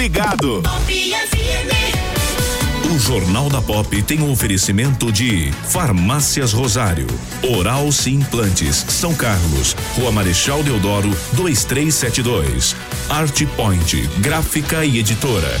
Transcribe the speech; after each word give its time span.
ligado. 0.00 0.62
O 2.90 2.98
Jornal 2.98 3.50
da 3.50 3.60
Pop 3.60 4.02
tem 4.04 4.22
um 4.22 4.32
oferecimento 4.32 5.12
de 5.12 5.52
Farmácias 5.68 6.54
Rosário, 6.54 7.06
Oral 7.42 7.92
Sim 7.92 8.14
Implantes, 8.14 8.76
São 8.88 9.14
Carlos, 9.14 9.76
Rua 9.96 10.10
Marechal 10.10 10.62
Deodoro, 10.62 11.10
2372. 11.34 12.74
Art 13.10 13.44
Point, 13.56 14.08
gráfica 14.20 14.86
e 14.86 14.98
editora. 15.00 15.60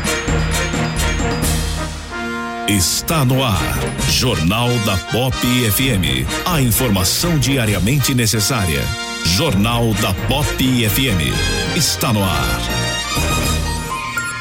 Está 2.71 3.25
no 3.25 3.43
ar. 3.43 3.59
Jornal 4.09 4.69
da 4.85 4.95
Pop 5.11 5.35
FM. 5.35 6.25
A 6.45 6.61
informação 6.61 7.37
diariamente 7.37 8.15
necessária. 8.15 8.79
Jornal 9.25 9.93
da 9.95 10.13
Pop 10.29 10.47
FM. 10.55 11.35
Está 11.75 12.13
no 12.13 12.23
ar. 12.23 12.59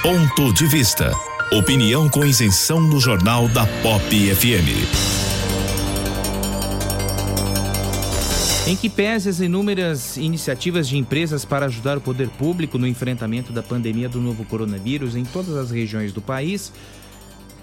Ponto 0.01 0.55
de 0.55 0.65
vista. 0.69 1.11
Opinião 1.51 2.09
com 2.09 2.25
isenção 2.25 2.81
no 2.81 3.01
Jornal 3.01 3.49
da 3.49 3.67
Pop 3.83 4.09
FM. 4.09 4.79
Em 8.69 8.77
que 8.77 8.89
pese 8.89 9.29
as 9.29 9.41
inúmeras 9.41 10.17
iniciativas 10.17 10.89
de 10.89 10.97
empresas 10.97 11.45
para 11.45 11.67
ajudar 11.67 11.99
o 11.99 12.01
poder 12.01 12.29
público 12.29 12.79
no 12.79 12.87
enfrentamento 12.87 13.53
da 13.53 13.65
pandemia 13.65 14.09
do 14.09 14.21
novo 14.21 14.45
coronavírus 14.45 15.17
em 15.17 15.25
todas 15.25 15.57
as 15.57 15.73
regiões 15.73 16.13
do 16.13 16.23
país, 16.23 16.73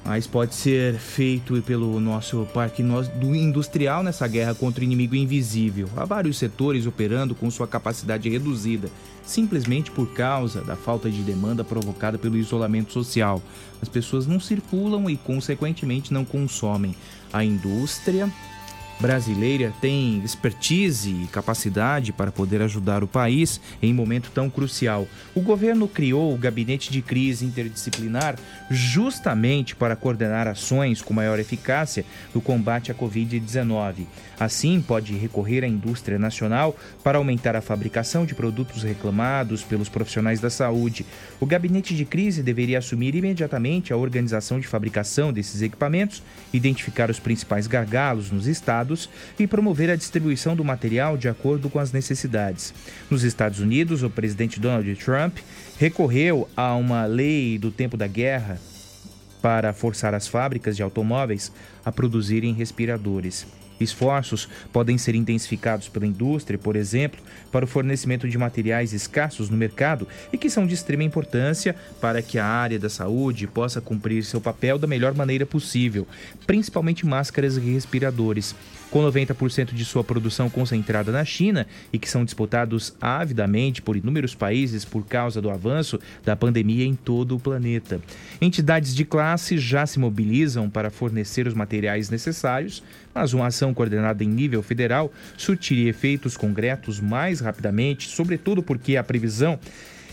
mas 0.08 0.26
pode 0.26 0.56
ser 0.56 0.94
feito 0.94 1.62
pelo 1.64 2.00
nosso 2.00 2.48
parque 2.54 2.82
industrial 3.22 4.02
nessa 4.02 4.26
guerra 4.26 4.56
contra 4.56 4.80
o 4.80 4.84
inimigo 4.86 5.16
invisível. 5.16 5.90
Há 5.98 6.06
vários 6.06 6.38
setores 6.38 6.86
operando 6.86 7.36
com 7.36 7.52
sua 7.52 7.68
capacidade 7.68 8.30
reduzida, 8.30 8.90
simplesmente 9.26 9.92
por 9.92 10.08
causa 10.14 10.62
da 10.62 10.78
falta 10.78 11.10
de 11.10 11.22
demanda 11.24 11.62
provocada 11.62 12.18
pelo 12.18 12.38
isolamento 12.38 12.94
social. 12.94 13.44
As 13.82 13.90
pessoas 13.90 14.26
não 14.26 14.40
circulam 14.40 15.10
e, 15.10 15.18
consequentemente, 15.18 16.14
não 16.14 16.24
consomem. 16.24 16.96
A 17.34 17.44
indústria 17.44 18.32
brasileira 19.00 19.74
tem 19.80 20.20
expertise 20.24 21.10
e 21.10 21.28
capacidade 21.28 22.12
para 22.12 22.32
poder 22.32 22.62
ajudar 22.62 23.04
o 23.04 23.08
país 23.08 23.62
em 23.82 23.94
momento 23.94 24.32
tão 24.34 24.50
crucial. 24.50 25.08
O 25.36 25.42
governo 25.42 25.88
criou 25.88 26.34
o 26.34 26.38
Gabinete 26.38 26.92
de 26.92 27.02
Crise 27.02 27.46
Interdisciplinar 27.46 28.38
justamente 28.70 29.76
para 29.76 29.96
coordenar 29.96 30.48
ações 30.48 31.02
com 31.02 31.14
maior 31.14 31.40
eficácia 31.40 32.06
no 32.34 32.42
combate 32.42 32.92
à 32.92 32.96
Covid-19. 32.96 34.06
Assim, 34.40 34.82
pode 34.82 35.14
recorrer 35.16 35.64
à 35.64 35.68
indústria 35.68 36.20
nacional 36.20 36.76
para 37.04 37.18
aumentar 37.18 37.56
a 37.56 37.62
fabricação 37.62 38.26
de 38.26 38.36
produtos 38.36 38.84
reclamados 38.84 39.64
pelos 39.64 39.90
profissionais 39.90 40.40
da 40.40 40.50
saúde. 40.50 41.06
O 41.40 41.46
Gabinete 41.46 41.96
de 41.96 42.06
Crise 42.06 42.44
deveria 42.44 42.78
assumir 42.78 43.16
imediatamente 43.16 43.92
a 43.92 43.98
organização 43.98 44.60
de 44.60 44.68
fabricação 44.68 45.34
desses 45.34 45.62
equipamentos, 45.62 46.22
identificar 46.54 47.10
os 47.10 47.20
principais 47.20 47.68
gargalos 47.68 48.32
nos 48.32 48.48
estados 48.48 48.87
e 49.40 49.48
promover 49.48 49.90
a 49.90 49.96
distribuição 49.96 50.56
do 50.56 50.64
material 50.64 51.18
de 51.18 51.28
acordo 51.28 51.70
com 51.70 51.80
as 51.80 51.92
necessidades. 51.92 52.74
Nos 53.10 53.24
Estados 53.24 53.60
Unidos, 53.60 54.04
o 54.04 54.10
presidente 54.10 54.60
Donald 54.60 54.96
Trump 54.96 55.38
recorreu 55.80 56.48
a 56.56 56.76
uma 56.76 57.06
lei 57.06 57.58
do 57.58 57.72
tempo 57.72 57.98
da 57.98 58.08
guerra 58.08 58.60
para 59.42 59.74
forçar 59.74 60.14
as 60.14 60.28
fábricas 60.28 60.76
de 60.76 60.84
automóveis 60.84 61.52
a 61.86 61.92
produzirem 61.92 62.54
respiradores. 62.54 63.46
Esforços 63.80 64.48
podem 64.72 64.98
ser 64.98 65.16
intensificados 65.16 65.88
pela 65.88 66.06
indústria, 66.06 66.58
por 66.58 66.76
exemplo, 66.76 67.20
para 67.52 67.66
o 67.66 67.68
fornecimento 67.68 68.28
de 68.28 68.38
materiais 68.38 68.94
escassos 68.94 69.50
no 69.50 69.58
mercado 69.58 70.08
e 70.32 70.38
que 70.38 70.50
são 70.50 70.66
de 70.66 70.74
extrema 70.74 71.04
importância 71.04 71.76
para 72.02 72.22
que 72.22 72.40
a 72.40 72.46
área 72.46 72.80
da 72.80 72.90
saúde 72.90 73.48
possa 73.48 73.82
cumprir 73.82 74.24
seu 74.24 74.42
papel 74.42 74.78
da 74.78 74.88
melhor 74.88 75.14
maneira 75.14 75.46
possível, 75.46 76.08
principalmente 76.46 77.06
máscaras 77.06 77.58
e 77.58 77.60
respiradores 77.60 78.56
com 78.90 79.02
90% 79.02 79.74
de 79.74 79.86
sua 79.86 80.04
produção 80.04 80.50
concentrada 80.50 81.12
na 81.12 81.26
China 81.26 81.68
e 81.92 82.00
que 82.00 82.10
são 82.10 82.24
disputados 82.24 82.96
avidamente 83.02 83.82
por 83.82 83.96
inúmeros 83.96 84.34
países 84.34 84.86
por 84.86 85.06
causa 85.06 85.42
do 85.42 85.50
avanço 85.50 86.00
da 86.24 86.36
pandemia 86.36 86.86
em 86.86 86.96
todo 86.96 87.36
o 87.36 87.40
planeta. 87.40 88.02
Entidades 88.40 88.96
de 88.96 89.04
classe 89.04 89.58
já 89.58 89.86
se 89.86 90.00
mobilizam 90.00 90.70
para 90.70 90.90
fornecer 90.90 91.48
os 91.48 91.54
materiais 91.54 92.10
necessários, 92.10 92.84
mas 93.14 93.34
uma 93.34 93.48
ação 93.48 93.67
coordenada 93.74 94.24
em 94.24 94.28
nível 94.28 94.62
federal 94.62 95.12
surtiria 95.38 95.90
efeitos 95.90 96.36
concretos 96.36 97.00
mais 97.00 97.40
rapidamente, 97.40 98.08
sobretudo 98.08 98.64
porque 98.64 98.98
a 98.98 99.04
previsão 99.04 99.60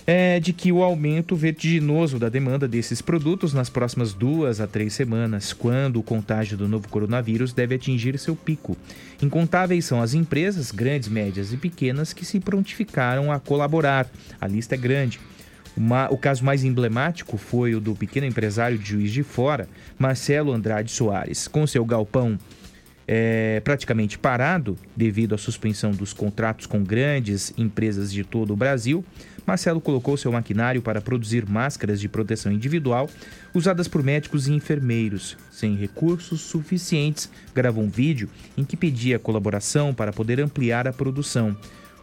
é 0.06 0.38
de 0.38 0.52
que 0.52 0.70
o 0.70 0.82
aumento 0.82 1.34
vertiginoso 1.34 2.18
da 2.18 2.28
demanda 2.28 2.68
desses 2.68 3.00
produtos 3.00 3.54
nas 3.54 3.70
próximas 3.70 4.12
duas 4.12 4.60
a 4.60 4.66
três 4.66 4.92
semanas, 4.92 5.52
quando 5.52 5.98
o 5.98 6.02
contágio 6.02 6.58
do 6.58 6.68
novo 6.68 6.88
coronavírus 6.88 7.52
deve 7.52 7.74
atingir 7.74 8.18
seu 8.18 8.36
pico. 8.36 8.76
Incontáveis 9.22 9.86
são 9.86 10.02
as 10.02 10.12
empresas, 10.12 10.70
grandes, 10.70 11.08
médias 11.08 11.52
e 11.52 11.56
pequenas, 11.56 12.12
que 12.12 12.24
se 12.24 12.38
prontificaram 12.38 13.32
a 13.32 13.40
colaborar. 13.40 14.06
A 14.38 14.46
lista 14.46 14.74
é 14.74 14.78
grande. 14.78 15.18
Uma, 15.76 16.08
o 16.12 16.18
caso 16.18 16.44
mais 16.44 16.62
emblemático 16.62 17.36
foi 17.36 17.74
o 17.74 17.80
do 17.80 17.94
pequeno 17.94 18.26
empresário 18.26 18.78
de 18.78 18.90
Juiz 18.90 19.10
de 19.10 19.22
Fora, 19.22 19.68
Marcelo 19.98 20.52
Andrade 20.52 20.90
Soares. 20.92 21.48
Com 21.48 21.66
seu 21.66 21.84
galpão 21.84 22.38
é, 23.06 23.60
praticamente 23.60 24.18
parado 24.18 24.78
devido 24.96 25.34
à 25.34 25.38
suspensão 25.38 25.90
dos 25.92 26.12
contratos 26.12 26.66
com 26.66 26.82
grandes 26.82 27.52
empresas 27.56 28.12
de 28.12 28.24
todo 28.24 28.52
o 28.52 28.56
Brasil, 28.56 29.04
Marcelo 29.46 29.80
colocou 29.80 30.16
seu 30.16 30.32
maquinário 30.32 30.80
para 30.80 31.02
produzir 31.02 31.46
máscaras 31.46 32.00
de 32.00 32.08
proteção 32.08 32.50
individual 32.50 33.10
usadas 33.52 33.86
por 33.86 34.02
médicos 34.02 34.48
e 34.48 34.52
enfermeiros. 34.52 35.36
Sem 35.50 35.76
recursos 35.76 36.40
suficientes, 36.40 37.30
gravou 37.54 37.84
um 37.84 37.90
vídeo 37.90 38.28
em 38.56 38.64
que 38.64 38.76
pedia 38.76 39.18
colaboração 39.18 39.92
para 39.92 40.12
poder 40.12 40.40
ampliar 40.40 40.88
a 40.88 40.92
produção. 40.92 41.56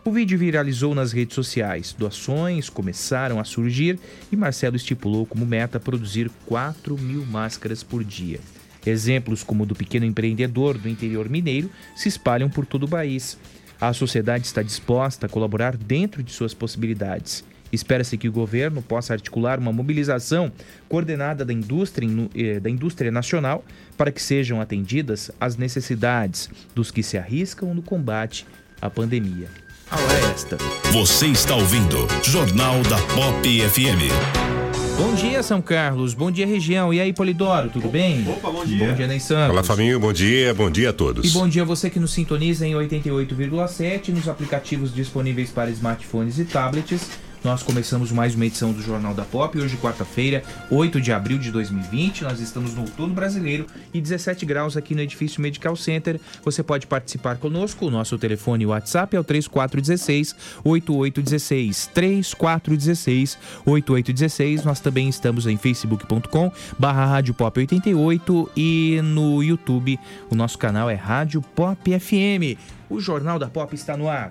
O 0.04 0.12
vídeo 0.12 0.38
viralizou 0.38 0.96
nas 0.96 1.12
redes 1.12 1.36
sociais. 1.36 1.96
Doações 1.98 2.70
começaram 2.70 3.40
a 3.40 3.44
surgir 3.44 4.00
e 4.32 4.36
Marcelo 4.36 4.76
estipulou 4.76 5.26
como 5.26 5.46
meta 5.46 5.80
produzir 5.80 6.30
4 6.46 6.98
mil 6.98 7.26
máscaras 7.26 7.84
por 7.84 8.04
dia. 8.04 8.40
Exemplos 8.86 9.44
como 9.44 9.64
o 9.64 9.66
do 9.66 9.76
pequeno 9.76 10.06
empreendedor 10.06 10.78
do 10.78 10.90
interior 10.90 11.30
mineiro 11.30 11.70
se 11.96 12.10
espalham 12.10 12.50
por 12.50 12.66
todo 12.66 12.84
o 12.84 12.90
país. 12.90 13.38
A 13.80 13.94
sociedade 13.94 14.46
está 14.46 14.62
disposta 14.62 15.26
a 15.26 15.30
colaborar 15.30 15.76
dentro 15.76 16.22
de 16.22 16.32
suas 16.32 16.54
possibilidades. 16.54 17.44
Espera-se 17.72 18.18
que 18.18 18.28
o 18.28 18.32
governo 18.32 18.82
possa 18.82 19.14
articular 19.14 19.58
uma 19.58 19.72
mobilização 19.72 20.52
coordenada 20.90 21.46
da 21.46 21.54
indústria, 21.54 22.08
eh, 22.36 22.60
da 22.60 22.70
indústria 22.70 23.10
nacional 23.10 23.64
para 23.98 24.12
que 24.12 24.22
sejam 24.22 24.60
atendidas 24.60 25.32
as 25.40 25.56
necessidades 25.56 26.50
dos 26.76 26.92
que 26.92 27.02
se 27.02 27.18
arriscam 27.18 27.74
no 27.74 27.82
combate 27.82 28.46
à 28.82 28.90
pandemia. 28.90 29.48
A 29.90 30.00
é 30.00 30.32
esta. 30.34 30.58
Você 30.92 31.28
está 31.28 31.56
ouvindo 31.56 32.08
Jornal 32.24 32.82
da 32.84 32.98
Pop 33.14 33.70
FM. 33.70 34.71
Bom 35.02 35.16
dia, 35.16 35.42
São 35.42 35.60
Carlos. 35.64 36.14
Bom 36.14 36.30
dia, 36.30 36.46
região. 36.46 36.94
E 36.94 37.02
aí, 37.02 37.12
Polidoro, 37.12 37.70
tudo 37.70 37.90
bem? 37.90 38.24
Opa, 38.30 38.52
bom 38.52 38.64
dia. 38.64 38.88
Bom 38.88 38.94
dia, 38.94 39.08
Ney 39.08 39.20
Santos. 39.20 39.50
Olá, 39.50 39.64
família, 39.64 39.98
bom 39.98 40.14
dia, 40.14 40.54
bom 40.54 40.70
dia 40.70 40.92
a 40.92 40.94
todos. 40.94 41.26
E 41.26 41.34
bom 41.34 41.50
dia 41.50 41.64
a 41.64 41.66
você 41.66 41.90
que 41.90 42.00
nos 42.00 42.12
sintoniza 42.12 42.68
em 42.68 42.74
88,7 42.74 44.10
nos 44.10 44.30
aplicativos 44.30 44.94
disponíveis 44.94 45.50
para 45.50 45.72
smartphones 45.72 46.38
e 46.38 46.46
tablets 46.46 47.10
nós 47.44 47.64
começamos 47.64 48.12
mais 48.12 48.36
uma 48.36 48.46
edição 48.46 48.72
do 48.72 48.82
Jornal 48.82 49.14
da 49.14 49.24
Pop, 49.24 49.58
hoje 49.58 49.76
quarta-feira, 49.78 50.44
8 50.70 51.02
de 51.02 51.12
abril 51.12 51.38
de 51.38 51.52
2020. 51.52 52.24
Nós 52.24 52.40
estamos 52.40 52.76
no 52.76 52.82
outono 52.82 53.14
brasileiro 53.14 53.66
e 53.94 54.00
17 54.00 54.46
graus 54.46 54.78
aqui 54.78 54.94
no 54.94 55.02
edifício 55.02 55.42
Medical 55.42 55.76
Center. 55.76 56.20
Você 56.44 56.62
pode 56.62 56.86
participar 56.86 57.38
conosco. 57.38 57.88
O 57.88 57.92
nosso 57.92 58.18
telefone 58.18 58.66
WhatsApp 58.66 59.16
é 59.16 59.20
o 59.20 59.24
3416 59.24 60.36
8816 60.64 61.90
3416 61.94 63.38
8816. 63.66 64.64
Nós 64.64 64.80
também 64.80 65.10
estamos 65.10 65.48
em 65.48 65.58
facebook.com 65.58 66.52
barra 66.78 67.06
Rádio 67.06 67.34
Pop 67.34 67.60
88 67.60 68.52
e 68.56 69.02
no 69.04 69.42
YouTube 69.44 70.00
o 70.30 70.36
nosso 70.36 70.58
canal 70.58 70.90
é 70.90 70.96
Rádio 70.96 71.42
Pop 71.42 72.00
FM. 72.00 72.58
O 72.90 73.00
Jornal 73.00 73.40
da 73.40 73.48
Pop 73.48 73.74
está 73.74 73.98
no 73.98 74.08
ar. 74.08 74.30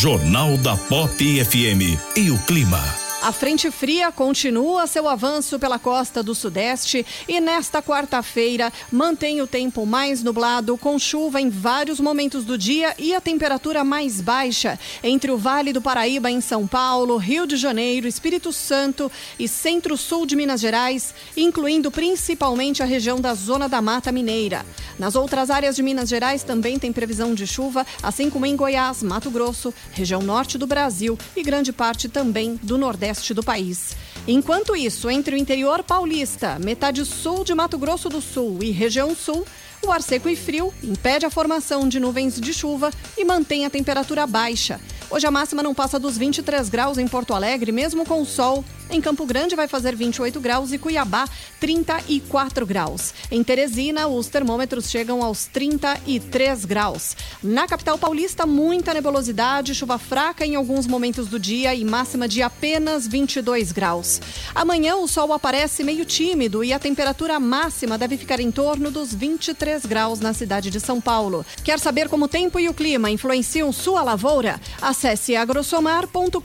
Jornal 0.00 0.56
da 0.58 0.76
Pop 0.76 1.10
FM 1.18 1.98
e 2.14 2.30
o 2.30 2.38
clima. 2.46 3.07
A 3.28 3.32
frente 3.32 3.70
fria 3.70 4.10
continua 4.10 4.86
seu 4.86 5.06
avanço 5.06 5.58
pela 5.58 5.78
costa 5.78 6.22
do 6.22 6.34
Sudeste 6.34 7.04
e 7.28 7.42
nesta 7.42 7.82
quarta-feira 7.82 8.72
mantém 8.90 9.42
o 9.42 9.46
tempo 9.46 9.84
mais 9.84 10.22
nublado, 10.22 10.78
com 10.78 10.98
chuva 10.98 11.38
em 11.38 11.50
vários 11.50 12.00
momentos 12.00 12.42
do 12.42 12.56
dia 12.56 12.94
e 12.98 13.14
a 13.14 13.20
temperatura 13.20 13.84
mais 13.84 14.22
baixa 14.22 14.80
entre 15.02 15.30
o 15.30 15.36
Vale 15.36 15.74
do 15.74 15.82
Paraíba 15.82 16.30
em 16.30 16.40
São 16.40 16.66
Paulo, 16.66 17.18
Rio 17.18 17.46
de 17.46 17.58
Janeiro, 17.58 18.08
Espírito 18.08 18.50
Santo 18.50 19.12
e 19.38 19.46
centro-sul 19.46 20.24
de 20.24 20.34
Minas 20.34 20.62
Gerais, 20.62 21.14
incluindo 21.36 21.90
principalmente 21.90 22.82
a 22.82 22.86
região 22.86 23.20
da 23.20 23.34
Zona 23.34 23.68
da 23.68 23.82
Mata 23.82 24.10
Mineira. 24.10 24.64
Nas 24.98 25.14
outras 25.14 25.50
áreas 25.50 25.76
de 25.76 25.82
Minas 25.82 26.08
Gerais 26.08 26.42
também 26.42 26.78
tem 26.78 26.94
previsão 26.94 27.34
de 27.34 27.46
chuva, 27.46 27.86
assim 28.02 28.30
como 28.30 28.46
em 28.46 28.56
Goiás, 28.56 29.02
Mato 29.02 29.30
Grosso, 29.30 29.74
região 29.92 30.22
norte 30.22 30.56
do 30.56 30.66
Brasil 30.66 31.18
e 31.36 31.42
grande 31.42 31.74
parte 31.74 32.08
também 32.08 32.58
do 32.62 32.78
Nordeste 32.78 33.17
do 33.34 33.42
país. 33.42 33.96
Enquanto 34.26 34.76
isso, 34.76 35.10
entre 35.10 35.34
o 35.34 35.38
interior 35.38 35.82
paulista, 35.82 36.58
metade 36.58 37.04
sul 37.04 37.44
de 37.44 37.54
Mato 37.54 37.76
Grosso 37.76 38.08
do 38.08 38.20
Sul 38.20 38.62
e 38.62 38.70
região 38.70 39.14
sul, 39.14 39.44
o 39.82 39.90
ar 39.90 40.02
seco 40.02 40.28
e 40.28 40.36
frio 40.36 40.72
impede 40.82 41.26
a 41.26 41.30
formação 41.30 41.88
de 41.88 42.00
nuvens 42.00 42.40
de 42.40 42.52
chuva 42.52 42.90
e 43.16 43.24
mantém 43.24 43.64
a 43.64 43.70
temperatura 43.70 44.26
baixa. 44.26 44.80
Hoje 45.10 45.26
a 45.26 45.30
máxima 45.30 45.62
não 45.62 45.74
passa 45.74 45.98
dos 45.98 46.18
23 46.18 46.68
graus 46.68 46.98
em 46.98 47.08
Porto 47.08 47.32
Alegre, 47.32 47.72
mesmo 47.72 48.04
com 48.04 48.20
o 48.20 48.26
sol. 48.26 48.62
Em 48.90 49.00
Campo 49.00 49.26
Grande 49.26 49.56
vai 49.56 49.66
fazer 49.66 49.94
28 49.94 50.40
graus 50.40 50.72
e 50.72 50.78
Cuiabá 50.78 51.26
34 51.60 52.66
graus. 52.66 53.12
Em 53.30 53.42
Teresina, 53.42 54.06
os 54.06 54.28
termômetros 54.28 54.90
chegam 54.90 55.22
aos 55.22 55.46
33 55.46 56.64
graus. 56.64 57.16
Na 57.42 57.66
capital 57.66 57.98
paulista, 57.98 58.46
muita 58.46 58.94
nebulosidade, 58.94 59.74
chuva 59.74 59.98
fraca 59.98 60.44
em 60.44 60.56
alguns 60.56 60.86
momentos 60.86 61.26
do 61.26 61.38
dia 61.38 61.74
e 61.74 61.84
máxima 61.84 62.28
de 62.28 62.42
apenas 62.42 63.06
22 63.06 63.72
graus. 63.72 64.20
Amanhã 64.54 64.96
o 64.96 65.08
sol 65.08 65.32
aparece 65.32 65.84
meio 65.84 66.04
tímido 66.04 66.62
e 66.62 66.72
a 66.72 66.78
temperatura 66.78 67.40
máxima 67.40 67.98
deve 67.98 68.16
ficar 68.16 68.40
em 68.40 68.50
torno 68.50 68.90
dos 68.90 69.14
23 69.14 69.84
graus 69.86 70.20
na 70.20 70.32
cidade 70.32 70.70
de 70.70 70.80
São 70.80 71.00
Paulo. 71.00 71.44
Quer 71.62 71.78
saber 71.78 72.08
como 72.08 72.26
o 72.26 72.28
tempo 72.28 72.58
e 72.58 72.68
o 72.68 72.74
clima 72.74 73.10
influenciam 73.10 73.70
sua 73.72 74.02
lavoura? 74.02 74.60
Acesse 74.98 75.36
agrosomar.com.br 75.36 76.42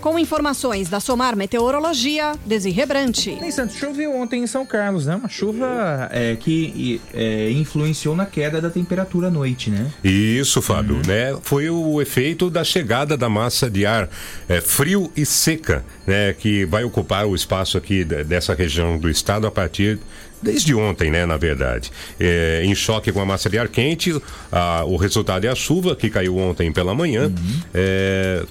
com 0.00 0.16
informações 0.16 0.88
da 0.88 1.00
Somar 1.00 1.34
Meteorologia, 1.36 2.34
Desirre 2.46 2.86
Brante. 2.86 3.32
Ney 3.32 3.50
Santos, 3.50 3.74
choveu 3.74 4.14
ontem 4.14 4.44
em 4.44 4.46
São 4.46 4.64
Carlos, 4.64 5.06
né? 5.06 5.16
Uma 5.16 5.28
chuva 5.28 6.08
é, 6.12 6.36
que 6.36 7.00
é, 7.12 7.50
influenciou 7.50 8.14
na 8.14 8.26
queda 8.26 8.60
da 8.60 8.70
temperatura 8.70 9.26
à 9.26 9.30
noite, 9.30 9.70
né? 9.70 9.90
Isso, 10.04 10.62
Fábio, 10.62 11.02
né? 11.04 11.36
Foi 11.42 11.68
o 11.68 12.00
efeito 12.00 12.48
da 12.48 12.62
chegada 12.62 13.16
da 13.16 13.28
massa 13.28 13.68
de 13.68 13.84
ar 13.84 14.08
é, 14.48 14.60
frio 14.60 15.10
e 15.16 15.26
seca, 15.26 15.84
né? 16.06 16.32
Que 16.32 16.64
vai 16.64 16.84
ocupar 16.84 17.26
o 17.26 17.34
espaço 17.34 17.76
aqui 17.76 18.04
de- 18.04 18.22
dessa 18.22 18.54
região 18.54 18.96
do 18.96 19.10
estado 19.10 19.48
a 19.48 19.50
partir 19.50 19.98
Desde 20.42 20.74
ontem, 20.74 21.10
né, 21.10 21.26
na 21.26 21.36
verdade. 21.36 21.90
É, 22.18 22.62
em 22.64 22.74
choque 22.74 23.12
com 23.12 23.20
a 23.20 23.26
massa 23.26 23.50
de 23.50 23.58
ar 23.58 23.68
quente, 23.68 24.14
a- 24.50 24.84
o 24.86 24.96
resultado 24.96 25.44
é 25.44 25.48
a 25.48 25.54
chuva 25.54 25.94
que 25.94 26.08
caiu 26.08 26.38
ontem 26.38 26.72
pela 26.72 26.94
manhã. 26.94 27.30
É, 27.74 28.42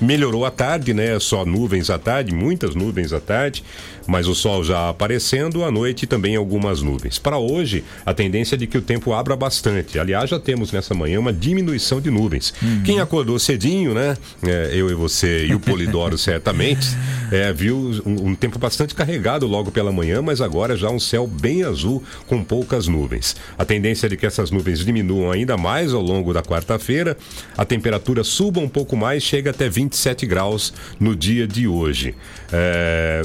melhorou 0.00 0.44
à 0.44 0.50
tarde, 0.50 0.92
né? 0.94 1.18
Só 1.18 1.44
nuvens 1.44 1.88
à 1.90 1.98
tarde, 1.98 2.32
muitas 2.34 2.74
nuvens 2.74 3.12
à 3.12 3.18
tarde, 3.20 3.64
mas 4.06 4.26
o 4.26 4.34
sol 4.34 4.62
já 4.62 4.88
aparecendo, 4.88 5.64
à 5.64 5.70
noite 5.70 6.06
também 6.06 6.36
algumas 6.36 6.82
nuvens. 6.82 7.18
Para 7.18 7.38
hoje, 7.38 7.84
a 8.04 8.14
tendência 8.14 8.54
é 8.54 8.58
de 8.58 8.66
que 8.66 8.78
o 8.78 8.82
tempo 8.82 9.12
abra 9.12 9.36
bastante. 9.36 9.98
Aliás, 9.98 10.30
já 10.30 10.38
temos 10.38 10.72
nessa 10.72 10.94
manhã 10.94 11.18
uma 11.18 11.32
diminuição 11.32 12.00
de 12.00 12.10
nuvens. 12.10 12.54
Quem 12.84 13.00
acordou 13.00 13.38
cedinho, 13.38 13.94
né? 13.94 14.16
É, 14.42 14.70
eu 14.72 14.90
e 14.90 14.94
você 14.94 15.46
e 15.46 15.54
o 15.54 15.60
Polidoro 15.60 16.16
certamente, 16.18 16.86
é, 17.30 17.52
viu 17.52 18.02
um, 18.04 18.30
um 18.30 18.34
tempo 18.34 18.58
bastante 18.58 18.94
carregado 18.94 19.46
logo 19.46 19.70
pela 19.70 19.92
manhã, 19.92 20.22
mas 20.22 20.40
agora 20.40 20.76
já 20.76 20.90
um 20.90 21.00
céu 21.00 21.26
bem 21.26 21.64
azul 21.64 22.02
com 22.26 22.42
poucas 22.42 22.86
nuvens. 22.86 23.36
A 23.58 23.64
tendência 23.64 24.06
é 24.06 24.08
de 24.08 24.16
que 24.16 24.26
essas 24.26 24.50
nuvens 24.50 24.84
diminuam 24.84 25.30
ainda 25.30 25.56
mais 25.56 25.92
ao 25.92 26.02
longo 26.02 26.32
da 26.32 26.42
quarta-feira, 26.42 27.16
a 27.56 27.64
temperatura 27.64 28.22
suba 28.22 28.60
um 28.60 28.68
pouco 28.68 28.96
mais, 28.96 29.22
chega 29.22 29.50
até 29.50 29.68
27 29.68 30.26
graus 30.26 30.72
no 30.98 31.14
dia 31.14 31.46
de 31.46 31.66
hoje. 31.66 32.14
É, 32.52 33.22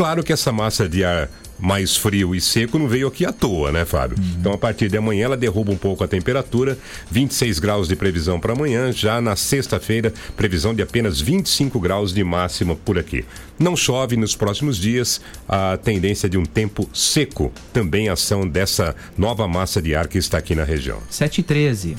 Claro 0.00 0.24
que 0.24 0.32
essa 0.32 0.50
massa 0.50 0.88
de 0.88 1.04
ar 1.04 1.28
mais 1.58 1.94
frio 1.94 2.34
e 2.34 2.40
seco 2.40 2.78
não 2.78 2.88
veio 2.88 3.06
aqui 3.06 3.26
à 3.26 3.32
toa, 3.34 3.70
né, 3.70 3.84
Fábio? 3.84 4.16
Uhum. 4.18 4.36
Então, 4.40 4.50
a 4.54 4.56
partir 4.56 4.88
de 4.88 4.96
amanhã, 4.96 5.26
ela 5.26 5.36
derruba 5.36 5.72
um 5.72 5.76
pouco 5.76 6.02
a 6.02 6.08
temperatura, 6.08 6.78
26 7.10 7.58
graus 7.58 7.86
de 7.86 7.94
previsão 7.94 8.40
para 8.40 8.54
amanhã, 8.54 8.90
já 8.90 9.20
na 9.20 9.36
sexta-feira, 9.36 10.10
previsão 10.34 10.74
de 10.74 10.80
apenas 10.80 11.20
25 11.20 11.78
graus 11.78 12.14
de 12.14 12.24
máxima 12.24 12.74
por 12.74 12.98
aqui. 12.98 13.26
Não 13.58 13.76
chove 13.76 14.16
nos 14.16 14.34
próximos 14.34 14.78
dias, 14.78 15.20
a 15.46 15.76
tendência 15.76 16.30
de 16.30 16.38
um 16.38 16.46
tempo 16.46 16.88
seco, 16.94 17.52
também 17.70 18.08
ação 18.08 18.48
dessa 18.48 18.96
nova 19.18 19.46
massa 19.46 19.82
de 19.82 19.94
ar 19.94 20.08
que 20.08 20.16
está 20.16 20.38
aqui 20.38 20.54
na 20.54 20.64
região. 20.64 20.98
7 21.10 21.40
e 21.40 21.42
13. 21.42 21.96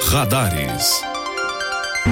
Radares. 0.00 1.15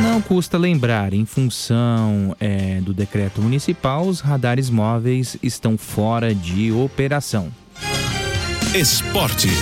Não 0.03 0.21
custa 0.21 0.59
lembrar, 0.59 1.15
em 1.15 1.25
função 1.25 2.35
é, 2.41 2.81
do 2.81 2.93
decreto 2.93 3.41
municipal, 3.41 4.07
os 4.07 4.21
radares 4.21 4.69
móveis 4.69 5.37
estão 5.41 5.79
fora 5.79 6.35
de 6.35 6.73
operação. 6.73 7.53
Esportes. 8.75 9.53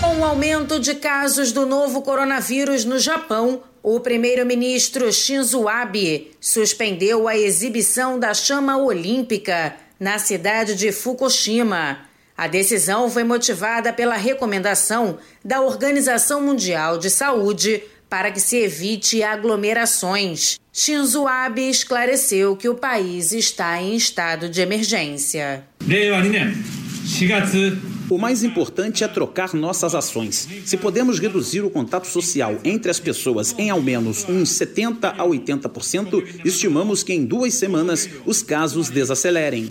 Com 0.00 0.20
o 0.20 0.24
aumento 0.24 0.78
de 0.78 0.94
casos 0.94 1.50
do 1.50 1.66
novo 1.66 2.02
coronavírus 2.02 2.84
no 2.84 3.00
Japão, 3.00 3.62
o 3.82 3.98
primeiro-ministro 3.98 5.12
Shinzo 5.12 5.68
Abe 5.68 6.30
suspendeu 6.40 7.26
a 7.26 7.36
exibição 7.36 8.20
da 8.20 8.32
chama 8.32 8.78
olímpica 8.78 9.74
na 9.98 10.20
cidade 10.20 10.76
de 10.76 10.92
Fukushima. 10.92 11.98
A 12.36 12.46
decisão 12.46 13.10
foi 13.10 13.24
motivada 13.24 13.92
pela 13.92 14.14
recomendação 14.14 15.18
da 15.44 15.60
Organização 15.60 16.40
Mundial 16.40 16.96
de 16.96 17.10
Saúde 17.10 17.82
para 18.12 18.30
que 18.30 18.40
se 18.40 18.58
evite 18.58 19.22
aglomerações. 19.22 20.60
Shinzo 20.70 21.26
Abe 21.26 21.70
esclareceu 21.70 22.54
que 22.54 22.68
o 22.68 22.74
país 22.74 23.32
está 23.32 23.80
em 23.80 23.96
estado 23.96 24.50
de 24.50 24.60
emergência. 24.60 25.64
O 28.10 28.18
mais 28.18 28.44
importante 28.44 29.02
é 29.02 29.08
trocar 29.08 29.54
nossas 29.54 29.94
ações. 29.94 30.46
Se 30.66 30.76
podemos 30.76 31.18
reduzir 31.18 31.62
o 31.62 31.70
contato 31.70 32.06
social 32.06 32.58
entre 32.64 32.90
as 32.90 33.00
pessoas 33.00 33.54
em 33.56 33.70
ao 33.70 33.80
menos 33.80 34.26
uns 34.28 34.50
70 34.50 35.08
a 35.08 35.24
80%, 35.24 36.44
estimamos 36.44 37.02
que 37.02 37.14
em 37.14 37.24
duas 37.24 37.54
semanas 37.54 38.06
os 38.26 38.42
casos 38.42 38.90
desacelerem. 38.90 39.70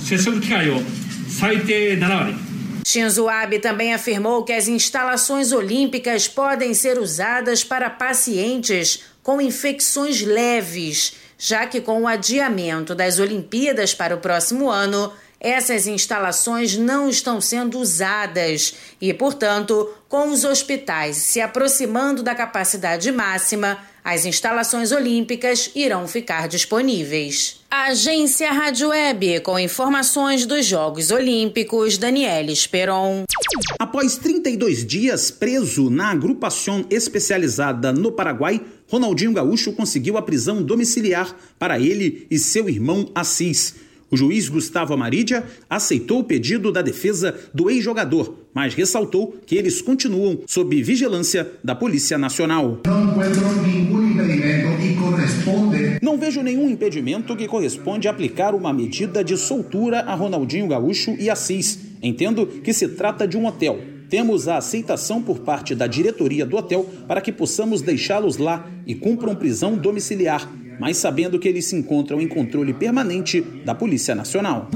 Shinzo 2.86 3.30
Abe 3.30 3.60
também 3.60 3.94
afirmou 3.94 4.44
que 4.44 4.54
as 4.54 4.68
instalações 4.68 5.52
olímpicas 5.52 6.28
podem 6.28 6.74
ser 6.74 6.98
usadas 6.98 7.64
para 7.64 7.90
pacientes 7.90 9.04
com 9.24 9.40
infecções 9.40 10.22
leves, 10.22 11.14
já 11.38 11.66
que 11.66 11.80
com 11.80 12.02
o 12.02 12.08
adiamento 12.08 12.94
das 12.94 13.20
Olimpíadas 13.20 13.94
para 13.94 14.16
o 14.16 14.20
próximo 14.20 14.70
ano, 14.70 15.12
essas 15.40 15.88
instalações 15.88 16.78
não 16.78 17.10
estão 17.10 17.42
sendo 17.42 17.80
usadas 17.80 18.76
e, 19.00 19.12
portanto, 19.14 19.92
com 20.08 20.30
os 20.30 20.44
hospitais 20.44 21.18
se 21.18 21.42
aproximando 21.42 22.22
da 22.22 22.36
capacidade 22.36 23.12
máxima, 23.12 23.80
as 24.04 24.26
instalações 24.26 24.92
olímpicas 24.92 25.72
irão 25.74 26.08
ficar 26.08 26.48
disponíveis. 26.48 27.61
Agência 27.74 28.52
Rádio 28.52 28.90
Web, 28.90 29.40
com 29.40 29.58
informações 29.58 30.46
dos 30.46 30.66
Jogos 30.66 31.10
Olímpicos, 31.10 31.98
Daniela 31.98 32.52
Esperon. 32.52 33.24
Após 33.80 34.18
32 34.18 34.86
dias 34.86 35.32
preso 35.32 35.90
na 35.90 36.12
agrupação 36.12 36.86
especializada 36.90 37.94
no 37.94 38.12
Paraguai, 38.12 38.62
Ronaldinho 38.90 39.32
Gaúcho 39.32 39.72
conseguiu 39.72 40.18
a 40.18 40.22
prisão 40.22 40.62
domiciliar 40.62 41.34
para 41.58 41.80
ele 41.80 42.28
e 42.30 42.38
seu 42.38 42.68
irmão 42.68 43.10
Assis. 43.16 43.76
O 44.12 44.18
juiz 44.18 44.50
Gustavo 44.50 44.94
Amarídia 44.94 45.46
aceitou 45.70 46.20
o 46.20 46.24
pedido 46.26 46.70
da 46.70 46.82
defesa 46.82 47.34
do 47.54 47.70
ex-jogador, 47.70 48.36
mas 48.54 48.74
ressaltou 48.74 49.38
que 49.46 49.56
eles 49.56 49.82
continuam 49.82 50.42
sob 50.46 50.84
vigilância 50.84 51.50
da 51.64 51.74
Polícia 51.74 52.18
Nacional. 52.18 52.82
Não 56.02 56.18
vejo 56.18 56.44
nenhum 56.44 56.70
impedimento 56.70 57.38
que 57.38 57.48
corresponde 57.48 58.10
a 58.10 58.12
aplicar 58.12 58.54
uma 58.54 58.74
medida 58.74 59.24
de 59.24 59.38
soltura 59.38 60.02
a 60.02 60.14
Ronaldinho 60.14 60.68
Gaúcho 60.68 61.16
e 61.18 61.30
Assis. 61.30 61.80
Entendo 62.04 62.46
que 62.46 62.74
se 62.74 62.90
trata 62.90 63.26
de 63.26 63.38
um 63.38 63.46
hotel. 63.46 63.80
Temos 64.10 64.50
a 64.50 64.58
aceitação 64.58 65.22
por 65.22 65.40
parte 65.40 65.74
da 65.74 65.88
diretoria 65.88 66.46
do 66.46 66.58
hotel 66.58 66.86
para 67.08 67.22
que 67.22 67.32
possamos 67.32 67.82
deixá-los 67.82 68.36
lá 68.36 68.70
e 68.86 68.94
cumpram 68.94 69.34
prisão 69.34 69.78
domiciliar, 69.78 70.52
mas 70.80 70.98
sabendo 70.98 71.40
que 71.40 71.48
eles 71.48 71.66
se 71.66 71.76
encontram 71.76 72.22
em 72.22 72.28
controle 72.28 72.74
permanente 72.74 73.42
da 73.66 73.76
Polícia 73.76 74.16
Nacional. 74.16 74.70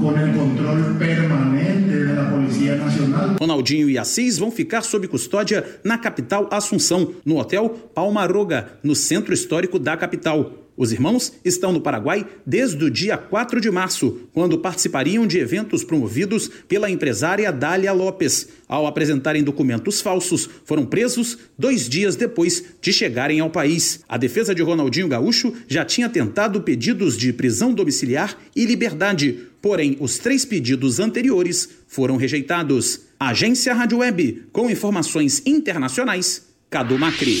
Ronaldinho 3.40 3.90
e 3.90 3.98
Assis 3.98 4.38
vão 4.38 4.50
ficar 4.50 4.82
sob 4.82 5.08
custódia 5.08 5.64
na 5.82 5.98
capital 5.98 6.48
Assunção, 6.50 7.14
no 7.24 7.38
hotel 7.38 7.68
Palmaroga, 7.94 8.78
no 8.82 8.94
centro 8.94 9.32
histórico 9.32 9.78
da 9.78 9.96
capital. 9.96 10.65
Os 10.76 10.92
irmãos 10.92 11.32
estão 11.44 11.72
no 11.72 11.80
Paraguai 11.80 12.26
desde 12.44 12.84
o 12.84 12.90
dia 12.90 13.16
4 13.16 13.60
de 13.60 13.70
março, 13.70 14.20
quando 14.32 14.58
participariam 14.58 15.26
de 15.26 15.38
eventos 15.38 15.82
promovidos 15.82 16.50
pela 16.68 16.90
empresária 16.90 17.50
Dália 17.50 17.92
Lopes. 17.92 18.48
Ao 18.68 18.86
apresentarem 18.86 19.42
documentos 19.42 20.00
falsos, 20.00 20.48
foram 20.64 20.84
presos 20.84 21.38
dois 21.58 21.88
dias 21.88 22.14
depois 22.14 22.62
de 22.80 22.92
chegarem 22.92 23.40
ao 23.40 23.48
país. 23.48 24.00
A 24.08 24.18
defesa 24.18 24.54
de 24.54 24.62
Ronaldinho 24.62 25.08
Gaúcho 25.08 25.54
já 25.66 25.84
tinha 25.84 26.08
tentado 26.08 26.60
pedidos 26.60 27.16
de 27.16 27.32
prisão 27.32 27.72
domiciliar 27.72 28.36
e 28.54 28.66
liberdade, 28.66 29.38
porém 29.62 29.96
os 29.98 30.18
três 30.18 30.44
pedidos 30.44 31.00
anteriores 31.00 31.68
foram 31.88 32.16
rejeitados. 32.16 33.00
Agência 33.18 33.72
Rádio 33.72 33.98
Web, 33.98 34.44
com 34.52 34.68
informações 34.68 35.42
internacionais, 35.46 36.44
Cadu 36.68 36.98
Macri. 36.98 37.40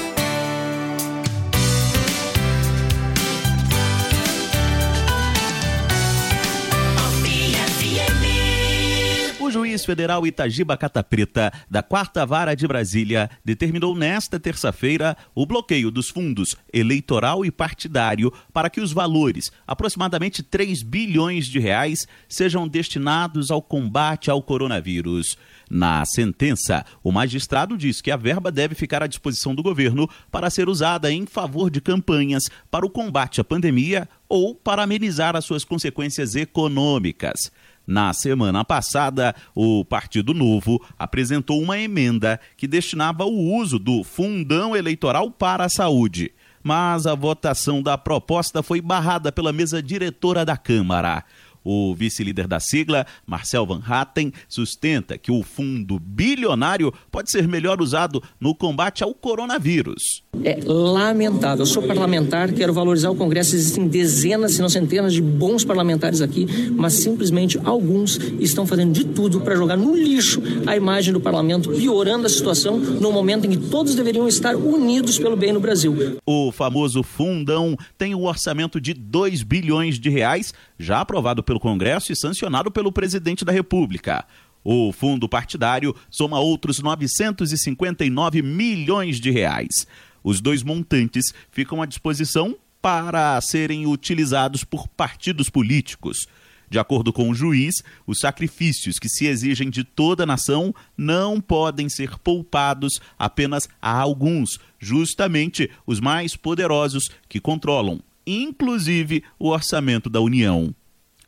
Juiz 9.81 9.85
federal 9.85 10.25
Itagiba 10.25 10.77
Cata 10.77 11.03
Preta, 11.03 11.51
da 11.69 11.81
Quarta 11.81 12.25
Vara 12.25 12.55
de 12.55 12.67
Brasília, 12.67 13.29
determinou 13.43 13.95
nesta 13.95 14.39
terça-feira 14.39 15.17
o 15.33 15.45
bloqueio 15.45 15.89
dos 15.89 16.09
fundos 16.09 16.55
eleitoral 16.71 17.43
e 17.43 17.51
partidário 17.51 18.31
para 18.53 18.69
que 18.69 18.79
os 18.79 18.91
valores, 18.91 19.51
aproximadamente 19.65 20.43
3 20.43 20.83
bilhões 20.83 21.47
de 21.47 21.59
reais, 21.59 22.07
sejam 22.29 22.67
destinados 22.67 23.49
ao 23.49 23.61
combate 23.61 24.29
ao 24.29 24.41
coronavírus. 24.41 25.37
Na 25.69 26.03
sentença, 26.05 26.85
o 27.03 27.11
magistrado 27.11 27.77
diz 27.77 28.01
que 28.01 28.11
a 28.11 28.17
verba 28.17 28.51
deve 28.51 28.75
ficar 28.75 29.01
à 29.01 29.07
disposição 29.07 29.55
do 29.55 29.63
governo 29.63 30.07
para 30.29 30.49
ser 30.49 30.69
usada 30.69 31.11
em 31.11 31.25
favor 31.25 31.69
de 31.69 31.81
campanhas 31.81 32.43
para 32.69 32.85
o 32.85 32.89
combate 32.89 33.41
à 33.41 33.43
pandemia 33.43 34.07
ou 34.27 34.53
para 34.53 34.83
amenizar 34.83 35.35
as 35.35 35.45
suas 35.45 35.63
consequências 35.63 36.35
econômicas. 36.35 37.51
Na 37.91 38.13
semana 38.13 38.63
passada, 38.63 39.35
o 39.53 39.83
Partido 39.83 40.33
Novo 40.33 40.81
apresentou 40.97 41.61
uma 41.61 41.77
emenda 41.77 42.39
que 42.55 42.65
destinava 42.65 43.25
o 43.25 43.53
uso 43.53 43.77
do 43.77 44.01
fundão 44.01 44.73
eleitoral 44.77 45.29
para 45.29 45.65
a 45.65 45.69
saúde. 45.69 46.31
mas 46.63 47.05
a 47.05 47.15
votação 47.15 47.81
da 47.81 47.97
proposta 47.97 48.63
foi 48.63 48.79
barrada 48.79 49.29
pela 49.29 49.51
mesa 49.51 49.83
diretora 49.83 50.45
da 50.45 50.55
Câmara. 50.55 51.25
O 51.65 51.93
vice-líder 51.93 52.47
da 52.47 52.59
sigla, 52.59 53.05
Marcel 53.25 53.65
Van 53.65 53.81
Hatten, 53.85 54.31
sustenta 54.47 55.17
que 55.17 55.31
o 55.31 55.43
fundo 55.43 55.99
bilionário 55.99 56.93
pode 57.11 57.29
ser 57.29 57.47
melhor 57.47 57.81
usado 57.81 58.23
no 58.39 58.55
combate 58.55 59.03
ao 59.03 59.13
coronavírus. 59.13 60.23
É 60.43 60.59
lamentável. 60.65 61.63
Eu 61.63 61.65
sou 61.65 61.83
parlamentar, 61.83 62.53
quero 62.53 62.73
valorizar 62.73 63.09
o 63.09 63.15
Congresso. 63.15 63.53
Existem 63.53 63.85
dezenas, 63.85 64.53
se 64.53 64.61
não 64.61 64.69
centenas 64.69 65.13
de 65.13 65.21
bons 65.21 65.65
parlamentares 65.65 66.21
aqui, 66.21 66.47
mas 66.71 66.93
simplesmente 66.93 67.59
alguns 67.65 68.15
estão 68.39 68.65
fazendo 68.65 68.93
de 68.93 69.03
tudo 69.03 69.41
para 69.41 69.55
jogar 69.55 69.75
no 69.75 69.93
lixo 69.93 70.41
a 70.65 70.75
imagem 70.75 71.13
do 71.13 71.19
parlamento, 71.19 71.69
piorando 71.71 72.25
a 72.25 72.29
situação 72.29 72.77
no 72.77 73.11
momento 73.11 73.45
em 73.45 73.51
que 73.51 73.69
todos 73.69 73.93
deveriam 73.93 74.27
estar 74.27 74.55
unidos 74.55 75.19
pelo 75.19 75.35
bem 75.35 75.51
no 75.51 75.59
Brasil. 75.59 76.17
O 76.25 76.51
famoso 76.51 77.03
fundão 77.03 77.77
tem 77.97 78.15
um 78.15 78.23
orçamento 78.23 78.79
de 78.79 78.93
2 78.93 79.43
bilhões 79.43 79.99
de 79.99 80.09
reais, 80.09 80.53
já 80.79 81.01
aprovado 81.01 81.43
pelo 81.43 81.59
Congresso 81.59 82.11
e 82.11 82.15
sancionado 82.15 82.71
pelo 82.71 82.91
presidente 82.91 83.43
da 83.43 83.51
República. 83.51 84.25
O 84.63 84.91
fundo 84.91 85.27
partidário 85.27 85.95
soma 86.09 86.39
outros 86.39 86.79
959 86.79 88.41
milhões 88.41 89.19
de 89.19 89.31
reais. 89.31 89.87
Os 90.23 90.41
dois 90.41 90.63
montantes 90.63 91.33
ficam 91.51 91.81
à 91.81 91.85
disposição 91.85 92.55
para 92.81 93.39
serem 93.41 93.85
utilizados 93.85 94.63
por 94.63 94.87
partidos 94.87 95.49
políticos. 95.49 96.27
De 96.69 96.79
acordo 96.79 97.11
com 97.11 97.29
o 97.29 97.35
juiz, 97.35 97.83
os 98.07 98.19
sacrifícios 98.19 98.97
que 98.97 99.09
se 99.09 99.25
exigem 99.27 99.69
de 99.69 99.83
toda 99.83 100.23
a 100.23 100.25
nação 100.25 100.73
não 100.97 101.41
podem 101.41 101.89
ser 101.89 102.17
poupados 102.19 103.01
apenas 103.19 103.67
a 103.81 103.91
alguns, 103.91 104.57
justamente 104.79 105.69
os 105.85 105.99
mais 105.99 106.35
poderosos 106.35 107.09
que 107.27 107.41
controlam, 107.41 107.99
inclusive, 108.25 109.21
o 109.37 109.49
orçamento 109.49 110.09
da 110.09 110.21
União. 110.21 110.73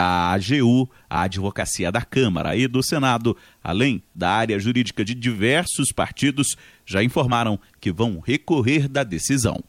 A 0.06 0.34
AGU, 0.34 0.90
a 1.10 1.22
Advocacia 1.22 1.90
da 1.90 2.02
Câmara 2.02 2.58
e 2.58 2.68
do 2.68 2.84
Senado, 2.84 3.38
além 3.64 4.04
da 4.14 4.32
área 4.32 4.60
jurídica 4.60 5.06
de 5.06 5.16
diversos 5.16 5.94
partidos, 5.94 6.58
já 6.86 7.02
informaram 7.02 7.58
que 7.80 7.90
vão 7.90 8.20
recorrer 8.20 8.90
da 8.90 9.06
decisão. 9.06 9.64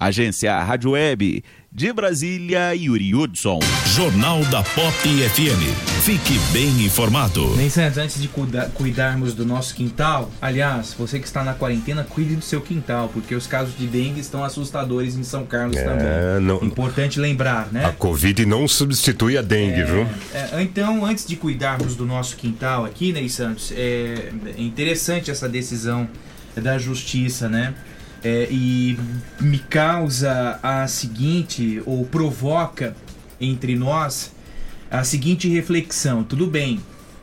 Agência 0.00 0.56
Rádio 0.62 0.92
Web 0.92 1.42
de 1.72 1.92
Brasília, 1.92 2.72
Yuri 2.74 3.14
Hudson. 3.14 3.58
Jornal 3.96 4.44
da 4.44 4.62
Pop 4.62 4.92
FM. 5.02 6.02
Fique 6.02 6.38
bem 6.52 6.68
informado. 6.84 7.54
Nem 7.56 7.68
Santos, 7.68 7.98
antes 7.98 8.20
de 8.22 8.28
cuida- 8.28 8.70
cuidarmos 8.74 9.34
do 9.34 9.44
nosso 9.44 9.74
quintal, 9.74 10.30
aliás, 10.40 10.94
você 10.96 11.18
que 11.18 11.26
está 11.26 11.42
na 11.42 11.52
quarentena, 11.54 12.04
cuide 12.08 12.36
do 12.36 12.42
seu 12.42 12.60
quintal, 12.60 13.08
porque 13.12 13.34
os 13.34 13.46
casos 13.48 13.76
de 13.76 13.86
dengue 13.88 14.20
estão 14.20 14.44
assustadores 14.44 15.16
em 15.16 15.24
São 15.24 15.44
Carlos 15.44 15.76
É, 15.76 15.84
também. 15.84 16.46
não- 16.46 16.62
Importante 16.62 17.18
lembrar, 17.18 17.68
né? 17.72 17.84
A 17.84 17.90
Covid 17.92 18.46
não 18.46 18.66
substitui 18.68 19.36
a 19.36 19.42
dengue, 19.42 19.82
viu? 19.82 20.06
É, 20.32 20.62
então, 20.62 21.04
antes 21.04 21.26
de 21.26 21.34
cuidarmos 21.36 21.96
do 21.96 22.06
nosso 22.06 22.36
quintal 22.36 22.84
aqui, 22.84 23.12
Ney 23.12 23.28
Santos, 23.28 23.72
é, 23.76 24.30
é 24.56 24.62
interessante 24.62 25.28
essa 25.30 25.48
decisão 25.48 26.08
da 26.56 26.78
justiça, 26.78 27.48
né? 27.48 27.74
É, 28.22 28.48
e 28.50 28.98
me 29.40 29.58
causa 29.58 30.58
a 30.62 30.86
seguinte, 30.88 31.80
ou 31.86 32.04
provoca 32.04 32.96
entre 33.40 33.76
nós 33.76 34.32
a 34.90 35.04
seguinte 35.04 35.48
reflexão: 35.48 36.24
tudo 36.24 36.46
bem, 36.46 36.80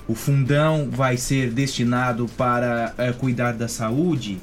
o 0.07 0.15
fundão 0.15 0.89
vai 0.89 1.17
ser 1.17 1.51
destinado 1.51 2.27
para 2.37 2.93
é, 2.97 3.11
cuidar 3.11 3.53
da 3.53 3.67
saúde, 3.67 4.39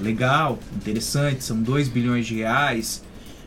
legal, 0.00 0.58
interessante, 0.76 1.44
são 1.44 1.60
2 1.60 1.88
bilhões 1.88 2.26
de 2.26 2.36
reais, 2.36 3.02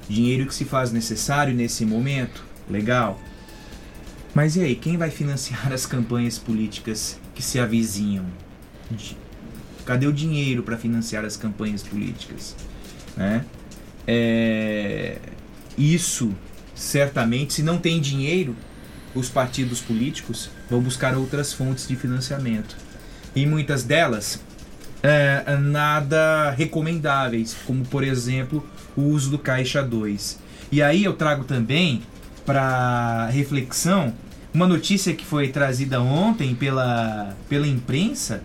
dinheiro 0.09 0.45
que 0.45 0.53
se 0.53 0.65
faz 0.65 0.91
necessário 0.91 1.53
nesse 1.53 1.85
momento, 1.85 2.43
legal. 2.69 3.19
Mas 4.33 4.55
e 4.55 4.61
aí, 4.61 4.75
quem 4.75 4.97
vai 4.97 5.09
financiar 5.09 5.71
as 5.73 5.85
campanhas 5.85 6.37
políticas 6.37 7.19
que 7.33 7.41
se 7.41 7.59
avizinham? 7.59 8.25
Cadê 9.85 10.07
o 10.07 10.13
dinheiro 10.13 10.63
para 10.63 10.77
financiar 10.77 11.25
as 11.25 11.35
campanhas 11.35 11.83
políticas? 11.83 12.55
Né? 13.15 13.45
É, 14.07 15.17
Isso, 15.77 16.33
certamente, 16.75 17.53
se 17.53 17.63
não 17.63 17.77
tem 17.77 17.99
dinheiro, 17.99 18.55
os 19.13 19.29
partidos 19.29 19.81
políticos 19.81 20.49
vão 20.69 20.81
buscar 20.81 21.15
outras 21.15 21.53
fontes 21.53 21.87
de 21.87 21.95
financiamento. 21.95 22.75
E 23.35 23.45
muitas 23.45 23.83
delas 23.83 24.39
é, 25.03 25.57
nada 25.57 26.51
recomendáveis, 26.51 27.55
como 27.65 27.83
por 27.85 28.03
exemplo 28.03 28.65
o 28.95 29.01
uso 29.01 29.31
do 29.31 29.39
Caixa 29.39 29.81
2. 29.81 30.39
E 30.71 30.81
aí 30.81 31.03
eu 31.03 31.13
trago 31.13 31.43
também 31.43 32.01
para 32.45 33.27
reflexão 33.27 34.13
uma 34.53 34.67
notícia 34.67 35.13
que 35.13 35.25
foi 35.25 35.47
trazida 35.47 36.01
ontem 36.01 36.53
pela, 36.53 37.35
pela 37.47 37.67
imprensa 37.67 38.43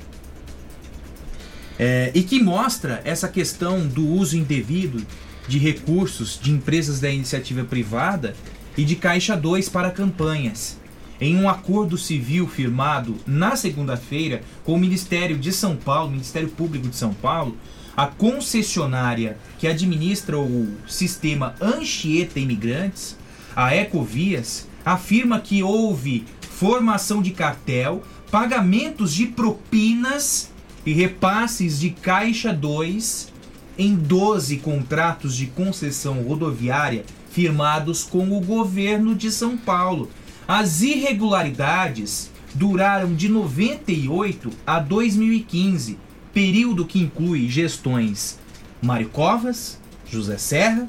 é, 1.78 2.10
e 2.14 2.22
que 2.22 2.42
mostra 2.42 3.00
essa 3.04 3.28
questão 3.28 3.86
do 3.86 4.06
uso 4.06 4.36
indevido 4.36 5.02
de 5.48 5.58
recursos 5.58 6.38
de 6.42 6.50
empresas 6.50 7.00
da 7.00 7.10
iniciativa 7.10 7.64
privada 7.64 8.34
e 8.76 8.84
de 8.84 8.96
Caixa 8.96 9.36
2 9.36 9.68
para 9.68 9.90
campanhas. 9.90 10.78
Em 11.20 11.36
um 11.36 11.48
acordo 11.48 11.96
civil 11.96 12.46
firmado 12.46 13.16
na 13.26 13.56
segunda-feira 13.56 14.42
com 14.64 14.74
o 14.74 14.78
Ministério 14.78 15.38
de 15.38 15.50
São 15.52 15.76
Paulo, 15.76 16.10
Ministério 16.10 16.48
Público 16.48 16.88
de 16.88 16.96
São 16.96 17.14
Paulo, 17.14 17.56
a 17.96 18.06
concessionária 18.06 19.38
que 19.58 19.66
administra 19.66 20.38
o 20.38 20.68
sistema 20.86 21.54
Anchieta 21.60 22.38
Imigrantes, 22.38 23.16
a 23.54 23.74
Ecovias, 23.74 24.68
afirma 24.84 25.40
que 25.40 25.62
houve 25.62 26.26
formação 26.42 27.22
de 27.22 27.30
cartel, 27.30 28.02
pagamentos 28.30 29.14
de 29.14 29.26
propinas 29.26 30.50
e 30.86 30.92
repasses 30.92 31.80
de 31.80 31.90
Caixa 31.90 32.52
2 32.52 33.34
em 33.76 33.94
12 33.94 34.58
contratos 34.58 35.36
de 35.36 35.46
concessão 35.46 36.22
rodoviária 36.22 37.04
firmados 37.30 38.04
com 38.04 38.30
o 38.30 38.40
governo 38.40 39.14
de 39.14 39.30
São 39.30 39.58
Paulo. 39.58 40.08
As 40.48 40.80
irregularidades 40.80 42.30
duraram 42.54 43.14
de 43.14 43.28
98 43.28 44.50
a 44.66 44.78
2015, 44.78 45.98
período 46.32 46.86
que 46.86 47.00
inclui 47.00 47.48
gestões 47.48 48.38
Mário 48.80 49.08
Covas, 49.08 49.78
José 50.08 50.38
Serra 50.38 50.88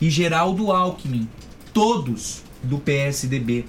e 0.00 0.10
Geraldo 0.10 0.70
Alckmin, 0.70 1.26
todos 1.72 2.42
do 2.62 2.78
PSDB. 2.78 3.64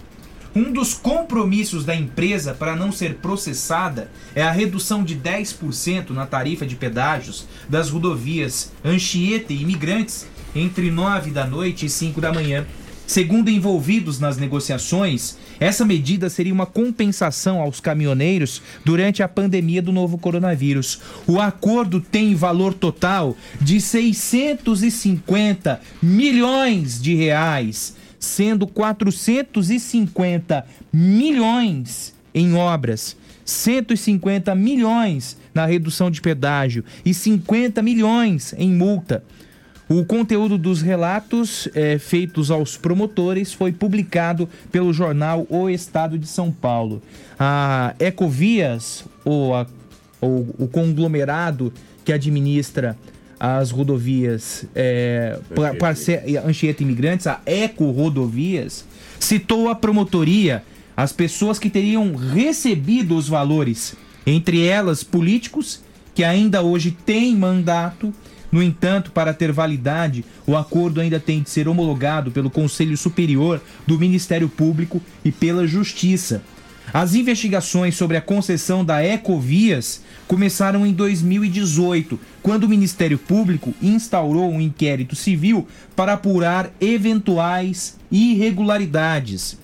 Um 0.54 0.74
dos 0.74 0.94
compromissos 0.94 1.86
da 1.86 1.96
empresa 1.96 2.54
para 2.54 2.76
não 2.76 2.92
ser 2.92 3.16
processada 3.16 4.12
é 4.36 4.44
a 4.44 4.52
redução 4.52 5.02
de 5.02 5.16
10% 5.16 6.10
na 6.10 6.26
tarifa 6.26 6.66
de 6.66 6.76
pedágios 6.76 7.48
das 7.70 7.90
rodovias 7.90 8.70
Anchieta 8.84 9.54
e 9.54 9.62
Imigrantes 9.62 10.28
entre 10.54 10.92
9 10.92 11.32
da 11.32 11.48
noite 11.48 11.86
e 11.86 11.90
5 11.90 12.20
da 12.20 12.34
manhã. 12.34 12.66
Segundo 13.08 13.50
envolvidos 13.50 14.20
nas 14.20 14.36
negociações, 14.36 15.38
essa 15.58 15.86
medida 15.86 16.30
seria 16.30 16.54
uma 16.54 16.66
compensação 16.66 17.62
aos 17.62 17.80
caminhoneiros 17.80 18.62
durante 18.84 19.24
a 19.24 19.30
pandemia 19.30 19.82
do 19.82 19.94
novo 19.94 20.18
coronavírus. 20.18 21.00
O 21.26 21.40
acordo 21.40 22.02
tem 22.02 22.36
valor 22.36 22.74
total 22.74 23.38
de 23.60 23.80
650 23.80 25.82
milhões 26.02 27.02
de 27.02 27.16
reais, 27.16 28.01
sendo 28.22 28.66
450 28.68 30.66
milhões 30.94 32.14
em 32.34 32.54
obras, 32.56 33.18
150 33.44 34.54
milhões 34.56 35.36
na 35.54 35.66
redução 35.66 36.10
de 36.10 36.22
pedágio 36.22 36.86
e 37.04 37.14
50 37.14 37.82
milhões 37.82 38.54
em 38.58 38.70
multa. 38.72 39.24
O 39.90 40.06
conteúdo 40.06 40.58
dos 40.58 40.82
relatos 40.82 41.68
eh, 41.76 41.98
feitos 41.98 42.50
aos 42.50 42.78
promotores 42.78 43.52
foi 43.52 43.74
publicado 43.74 44.48
pelo 44.72 44.94
jornal 44.94 45.46
O 45.50 45.70
Estado 45.70 46.18
de 46.18 46.28
São 46.28 46.50
Paulo. 46.50 47.02
A 47.38 47.94
Ecovias, 48.00 49.04
ou, 49.26 49.54
a- 49.54 49.68
ou 50.22 50.48
o 50.58 50.68
conglomerado 50.70 51.74
que 52.06 52.14
administra 52.14 52.96
as 53.44 53.72
rodovias 53.72 54.66
parce- 55.80 56.22
Anchieta 56.46 56.84
Imigrantes, 56.84 57.26
a 57.26 57.42
Eco 57.44 57.90
Rodovias, 57.90 58.86
citou 59.20 59.68
a 59.68 59.74
promotoria, 59.74 60.64
as 60.96 61.12
pessoas 61.12 61.58
que 61.58 61.68
teriam 61.68 62.14
recebido 62.16 63.16
os 63.16 63.28
valores, 63.28 63.96
entre 64.28 64.68
elas 64.68 65.04
políticos 65.04 65.82
que 66.14 66.24
ainda 66.24 66.62
hoje 66.62 66.92
têm 66.92 67.36
mandato 67.36 68.14
no 68.52 68.62
entanto, 68.62 69.12
para 69.12 69.34
ter 69.34 69.50
validade, 69.54 70.26
o 70.46 70.58
acordo 70.58 71.00
ainda 71.00 71.22
tem 71.22 71.42
de 71.42 71.50
ser 71.50 71.70
homologado 71.70 72.32
pelo 72.32 72.50
Conselho 72.50 72.98
Superior 72.98 73.62
do 73.88 73.98
Ministério 73.98 74.50
Público 74.50 75.02
e 75.24 75.32
pela 75.32 75.66
Justiça. 75.66 76.44
As 76.94 77.16
investigações 77.16 77.96
sobre 77.96 78.18
a 78.18 78.22
concessão 78.22 78.84
da 78.84 79.04
Ecovias 79.06 80.02
começaram 80.28 80.86
em 80.86 80.92
2018, 80.92 82.20
quando 82.42 82.66
o 82.66 82.70
Ministério 82.70 83.18
Público 83.18 83.74
instaurou 83.82 84.52
um 84.52 84.60
inquérito 84.60 85.16
civil 85.16 85.68
para 85.96 86.14
apurar 86.14 86.70
eventuais 86.82 87.98
irregularidades. 88.12 89.58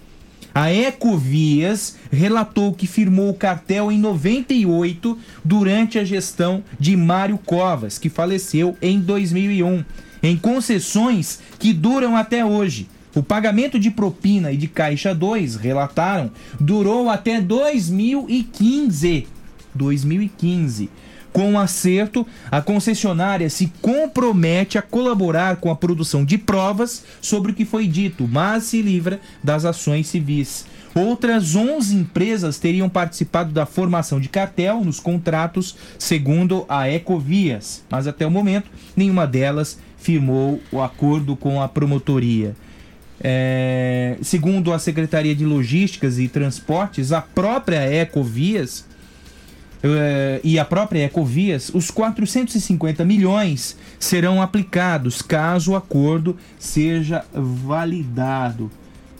A 0.56 0.74
Ecovias 0.74 1.98
relatou 2.12 2.74
que 2.74 2.88
firmou 2.88 3.30
o 3.30 3.34
cartel 3.34 3.92
em 3.92 4.00
98 4.00 5.18
durante 5.44 6.00
a 6.00 6.04
gestão 6.04 6.64
de 6.80 6.96
Mário 6.96 7.38
Covas, 7.38 8.00
que 8.00 8.10
faleceu 8.10 8.76
em 8.82 9.00
2001, 9.00 9.86
em 10.24 10.36
concessões 10.36 11.40
que 11.60 11.74
duram 11.74 12.16
até 12.16 12.44
hoje. 12.44 12.88
O 13.18 13.24
pagamento 13.24 13.80
de 13.80 13.90
propina 13.90 14.52
e 14.52 14.58
de 14.58 14.68
caixa 14.68 15.12
2, 15.12 15.56
relataram, 15.56 16.30
durou 16.60 17.10
até 17.10 17.42
2015. 17.42 19.28
2015. 19.74 20.88
Com 21.34 21.54
o 21.54 21.58
acerto, 21.58 22.28
a 22.52 22.62
concessionária 22.62 23.50
se 23.50 23.74
compromete 23.82 24.78
a 24.78 24.84
colaborar 24.84 25.56
com 25.56 25.72
a 25.72 25.76
produção 25.76 26.24
de 26.24 26.38
provas 26.38 27.04
sobre 27.20 27.52
o 27.52 27.56
que 27.56 27.66
foi 27.66 27.88
dito, 27.88 28.28
mas 28.28 28.66
se 28.66 28.84
livra 28.84 29.20
das 29.44 29.66
ações 29.66 30.06
civis. 30.06 30.68
Outras 30.94 31.56
11 31.56 31.96
empresas 31.96 32.60
teriam 32.60 32.88
participado 32.88 33.52
da 33.52 33.66
formação 33.66 34.20
de 34.20 34.30
cartel 34.30 34.84
nos 34.86 35.00
contratos, 35.00 35.76
segundo 35.98 36.66
a 36.70 36.88
Ecovias, 36.88 37.84
mas 37.90 38.06
até 38.06 38.28
o 38.28 38.32
momento 38.32 38.70
nenhuma 38.96 39.26
delas 39.26 39.80
firmou 39.98 40.62
o 40.72 40.84
acordo 40.84 41.36
com 41.36 41.60
a 41.60 41.68
promotoria. 41.68 42.56
É, 43.20 44.18
segundo 44.22 44.72
a 44.72 44.80
Secretaria 44.80 45.36
de 45.36 45.46
Logísticas 45.46 46.20
e 46.20 46.28
Transportes, 46.28 47.12
a 47.12 47.22
própria 47.22 47.92
Ecovias 47.92 48.86
é, 49.84 50.40
e 50.44 50.58
a 50.58 50.66
própria 50.66 51.06
Ecovias, 51.06 51.72
os 51.74 51.92
450 51.92 53.06
milhões 53.06 53.78
serão 54.00 54.42
aplicados 54.42 55.22
caso 55.22 55.72
o 55.72 55.76
acordo 55.76 56.36
seja 56.60 57.24
validado. 57.34 58.72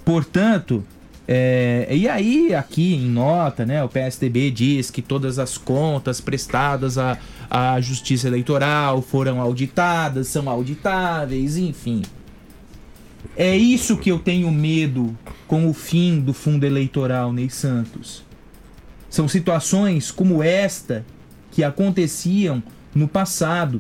Portanto, 0.04 0.84
é, 1.28 1.88
e 1.92 2.08
aí, 2.08 2.56
aqui 2.56 2.96
em 2.96 3.10
nota, 3.10 3.66
né, 3.66 3.84
o 3.84 3.90
PSDB 3.90 4.50
diz 4.50 4.90
que 4.90 5.02
todas 5.02 5.38
as 5.38 5.58
contas 5.58 6.22
prestadas 6.22 6.98
à, 6.98 7.18
à 7.50 7.80
Justiça 7.82 8.28
Eleitoral 8.28 9.02
foram 9.02 9.42
auditadas, 9.42 10.28
são 10.28 10.50
auditáveis, 10.50 11.58
enfim. 11.58 12.02
É 13.40 13.56
isso 13.56 13.98
que 13.98 14.10
eu 14.10 14.18
tenho 14.18 14.50
medo 14.52 15.16
com 15.48 15.70
o 15.70 15.74
fim 15.74 16.20
do 16.20 16.34
fundo 16.34 16.66
eleitoral, 16.66 17.32
Ney 17.32 17.52
Santos. 17.52 18.24
São 19.12 19.28
situações 19.28 20.10
como 20.10 20.42
esta 20.42 21.06
que 21.52 21.64
aconteciam 21.64 22.64
no 22.96 23.08
passado. 23.08 23.80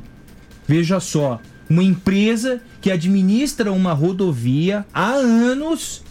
Veja 0.68 1.00
só, 1.00 1.42
uma 1.68 1.84
empresa 1.84 2.62
que 2.80 2.92
administra 2.92 3.72
uma 3.72 3.94
rodovia 3.94 4.86
há 4.94 5.10
anos 5.10 6.04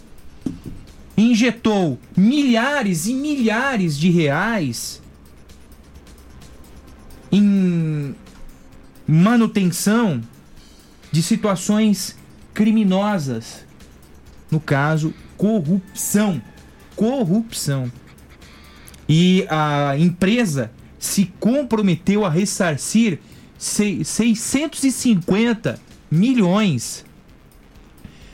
injetou 1.17 1.97
milhares 2.17 3.07
e 3.07 3.13
milhares 3.13 3.97
de 3.97 4.09
reais 4.09 5.01
em 7.31 8.13
manutenção 9.07 10.21
de 11.13 11.23
situações 11.23 12.17
criminosas. 12.57 13.63
No 14.49 14.59
caso, 14.59 15.13
corrupção. 15.37 16.41
Corrupção. 16.95 17.91
E 19.07 19.45
a 19.47 19.95
empresa 19.95 20.71
se 20.97 21.31
comprometeu 21.39 22.25
a 22.25 22.31
ressarcir 22.31 23.19
650 23.59 25.79
milhões. 26.09 27.05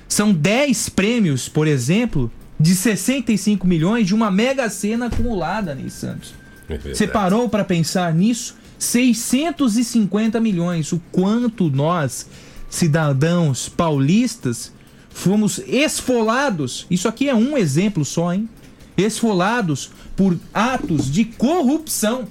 São 0.08 0.32
10 0.32 0.88
prêmios, 0.90 1.50
por 1.50 1.68
exemplo, 1.68 2.32
de 2.58 2.78
65 2.78 3.68
milhões 3.68 4.08
de 4.08 4.16
uma 4.16 4.32
mega 4.32 4.70
cena 4.70 5.08
acumulada, 5.08 5.76
Ney 5.76 5.90
Santos. 5.90 6.34
É 6.70 6.78
Você 6.78 7.08
parou 7.08 7.50
para 7.50 7.66
pensar 7.66 8.14
nisso? 8.14 8.56
650 8.80 10.40
milhões. 10.40 10.94
O 10.94 11.02
quanto 11.12 11.70
nós, 11.70 12.30
cidadãos 12.74 13.70
paulistas, 13.70 14.74
fomos 15.12 15.62
esfolados. 15.68 16.88
Isso 16.90 17.08
aqui 17.08 17.30
é 17.30 17.36
um 17.36 17.56
exemplo 17.56 18.04
só, 18.04 18.34
hein? 18.34 18.50
Esfolados 18.98 19.92
por 20.16 20.36
atos 20.52 21.12
de 21.12 21.24
corrupção. 21.24 22.28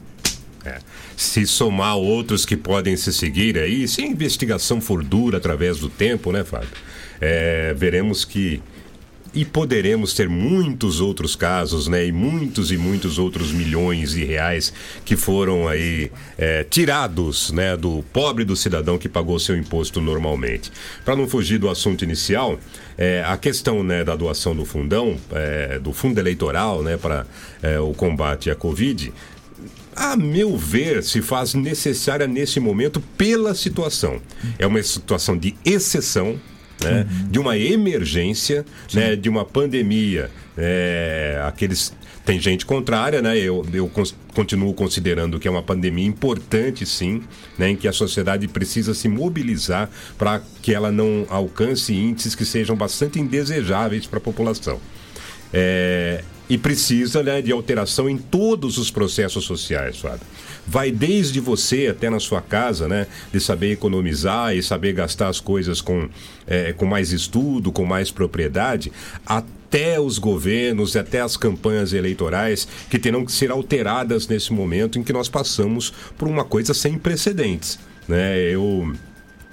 É. 0.65 0.81
Se 1.17 1.47
somar 1.47 1.97
outros 1.97 2.45
que 2.45 2.57
podem 2.57 2.97
se 2.97 3.13
seguir 3.13 3.57
aí, 3.57 3.87
se 3.87 4.03
a 4.03 4.07
investigação 4.07 4.81
for 4.81 5.05
dura 5.05 5.39
através 5.39 5.79
do 5.79 5.89
tempo, 5.89 6.33
né, 6.33 6.43
Fábio? 6.43 6.71
É, 7.21 7.73
veremos 7.75 8.25
que 8.25 8.61
e 9.35 9.45
poderemos 9.45 10.13
ter 10.13 10.29
muitos 10.29 11.01
outros 11.01 11.35
casos, 11.35 11.89
né? 11.89 12.07
E 12.07 12.13
muitos 12.13 12.71
e 12.71 12.77
muitos 12.77 13.19
outros 13.19 13.51
milhões 13.51 14.13
de 14.13 14.25
reais 14.25 14.73
que 15.05 15.17
foram 15.17 15.67
aí 15.67 16.11
é, 16.37 16.65
tirados, 16.65 17.51
né? 17.51 17.77
Do 17.77 18.05
pobre 18.13 18.45
do 18.45 18.55
cidadão 18.55 18.99
que 18.99 19.09
pagou 19.09 19.39
seu 19.39 19.57
imposto 19.57 20.01
normalmente. 20.01 20.71
Para 21.05 21.17
não 21.17 21.27
fugir 21.27 21.59
do 21.59 21.71
assunto 21.71 22.05
inicial, 22.05 22.59
é, 22.99 23.23
a 23.27 23.37
questão 23.37 23.83
né, 23.83 24.05
da 24.05 24.15
doação 24.15 24.55
do 24.55 24.65
fundão, 24.65 25.17
é, 25.33 25.79
do 25.79 25.93
fundo 25.93 26.19
eleitoral, 26.19 26.83
né? 26.83 26.97
Para 26.97 27.27
é, 27.63 27.81
o 27.81 27.93
combate 27.93 28.51
à 28.51 28.55
Covid, 28.55 29.13
a 29.95 30.17
meu 30.17 30.57
ver, 30.57 31.03
se 31.03 31.21
faz 31.21 31.55
necessária 31.55 32.27
nesse 32.27 32.59
momento 32.59 33.01
pela 33.17 33.55
situação. 33.55 34.21
É 34.59 34.67
uma 34.67 34.83
situação 34.83 35.37
de 35.37 35.55
exceção, 35.65 36.41
né? 36.83 37.07
de 37.31 37.39
uma 37.39 37.57
emergência, 37.59 38.65
né? 38.93 39.17
de 39.17 39.29
uma 39.29 39.45
pandemia. 39.45 40.31
É, 40.57 41.43
aqueles 41.47 41.95
tem 42.25 42.41
gente 42.41 42.65
contrária, 42.65 43.21
né? 43.21 43.37
Eu, 43.37 43.67
eu 43.73 43.91
continuo 44.33 44.73
considerando 44.75 45.41
que 45.41 45.49
é 45.49 45.51
uma 45.51 45.63
pandemia 45.63 46.07
importante, 46.07 46.87
sim, 46.87 47.23
né? 47.59 47.71
Em 47.71 47.77
que 47.77 47.89
a 47.89 47.93
sociedade 47.93 48.47
precisa 48.47 48.95
se 48.95 49.09
mobilizar 49.09 49.91
para 50.17 50.41
que 50.63 50.73
ela 50.73 50.93
não 50.93 51.27
alcance 51.29 51.93
índices 51.93 52.35
que 52.35 52.45
sejam 52.45 52.77
bastante 52.77 53.19
indesejáveis 53.19 54.07
para 54.07 54.19
a 54.19 54.23
população. 54.23 54.81
É, 55.53 56.23
e 56.49 56.57
precisa 56.57 57.23
né, 57.23 57.43
de 57.43 57.51
alteração 57.51 58.09
em 58.09 58.19
todos 58.19 58.79
os 58.79 58.91
processos 58.91 59.45
sociais, 59.45 59.99
Fábio. 59.99 60.27
Vai 60.67 60.91
desde 60.91 61.41
você 61.41 61.89
até 61.89 62.09
na 62.09 62.21
sua 62.21 62.41
casa, 62.41 62.87
né? 62.87 63.07
De 63.33 63.41
saber 63.41 63.73
economizar 63.73 64.55
e 64.55 64.63
saber 64.63 64.93
gastar 64.93 65.29
as 65.29 65.41
coisas 65.41 65.81
com, 65.81 66.09
é, 66.47 66.73
com 66.73 66.87
mais 66.87 67.13
estudo, 67.13 67.73
com 67.73 67.85
mais 67.85 68.11
propriedade, 68.11 68.93
até 69.27 69.99
os 69.99 70.19
governos 70.19 70.95
e 70.95 70.99
até 70.99 71.21
as 71.21 71.37
campanhas 71.37 71.93
eleitorais 71.93 72.69
que 72.89 72.99
terão 72.99 73.25
que 73.25 73.33
ser 73.33 73.51
alteradas 73.51 74.29
nesse 74.29 74.53
momento 74.53 74.99
em 74.99 75.03
que 75.03 75.13
nós 75.13 75.29
passamos 75.29 75.93
por 76.17 76.29
uma 76.29 76.45
coisa 76.45 76.75
sem 76.75 76.99
precedentes. 76.99 77.79
Né? 78.07 78.39
Eu 78.53 78.93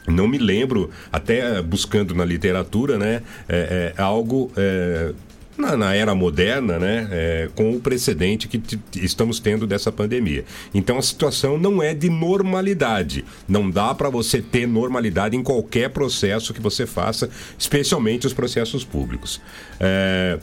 não 0.07 0.27
me 0.27 0.37
lembro, 0.37 0.89
até 1.11 1.61
buscando 1.61 2.15
na 2.15 2.25
literatura, 2.25 2.97
né, 2.97 3.21
é, 3.47 3.93
é 3.95 4.01
algo 4.01 4.51
é, 4.57 5.13
na, 5.59 5.75
na 5.75 5.93
era 5.93 6.15
moderna, 6.15 6.79
né, 6.79 7.07
é, 7.11 7.49
com 7.53 7.71
o 7.71 7.79
precedente 7.79 8.47
que 8.47 8.61
estamos 8.95 9.39
tendo 9.39 9.67
dessa 9.67 9.91
pandemia. 9.91 10.45
Então 10.73 10.97
a 10.97 11.01
situação 11.01 11.57
não 11.57 11.83
é 11.83 11.93
de 11.93 12.09
normalidade. 12.09 13.25
Não 13.47 13.69
dá 13.69 13.93
para 13.93 14.09
você 14.09 14.41
ter 14.41 14.65
normalidade 14.65 15.35
em 15.35 15.43
qualquer 15.43 15.89
processo 15.89 16.53
que 16.53 16.61
você 16.61 16.85
faça, 16.85 17.29
especialmente 17.57 18.25
os 18.25 18.33
processos 18.33 18.83
públicos. 18.85 19.41
É, 19.79 20.39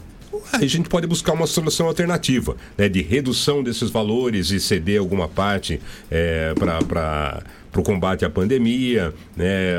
a 0.52 0.66
gente 0.66 0.88
pode 0.88 1.06
buscar 1.06 1.32
uma 1.32 1.46
solução 1.46 1.86
alternativa, 1.86 2.56
né, 2.76 2.88
de 2.88 3.00
redução 3.00 3.62
desses 3.62 3.90
valores 3.90 4.50
e 4.50 4.60
ceder 4.60 5.00
alguma 5.00 5.26
parte 5.26 5.80
é, 6.10 6.52
para 6.54 7.42
o 7.74 7.82
combate 7.82 8.24
à 8.24 8.30
pandemia, 8.30 9.14
né, 9.34 9.76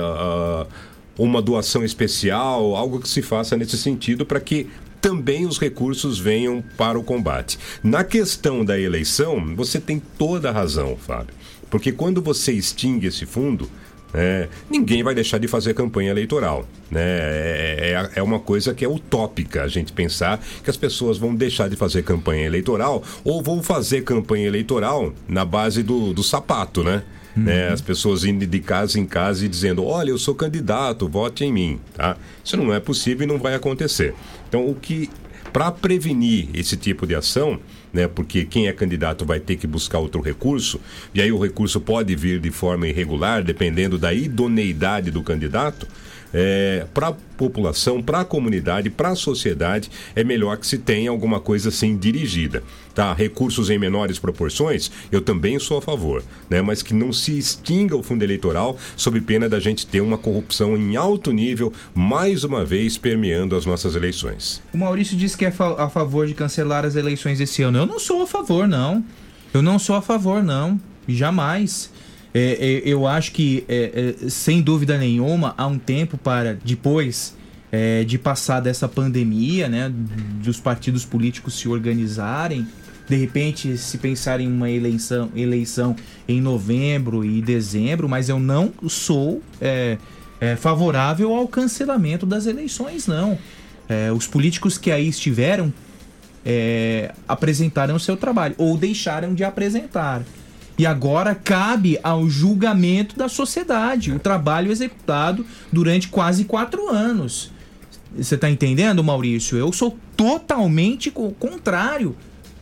uma 1.18 1.42
doação 1.42 1.84
especial, 1.84 2.76
algo 2.76 3.00
que 3.00 3.10
se 3.10 3.22
faça 3.22 3.56
nesse 3.56 3.78
sentido 3.78 4.26
para 4.26 4.40
que 4.40 4.68
também 5.02 5.46
os 5.46 5.60
recursos 5.60 6.20
venham 6.20 6.64
para 6.78 6.98
o 6.98 7.04
combate. 7.04 7.58
Na 7.84 8.04
questão 8.04 8.64
da 8.66 8.80
eleição, 8.80 9.56
você 9.56 9.80
tem 9.80 10.02
toda 10.18 10.50
a 10.50 10.52
razão, 10.54 10.98
Fábio, 10.98 11.34
porque 11.70 11.92
quando 11.92 12.22
você 12.22 12.52
extingue 12.52 13.08
esse 13.08 13.26
fundo, 13.26 13.70
é, 14.14 14.48
ninguém 14.70 15.04
vai 15.04 15.14
deixar 15.14 15.38
de 15.38 15.48
fazer 15.48 15.74
campanha 15.74 16.12
eleitoral. 16.12 16.66
Né? 16.90 17.02
É, 17.04 18.10
é- 18.16 18.20
é 18.20 18.24
uma 18.24 18.40
coisa 18.40 18.74
que 18.74 18.86
é 18.86 18.88
utópica 18.88 19.64
a 19.64 19.68
gente 19.68 19.92
pensar 19.92 20.42
que 20.64 20.70
as 20.70 20.78
pessoas 20.78 21.18
vão 21.18 21.36
deixar 21.36 21.70
de 21.70 21.76
fazer 21.76 22.04
campanha 22.04 22.46
eleitoral 22.46 23.04
ou 23.24 23.44
vão 23.44 23.62
fazer 23.62 24.04
campanha 24.04 24.48
eleitoral 24.48 25.14
na 25.28 25.44
base 25.44 25.84
do, 25.84 26.14
do 26.14 26.24
sapato, 26.24 26.84
né? 26.84 27.04
Né? 27.38 27.70
As 27.70 27.82
pessoas 27.82 28.24
indo 28.24 28.46
de 28.46 28.60
casa 28.60 29.00
em 29.00 29.06
casa 29.06 29.46
e 29.46 29.48
dizendo: 29.48 29.84
Olha, 29.86 30.10
eu 30.10 30.18
sou 30.18 30.36
candidato, 30.36 31.08
vote 31.08 31.44
em 31.44 31.54
mim. 31.54 31.80
Tá? 31.94 32.18
Isso 32.44 32.58
não 32.58 32.74
é 32.74 32.80
possível 32.80 33.26
e 33.26 33.28
não 33.28 33.38
vai 33.38 33.54
acontecer. 33.54 34.14
Então, 34.48 34.68
o 34.68 34.76
que 34.76 35.10
Para 35.54 35.72
prevenir 35.72 36.50
esse 36.54 36.76
tipo 36.76 37.08
de 37.08 37.16
ação, 37.16 37.60
né, 37.94 38.08
porque 38.08 38.46
quem 38.46 38.68
é 38.68 38.74
candidato 38.74 39.26
vai 39.26 39.40
ter 39.40 39.56
que 39.56 39.66
buscar 39.66 39.98
outro 40.00 40.22
recurso, 40.22 40.80
e 41.14 41.22
aí 41.22 41.32
o 41.32 41.42
recurso 41.42 41.80
pode 41.80 42.16
vir 42.16 42.40
de 42.40 42.52
forma 42.52 42.88
irregular, 42.88 43.44
dependendo 43.44 43.98
da 43.98 44.14
idoneidade 44.14 45.10
do 45.10 45.24
candidato 45.24 45.88
é, 46.34 46.86
para 46.94 47.10
a 47.10 47.14
população, 47.38 48.02
para 48.02 48.22
a 48.22 48.26
comunidade, 48.26 48.90
para 48.90 49.10
a 49.10 49.16
sociedade, 49.16 49.90
é 50.16 50.24
melhor 50.24 50.58
que 50.58 50.66
se 50.66 50.78
tenha 50.78 51.10
alguma 51.10 51.40
coisa 51.40 51.70
assim 51.70 51.96
dirigida. 51.96 52.64
Tá? 52.94 53.14
Recursos 53.14 53.70
em 53.70 53.78
menores 53.78 54.18
proporções, 54.18 54.92
eu 55.12 55.22
também 55.22 55.60
sou 55.60 55.78
a 55.78 55.82
favor, 55.82 56.24
né? 56.50 56.62
mas 56.62 56.82
que 56.82 56.94
não 56.94 57.14
se 57.14 57.38
extinga 57.38 57.96
o 57.96 58.02
fundo 58.02 58.24
eleitoral 58.24 58.78
sob 58.96 59.22
pena 59.22 59.48
da 59.48 59.60
gente 59.60 59.86
ter 59.86 60.02
uma 60.02 60.18
corrupção 60.18 60.76
em 60.76 60.96
alto 60.96 61.32
nível, 61.32 61.72
mais 61.94 62.44
uma 62.44 62.66
vez 62.66 62.98
permeando 62.98 63.56
as 63.56 63.66
nossas 63.66 63.96
eleições. 63.96 64.62
O 64.74 64.78
Maurício 64.78 65.16
disse 65.16 65.38
que 65.38 65.46
é 65.46 65.54
a 65.78 65.90
favor 65.90 66.26
de 66.26 66.34
cancelar 66.34 66.86
as 66.86 66.96
eleições 66.96 67.40
esse 67.40 67.62
ano. 67.62 67.78
Eu 67.78 67.86
não 67.86 68.00
sou 68.00 68.24
a 68.24 68.28
favor, 68.28 68.68
não. 68.68 69.04
Eu 69.54 69.62
não 69.62 69.78
sou 69.78 69.96
a 69.96 70.02
favor, 70.02 70.44
não. 70.44 70.80
Jamais. 71.08 71.90
É, 72.34 72.40
é, 72.40 72.82
eu 72.86 73.08
acho 73.08 73.32
que, 73.32 73.64
é, 73.68 74.16
é, 74.24 74.30
sem 74.30 74.62
dúvida 74.62 74.98
nenhuma, 74.98 75.54
há 75.58 75.66
um 75.66 75.80
tempo 75.80 76.18
para, 76.18 76.58
depois 76.64 77.36
de 78.08 78.18
passar 78.18 78.62
dessa 78.62 78.88
pandemia, 78.88 79.68
né, 79.68 79.92
dos 80.42 80.58
partidos 80.58 81.06
políticos 81.06 81.60
se 81.60 81.68
organizarem, 81.68 82.66
de 83.08 83.16
repente 83.16 83.78
se 83.78 83.98
pensar 83.98 84.40
em 84.40 84.48
uma 84.48 84.70
eleição, 84.70 85.30
eleição 85.36 85.96
em 86.28 86.42
novembro 86.42 87.24
e 87.24 87.42
dezembro, 87.42 88.08
mas 88.10 88.30
eu 88.30 88.40
não 88.40 88.72
sou 88.88 89.42
é, 89.62 89.98
é, 90.40 90.56
favorável 90.56 91.34
ao 91.34 91.48
cancelamento 91.48 92.26
das 92.26 92.46
eleições, 92.46 93.08
não. 93.08 93.38
É, 93.88 94.12
os 94.12 94.28
políticos 94.28 94.78
que 94.78 94.92
aí 94.92 95.08
estiveram 95.08 95.72
apresentaram 97.28 97.98
o 97.98 98.00
seu 98.00 98.16
trabalho 98.16 98.56
ou 98.58 98.78
deixaram 98.78 99.34
de 99.34 99.44
apresentar. 99.44 100.24
E 100.78 100.86
agora 100.86 101.34
cabe 101.34 102.00
ao 102.04 102.30
julgamento 102.30 103.18
da 103.18 103.28
sociedade 103.28 104.12
o 104.12 104.20
trabalho 104.20 104.72
executado 104.72 105.46
durante 105.72 106.08
quase 106.08 106.44
quatro 106.46 106.90
anos. 106.90 107.52
Você 108.16 108.36
está 108.36 108.50
entendendo, 108.50 109.04
Maurício? 109.04 109.58
Eu 109.58 109.72
sou 109.74 109.98
totalmente 110.16 111.10
co- 111.12 111.32
contrário. 111.40 112.16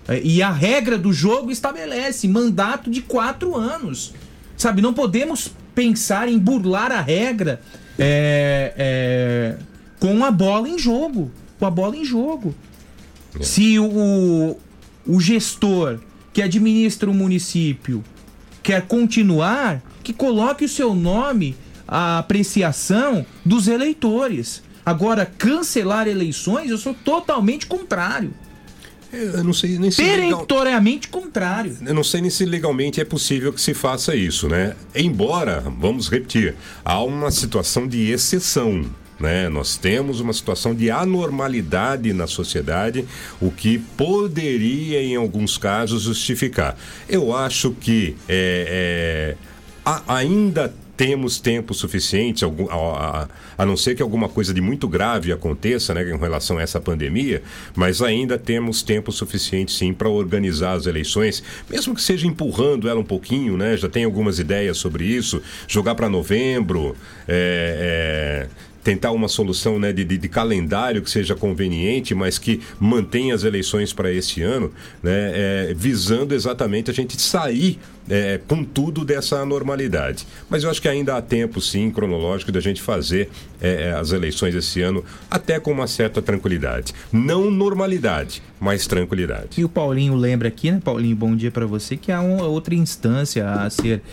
É, 0.07 0.21
E 0.23 0.41
a 0.41 0.51
regra 0.51 0.97
do 0.97 1.11
jogo 1.11 1.51
estabelece 1.51 2.27
mandato 2.27 2.89
de 2.89 3.01
quatro 3.01 3.55
anos. 3.55 4.13
Sabe, 4.57 4.81
não 4.81 4.93
podemos 4.93 5.51
pensar 5.73 6.29
em 6.29 6.39
burlar 6.39 6.91
a 6.91 7.01
regra 7.01 7.59
é, 7.99 8.73
é, 8.77 9.57
com 9.99 10.23
a 10.23 10.31
bola 10.31 10.69
em 10.69 10.79
jogo. 10.79 11.29
Com 11.59 11.65
a 11.65 11.69
bola 11.69 11.97
em 11.97 12.05
jogo. 12.05 12.55
Se 13.41 13.77
o, 13.77 14.57
o 15.05 15.19
gestor 15.19 15.99
que 16.35 16.41
administra 16.41 17.09
o 17.09 17.13
município 17.13 18.03
quer 18.61 18.81
continuar, 18.81 19.81
que 20.03 20.11
coloque 20.11 20.65
o 20.65 20.69
seu 20.69 20.93
nome 20.93 21.55
à 21.87 22.17
apreciação 22.17 23.25
dos 23.45 23.69
eleitores. 23.69 24.61
Agora, 24.85 25.25
cancelar 25.25 26.09
eleições, 26.09 26.69
eu 26.69 26.77
sou 26.77 26.93
totalmente 26.93 27.65
contrário. 27.67 28.33
Eu 29.13 29.45
não 29.45 29.53
sei 29.53 29.79
nem 29.79 29.89
se 29.89 30.01
legal- 30.25 30.45
contrário. 31.07 31.77
Eu 31.85 31.93
não 31.93 32.03
sei 32.03 32.19
nem 32.19 32.29
se 32.29 32.43
legalmente 32.43 32.99
é 32.99 33.05
possível 33.05 33.53
que 33.53 33.61
se 33.61 33.73
faça 33.73 34.13
isso, 34.13 34.49
né? 34.49 34.75
Embora, 34.93 35.63
vamos 35.79 36.09
repetir, 36.09 36.53
há 36.83 37.01
uma 37.01 37.31
situação 37.31 37.87
de 37.87 38.11
exceção. 38.11 38.83
Né? 39.19 39.47
Nós 39.49 39.77
temos 39.77 40.19
uma 40.19 40.33
situação 40.33 40.75
de 40.75 40.91
anormalidade 40.91 42.11
na 42.13 42.27
sociedade, 42.27 43.05
o 43.39 43.49
que 43.51 43.77
poderia, 43.77 45.01
em 45.01 45.15
alguns 45.15 45.57
casos, 45.57 46.03
justificar. 46.03 46.77
Eu 47.07 47.35
acho 47.35 47.71
que 47.71 48.15
é, 48.27 49.35
é, 49.35 49.35
a- 49.85 50.01
ainda 50.17 50.73
temos 50.97 51.39
tempo 51.41 51.73
suficiente, 51.73 52.45
a, 52.45 52.47
a- 52.47 53.27
a 53.57 53.65
não 53.65 53.75
ser 53.75 53.95
que 53.95 54.01
alguma 54.01 54.29
coisa 54.29 54.53
de 54.53 54.61
muito 54.61 54.87
grave 54.87 55.31
aconteça 55.31 55.93
né, 55.93 56.09
em 56.09 56.17
relação 56.17 56.57
a 56.57 56.61
essa 56.61 56.79
pandemia, 56.79 57.41
mas 57.75 58.01
ainda 58.01 58.37
temos 58.37 58.81
tempo 58.81 59.11
suficiente 59.11 59.73
sim 59.73 59.93
para 59.93 60.07
organizar 60.09 60.71
as 60.73 60.85
eleições, 60.85 61.43
mesmo 61.69 61.93
que 61.95 62.01
seja 62.01 62.25
empurrando 62.27 62.87
ela 62.89 62.99
um 62.99 63.03
pouquinho, 63.05 63.57
né? 63.57 63.75
Já 63.75 63.89
tem 63.89 64.05
algumas 64.05 64.39
ideias 64.39 64.77
sobre 64.77 65.03
isso, 65.05 65.41
jogar 65.67 65.95
para 65.95 66.07
novembro, 66.09 66.95
é, 67.27 68.47
é, 68.49 68.65
tentar 68.85 69.11
uma 69.11 69.27
solução 69.27 69.79
né, 69.79 69.91
de, 69.91 70.05
de- 70.05 70.17
de 70.19 70.29
calendário 70.29 71.01
que 71.01 71.09
seja 71.09 71.33
conveniente, 71.35 72.13
mas 72.13 72.37
que 72.37 72.61
mantenha 72.79 73.33
as 73.33 73.43
eleições 73.43 73.91
para 73.91 74.11
este 74.11 74.43
ano, 74.43 74.71
né, 75.01 75.31
é, 75.33 75.73
visando 75.75 76.35
exatamente 76.35 76.91
a 76.91 76.93
gente 76.93 77.19
sair 77.19 77.79
é, 78.07 78.39
com 78.47 78.63
tudo 78.63 79.03
dessa 79.03 79.37
anormalidade. 79.39 80.27
Mas 80.47 80.63
eu 80.63 80.69
acho 80.69 80.79
que 80.79 80.87
ainda 80.87 81.17
há 81.17 81.21
tempo, 81.21 81.59
sim, 81.59 81.89
cronológico, 81.89 82.51
da 82.51 82.59
gente 82.59 82.79
fazer 82.79 83.27
é, 83.59 83.87
é, 83.87 83.91
as 83.93 84.11
eleições 84.11 84.53
esse 84.53 84.79
ano 84.83 85.03
até 85.31 85.59
com 85.59 85.71
uma 85.71 85.87
certa 85.87 86.21
tranquilidade. 86.21 86.93
Não 87.11 87.49
normalidade, 87.49 88.43
mas 88.59 88.85
tranquilidade. 88.85 89.59
E 89.59 89.65
o 89.65 89.69
Paulinho 89.69 90.15
lembra 90.15 90.47
aqui, 90.47 90.71
né, 90.71 90.79
Paulinho? 90.83 91.15
Bom 91.15 91.35
dia 91.35 91.49
para 91.49 91.65
você, 91.65 91.97
que 91.97 92.11
há 92.11 92.21
outra 92.21 92.75
instância 92.75 93.49
a 93.49 93.67
ser 93.67 94.03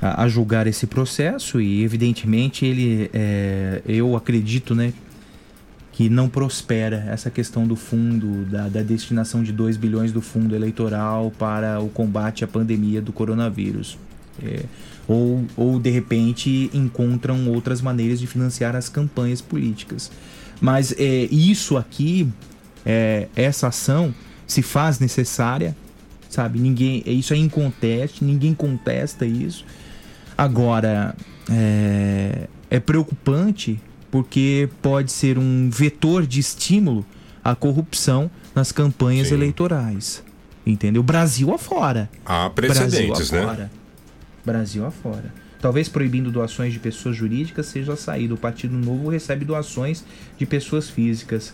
a, 0.00 0.22
a 0.22 0.28
julgar 0.28 0.66
esse 0.66 0.86
processo 0.86 1.60
e 1.60 1.82
evidentemente 1.82 2.64
ele, 2.64 3.10
é, 3.12 3.82
eu 3.86 4.16
acredito, 4.16 4.74
né, 4.74 4.92
que 5.92 6.08
não 6.08 6.28
prospera 6.28 7.04
essa 7.08 7.28
questão 7.28 7.66
do 7.66 7.74
fundo, 7.74 8.44
da, 8.44 8.68
da 8.68 8.82
destinação 8.82 9.42
de 9.42 9.52
2 9.52 9.76
bilhões 9.76 10.12
do 10.12 10.20
fundo 10.20 10.54
eleitoral 10.54 11.32
para 11.36 11.80
o 11.80 11.88
combate 11.88 12.44
à 12.44 12.46
pandemia 12.46 13.02
do 13.02 13.12
coronavírus. 13.12 13.98
É, 14.40 14.62
ou, 15.08 15.44
ou 15.56 15.80
de 15.80 15.90
repente 15.90 16.70
encontram 16.72 17.48
outras 17.48 17.80
maneiras 17.80 18.20
de 18.20 18.28
financiar 18.28 18.76
as 18.76 18.88
campanhas 18.88 19.40
políticas. 19.40 20.12
Mas 20.60 20.92
é, 20.96 21.24
isso 21.32 21.76
aqui, 21.76 22.28
é, 22.86 23.26
essa 23.34 23.68
ação, 23.68 24.14
se 24.46 24.62
faz 24.62 25.00
necessária, 25.00 25.76
sabe? 26.28 26.58
Ninguém, 26.58 27.02
isso 27.06 27.34
é 27.34 27.36
inconteste, 27.36 28.24
ninguém 28.24 28.54
contesta 28.54 29.26
isso. 29.26 29.64
Agora, 30.38 31.16
é, 31.50 32.48
é 32.70 32.78
preocupante 32.78 33.80
porque 34.08 34.68
pode 34.80 35.10
ser 35.10 35.36
um 35.36 35.68
vetor 35.68 36.24
de 36.24 36.38
estímulo 36.38 37.04
à 37.42 37.56
corrupção 37.56 38.30
nas 38.54 38.70
campanhas 38.70 39.28
Sim. 39.28 39.34
eleitorais. 39.34 40.22
Entendeu? 40.64 41.02
Brasil 41.02 41.52
afora. 41.52 42.08
Há 42.24 42.50
precedentes, 42.50 43.30
Brasil 43.30 43.38
né? 43.38 43.44
afora. 43.44 43.70
Brasil 44.44 44.86
afora. 44.86 45.34
Talvez 45.60 45.88
proibindo 45.88 46.30
doações 46.30 46.72
de 46.72 46.78
pessoas 46.78 47.16
jurídicas 47.16 47.66
seja 47.66 47.94
a 47.94 47.96
saída. 47.96 48.34
O 48.34 48.36
Partido 48.36 48.76
Novo 48.76 49.08
recebe 49.08 49.44
doações 49.44 50.04
de 50.38 50.46
pessoas 50.46 50.88
físicas. 50.88 51.52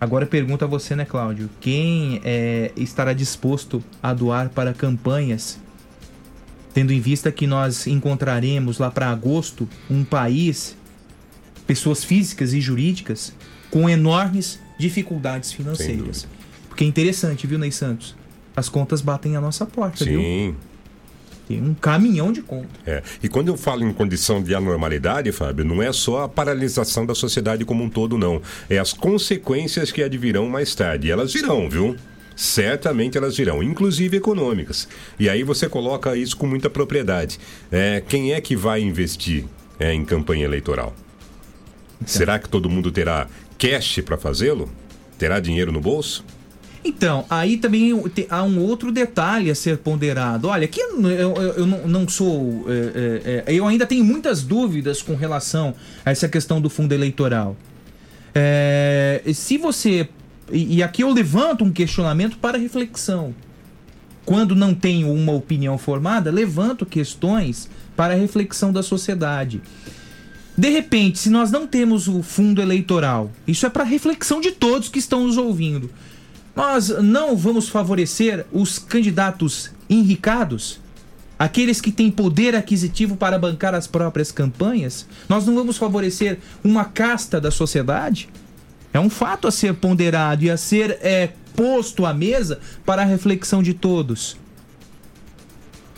Agora 0.00 0.26
pergunta 0.26 0.64
a 0.64 0.68
você, 0.68 0.96
né, 0.96 1.04
Cláudio? 1.04 1.48
Quem 1.60 2.20
é, 2.24 2.72
estará 2.76 3.12
disposto 3.12 3.82
a 4.02 4.12
doar 4.12 4.48
para 4.48 4.74
campanhas, 4.74 5.60
tendo 6.74 6.92
em 6.92 7.00
vista 7.00 7.32
que 7.32 7.46
nós 7.46 7.86
encontraremos 7.86 8.78
lá 8.78 8.90
para 8.90 9.08
agosto 9.08 9.66
um 9.88 10.04
país, 10.04 10.76
pessoas 11.66 12.04
físicas 12.04 12.52
e 12.52 12.60
jurídicas, 12.60 13.32
com 13.70 13.88
enormes 13.88 14.58
dificuldades 14.78 15.52
financeiras? 15.52 16.26
Porque 16.68 16.84
é 16.84 16.86
interessante, 16.86 17.46
viu, 17.46 17.58
Ney 17.58 17.70
Santos? 17.70 18.16
As 18.56 18.68
contas 18.68 19.00
batem 19.00 19.36
a 19.36 19.40
nossa 19.40 19.64
porta, 19.64 20.04
viu? 20.04 20.20
Sim. 20.20 20.56
Tem 21.46 21.62
um 21.62 21.74
caminhão 21.74 22.32
de 22.32 22.42
conta. 22.42 22.68
É. 22.86 23.02
E 23.22 23.28
quando 23.28 23.48
eu 23.48 23.56
falo 23.56 23.84
em 23.84 23.92
condição 23.92 24.42
de 24.42 24.54
anormalidade, 24.54 25.30
Fábio, 25.30 25.64
não 25.64 25.82
é 25.82 25.92
só 25.92 26.22
a 26.22 26.28
paralisação 26.28 27.04
da 27.04 27.14
sociedade 27.14 27.64
como 27.64 27.84
um 27.84 27.90
todo, 27.90 28.16
não. 28.16 28.40
É 28.68 28.78
as 28.78 28.92
consequências 28.92 29.92
que 29.92 30.02
advirão 30.02 30.48
mais 30.48 30.74
tarde. 30.74 31.08
E 31.08 31.10
elas 31.10 31.32
virão, 31.32 31.68
viu? 31.68 31.96
Certamente 32.36 33.16
elas 33.16 33.36
virão, 33.36 33.62
inclusive 33.62 34.16
econômicas. 34.16 34.88
E 35.18 35.28
aí 35.28 35.42
você 35.42 35.68
coloca 35.68 36.16
isso 36.16 36.36
com 36.36 36.46
muita 36.46 36.68
propriedade. 36.68 37.38
É, 37.70 38.02
quem 38.06 38.32
é 38.32 38.40
que 38.40 38.56
vai 38.56 38.80
investir 38.82 39.44
é, 39.78 39.92
em 39.94 40.04
campanha 40.04 40.44
eleitoral? 40.44 40.94
Será 42.06 42.38
que 42.38 42.48
todo 42.48 42.68
mundo 42.68 42.90
terá 42.90 43.28
cash 43.58 44.00
para 44.04 44.18
fazê-lo? 44.18 44.68
Terá 45.18 45.38
dinheiro 45.40 45.70
no 45.72 45.80
bolso? 45.80 46.24
Então, 46.84 47.24
aí 47.30 47.56
também 47.56 47.92
há 48.28 48.42
um 48.42 48.58
outro 48.60 48.92
detalhe 48.92 49.50
a 49.50 49.54
ser 49.54 49.78
ponderado. 49.78 50.48
Olha, 50.48 50.66
aqui 50.66 50.80
eu, 50.80 51.00
eu- 51.10 51.34
eu 51.56 51.66
não, 51.66 51.88
não 51.88 52.08
sou. 52.08 52.66
é, 52.68 53.44
é, 53.46 53.52
é, 53.52 53.54
eu 53.54 53.66
ainda 53.66 53.86
tenho 53.86 54.04
muitas 54.04 54.42
dúvidas 54.42 55.00
com 55.00 55.14
relação 55.14 55.74
a 56.04 56.10
essa 56.10 56.28
questão 56.28 56.60
do 56.60 56.68
fundo 56.68 56.92
eleitoral. 56.92 57.56
É, 58.34 59.22
se 59.32 59.56
você. 59.56 60.08
E, 60.52 60.76
e 60.76 60.82
aqui 60.82 61.02
eu 61.02 61.12
levanto 61.12 61.64
um 61.64 61.72
questionamento 61.72 62.38
para 62.38 62.58
reflexão. 62.58 63.34
Quando 64.24 64.54
não 64.54 64.74
tenho 64.74 65.12
uma 65.12 65.32
opinião 65.32 65.76
formada, 65.76 66.30
levanto 66.30 66.86
questões 66.86 67.68
para 67.96 68.14
reflexão 68.14 68.72
da 68.72 68.82
sociedade. 68.82 69.60
De 70.56 70.68
repente, 70.68 71.18
se 71.18 71.30
nós 71.30 71.50
não 71.50 71.66
temos 71.66 72.06
o 72.06 72.22
fundo 72.22 72.62
eleitoral, 72.62 73.30
isso 73.46 73.66
é 73.66 73.70
para 73.70 73.84
reflexão 73.84 74.40
de 74.40 74.52
todos 74.52 74.88
que 74.88 74.98
estão 74.98 75.24
nos 75.24 75.36
ouvindo. 75.36 75.90
Nós 76.54 76.88
não 76.88 77.36
vamos 77.36 77.68
favorecer 77.68 78.46
os 78.52 78.78
candidatos 78.78 79.72
enricados, 79.90 80.80
aqueles 81.36 81.80
que 81.80 81.90
têm 81.90 82.10
poder 82.10 82.54
aquisitivo 82.54 83.16
para 83.16 83.38
bancar 83.38 83.74
as 83.74 83.88
próprias 83.88 84.30
campanhas. 84.30 85.06
Nós 85.28 85.44
não 85.44 85.54
vamos 85.56 85.76
favorecer 85.76 86.38
uma 86.62 86.84
casta 86.84 87.40
da 87.40 87.50
sociedade. 87.50 88.28
É 88.94 89.00
um 89.00 89.10
fato 89.10 89.48
a 89.48 89.50
ser 89.50 89.74
ponderado 89.74 90.44
e 90.44 90.50
a 90.50 90.56
ser 90.56 90.98
é, 91.02 91.30
posto 91.56 92.06
à 92.06 92.14
mesa 92.14 92.60
para 92.86 93.02
a 93.02 93.04
reflexão 93.04 93.60
de 93.62 93.74
todos. 93.74 94.36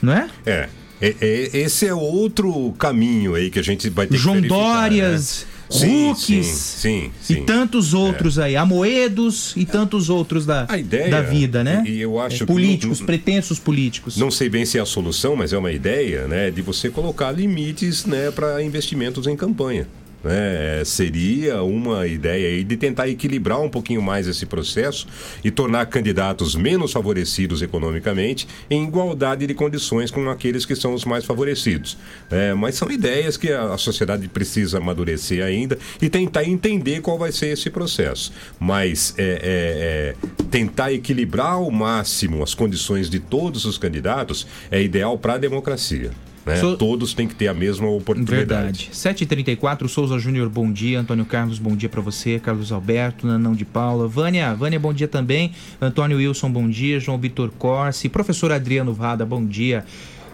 Não 0.01 0.13
é? 0.13 0.29
É. 0.47 0.69
É, 0.99 1.15
é, 1.21 1.51
esse 1.59 1.87
é 1.87 1.95
outro 1.95 2.73
caminho 2.79 3.35
aí 3.35 3.51
que 3.51 3.59
a 3.59 3.63
gente 3.63 3.91
vai 3.91 4.07
ter 4.07 4.17
João 4.17 4.41
que 4.41 4.49
Dórias, 4.49 5.47
né? 5.49 5.57
Sim, 5.69 6.11
Hucks 6.11 6.25
sim, 6.25 6.43
sim, 6.43 7.11
e 7.29 7.35
sim. 7.35 7.45
tantos 7.45 7.93
outros 7.93 8.39
aí, 8.39 8.57
Amoedos 8.57 9.53
e 9.57 9.67
tantos 9.67 10.09
outros 10.09 10.47
da, 10.47 10.67
ideia, 10.79 11.11
da 11.11 11.21
vida, 11.21 11.63
né? 11.65 11.83
E 11.85 12.01
eu 12.01 12.19
acho 12.21 12.45
É, 12.45 12.47
políticos, 12.47 13.01
não- 13.01 13.07
pretensos 13.07 13.59
políticos. 13.59 14.17
Não 14.17 14.31
sei 14.31 14.49
bem 14.49 14.65
se 14.65 14.79
é 14.79 14.81
a 14.81 14.87
solução, 14.87 15.35
mas 15.37 15.53
é 15.53 15.59
uma 15.59 15.73
ideia, 15.73 16.27
né, 16.29 16.51
de 16.53 16.63
você 16.63 16.89
colocar 16.89 17.33
limites, 17.33 18.07
né, 18.07 18.31
para 18.31 18.63
investimentos 18.63 19.27
em 19.27 19.37
campanha. 19.37 19.87
Né? 20.27 20.85
Seria 20.85 21.63
uma 21.63 22.05
ideia 22.05 22.49
aí 22.49 22.65
de 22.65 22.77
tentar 22.77 23.09
equilibrar 23.09 23.61
um 23.61 23.69
pouquinho 23.69 24.03
mais 24.03 24.27
esse 24.27 24.45
processo 24.45 25.07
e 25.45 25.53
tornar 25.53 25.87
candidatos 25.87 26.57
menos 26.57 26.91
favorecidos 26.91 27.63
economicamente 27.63 28.49
em 28.69 28.83
igualdade 28.85 29.47
de 29.47 29.55
condições 29.55 30.11
com 30.11 30.29
aqueles 30.29 30.67
que 30.67 30.75
são 30.75 30.95
os 30.95 31.05
mais 31.05 31.25
favorecidos. 31.25 31.97
É, 32.29 32.53
mas 32.55 32.75
são 32.75 32.91
ideias 32.91 33.37
que 33.37 33.53
a, 33.53 33.79
sociedade 33.79 34.27
precisa 34.27 34.79
amadurecer 34.79 35.45
ainda 35.45 35.79
e 36.03 36.09
tentar 36.09 36.43
entender 36.43 37.01
qual 37.01 37.17
vai 37.17 37.31
ser 37.31 37.53
esse 37.53 37.71
processo. 37.71 38.33
Mas 38.59 39.15
é, 39.17 39.23
é, 39.23 40.15
é, 40.43 40.45
tentar 40.51 40.93
equilibrar 40.93 41.53
ao 41.53 41.71
máximo 41.71 42.43
as 42.43 42.53
condições 42.53 43.09
de 43.09 43.21
todos 43.21 43.65
os 43.65 43.79
candidatos 43.79 44.45
é 44.73 44.83
ideal 44.83 45.17
para 45.17 45.35
a 45.35 45.39
democracia. 45.39 46.11
Né? 46.47 46.57
Sou- 46.57 46.77
Todos 46.77 47.13
têm 47.13 47.27
que 47.27 47.35
ter 47.35 47.49
a 47.49 47.55
mesma 47.55 47.89
oportunidade. 47.89 48.37
Verdade. 48.37 48.91
7h34, 48.93 49.89
Souza 49.89 50.17
Júnior, 50.19 50.49
bom 50.49 50.71
dia. 50.71 51.01
Antônio 51.01 51.25
Carlos, 51.25 51.59
bom 51.59 51.75
dia 51.75 51.89
pra 51.89 52.01
você. 52.01 52.39
Carlos 52.39 52.71
Alberto, 52.71 53.27
Nanão 53.27 53.53
de 53.53 53.65
Paula. 53.65 54.07
Vânia, 54.07 54.55
Vânia, 54.55 54.79
bom 54.79 54.93
dia 54.93 55.09
também. 55.09 55.51
Antônio 55.81 56.19
Wilson, 56.19 56.51
bom 56.51 56.69
dia. 56.69 57.01
João 57.01 57.19
Vitor 57.19 57.51
Corsi. 57.59 58.09
Professor 58.09 58.53
Adriano 58.53 58.95
Vada, 58.95 59.27
bom 59.27 59.45
dia. 59.45 59.85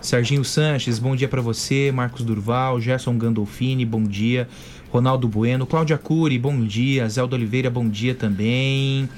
Serginho 0.02 0.44
Sanches, 0.44 0.98
bom 0.98 1.16
dia 1.16 1.28
pra 1.28 1.40
você. 1.40 1.90
Marcos 1.94 2.22
Durval, 2.24 2.80
Gerson 2.80 3.16
Gandolfini, 3.16 3.84
bom 3.86 4.02
dia. 4.02 4.48
Ronaldo 4.90 5.26
Bueno, 5.26 5.64
Cláudia 5.64 5.96
Cury, 5.96 6.38
bom 6.38 6.60
dia. 6.62 7.08
Zelda 7.08 7.36
Oliveira, 7.36 7.70
bom 7.70 7.88
dia 7.88 8.14
também. 8.14 9.08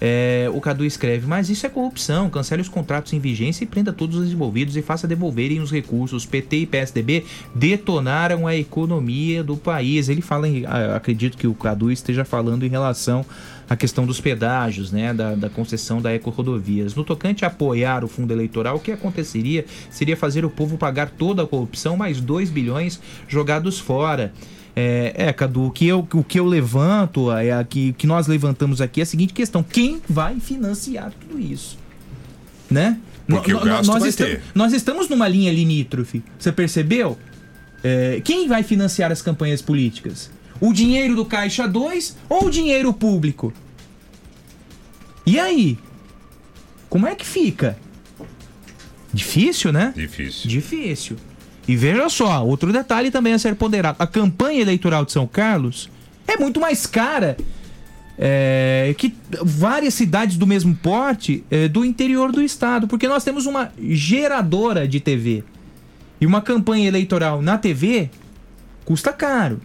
É, 0.00 0.48
o 0.52 0.60
Cadu 0.60 0.84
escreve, 0.84 1.26
mas 1.26 1.50
isso 1.50 1.66
é 1.66 1.68
corrupção. 1.68 2.30
Cancele 2.30 2.62
os 2.62 2.68
contratos 2.68 3.12
em 3.12 3.18
vigência 3.18 3.64
e 3.64 3.66
prenda 3.66 3.92
todos 3.92 4.16
os 4.16 4.32
envolvidos 4.32 4.76
e 4.76 4.82
faça 4.82 5.08
devolverem 5.08 5.60
os 5.60 5.70
recursos. 5.70 6.24
PT 6.24 6.56
e 6.58 6.66
PSDB 6.66 7.24
detonaram 7.54 8.46
a 8.46 8.54
economia 8.54 9.42
do 9.42 9.56
país. 9.56 10.08
Ele 10.08 10.22
fala, 10.22 10.48
em, 10.48 10.64
acredito 10.66 11.36
que 11.36 11.46
o 11.46 11.54
Cadu 11.54 11.90
esteja 11.90 12.24
falando 12.24 12.64
em 12.64 12.68
relação 12.68 13.24
à 13.68 13.76
questão 13.76 14.06
dos 14.06 14.20
pedágios, 14.20 14.90
né, 14.92 15.12
da, 15.12 15.34
da 15.34 15.50
concessão 15.50 16.00
da 16.00 16.12
Eco-Rodovias. 16.12 16.94
No 16.94 17.04
tocante 17.04 17.44
a 17.44 17.48
apoiar 17.48 18.04
o 18.04 18.08
fundo 18.08 18.32
eleitoral, 18.32 18.76
o 18.76 18.80
que 18.80 18.92
aconteceria 18.92 19.64
seria 19.90 20.16
fazer 20.16 20.44
o 20.44 20.50
povo 20.50 20.78
pagar 20.78 21.10
toda 21.10 21.42
a 21.42 21.46
corrupção, 21.46 21.96
mais 21.96 22.20
2 22.20 22.50
bilhões 22.50 23.00
jogados 23.28 23.78
fora. 23.78 24.32
É, 24.80 25.12
é, 25.16 25.32
Cadu, 25.32 25.64
o 25.64 25.70
que 25.72 25.88
eu, 25.88 26.06
o 26.14 26.22
que 26.22 26.38
eu 26.38 26.46
levanto, 26.46 27.32
é 27.32 27.50
aqui, 27.50 27.90
o 27.90 27.94
que 27.94 28.06
nós 28.06 28.28
levantamos 28.28 28.80
aqui 28.80 29.00
é 29.00 29.02
a 29.02 29.06
seguinte 29.06 29.32
questão: 29.32 29.60
quem 29.60 30.00
vai 30.08 30.38
financiar 30.38 31.10
tudo 31.20 31.40
isso? 31.40 31.76
Né? 32.70 32.96
Porque 33.26 33.52
No- 33.52 33.60
o 33.60 33.64
gasto 33.64 33.86
nós, 33.88 34.00
vai 34.00 34.08
estamos, 34.10 34.34
ter. 34.34 34.42
nós 34.54 34.72
estamos 34.72 35.08
numa 35.08 35.26
linha 35.26 35.52
limítrofe. 35.52 36.22
Você 36.38 36.52
percebeu? 36.52 37.18
É, 37.82 38.20
quem 38.24 38.46
vai 38.46 38.62
financiar 38.62 39.10
as 39.10 39.20
campanhas 39.20 39.60
políticas? 39.60 40.30
O 40.60 40.72
dinheiro 40.72 41.16
do 41.16 41.24
Caixa 41.24 41.66
2 41.66 42.16
ou 42.28 42.46
o 42.46 42.50
dinheiro 42.50 42.92
público? 42.92 43.52
E 45.26 45.40
aí? 45.40 45.76
Como 46.88 47.04
é 47.06 47.16
que 47.16 47.26
fica? 47.26 47.76
Difícil, 49.12 49.72
né? 49.72 49.92
Difícil. 49.96 50.48
Difícil. 50.48 51.16
E 51.68 51.76
veja 51.76 52.08
só, 52.08 52.44
outro 52.44 52.72
detalhe 52.72 53.10
também 53.10 53.34
a 53.34 53.38
ser 53.38 53.54
ponderado. 53.54 53.96
A 54.00 54.06
campanha 54.06 54.62
eleitoral 54.62 55.04
de 55.04 55.12
São 55.12 55.26
Carlos 55.26 55.90
é 56.26 56.38
muito 56.38 56.58
mais 56.58 56.86
cara 56.86 57.36
é, 58.18 58.94
que 58.96 59.14
várias 59.42 59.92
cidades 59.92 60.38
do 60.38 60.46
mesmo 60.46 60.74
porte 60.74 61.44
é, 61.50 61.68
do 61.68 61.84
interior 61.84 62.32
do 62.32 62.42
estado, 62.42 62.88
porque 62.88 63.06
nós 63.06 63.22
temos 63.22 63.44
uma 63.44 63.70
geradora 63.78 64.88
de 64.88 64.98
TV. 64.98 65.44
E 66.18 66.26
uma 66.26 66.40
campanha 66.40 66.88
eleitoral 66.88 67.40
na 67.42 67.58
TV 67.58 68.10
custa 68.84 69.12
caro. 69.12 69.60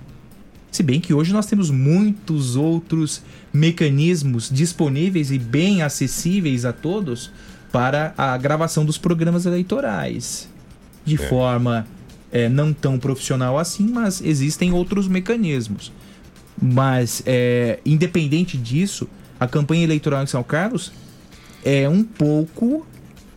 Se 0.71 0.83
bem 0.83 0.99
que 0.99 1.13
hoje 1.13 1.31
nós 1.31 1.45
temos 1.45 1.71
muitos 1.71 2.55
outros 2.55 3.23
mecanismos 3.53 4.49
disponíveis 4.51 5.31
e 5.31 5.39
bem 5.39 5.81
acessíveis 5.81 6.65
a 6.65 6.73
todos 6.73 7.31
para 7.71 8.13
a 8.17 8.37
gravação 8.37 8.83
dos 8.83 8.97
programas 8.97 9.45
eleitorais. 9.45 10.52
De 11.05 11.15
É. 11.15 11.17
forma 11.17 11.85
é, 12.31 12.49
não 12.49 12.73
tão 12.73 12.97
profissional 12.97 13.59
assim, 13.59 13.87
mas 13.87 14.21
existem 14.21 14.71
outros 14.73 15.07
mecanismos. 15.07 15.91
Mas, 16.61 17.21
é, 17.25 17.79
independente 17.85 18.57
disso, 18.57 19.07
a 19.39 19.47
campanha 19.47 19.83
eleitoral 19.83 20.23
em 20.23 20.27
São 20.27 20.43
Carlos 20.43 20.91
é 21.63 21.87
um 21.89 22.03
pouco, 22.03 22.85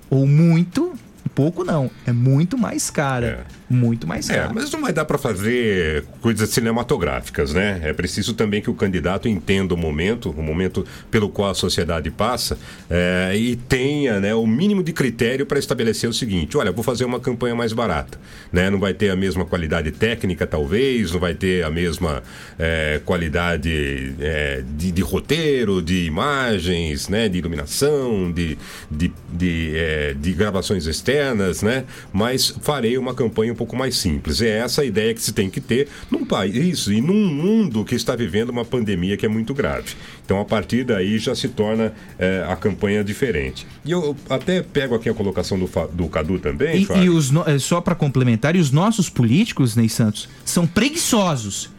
ou 0.08 0.26
muito, 0.26 0.94
pouco 1.34 1.64
não, 1.64 1.90
é 2.06 2.12
muito 2.12 2.56
mais 2.56 2.88
cara. 2.90 3.46
Muito 3.68 4.06
mais 4.06 4.30
É, 4.30 4.34
cara. 4.34 4.52
mas 4.54 4.70
não 4.70 4.80
vai 4.80 4.92
dar 4.92 5.04
para 5.04 5.18
fazer 5.18 6.04
coisas 6.20 6.48
cinematográficas, 6.50 7.52
né? 7.52 7.80
É 7.82 7.92
preciso 7.92 8.32
também 8.34 8.62
que 8.62 8.70
o 8.70 8.74
candidato 8.74 9.28
entenda 9.28 9.74
o 9.74 9.76
momento, 9.76 10.30
o 10.30 10.42
momento 10.42 10.86
pelo 11.10 11.28
qual 11.28 11.50
a 11.50 11.54
sociedade 11.54 12.10
passa, 12.10 12.56
é, 12.88 13.32
e 13.36 13.56
tenha 13.56 14.20
né, 14.20 14.34
o 14.34 14.46
mínimo 14.46 14.84
de 14.84 14.92
critério 14.92 15.44
para 15.44 15.58
estabelecer 15.58 16.08
o 16.08 16.12
seguinte: 16.12 16.56
olha, 16.56 16.70
vou 16.70 16.84
fazer 16.84 17.04
uma 17.04 17.18
campanha 17.18 17.56
mais 17.56 17.72
barata, 17.72 18.18
né? 18.52 18.70
Não 18.70 18.78
vai 18.78 18.94
ter 18.94 19.10
a 19.10 19.16
mesma 19.16 19.44
qualidade 19.44 19.90
técnica, 19.90 20.46
talvez, 20.46 21.10
não 21.10 21.18
vai 21.18 21.34
ter 21.34 21.64
a 21.64 21.70
mesma 21.70 22.22
é, 22.56 23.00
qualidade 23.04 24.14
é, 24.20 24.62
de, 24.76 24.92
de 24.92 25.02
roteiro, 25.02 25.82
de 25.82 26.04
imagens, 26.04 27.08
né? 27.08 27.28
De 27.28 27.38
iluminação, 27.38 28.30
de, 28.30 28.56
de, 28.88 29.12
de, 29.32 29.72
é, 29.74 30.14
de 30.14 30.32
gravações 30.32 30.86
externas, 30.86 31.62
né? 31.62 31.84
Mas 32.12 32.56
farei 32.60 32.96
uma 32.96 33.12
campanha 33.12 33.55
pouco 33.56 33.74
mais 33.76 33.96
simples. 33.96 34.40
É 34.40 34.58
essa 34.58 34.82
a 34.82 34.84
ideia 34.84 35.12
que 35.12 35.22
se 35.22 35.32
tem 35.32 35.50
que 35.50 35.60
ter 35.60 35.88
num 36.10 36.24
país 36.24 36.86
e 36.86 37.00
num 37.00 37.26
mundo 37.26 37.84
que 37.84 37.94
está 37.94 38.14
vivendo 38.14 38.50
uma 38.50 38.64
pandemia 38.64 39.16
que 39.16 39.26
é 39.26 39.28
muito 39.28 39.52
grave. 39.52 39.94
Então, 40.24 40.40
a 40.40 40.44
partir 40.44 40.84
daí 40.84 41.18
já 41.18 41.34
se 41.34 41.48
torna 41.48 41.92
é, 42.18 42.44
a 42.48 42.56
campanha 42.56 43.02
diferente. 43.02 43.66
E 43.84 43.90
eu 43.90 44.16
até 44.28 44.62
pego 44.62 44.94
aqui 44.94 45.08
a 45.08 45.14
colocação 45.14 45.58
do, 45.58 45.68
do 45.92 46.08
Cadu 46.08 46.38
também, 46.38 46.86
E, 46.96 47.04
e 47.04 47.10
os 47.10 47.32
é, 47.46 47.58
só 47.58 47.80
para 47.80 47.94
complementar, 47.94 48.54
e 48.54 48.58
os 48.58 48.70
nossos 48.70 49.08
políticos, 49.08 49.74
Ney 49.76 49.88
Santos, 49.88 50.28
são 50.44 50.66
preguiçosos. 50.66 51.70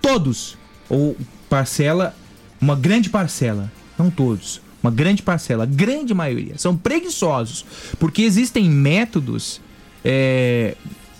Todos. 0.00 0.56
Ou 0.88 1.16
parcela, 1.48 2.14
uma 2.60 2.76
grande 2.76 3.10
parcela, 3.10 3.72
não 3.98 4.10
todos, 4.10 4.60
uma 4.82 4.90
grande 4.90 5.22
parcela, 5.22 5.64
a 5.64 5.66
grande 5.66 6.14
maioria, 6.14 6.56
são 6.56 6.76
preguiçosos. 6.76 7.64
Porque 7.98 8.22
existem 8.22 8.70
métodos 8.70 9.60
é, 10.04 10.76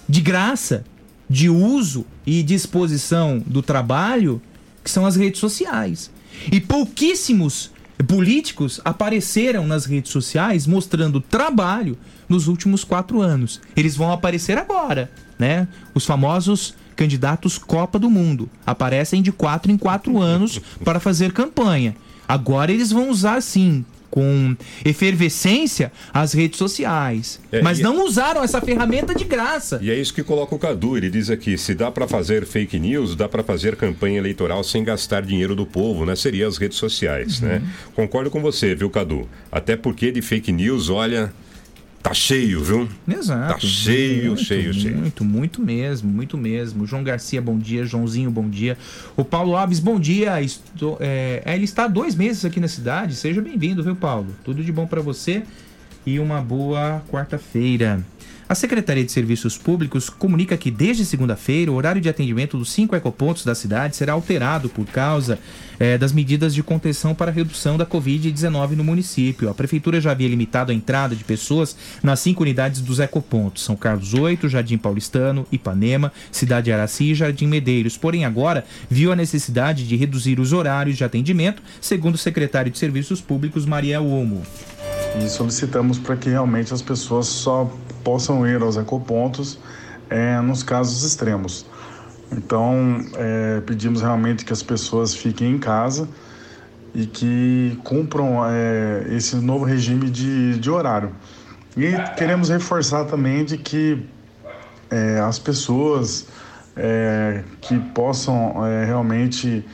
de 0.08 0.20
graça, 0.20 0.84
de 1.28 1.48
uso 1.48 2.04
e 2.26 2.42
disposição 2.42 3.42
do 3.44 3.62
trabalho, 3.62 4.40
que 4.82 4.90
são 4.90 5.04
as 5.06 5.16
redes 5.16 5.40
sociais. 5.40 6.10
E 6.50 6.60
pouquíssimos 6.60 7.70
políticos 8.06 8.80
apareceram 8.84 9.66
nas 9.66 9.86
redes 9.86 10.12
sociais 10.12 10.66
mostrando 10.66 11.20
trabalho 11.20 11.98
nos 12.28 12.46
últimos 12.46 12.84
quatro 12.84 13.20
anos. 13.22 13.60
Eles 13.74 13.96
vão 13.96 14.12
aparecer 14.12 14.58
agora, 14.58 15.10
né? 15.38 15.66
Os 15.94 16.04
famosos 16.04 16.74
candidatos 16.94 17.58
Copa 17.58 17.98
do 17.98 18.10
Mundo 18.10 18.48
aparecem 18.64 19.22
de 19.22 19.32
quatro 19.32 19.70
em 19.70 19.78
quatro 19.78 20.20
anos 20.20 20.60
para 20.84 21.00
fazer 21.00 21.32
campanha. 21.32 21.96
Agora 22.28 22.72
eles 22.72 22.90
vão 22.90 23.10
usar 23.10 23.40
sim 23.42 23.84
com 24.16 24.56
efervescência 24.82 25.92
as 26.10 26.32
redes 26.32 26.56
sociais, 26.58 27.38
É, 27.52 27.60
mas 27.60 27.80
não 27.80 28.02
usaram 28.02 28.42
essa 28.42 28.62
ferramenta 28.62 29.14
de 29.14 29.24
graça. 29.24 29.78
E 29.82 29.90
é 29.90 29.94
isso 29.94 30.14
que 30.14 30.22
coloca 30.22 30.54
o 30.54 30.58
Cadu. 30.58 30.96
Ele 30.96 31.10
diz 31.10 31.28
aqui: 31.28 31.58
se 31.58 31.74
dá 31.74 31.90
para 31.90 32.08
fazer 32.08 32.46
fake 32.46 32.78
news, 32.78 33.14
dá 33.14 33.28
para 33.28 33.42
fazer 33.42 33.76
campanha 33.76 34.16
eleitoral 34.16 34.64
sem 34.64 34.82
gastar 34.82 35.20
dinheiro 35.20 35.54
do 35.54 35.66
povo, 35.66 36.06
né? 36.06 36.16
Seria 36.16 36.48
as 36.48 36.56
redes 36.56 36.78
sociais, 36.78 37.42
né? 37.42 37.60
Concordo 37.94 38.30
com 38.30 38.40
você, 38.40 38.74
viu, 38.74 38.88
Cadu? 38.88 39.28
Até 39.52 39.76
porque 39.76 40.10
de 40.10 40.22
fake 40.22 40.50
news, 40.50 40.88
olha. 40.88 41.30
Tá 42.08 42.14
cheio, 42.14 42.62
viu? 42.62 42.88
Exato. 43.08 43.54
Tá 43.54 43.58
cheio, 43.58 44.26
muito, 44.28 44.44
cheio, 44.44 44.72
cheio. 44.72 44.96
Muito, 44.96 45.24
muito 45.24 45.60
mesmo, 45.60 46.08
muito 46.08 46.38
mesmo. 46.38 46.86
João 46.86 47.02
Garcia, 47.02 47.42
bom 47.42 47.58
dia. 47.58 47.84
Joãozinho, 47.84 48.30
bom 48.30 48.48
dia. 48.48 48.78
O 49.16 49.24
Paulo 49.24 49.56
Alves, 49.56 49.80
bom 49.80 49.98
dia. 49.98 50.40
Estou, 50.40 50.98
é, 51.00 51.42
ele 51.46 51.64
está 51.64 51.84
há 51.84 51.88
dois 51.88 52.14
meses 52.14 52.44
aqui 52.44 52.60
na 52.60 52.68
cidade. 52.68 53.16
Seja 53.16 53.42
bem-vindo, 53.42 53.82
viu, 53.82 53.96
Paulo? 53.96 54.28
Tudo 54.44 54.62
de 54.62 54.70
bom 54.70 54.86
para 54.86 55.00
você 55.00 55.42
e 56.04 56.20
uma 56.20 56.40
boa 56.40 57.02
quarta-feira. 57.10 58.00
A 58.48 58.54
Secretaria 58.54 59.04
de 59.04 59.10
Serviços 59.10 59.58
Públicos 59.58 60.08
comunica 60.08 60.56
que 60.56 60.70
desde 60.70 61.04
segunda-feira 61.04 61.72
o 61.72 61.74
horário 61.74 62.00
de 62.00 62.08
atendimento 62.08 62.56
dos 62.56 62.70
cinco 62.70 62.94
ecopontos 62.94 63.44
da 63.44 63.56
cidade 63.56 63.96
será 63.96 64.12
alterado 64.12 64.68
por 64.68 64.86
causa 64.86 65.40
eh, 65.80 65.98
das 65.98 66.12
medidas 66.12 66.54
de 66.54 66.62
contenção 66.62 67.12
para 67.12 67.32
redução 67.32 67.76
da 67.76 67.84
Covid-19 67.84 68.76
no 68.76 68.84
município. 68.84 69.50
A 69.50 69.54
Prefeitura 69.54 70.00
já 70.00 70.12
havia 70.12 70.28
limitado 70.28 70.70
a 70.70 70.74
entrada 70.74 71.16
de 71.16 71.24
pessoas 71.24 71.76
nas 72.04 72.20
cinco 72.20 72.44
unidades 72.44 72.80
dos 72.80 73.00
ecopontos: 73.00 73.64
São 73.64 73.74
Carlos 73.74 74.14
8, 74.14 74.48
Jardim 74.48 74.78
Paulistano, 74.78 75.44
Ipanema, 75.50 76.12
Cidade 76.30 76.70
Araci 76.70 77.10
e 77.10 77.14
Jardim 77.16 77.48
Medeiros. 77.48 77.98
Porém, 77.98 78.24
agora 78.24 78.64
viu 78.88 79.10
a 79.10 79.16
necessidade 79.16 79.88
de 79.88 79.96
reduzir 79.96 80.38
os 80.38 80.52
horários 80.52 80.96
de 80.96 81.02
atendimento, 81.02 81.60
segundo 81.80 82.14
o 82.14 82.18
secretário 82.18 82.70
de 82.70 82.78
Serviços 82.78 83.20
Públicos, 83.20 83.66
Mariel 83.66 84.06
Omo. 84.06 84.44
E 85.18 85.28
solicitamos 85.28 85.98
para 85.98 86.16
que 86.16 86.28
realmente 86.28 86.72
as 86.72 86.82
pessoas 86.82 87.26
só 87.26 87.72
possam 88.06 88.46
ir 88.46 88.62
aos 88.62 88.76
ecopontos 88.76 89.58
é, 90.08 90.40
nos 90.40 90.62
casos 90.62 91.02
extremos. 91.02 91.66
Então, 92.30 93.04
é, 93.16 93.60
pedimos 93.62 94.00
realmente 94.00 94.44
que 94.44 94.52
as 94.52 94.62
pessoas 94.62 95.12
fiquem 95.12 95.54
em 95.54 95.58
casa 95.58 96.08
e 96.94 97.04
que 97.04 97.76
cumpram 97.82 98.46
é, 98.46 99.08
esse 99.10 99.34
novo 99.34 99.64
regime 99.64 100.08
de, 100.08 100.56
de 100.56 100.70
horário. 100.70 101.10
E 101.76 101.90
queremos 102.16 102.48
reforçar 102.48 103.06
também 103.06 103.44
de 103.44 103.58
que 103.58 104.06
é, 104.88 105.18
as 105.18 105.40
pessoas 105.40 106.28
é, 106.76 107.42
que 107.60 107.76
possam 107.90 108.64
é, 108.64 108.84
realmente 108.84 109.64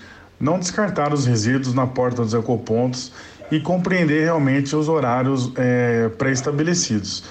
não 0.40 0.58
descartar 0.58 1.12
os 1.12 1.26
resíduos 1.26 1.74
na 1.74 1.86
porta 1.86 2.22
dos 2.22 2.32
ecopontos 2.32 3.12
e 3.50 3.60
compreender 3.60 4.24
realmente 4.24 4.74
os 4.74 4.88
horários 4.88 5.52
pré-estabelecidos. 6.16 7.24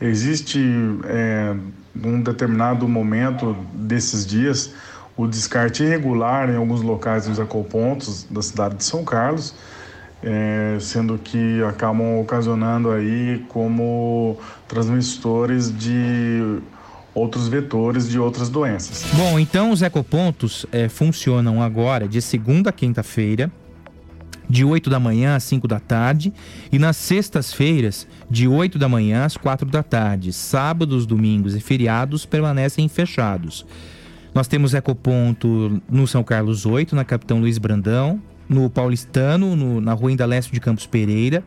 Existe 0.00 0.60
é, 1.04 1.54
num 1.94 2.22
determinado 2.22 2.86
momento 2.88 3.56
desses 3.74 4.24
dias 4.26 4.72
o 5.16 5.26
descarte 5.26 5.82
irregular 5.82 6.48
em 6.48 6.56
alguns 6.56 6.80
locais 6.80 7.26
dos 7.26 7.38
ecopontos 7.40 8.24
da 8.30 8.40
cidade 8.40 8.76
de 8.76 8.84
São 8.84 9.04
Carlos, 9.04 9.52
é, 10.22 10.76
sendo 10.80 11.18
que 11.18 11.60
acabam 11.64 12.20
ocasionando 12.20 12.92
aí 12.92 13.44
como 13.48 14.38
transmissores 14.68 15.76
de 15.76 16.60
outros 17.12 17.48
vetores 17.48 18.08
de 18.08 18.18
outras 18.18 18.48
doenças. 18.48 19.04
Bom, 19.14 19.38
então 19.38 19.70
os 19.72 19.82
ecopontos 19.82 20.64
eh, 20.70 20.88
funcionam 20.88 21.60
agora 21.60 22.06
de 22.06 22.22
segunda 22.22 22.70
a 22.70 22.72
quinta-feira, 22.72 23.50
de 24.48 24.64
8 24.64 24.88
da 24.88 24.98
manhã 24.98 25.36
às 25.36 25.42
5 25.44 25.68
da 25.68 25.78
tarde, 25.78 26.32
e 26.72 26.78
nas 26.78 26.96
sextas-feiras, 26.96 28.06
de 28.30 28.48
8 28.48 28.78
da 28.78 28.88
manhã 28.88 29.24
às 29.24 29.36
4 29.36 29.68
da 29.68 29.82
tarde. 29.82 30.32
Sábados, 30.32 31.04
domingos 31.06 31.54
e 31.54 31.60
feriados 31.60 32.24
permanecem 32.24 32.88
fechados. 32.88 33.66
Nós 34.34 34.46
temos 34.48 34.74
ecoponto 34.74 35.80
no 35.90 36.06
São 36.06 36.22
Carlos 36.22 36.64
8, 36.66 36.94
na 36.94 37.04
Capitão 37.04 37.40
Luiz 37.40 37.58
Brandão, 37.58 38.20
no 38.48 38.70
Paulistano, 38.70 39.54
no- 39.54 39.80
na 39.80 39.92
Rua 39.92 40.12
Inda 40.12 40.26
de 40.52 40.60
Campos 40.60 40.86
Pereira, 40.86 41.44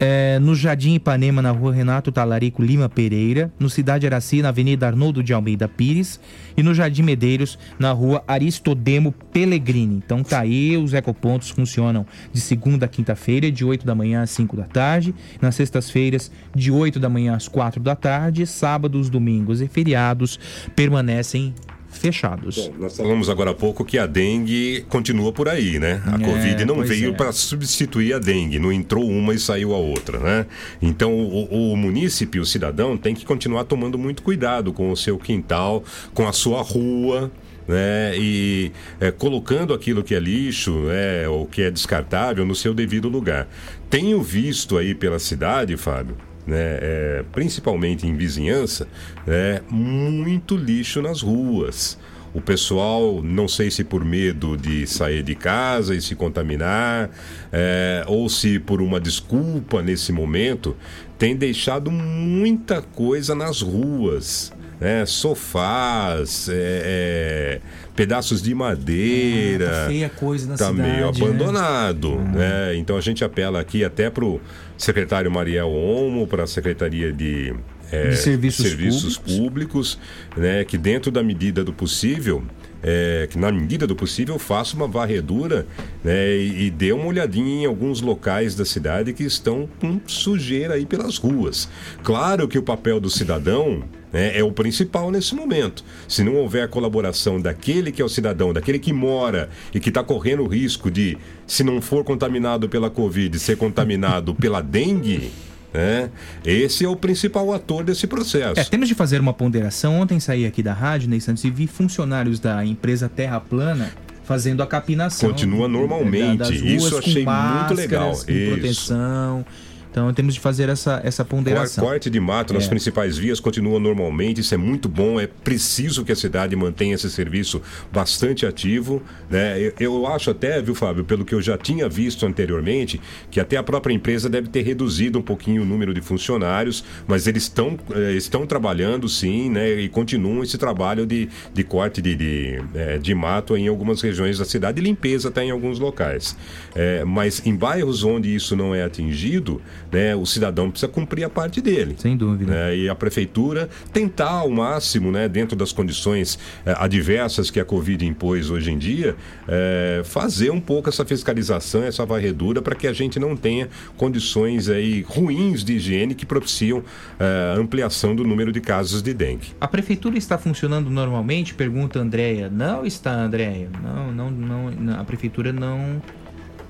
é, 0.00 0.38
no 0.38 0.54
Jardim 0.54 0.94
Ipanema, 0.94 1.42
na 1.42 1.50
rua 1.50 1.74
Renato 1.74 2.10
Talarico 2.10 2.62
Lima 2.62 2.88
Pereira, 2.88 3.52
no 3.60 3.68
Cidade 3.68 4.06
Araci, 4.06 4.40
na 4.40 4.48
Avenida 4.48 4.86
Arnoldo 4.86 5.22
de 5.22 5.34
Almeida 5.34 5.68
Pires, 5.68 6.18
e 6.56 6.62
no 6.62 6.74
Jardim 6.74 7.02
Medeiros, 7.02 7.58
na 7.78 7.92
rua 7.92 8.24
Aristodemo 8.26 9.12
Pellegrini. 9.12 9.96
Então 9.96 10.24
tá 10.24 10.40
aí, 10.40 10.74
os 10.78 10.94
ecopontos 10.94 11.50
funcionam 11.50 12.06
de 12.32 12.40
segunda 12.40 12.86
a 12.86 12.88
quinta-feira, 12.88 13.52
de 13.52 13.62
8 13.62 13.84
da 13.84 13.94
manhã 13.94 14.22
às 14.22 14.30
5 14.30 14.56
da 14.56 14.64
tarde, 14.64 15.14
nas 15.40 15.54
sextas-feiras, 15.54 16.32
de 16.54 16.72
8 16.72 16.98
da 16.98 17.10
manhã 17.10 17.36
às 17.36 17.46
4 17.46 17.82
da 17.82 17.94
tarde, 17.94 18.46
sábados, 18.46 19.10
domingos 19.10 19.60
e 19.60 19.68
feriados 19.68 20.40
permanecem 20.74 21.54
fechados. 21.90 22.70
Nós 22.78 22.96
falamos 22.96 23.28
agora 23.28 23.50
há 23.50 23.54
pouco 23.54 23.84
que 23.84 23.98
a 23.98 24.06
dengue 24.06 24.84
continua 24.88 25.32
por 25.32 25.48
aí, 25.48 25.78
né? 25.78 26.02
A 26.06 26.16
É, 26.16 26.18
Covid 26.18 26.64
não 26.64 26.82
veio 26.82 27.10
é. 27.10 27.12
para 27.14 27.32
substituir 27.32 28.14
a 28.14 28.18
dengue, 28.18 28.58
não 28.58 28.72
entrou 28.72 29.08
uma 29.08 29.34
e 29.34 29.38
saiu 29.38 29.74
a 29.74 29.78
outra, 29.78 30.18
né? 30.18 30.46
Então 30.80 31.12
o, 31.12 31.72
o 31.72 31.76
munícipe, 31.76 32.38
o 32.38 32.46
cidadão, 32.46 32.96
tem 32.96 33.14
que 33.14 33.24
continuar 33.24 33.64
tomando 33.64 33.98
muito 33.98 34.22
cuidado 34.22 34.72
com 34.72 34.90
o 34.90 34.96
seu 34.96 35.18
quintal, 35.18 35.84
com 36.14 36.26
a 36.26 36.32
sua 36.32 36.62
rua. 36.62 37.30
Né, 37.68 38.14
e 38.18 38.72
é, 38.98 39.12
colocando 39.12 39.72
aquilo 39.72 40.02
que 40.02 40.12
é 40.12 40.18
lixo, 40.18 40.72
né, 40.88 41.28
ou 41.28 41.46
que 41.46 41.62
é 41.62 41.70
descartável 41.70 42.44
no 42.44 42.52
seu 42.52 42.74
devido 42.74 43.08
lugar. 43.08 43.46
Tenho 43.88 44.20
visto 44.20 44.76
aí 44.76 44.92
pela 44.92 45.20
cidade, 45.20 45.76
Fábio, 45.76 46.16
né, 46.46 46.78
é, 46.80 47.24
principalmente 47.32 48.06
em 48.06 48.16
vizinhança, 48.16 48.86
né, 49.26 49.60
muito 49.70 50.56
lixo 50.56 51.00
nas 51.02 51.22
ruas. 51.22 51.98
O 52.32 52.40
pessoal, 52.40 53.20
não 53.22 53.48
sei 53.48 53.72
se 53.72 53.82
por 53.82 54.04
medo 54.04 54.56
de 54.56 54.86
sair 54.86 55.22
de 55.22 55.34
casa 55.34 55.96
e 55.96 56.00
se 56.00 56.14
contaminar, 56.14 57.10
é, 57.52 58.04
ou 58.06 58.28
se 58.28 58.60
por 58.60 58.80
uma 58.80 59.00
desculpa 59.00 59.82
nesse 59.82 60.12
momento, 60.12 60.76
tem 61.18 61.34
deixado 61.34 61.90
muita 61.90 62.80
coisa 62.80 63.34
nas 63.34 63.60
ruas. 63.60 64.52
Né? 64.80 65.04
Sofás, 65.04 66.48
é, 66.48 66.54
é, 66.54 67.60
pedaços 67.94 68.40
de 68.40 68.54
madeira. 68.54 69.68
Ah, 69.68 69.82
tá 69.82 69.86
feia 69.88 70.08
coisa 70.08 70.46
na 70.46 70.56
tá 70.56 70.70
cidade, 70.70 70.88
meio 70.88 71.12
né? 71.12 71.12
abandonado. 71.14 72.16
Né? 72.16 72.76
Então 72.76 72.96
a 72.96 73.00
gente 73.00 73.22
apela 73.22 73.60
aqui 73.60 73.84
até 73.84 74.08
para 74.08 74.24
o 74.24 74.40
secretário 74.78 75.30
Mariel 75.30 75.68
Omo, 75.68 76.26
para 76.26 76.44
a 76.44 76.46
Secretaria 76.46 77.12
de, 77.12 77.54
é, 77.92 78.12
Serviços 78.12 78.66
Serviços 78.66 79.18
Públicos, 79.18 79.98
né? 80.34 80.64
que 80.64 80.78
dentro 80.78 81.10
da 81.10 81.22
medida 81.22 81.62
do 81.62 81.72
possível. 81.74 82.42
é, 82.82 83.28
que 83.30 83.38
na 83.38 83.52
medida 83.52 83.86
do 83.86 83.94
possível 83.94 84.38
faça 84.38 84.74
uma 84.74 84.88
varredura 84.88 85.66
né, 86.02 86.34
e, 86.34 86.66
e 86.66 86.70
dê 86.70 86.92
uma 86.92 87.04
olhadinha 87.04 87.64
em 87.64 87.66
alguns 87.66 88.00
locais 88.00 88.54
da 88.54 88.64
cidade 88.64 89.12
que 89.12 89.22
estão 89.22 89.68
com 89.78 90.00
sujeira 90.06 90.74
aí 90.74 90.86
pelas 90.86 91.18
ruas. 91.18 91.68
Claro 92.02 92.48
que 92.48 92.58
o 92.58 92.62
papel 92.62 92.98
do 92.98 93.10
cidadão 93.10 93.84
né, 94.12 94.36
é 94.38 94.42
o 94.42 94.52
principal 94.52 95.10
nesse 95.10 95.34
momento. 95.34 95.84
Se 96.08 96.22
não 96.22 96.34
houver 96.36 96.64
a 96.64 96.68
colaboração 96.68 97.40
daquele 97.40 97.92
que 97.92 98.02
é 98.02 98.04
o 98.04 98.08
cidadão, 98.08 98.52
daquele 98.52 98.78
que 98.78 98.92
mora 98.92 99.50
e 99.74 99.80
que 99.80 99.88
está 99.88 100.02
correndo 100.02 100.42
o 100.42 100.46
risco 100.46 100.90
de, 100.90 101.16
se 101.46 101.62
não 101.62 101.80
for 101.80 102.04
contaminado 102.04 102.68
pela 102.68 102.90
Covid, 102.90 103.38
ser 103.38 103.56
contaminado 103.56 104.34
pela 104.34 104.60
dengue, 104.60 105.30
né, 105.72 106.10
esse 106.44 106.84
é 106.84 106.88
o 106.88 106.96
principal 106.96 107.52
ator 107.52 107.84
desse 107.84 108.06
processo. 108.06 108.58
É, 108.58 108.64
temos 108.64 108.88
de 108.88 108.94
fazer 108.94 109.20
uma 109.20 109.32
ponderação. 109.32 110.00
Ontem 110.00 110.18
saí 110.18 110.44
aqui 110.44 110.62
da 110.62 110.72
rádio, 110.72 111.08
Ney 111.08 111.20
Santos, 111.20 111.44
e 111.44 111.50
vi 111.50 111.66
funcionários 111.66 112.40
da 112.40 112.64
empresa 112.64 113.08
Terra 113.08 113.40
Plana 113.40 113.92
fazendo 114.24 114.62
a 114.62 114.66
capinação. 114.66 115.28
Continua 115.30 115.66
normalmente. 115.66 116.38
das 116.38 116.50
ruas 116.50 116.84
Isso 116.84 116.98
achei 116.98 117.14
muito 117.14 117.26
máscaras, 117.26 117.78
legal. 117.78 118.12
Com 118.12 118.32
Isso. 118.32 118.50
proteção. 118.50 119.46
Então 119.90 120.12
temos 120.14 120.34
de 120.34 120.40
fazer 120.40 120.68
essa, 120.68 121.00
essa 121.04 121.24
ponderação. 121.24 121.84
Corte 121.84 122.08
de 122.08 122.20
mato 122.20 122.54
nas 122.54 122.66
É. 122.66 122.68
principais 122.68 123.18
vias 123.18 123.40
continua 123.40 123.80
normalmente, 123.80 124.40
isso 124.40 124.54
é 124.54 124.56
muito 124.56 124.88
bom, 124.88 125.18
é 125.20 125.26
preciso 125.26 126.04
que 126.04 126.12
a 126.12 126.16
cidade 126.16 126.54
mantenha 126.54 126.94
esse 126.94 127.10
serviço 127.10 127.60
bastante 127.92 128.46
ativo. 128.46 129.02
Né? 129.28 129.58
Eu, 129.60 129.72
eu 129.80 130.06
acho 130.06 130.30
até, 130.30 130.62
viu, 130.62 130.74
Fábio, 130.74 131.04
pelo 131.04 131.24
que 131.24 131.34
eu 131.34 131.42
já 131.42 131.58
tinha 131.58 131.88
visto 131.88 132.24
anteriormente, 132.24 133.00
que 133.30 133.40
até 133.40 133.56
a 133.56 133.62
própria 133.62 133.92
empresa 133.92 134.28
deve 134.28 134.48
ter 134.48 134.62
reduzido 134.62 135.18
um 135.18 135.22
pouquinho 135.22 135.62
o 135.62 135.64
número 135.64 135.92
de 135.92 136.00
funcionários, 136.00 136.84
mas 137.06 137.26
eles 137.26 137.44
estão, 137.44 137.76
eh, 137.92 138.12
estão 138.12 138.46
trabalhando 138.46 139.08
sim, 139.08 139.50
né? 139.50 139.72
E 139.80 139.88
continuam 139.88 140.42
esse 140.42 140.56
trabalho 140.56 141.04
de, 141.06 141.28
de 141.52 141.64
corte 141.64 142.00
de, 142.00 142.14
de, 142.14 142.62
eh, 142.74 142.98
de 142.98 143.14
mato 143.14 143.56
em 143.56 143.66
algumas 143.68 144.00
regiões 144.00 144.38
da 144.38 144.44
cidade 144.44 144.80
e 144.80 144.84
limpeza 144.84 145.28
até 145.28 145.42
em 145.44 145.50
alguns 145.50 145.78
locais. 145.78 146.36
Eh, 146.74 147.04
mas 147.04 147.44
em 147.44 147.54
bairros 147.56 148.04
onde 148.04 148.32
isso 148.34 148.54
não 148.54 148.74
é 148.74 148.82
atingido, 148.84 149.60
né, 149.92 150.14
o 150.14 150.24
cidadão 150.26 150.70
precisa 150.70 150.90
cumprir 150.90 151.24
a 151.24 151.30
parte 151.30 151.60
dele. 151.60 151.96
Sem 151.98 152.16
dúvida. 152.16 152.74
e 152.74 152.88
a 152.88 152.94
prefeitura 152.94 153.68
tentar 153.92 154.30
ao 154.30 154.50
máximo, 154.50 155.10
né, 155.10 155.28
dentro 155.28 155.56
das 155.56 155.72
condições 155.72 156.38
eh, 156.64 156.74
adversas 156.78 157.50
que 157.50 157.60
a 157.60 157.64
Covid 157.64 158.04
impôs 158.06 158.50
hoje 158.50 158.70
em 158.70 158.78
dia, 158.78 159.16
eh, 159.48 160.02
fazer 160.04 160.50
um 160.50 160.60
pouco 160.60 160.88
essa 160.88 161.04
fiscalização, 161.04 161.82
essa 161.82 162.04
varredura, 162.04 162.62
para 162.62 162.74
que 162.74 162.86
a 162.86 162.92
gente 162.92 163.18
não 163.18 163.36
tenha 163.36 163.68
condições 163.96 164.68
aí 164.68 165.02
ruins 165.02 165.64
de 165.64 165.74
higiene 165.74 166.14
que 166.14 166.26
propiciam 166.26 166.82
eh, 167.18 167.54
a 167.56 167.60
ampliação 167.60 168.14
do 168.14 168.24
número 168.24 168.52
de 168.52 168.60
casos 168.60 169.02
de 169.02 169.12
dengue. 169.12 169.48
A 169.60 169.68
prefeitura 169.68 170.16
está 170.16 170.38
funcionando 170.38 170.90
normalmente? 170.90 171.54
Pergunta 171.54 171.98
a 171.98 172.02
Andréia. 172.02 172.48
Não 172.50 172.84
está, 172.84 173.12
Andréia. 173.12 173.68
Não, 173.82 174.30
não, 174.30 174.30
não, 174.30 175.00
a 175.00 175.04
prefeitura 175.04 175.52
não 175.52 176.00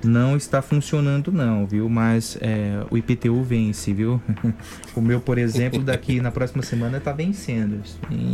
não 0.03 0.37
está 0.37 0.63
funcionando 0.63 1.31
não, 1.33 1.67
viu? 1.67 1.89
Mas 1.89 2.37
é, 2.41 2.85
o 2.91 2.97
IPTU 2.97 3.43
vence, 3.43 3.93
viu? 3.93 4.21
o 4.95 5.01
meu, 5.01 5.21
por 5.21 5.39
exemplo, 5.39 5.81
daqui 5.81 6.21
na 6.21 6.31
próxima 6.31 6.63
semana 6.63 6.99
está 6.99 7.13
vencendo. 7.13 7.81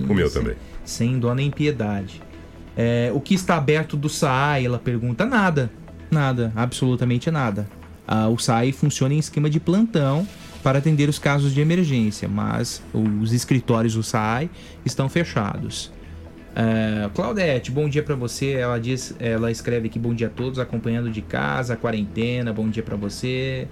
O 0.09 0.15
meu 0.15 0.29
sem- 0.29 0.43
também. 0.43 0.57
Sem 0.85 1.19
dó 1.19 1.35
nem 1.35 1.51
piedade. 1.51 2.23
É, 2.77 3.11
o 3.15 3.21
que 3.21 3.35
está 3.35 3.57
aberto 3.57 3.97
do 3.97 4.09
SAAI? 4.09 4.67
Ela 4.67 4.79
pergunta. 4.79 5.25
Nada. 5.25 5.71
Nada. 6.11 6.53
Absolutamente 6.55 7.31
nada. 7.31 7.67
Ah, 8.07 8.29
o 8.29 8.39
SAAI 8.39 8.71
funciona 8.73 9.15
em 9.15 9.19
esquema 9.19 9.51
de 9.51 9.59
plantão 9.59 10.27
para 10.63 10.79
atender 10.79 11.09
os 11.09 11.19
casos 11.19 11.53
de 11.55 11.61
emergência, 11.61 12.29
mas 12.29 12.83
os 12.93 13.33
escritórios 13.33 13.95
do 13.95 14.03
SAAI 14.03 14.51
estão 14.85 15.09
fechados. 15.09 15.93
É, 16.59 17.11
Claudete, 17.15 17.71
bom 17.71 17.87
dia 17.87 18.03
pra 18.03 18.15
você. 18.15 18.53
Ela 18.53 18.81
diz, 18.81 19.15
ela 19.21 19.51
escreve 19.51 19.89
aqui 19.89 19.99
bom 19.99 20.15
dia 20.15 20.29
a 20.29 20.31
todos, 20.31 20.59
acompanhando 20.59 21.11
de 21.11 21.21
casa, 21.21 21.77
quarentena. 21.77 22.51
Bom 22.51 22.67
dia 22.71 22.83
pra 22.83 22.97
você. 22.97 23.69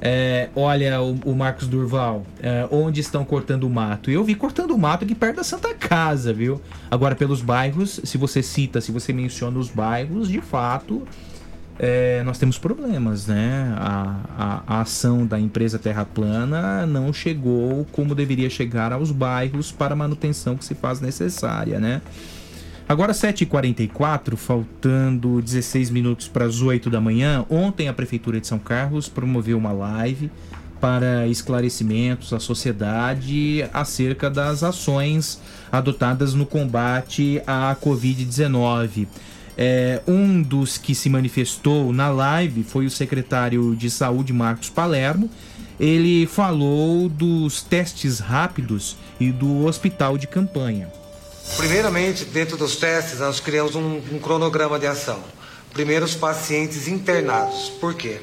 É, 0.00 0.48
olha, 0.54 1.02
o, 1.02 1.14
o 1.26 1.34
Marcos 1.34 1.66
Durval, 1.66 2.24
é, 2.40 2.66
onde 2.70 3.00
estão 3.00 3.22
cortando 3.24 3.64
o 3.64 3.70
mato? 3.70 4.10
Eu 4.10 4.24
vi 4.24 4.34
cortando 4.34 4.70
o 4.70 4.78
mato 4.78 5.04
aqui 5.04 5.14
perto 5.14 5.36
da 5.36 5.44
Santa 5.44 5.74
Casa, 5.74 6.32
viu? 6.32 6.60
Agora, 6.90 7.14
pelos 7.14 7.42
bairros, 7.42 8.00
se 8.04 8.16
você 8.16 8.42
cita, 8.42 8.80
se 8.80 8.92
você 8.92 9.12
menciona 9.12 9.58
os 9.58 9.68
bairros, 9.68 10.28
de 10.28 10.40
fato, 10.40 11.02
é, 11.82 12.22
nós 12.24 12.36
temos 12.36 12.58
problemas, 12.58 13.26
né? 13.26 13.74
A, 13.78 14.16
a- 14.38 14.62
a 14.66 14.80
ação 14.82 15.24
da 15.24 15.40
empresa 15.40 15.78
Terra 15.78 16.04
Plana 16.04 16.84
não 16.84 17.10
chegou 17.10 17.86
como 17.90 18.14
deveria 18.14 18.50
chegar 18.50 18.92
aos 18.92 19.10
bairros 19.10 19.72
para 19.72 19.94
a 19.94 19.96
manutenção 19.96 20.56
que 20.58 20.64
se 20.64 20.74
faz 20.74 21.00
necessária, 21.00 21.80
né? 21.80 22.02
Agora 22.86 23.12
7h44, 23.14 24.36
faltando 24.36 25.40
16 25.40 25.88
minutos 25.90 26.28
para 26.28 26.44
as 26.44 26.60
8 26.60 26.90
da 26.90 27.00
manhã, 27.00 27.46
ontem 27.48 27.88
a 27.88 27.92
Prefeitura 27.94 28.40
de 28.40 28.46
São 28.46 28.58
Carlos 28.58 29.08
promoveu 29.08 29.56
uma 29.56 29.72
live 29.72 30.30
para 30.80 31.26
esclarecimentos 31.28 32.32
à 32.32 32.40
sociedade 32.40 33.64
acerca 33.72 34.28
das 34.28 34.62
ações 34.62 35.40
adotadas 35.70 36.34
no 36.34 36.44
combate 36.44 37.40
à 37.46 37.76
Covid-19. 37.80 39.06
É, 39.62 40.00
um 40.06 40.40
dos 40.40 40.78
que 40.78 40.94
se 40.94 41.10
manifestou 41.10 41.92
na 41.92 42.08
live 42.08 42.64
foi 42.64 42.86
o 42.86 42.90
secretário 42.90 43.76
de 43.76 43.90
Saúde, 43.90 44.32
Marcos 44.32 44.70
Palermo. 44.70 45.30
Ele 45.78 46.26
falou 46.26 47.10
dos 47.10 47.60
testes 47.60 48.20
rápidos 48.20 48.96
e 49.20 49.30
do 49.30 49.66
hospital 49.66 50.16
de 50.16 50.26
campanha. 50.26 50.90
Primeiramente, 51.58 52.24
dentro 52.24 52.56
dos 52.56 52.76
testes, 52.76 53.18
nós 53.18 53.38
criamos 53.38 53.74
um, 53.74 54.00
um 54.10 54.18
cronograma 54.18 54.78
de 54.78 54.86
ação. 54.86 55.22
Primeiro, 55.74 56.06
os 56.06 56.14
pacientes 56.14 56.88
internados. 56.88 57.68
Por 57.78 57.92
quê? 57.92 58.18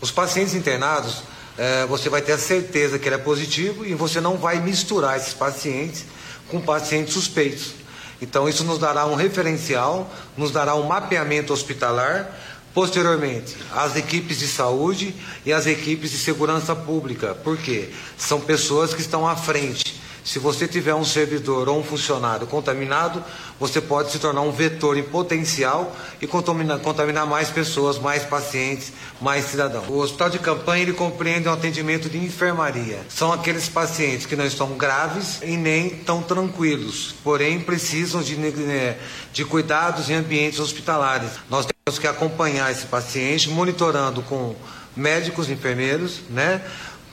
Os 0.00 0.12
pacientes 0.12 0.54
internados, 0.54 1.24
eh, 1.58 1.86
você 1.88 2.08
vai 2.08 2.22
ter 2.22 2.32
a 2.32 2.38
certeza 2.38 3.00
que 3.00 3.08
ele 3.08 3.16
é 3.16 3.18
positivo 3.18 3.84
e 3.84 3.94
você 3.94 4.20
não 4.20 4.36
vai 4.36 4.60
misturar 4.60 5.16
esses 5.16 5.34
pacientes 5.34 6.04
com 6.46 6.60
pacientes 6.60 7.14
suspeitos. 7.14 7.72
Então, 8.20 8.48
isso 8.48 8.64
nos 8.64 8.78
dará 8.78 9.06
um 9.06 9.14
referencial, 9.14 10.12
nos 10.36 10.50
dará 10.50 10.74
um 10.74 10.86
mapeamento 10.86 11.52
hospitalar. 11.52 12.30
Posteriormente, 12.74 13.56
as 13.74 13.96
equipes 13.96 14.38
de 14.38 14.46
saúde 14.46 15.14
e 15.44 15.52
as 15.52 15.66
equipes 15.66 16.10
de 16.10 16.18
segurança 16.18 16.76
pública. 16.76 17.34
Por 17.34 17.56
quê? 17.56 17.90
São 18.16 18.40
pessoas 18.40 18.94
que 18.94 19.00
estão 19.00 19.26
à 19.26 19.36
frente. 19.36 20.00
Se 20.28 20.38
você 20.38 20.68
tiver 20.68 20.94
um 20.94 21.06
servidor 21.06 21.70
ou 21.70 21.78
um 21.78 21.82
funcionário 21.82 22.46
contaminado, 22.46 23.24
você 23.58 23.80
pode 23.80 24.12
se 24.12 24.18
tornar 24.18 24.42
um 24.42 24.52
vetor 24.52 24.98
em 24.98 25.02
potencial 25.02 25.96
e 26.20 26.26
contaminar, 26.26 26.78
contaminar 26.80 27.26
mais 27.26 27.48
pessoas, 27.48 27.98
mais 27.98 28.24
pacientes, 28.24 28.92
mais 29.22 29.46
cidadãos. 29.46 29.88
O 29.88 29.94
hospital 29.94 30.28
de 30.28 30.38
campanha 30.38 30.82
ele 30.82 30.92
compreende 30.92 31.48
um 31.48 31.52
atendimento 31.54 32.10
de 32.10 32.18
enfermaria. 32.18 32.98
São 33.08 33.32
aqueles 33.32 33.70
pacientes 33.70 34.26
que 34.26 34.36
não 34.36 34.44
estão 34.44 34.72
graves 34.76 35.40
e 35.42 35.56
nem 35.56 35.88
tão 35.88 36.20
tranquilos, 36.20 37.14
porém 37.24 37.58
precisam 37.58 38.20
de, 38.20 38.36
né, 38.36 38.98
de 39.32 39.46
cuidados 39.46 40.10
em 40.10 40.14
ambientes 40.14 40.60
hospitalares. 40.60 41.30
Nós 41.48 41.64
temos 41.64 41.98
que 41.98 42.06
acompanhar 42.06 42.70
esse 42.70 42.84
paciente, 42.84 43.48
monitorando 43.48 44.20
com 44.20 44.54
médicos, 44.94 45.48
enfermeiros, 45.48 46.20
né? 46.28 46.60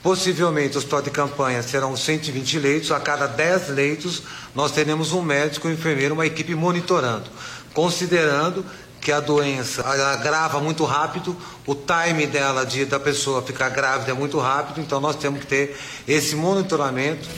Possivelmente 0.06 0.76
o 0.76 0.78
hospital 0.78 1.02
de 1.02 1.10
campanha 1.10 1.60
serão 1.64 1.96
120 1.96 2.60
leitos, 2.60 2.92
a 2.92 3.00
cada 3.00 3.26
10 3.26 3.70
leitos 3.70 4.22
nós 4.54 4.70
teremos 4.70 5.12
um 5.12 5.20
médico, 5.20 5.66
um 5.66 5.72
enfermeiro, 5.72 6.14
uma 6.14 6.24
equipe 6.24 6.54
monitorando, 6.54 7.24
considerando 7.74 8.64
que 9.00 9.10
a 9.10 9.18
doença 9.18 9.82
agrava 9.84 10.60
muito 10.60 10.84
rápido, 10.84 11.36
o 11.66 11.74
time 11.74 12.24
dela 12.24 12.64
de, 12.64 12.84
da 12.84 13.00
pessoa 13.00 13.42
ficar 13.42 13.68
grávida 13.70 14.12
é 14.12 14.14
muito 14.14 14.38
rápido, 14.38 14.80
então 14.80 15.00
nós 15.00 15.16
temos 15.16 15.40
que 15.40 15.46
ter 15.48 15.76
esse 16.06 16.36
monitoramento. 16.36 17.28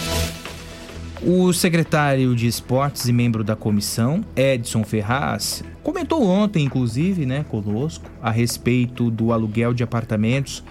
O 1.22 1.50
secretário 1.54 2.36
de 2.36 2.46
Esportes 2.46 3.06
e 3.06 3.14
membro 3.14 3.42
da 3.42 3.56
comissão, 3.56 4.22
Edson 4.36 4.84
Ferraz, 4.84 5.64
comentou 5.82 6.22
ontem, 6.22 6.66
inclusive, 6.66 7.24
né, 7.24 7.46
conosco, 7.48 8.04
a 8.20 8.30
respeito 8.30 9.10
do 9.10 9.32
aluguel 9.32 9.72
de 9.72 9.82
apartamentos 9.82 10.62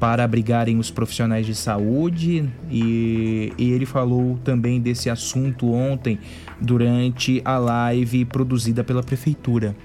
para 0.00 0.24
abrigarem 0.24 0.78
os 0.78 0.90
profissionais 0.90 1.44
de 1.44 1.54
saúde 1.54 2.48
e, 2.70 3.52
e 3.58 3.70
ele 3.70 3.84
falou 3.84 4.38
também 4.42 4.80
desse 4.80 5.10
assunto 5.10 5.70
ontem 5.70 6.18
durante 6.58 7.42
a 7.44 7.58
live 7.58 8.24
produzida 8.24 8.82
pela 8.82 9.02
prefeitura. 9.02 9.76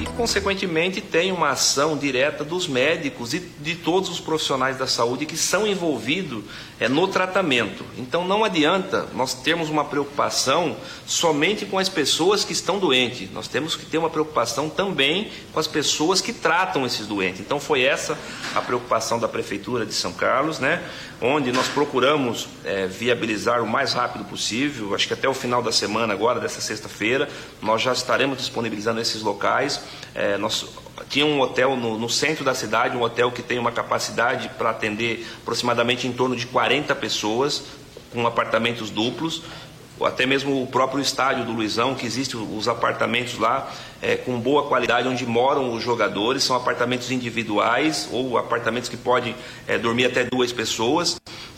E, 0.00 0.06
consequentemente, 0.16 1.00
tem 1.00 1.32
uma 1.32 1.50
ação 1.50 1.96
direta 1.96 2.44
dos 2.44 2.66
médicos 2.66 3.32
e 3.34 3.40
de 3.40 3.74
todos 3.74 4.10
os 4.10 4.20
profissionais 4.20 4.76
da 4.76 4.86
saúde 4.86 5.26
que 5.26 5.36
são 5.36 5.66
envolvidos 5.66 6.44
é, 6.78 6.88
no 6.88 7.06
tratamento. 7.08 7.84
Então, 7.96 8.26
não 8.26 8.44
adianta 8.44 9.06
nós 9.14 9.34
termos 9.34 9.70
uma 9.70 9.84
preocupação 9.84 10.76
somente 11.06 11.64
com 11.64 11.78
as 11.78 11.88
pessoas 11.88 12.44
que 12.44 12.52
estão 12.52 12.78
doentes, 12.78 13.30
nós 13.30 13.48
temos 13.48 13.76
que 13.76 13.86
ter 13.86 13.98
uma 13.98 14.10
preocupação 14.10 14.68
também 14.68 15.30
com 15.52 15.60
as 15.60 15.66
pessoas 15.66 16.20
que 16.20 16.32
tratam 16.32 16.84
esses 16.84 17.06
doentes. 17.06 17.40
Então, 17.40 17.60
foi 17.60 17.82
essa 17.82 18.18
a 18.54 18.60
preocupação 18.60 19.18
da 19.18 19.28
Prefeitura 19.28 19.86
de 19.86 19.94
São 19.94 20.12
Carlos, 20.12 20.58
né? 20.58 20.82
onde 21.20 21.50
nós 21.50 21.66
procuramos 21.68 22.46
é, 22.64 22.86
viabilizar 22.86 23.62
o 23.62 23.66
mais 23.66 23.92
rápido 23.94 24.24
possível. 24.24 24.94
Acho 24.94 25.06
que 25.06 25.14
até 25.14 25.28
o 25.28 25.34
final 25.34 25.62
da 25.62 25.72
semana, 25.72 26.12
agora, 26.12 26.38
dessa 26.38 26.60
sexta-feira, 26.60 27.28
nós 27.62 27.80
já 27.80 27.92
estaremos 27.92 28.38
disponibilizando 28.38 29.00
esses 29.00 29.22
locais. 29.22 29.65
É, 30.14 30.36
nós 30.38 30.66
tinha 31.08 31.26
um 31.26 31.40
hotel 31.40 31.76
no, 31.76 31.98
no 31.98 32.08
centro 32.08 32.44
da 32.44 32.54
cidade, 32.54 32.96
um 32.96 33.02
hotel 33.02 33.30
que 33.30 33.42
tem 33.42 33.58
uma 33.58 33.72
capacidade 33.72 34.48
para 34.56 34.70
atender 34.70 35.26
aproximadamente 35.42 36.06
em 36.06 36.12
torno 36.12 36.34
de 36.34 36.46
40 36.46 36.94
pessoas, 36.94 37.64
com 38.12 38.26
apartamentos 38.26 38.90
duplos 38.90 39.42
até 40.04 40.26
mesmo 40.26 40.62
o 40.62 40.66
próprio 40.66 41.00
estádio 41.00 41.44
do 41.44 41.52
Luizão, 41.52 41.94
que 41.94 42.04
existem 42.04 42.38
os 42.38 42.68
apartamentos 42.68 43.38
lá 43.38 43.70
é, 44.02 44.16
com 44.16 44.38
boa 44.38 44.66
qualidade, 44.66 45.08
onde 45.08 45.24
moram 45.24 45.72
os 45.72 45.82
jogadores, 45.82 46.42
são 46.42 46.54
apartamentos 46.54 47.10
individuais 47.10 48.08
ou 48.12 48.36
apartamentos 48.36 48.90
que 48.90 48.96
podem 48.96 49.34
é, 49.66 49.78
dormir 49.78 50.04
até 50.06 50.24
duas 50.24 50.52
pessoas. 50.52 51.16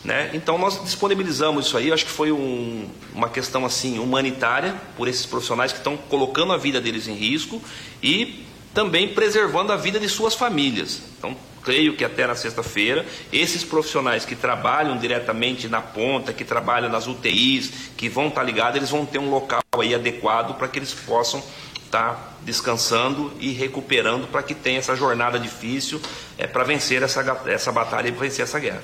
Né? 0.09 0.31
Então 0.33 0.57
nós 0.57 0.83
disponibilizamos 0.83 1.67
isso 1.67 1.77
aí, 1.77 1.93
acho 1.93 2.03
que 2.03 2.11
foi 2.11 2.31
um, 2.31 2.89
uma 3.13 3.29
questão 3.29 3.63
assim 3.63 3.99
humanitária 3.99 4.73
por 4.97 5.07
esses 5.07 5.23
profissionais 5.23 5.71
que 5.71 5.77
estão 5.77 5.95
colocando 5.95 6.51
a 6.51 6.57
vida 6.57 6.81
deles 6.81 7.07
em 7.07 7.13
risco 7.13 7.61
e 8.01 8.43
também 8.73 9.09
preservando 9.09 9.71
a 9.71 9.77
vida 9.77 9.99
de 9.99 10.09
suas 10.09 10.33
famílias. 10.33 10.99
Então, 11.15 11.37
creio 11.61 11.95
que 11.95 12.03
até 12.03 12.25
na 12.25 12.33
sexta-feira, 12.33 13.05
esses 13.31 13.63
profissionais 13.63 14.25
que 14.25 14.35
trabalham 14.35 14.97
diretamente 14.97 15.67
na 15.67 15.79
ponta, 15.79 16.33
que 16.33 16.43
trabalham 16.43 16.89
nas 16.89 17.05
UTIs, 17.05 17.71
que 17.95 18.09
vão 18.09 18.29
estar 18.29 18.41
ligados, 18.41 18.77
eles 18.77 18.89
vão 18.89 19.05
ter 19.05 19.19
um 19.19 19.29
local 19.29 19.61
aí 19.77 19.93
adequado 19.93 20.57
para 20.57 20.67
que 20.67 20.79
eles 20.79 20.91
possam 20.91 21.43
estar 21.85 22.39
descansando 22.41 23.31
e 23.39 23.51
recuperando 23.51 24.27
para 24.27 24.41
que 24.41 24.55
tenha 24.55 24.79
essa 24.79 24.95
jornada 24.95 25.37
difícil 25.37 26.01
é, 26.35 26.47
para 26.47 26.63
vencer 26.63 27.03
essa, 27.03 27.21
essa 27.45 27.71
batalha 27.71 28.07
e 28.07 28.11
vencer 28.11 28.41
essa 28.41 28.59
guerra. 28.59 28.81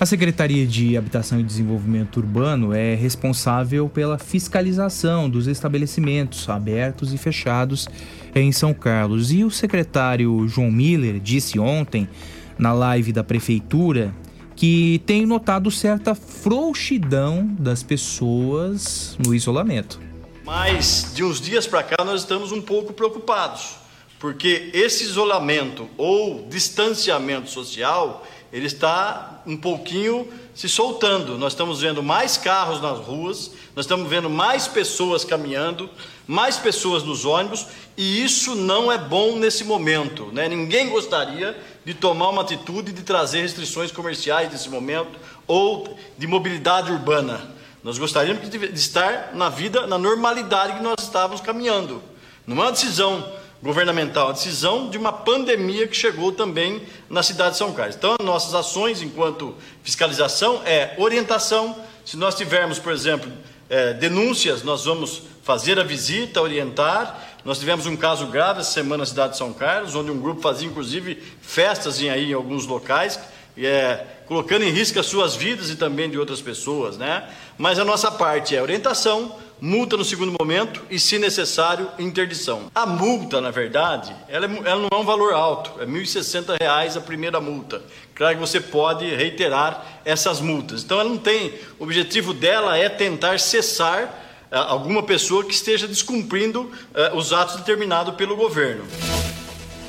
A 0.00 0.06
Secretaria 0.06 0.64
de 0.64 0.96
Habitação 0.96 1.40
e 1.40 1.42
Desenvolvimento 1.42 2.18
Urbano 2.18 2.72
é 2.72 2.94
responsável 2.94 3.88
pela 3.88 4.16
fiscalização 4.16 5.28
dos 5.28 5.48
estabelecimentos 5.48 6.48
abertos 6.48 7.12
e 7.12 7.18
fechados 7.18 7.88
em 8.32 8.52
São 8.52 8.72
Carlos. 8.72 9.32
E 9.32 9.42
o 9.42 9.50
secretário 9.50 10.46
João 10.46 10.70
Miller 10.70 11.18
disse 11.18 11.58
ontem, 11.58 12.08
na 12.56 12.72
live 12.72 13.12
da 13.12 13.24
Prefeitura, 13.24 14.14
que 14.54 15.02
tem 15.04 15.26
notado 15.26 15.68
certa 15.68 16.14
frouxidão 16.14 17.44
das 17.58 17.82
pessoas 17.82 19.18
no 19.18 19.34
isolamento. 19.34 19.98
Mas 20.44 21.10
de 21.12 21.24
uns 21.24 21.40
dias 21.40 21.66
para 21.66 21.82
cá 21.82 22.04
nós 22.04 22.20
estamos 22.20 22.52
um 22.52 22.62
pouco 22.62 22.92
preocupados, 22.92 23.74
porque 24.20 24.70
esse 24.72 25.02
isolamento 25.02 25.88
ou 25.96 26.46
distanciamento 26.48 27.50
social, 27.50 28.24
ele 28.52 28.66
está 28.66 29.42
um 29.46 29.56
pouquinho 29.56 30.26
se 30.54 30.68
soltando. 30.68 31.38
Nós 31.38 31.52
estamos 31.52 31.80
vendo 31.80 32.02
mais 32.02 32.36
carros 32.36 32.80
nas 32.80 32.98
ruas, 32.98 33.50
nós 33.76 33.84
estamos 33.84 34.08
vendo 34.08 34.28
mais 34.28 34.66
pessoas 34.66 35.24
caminhando, 35.24 35.88
mais 36.26 36.56
pessoas 36.56 37.02
nos 37.02 37.24
ônibus, 37.24 37.66
e 37.96 38.22
isso 38.22 38.54
não 38.54 38.90
é 38.90 38.98
bom 38.98 39.36
nesse 39.36 39.64
momento. 39.64 40.26
Né? 40.32 40.48
Ninguém 40.48 40.88
gostaria 40.88 41.56
de 41.84 41.94
tomar 41.94 42.30
uma 42.30 42.42
atitude 42.42 42.92
de 42.92 43.02
trazer 43.02 43.42
restrições 43.42 43.92
comerciais 43.92 44.50
nesse 44.50 44.68
momento 44.68 45.18
ou 45.46 45.96
de 46.16 46.26
mobilidade 46.26 46.90
urbana. 46.90 47.56
Nós 47.82 47.96
gostaríamos 47.96 48.48
de 48.50 48.66
estar 48.74 49.30
na 49.34 49.48
vida, 49.48 49.86
na 49.86 49.96
normalidade 49.96 50.74
que 50.74 50.82
nós 50.82 50.96
estávamos 51.00 51.40
caminhando. 51.40 52.02
Não 52.46 52.56
é 52.56 52.60
uma 52.66 52.72
decisão 52.72 53.24
governamental, 53.62 54.28
uma 54.28 54.32
decisão 54.34 54.88
de 54.88 54.96
uma 54.96 55.12
pandemia 55.12 55.88
que 55.88 55.96
chegou 55.96 56.32
também 56.32 56.82
na 57.10 57.22
cidade 57.22 57.52
de 57.52 57.58
São 57.58 57.72
Carlos. 57.72 57.96
Então, 57.96 58.16
nossas 58.22 58.54
ações 58.54 59.02
enquanto 59.02 59.54
fiscalização 59.82 60.62
é 60.64 60.94
orientação. 60.96 61.76
Se 62.04 62.16
nós 62.16 62.34
tivermos, 62.34 62.78
por 62.78 62.92
exemplo, 62.92 63.30
é, 63.68 63.92
denúncias, 63.94 64.62
nós 64.62 64.84
vamos 64.84 65.22
fazer 65.42 65.78
a 65.78 65.82
visita, 65.82 66.40
orientar. 66.40 67.26
Nós 67.44 67.58
tivemos 67.58 67.86
um 67.86 67.96
caso 67.96 68.26
grave 68.26 68.60
essa 68.60 68.70
semana 68.70 68.98
na 68.98 69.06
cidade 69.06 69.32
de 69.32 69.38
São 69.38 69.52
Carlos, 69.52 69.94
onde 69.94 70.10
um 70.10 70.20
grupo 70.20 70.40
fazia 70.40 70.68
inclusive 70.68 71.20
festas 71.40 72.00
em, 72.00 72.10
aí, 72.10 72.30
em 72.30 72.34
alguns 72.34 72.66
locais, 72.66 73.18
é, 73.56 74.04
colocando 74.26 74.62
em 74.62 74.70
risco 74.70 75.00
as 75.00 75.06
suas 75.06 75.34
vidas 75.34 75.70
e 75.70 75.76
também 75.76 76.08
de 76.08 76.18
outras 76.18 76.40
pessoas, 76.40 76.96
né? 76.96 77.28
Mas 77.56 77.78
a 77.78 77.84
nossa 77.84 78.10
parte 78.10 78.54
é 78.54 78.62
orientação, 78.62 79.36
multa 79.60 79.96
no 79.96 80.04
segundo 80.04 80.34
momento 80.38 80.82
e, 80.90 80.98
se 80.98 81.18
necessário, 81.18 81.88
interdição. 81.98 82.70
A 82.74 82.86
multa, 82.86 83.40
na 83.40 83.50
verdade, 83.50 84.14
ela, 84.28 84.46
é, 84.46 84.50
ela 84.64 84.82
não 84.82 84.98
é 84.98 85.00
um 85.00 85.04
valor 85.04 85.32
alto, 85.32 85.80
é 85.80 85.84
R$ 85.84 85.90
1.060 85.90 86.96
a 86.96 87.00
primeira 87.00 87.40
multa. 87.40 87.82
Claro 88.14 88.34
que 88.34 88.40
você 88.40 88.60
pode 88.60 89.04
reiterar 89.14 90.00
essas 90.04 90.40
multas. 90.40 90.82
Então, 90.82 91.00
ela 91.00 91.08
não 91.08 91.18
tem. 91.18 91.54
O 91.78 91.84
objetivo 91.84 92.32
dela 92.32 92.76
é 92.76 92.88
tentar 92.88 93.38
cessar 93.38 94.26
ah, 94.50 94.60
alguma 94.60 95.02
pessoa 95.02 95.44
que 95.44 95.52
esteja 95.52 95.86
descumprindo 95.86 96.62
uh, 96.62 97.16
os 97.16 97.32
atos 97.32 97.56
determinados 97.56 98.14
pelo 98.14 98.34
governo. 98.34 98.84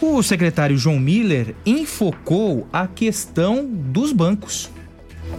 O 0.02 0.22
secretário 0.24 0.78
João 0.78 1.00
Miller 1.00 1.56
enfocou 1.66 2.68
a 2.72 2.88
questão 2.88 3.66
dos 3.66 4.12
bancos. 4.14 4.70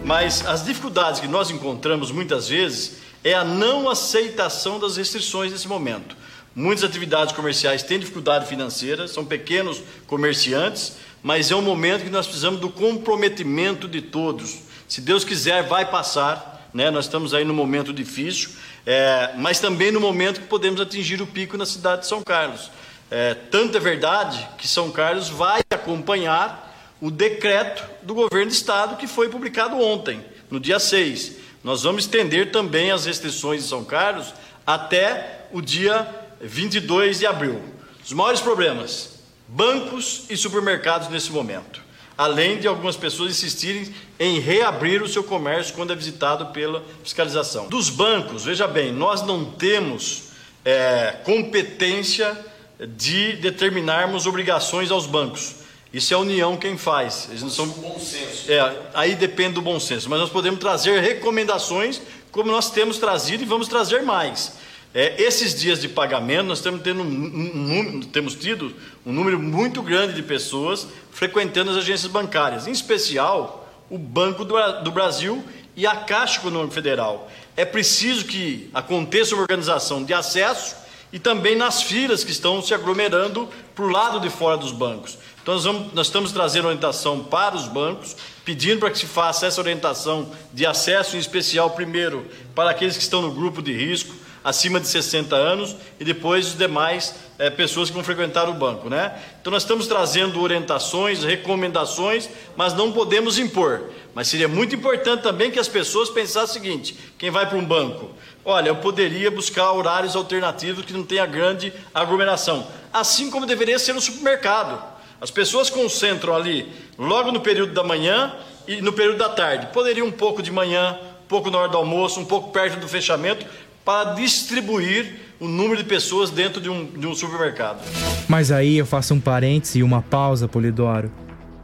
Mas 0.05 0.45
as 0.45 0.63
dificuldades 0.65 1.19
que 1.19 1.27
nós 1.27 1.49
encontramos 1.49 2.11
muitas 2.11 2.47
vezes 2.47 3.00
é 3.23 3.33
a 3.33 3.43
não 3.43 3.89
aceitação 3.89 4.79
das 4.79 4.97
restrições 4.97 5.51
nesse 5.51 5.67
momento. 5.67 6.15
Muitas 6.53 6.83
atividades 6.83 7.33
comerciais 7.33 7.83
têm 7.83 7.99
dificuldade 7.99 8.45
financeira, 8.45 9.07
são 9.07 9.23
pequenos 9.23 9.81
comerciantes, 10.05 10.97
mas 11.23 11.51
é 11.51 11.55
um 11.55 11.61
momento 11.61 12.03
que 12.03 12.09
nós 12.09 12.25
precisamos 12.25 12.59
do 12.59 12.69
comprometimento 12.69 13.87
de 13.87 14.01
todos. 14.01 14.59
Se 14.87 14.99
Deus 14.99 15.23
quiser, 15.23 15.63
vai 15.63 15.89
passar, 15.89 16.69
né? 16.73 16.91
nós 16.91 17.05
estamos 17.05 17.33
aí 17.33 17.45
num 17.45 17.53
momento 17.53 17.93
difícil, 17.93 18.49
é, 18.85 19.33
mas 19.37 19.59
também 19.59 19.91
no 19.91 20.01
momento 20.01 20.41
que 20.41 20.47
podemos 20.47 20.81
atingir 20.81 21.21
o 21.21 21.27
pico 21.27 21.55
na 21.55 21.65
cidade 21.65 22.01
de 22.01 22.07
São 22.07 22.21
Carlos. 22.21 22.71
É, 23.09 23.33
tanto 23.33 23.77
é 23.77 23.79
verdade 23.79 24.45
que 24.57 24.67
São 24.67 24.91
Carlos 24.91 25.29
vai 25.29 25.61
acompanhar 25.69 26.69
o 26.99 27.09
decreto 27.09 27.83
do 28.03 28.13
governo 28.13 28.47
do 28.47 28.53
estado 28.53 28.97
que 28.97 29.07
foi 29.07 29.29
publicado 29.29 29.79
ontem, 29.79 30.23
no 30.49 30.59
dia 30.59 30.79
6. 30.79 31.40
Nós 31.63 31.83
vamos 31.83 32.05
estender 32.05 32.51
também 32.51 32.91
as 32.91 33.05
restrições 33.05 33.63
de 33.63 33.69
São 33.69 33.83
Carlos 33.83 34.33
até 34.65 35.45
o 35.51 35.61
dia 35.61 36.07
22 36.41 37.19
de 37.19 37.25
abril. 37.25 37.61
Os 38.03 38.13
maiores 38.13 38.41
problemas: 38.41 39.19
bancos 39.47 40.23
e 40.29 40.35
supermercados 40.35 41.09
nesse 41.09 41.31
momento. 41.31 41.81
Além 42.17 42.59
de 42.59 42.67
algumas 42.67 42.95
pessoas 42.95 43.31
insistirem 43.31 43.93
em 44.19 44.39
reabrir 44.39 45.01
o 45.01 45.07
seu 45.07 45.23
comércio 45.23 45.73
quando 45.73 45.93
é 45.93 45.95
visitado 45.95 46.47
pela 46.47 46.83
fiscalização. 47.03 47.67
Dos 47.67 47.89
bancos, 47.89 48.45
veja 48.45 48.67
bem, 48.67 48.91
nós 48.91 49.23
não 49.23 49.45
temos 49.45 50.23
é, 50.63 51.15
competência 51.23 52.37
de 52.79 53.33
determinarmos 53.33 54.25
obrigações 54.25 54.91
aos 54.91 55.05
bancos. 55.05 55.60
Isso 55.93 56.13
é 56.13 56.17
a 56.17 56.19
União 56.19 56.55
quem 56.55 56.77
faz. 56.77 57.27
Eles 57.29 57.41
não 57.41 57.49
são. 57.49 57.67
Bom 57.67 57.99
senso. 57.99 58.51
É, 58.51 58.81
aí 58.93 59.15
depende 59.15 59.55
do 59.55 59.61
bom 59.61 59.79
senso. 59.79 60.09
Mas 60.09 60.19
nós 60.19 60.29
podemos 60.29 60.59
trazer 60.59 61.01
recomendações, 61.01 62.01
como 62.31 62.51
nós 62.51 62.71
temos 62.71 62.97
trazido 62.97 63.43
e 63.43 63.45
vamos 63.45 63.67
trazer 63.67 64.01
mais. 64.01 64.53
É, 64.93 65.21
esses 65.21 65.57
dias 65.57 65.79
de 65.79 65.87
pagamento, 65.87 66.47
nós 66.47 66.61
temos, 66.61 66.81
tendo 66.81 67.01
um, 67.01 67.05
um, 67.05 67.79
um, 67.79 68.01
temos 68.01 68.35
tido 68.35 68.73
um 69.05 69.11
número 69.13 69.39
muito 69.39 69.81
grande 69.81 70.13
de 70.13 70.21
pessoas 70.21 70.87
frequentando 71.11 71.71
as 71.71 71.77
agências 71.77 72.11
bancárias, 72.11 72.67
em 72.67 72.71
especial 72.71 73.69
o 73.89 73.97
Banco 73.97 74.43
do, 74.43 74.55
do 74.83 74.91
Brasil 74.91 75.43
e 75.75 75.85
a 75.87 75.95
Caixa 75.95 76.39
Econômica 76.39 76.73
Federal. 76.73 77.29
É 77.55 77.65
preciso 77.65 78.25
que 78.25 78.69
aconteça 78.73 79.33
uma 79.33 79.41
organização 79.41 80.03
de 80.03 80.13
acesso 80.13 80.75
e 81.11 81.19
também 81.19 81.55
nas 81.55 81.83
filas 81.83 82.23
que 82.23 82.31
estão 82.31 82.61
se 82.61 82.73
aglomerando 82.73 83.49
para 83.75 83.85
o 83.85 83.89
lado 83.89 84.19
de 84.19 84.29
fora 84.29 84.57
dos 84.57 84.71
bancos. 84.71 85.17
Então, 85.41 85.55
nós, 85.55 85.63
vamos, 85.63 85.93
nós 85.93 86.07
estamos 86.07 86.31
trazendo 86.31 86.65
orientação 86.65 87.23
para 87.23 87.55
os 87.55 87.67
bancos, 87.67 88.15
pedindo 88.45 88.79
para 88.79 88.91
que 88.91 88.99
se 88.99 89.07
faça 89.07 89.47
essa 89.47 89.59
orientação 89.59 90.29
de 90.53 90.65
acesso, 90.65 91.15
em 91.15 91.19
especial, 91.19 91.71
primeiro, 91.71 92.25
para 92.53 92.69
aqueles 92.69 92.95
que 92.95 93.01
estão 93.01 93.23
no 93.23 93.31
grupo 93.31 93.59
de 93.61 93.73
risco, 93.73 94.13
acima 94.43 94.79
de 94.79 94.87
60 94.87 95.35
anos, 95.35 95.75
e 95.99 96.05
depois 96.05 96.47
os 96.47 96.57
demais 96.57 97.15
é, 97.39 97.49
pessoas 97.49 97.89
que 97.89 97.95
vão 97.95 98.03
frequentar 98.03 98.47
o 98.49 98.53
banco. 98.53 98.87
Né? 98.87 99.19
Então, 99.39 99.49
nós 99.49 99.63
estamos 99.63 99.87
trazendo 99.87 100.39
orientações, 100.39 101.23
recomendações, 101.23 102.29
mas 102.55 102.73
não 102.73 102.91
podemos 102.91 103.39
impor. 103.39 103.89
Mas 104.13 104.27
seria 104.27 104.47
muito 104.47 104.75
importante 104.75 105.23
também 105.23 105.49
que 105.49 105.59
as 105.59 105.67
pessoas 105.67 106.09
pensassem 106.09 106.49
o 106.49 106.63
seguinte: 106.63 106.97
quem 107.17 107.31
vai 107.31 107.47
para 107.47 107.57
um 107.57 107.65
banco? 107.65 108.11
Olha, 108.43 108.69
eu 108.69 108.75
poderia 108.75 109.31
buscar 109.31 109.71
horários 109.71 110.15
alternativos 110.15 110.85
que 110.85 110.93
não 110.93 111.03
tenha 111.03 111.25
grande 111.25 111.71
aglomeração, 111.93 112.67
assim 112.91 113.31
como 113.31 113.45
deveria 113.45 113.79
ser 113.79 113.93
no 113.93 114.01
supermercado. 114.01 114.90
As 115.21 115.29
pessoas 115.29 115.69
concentram 115.69 116.35
ali 116.35 116.67
logo 116.97 117.31
no 117.31 117.41
período 117.41 117.73
da 117.73 117.83
manhã 117.83 118.33
e 118.67 118.81
no 118.81 118.91
período 118.91 119.19
da 119.19 119.29
tarde. 119.29 119.67
Poderia 119.67 120.03
um 120.03 120.11
pouco 120.11 120.41
de 120.41 120.51
manhã, 120.51 120.97
um 121.23 121.27
pouco 121.27 121.51
na 121.51 121.59
hora 121.59 121.69
do 121.69 121.77
almoço, 121.77 122.19
um 122.19 122.25
pouco 122.25 122.49
perto 122.49 122.79
do 122.79 122.87
fechamento, 122.87 123.45
para 123.85 124.15
distribuir 124.15 125.19
o 125.39 125.47
número 125.47 125.77
de 125.77 125.83
pessoas 125.83 126.31
dentro 126.31 126.59
de 126.59 126.71
um, 126.71 126.85
de 126.85 127.05
um 127.05 127.13
supermercado. 127.13 127.79
Mas 128.27 128.51
aí 128.51 128.79
eu 128.79 128.85
faço 128.85 129.13
um 129.13 129.19
parêntese 129.19 129.79
e 129.79 129.83
uma 129.83 130.01
pausa, 130.01 130.47
Polidoro. 130.47 131.11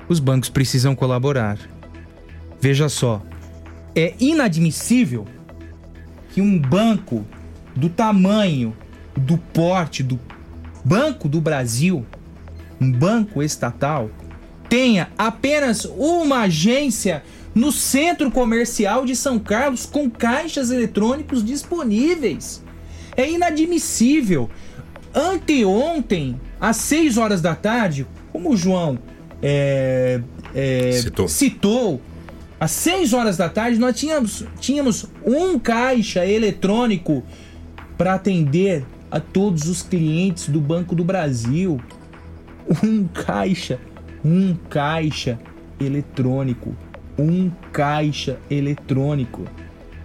Os 0.08 0.20
bancos 0.20 0.50
precisam 0.50 0.96
colaborar. 0.96 1.58
Veja 2.62 2.88
só, 2.88 3.24
é 3.96 4.14
inadmissível 4.20 5.26
que 6.32 6.42
um 6.42 6.60
banco 6.60 7.26
do 7.76 7.90
tamanho, 7.90 8.78
do 9.16 9.36
porte 9.36 10.04
do 10.04 10.20
Banco 10.86 11.28
do 11.28 11.42
Brasil 11.42 12.06
um 12.80 12.92
banco 12.92 13.42
estatal, 13.42 14.10
tenha 14.70 15.10
apenas 15.18 15.86
uma 15.86 16.42
agência 16.42 17.24
no 17.54 17.72
centro 17.72 18.30
comercial 18.30 19.06
de 19.06 19.16
São 19.16 19.40
Carlos 19.40 19.86
com 19.86 20.10
caixas 20.10 20.70
eletrônicos 20.70 21.44
disponíveis. 21.44 22.64
É 23.16 23.30
inadmissível. 23.30 24.50
Anteontem, 25.14 26.40
às 26.62 26.78
6 26.78 27.18
horas 27.18 27.42
da 27.42 27.56
tarde, 27.56 28.06
como 28.32 28.52
o 28.52 28.58
João 28.58 29.00
é, 29.42 30.22
é, 30.54 30.92
citou. 30.92 31.28
citou, 31.28 32.02
às 32.60 32.72
6 32.72 33.14
horas 33.14 33.38
da 33.38 33.50
tarde 33.50 33.80
nós 33.80 33.96
tínhamos, 33.96 34.46
tínhamos 34.60 35.08
um 35.26 35.58
caixa 35.58 36.26
eletrônico 36.26 37.24
para 37.98 38.14
atender 38.14 38.86
a 39.10 39.20
todos 39.20 39.68
os 39.68 39.82
clientes 39.82 40.50
do 40.50 40.62
Banco 40.62 40.94
do 40.94 41.04
Brasil 41.04 41.82
um 42.84 43.08
caixa, 43.08 43.80
um 44.24 44.56
caixa 44.70 45.40
eletrônico, 45.80 46.76
um 47.18 47.50
caixa 47.72 48.38
eletrônico. 48.50 49.46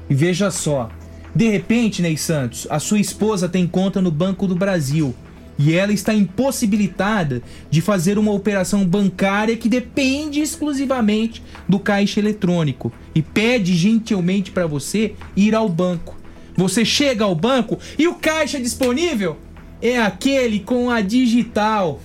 E 0.08 0.14
veja 0.14 0.50
só, 0.50 0.90
de 1.34 1.48
repente, 1.48 2.02
Ney 2.02 2.16
Santos, 2.16 2.66
a 2.68 2.78
sua 2.78 3.00
esposa 3.00 3.48
tem 3.48 3.66
conta 3.66 4.00
no 4.00 4.10
Banco 4.10 4.46
do 4.46 4.54
Brasil 4.54 5.14
e 5.58 5.74
ela 5.74 5.92
está 5.92 6.12
impossibilitada 6.12 7.42
de 7.70 7.80
fazer 7.80 8.18
uma 8.18 8.32
operação 8.32 8.84
bancária 8.84 9.56
que 9.56 9.68
depende 9.68 10.40
exclusivamente 10.40 11.42
do 11.68 11.78
caixa 11.78 12.20
eletrônico 12.20 12.92
e 13.14 13.22
pede 13.22 13.74
gentilmente 13.74 14.50
para 14.50 14.66
você 14.66 15.14
ir 15.36 15.54
ao 15.54 15.68
banco. 15.68 16.16
Você 16.56 16.84
chega 16.84 17.24
ao 17.24 17.34
banco 17.34 17.78
e 17.98 18.06
o 18.08 18.14
caixa 18.14 18.60
disponível 18.60 19.38
é 19.80 19.98
aquele 20.00 20.60
com 20.60 20.90
a 20.90 21.00
digital. 21.00 22.00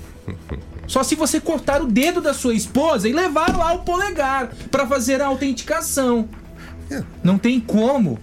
Só 0.88 1.04
se 1.04 1.16
você 1.16 1.40
cortar 1.40 1.82
o 1.82 1.88
dedo 1.88 2.22
da 2.22 2.34
sua 2.34 2.54
esposa 2.54 3.08
e 3.10 3.14
levar 3.14 3.56
lá 3.58 3.74
o 3.74 3.80
polegar 3.80 4.50
para 4.72 4.86
fazer 4.88 5.22
a 5.22 5.28
autenticação. 5.28 6.28
Não 7.24 7.38
tem 7.38 7.60
como. 7.60 8.18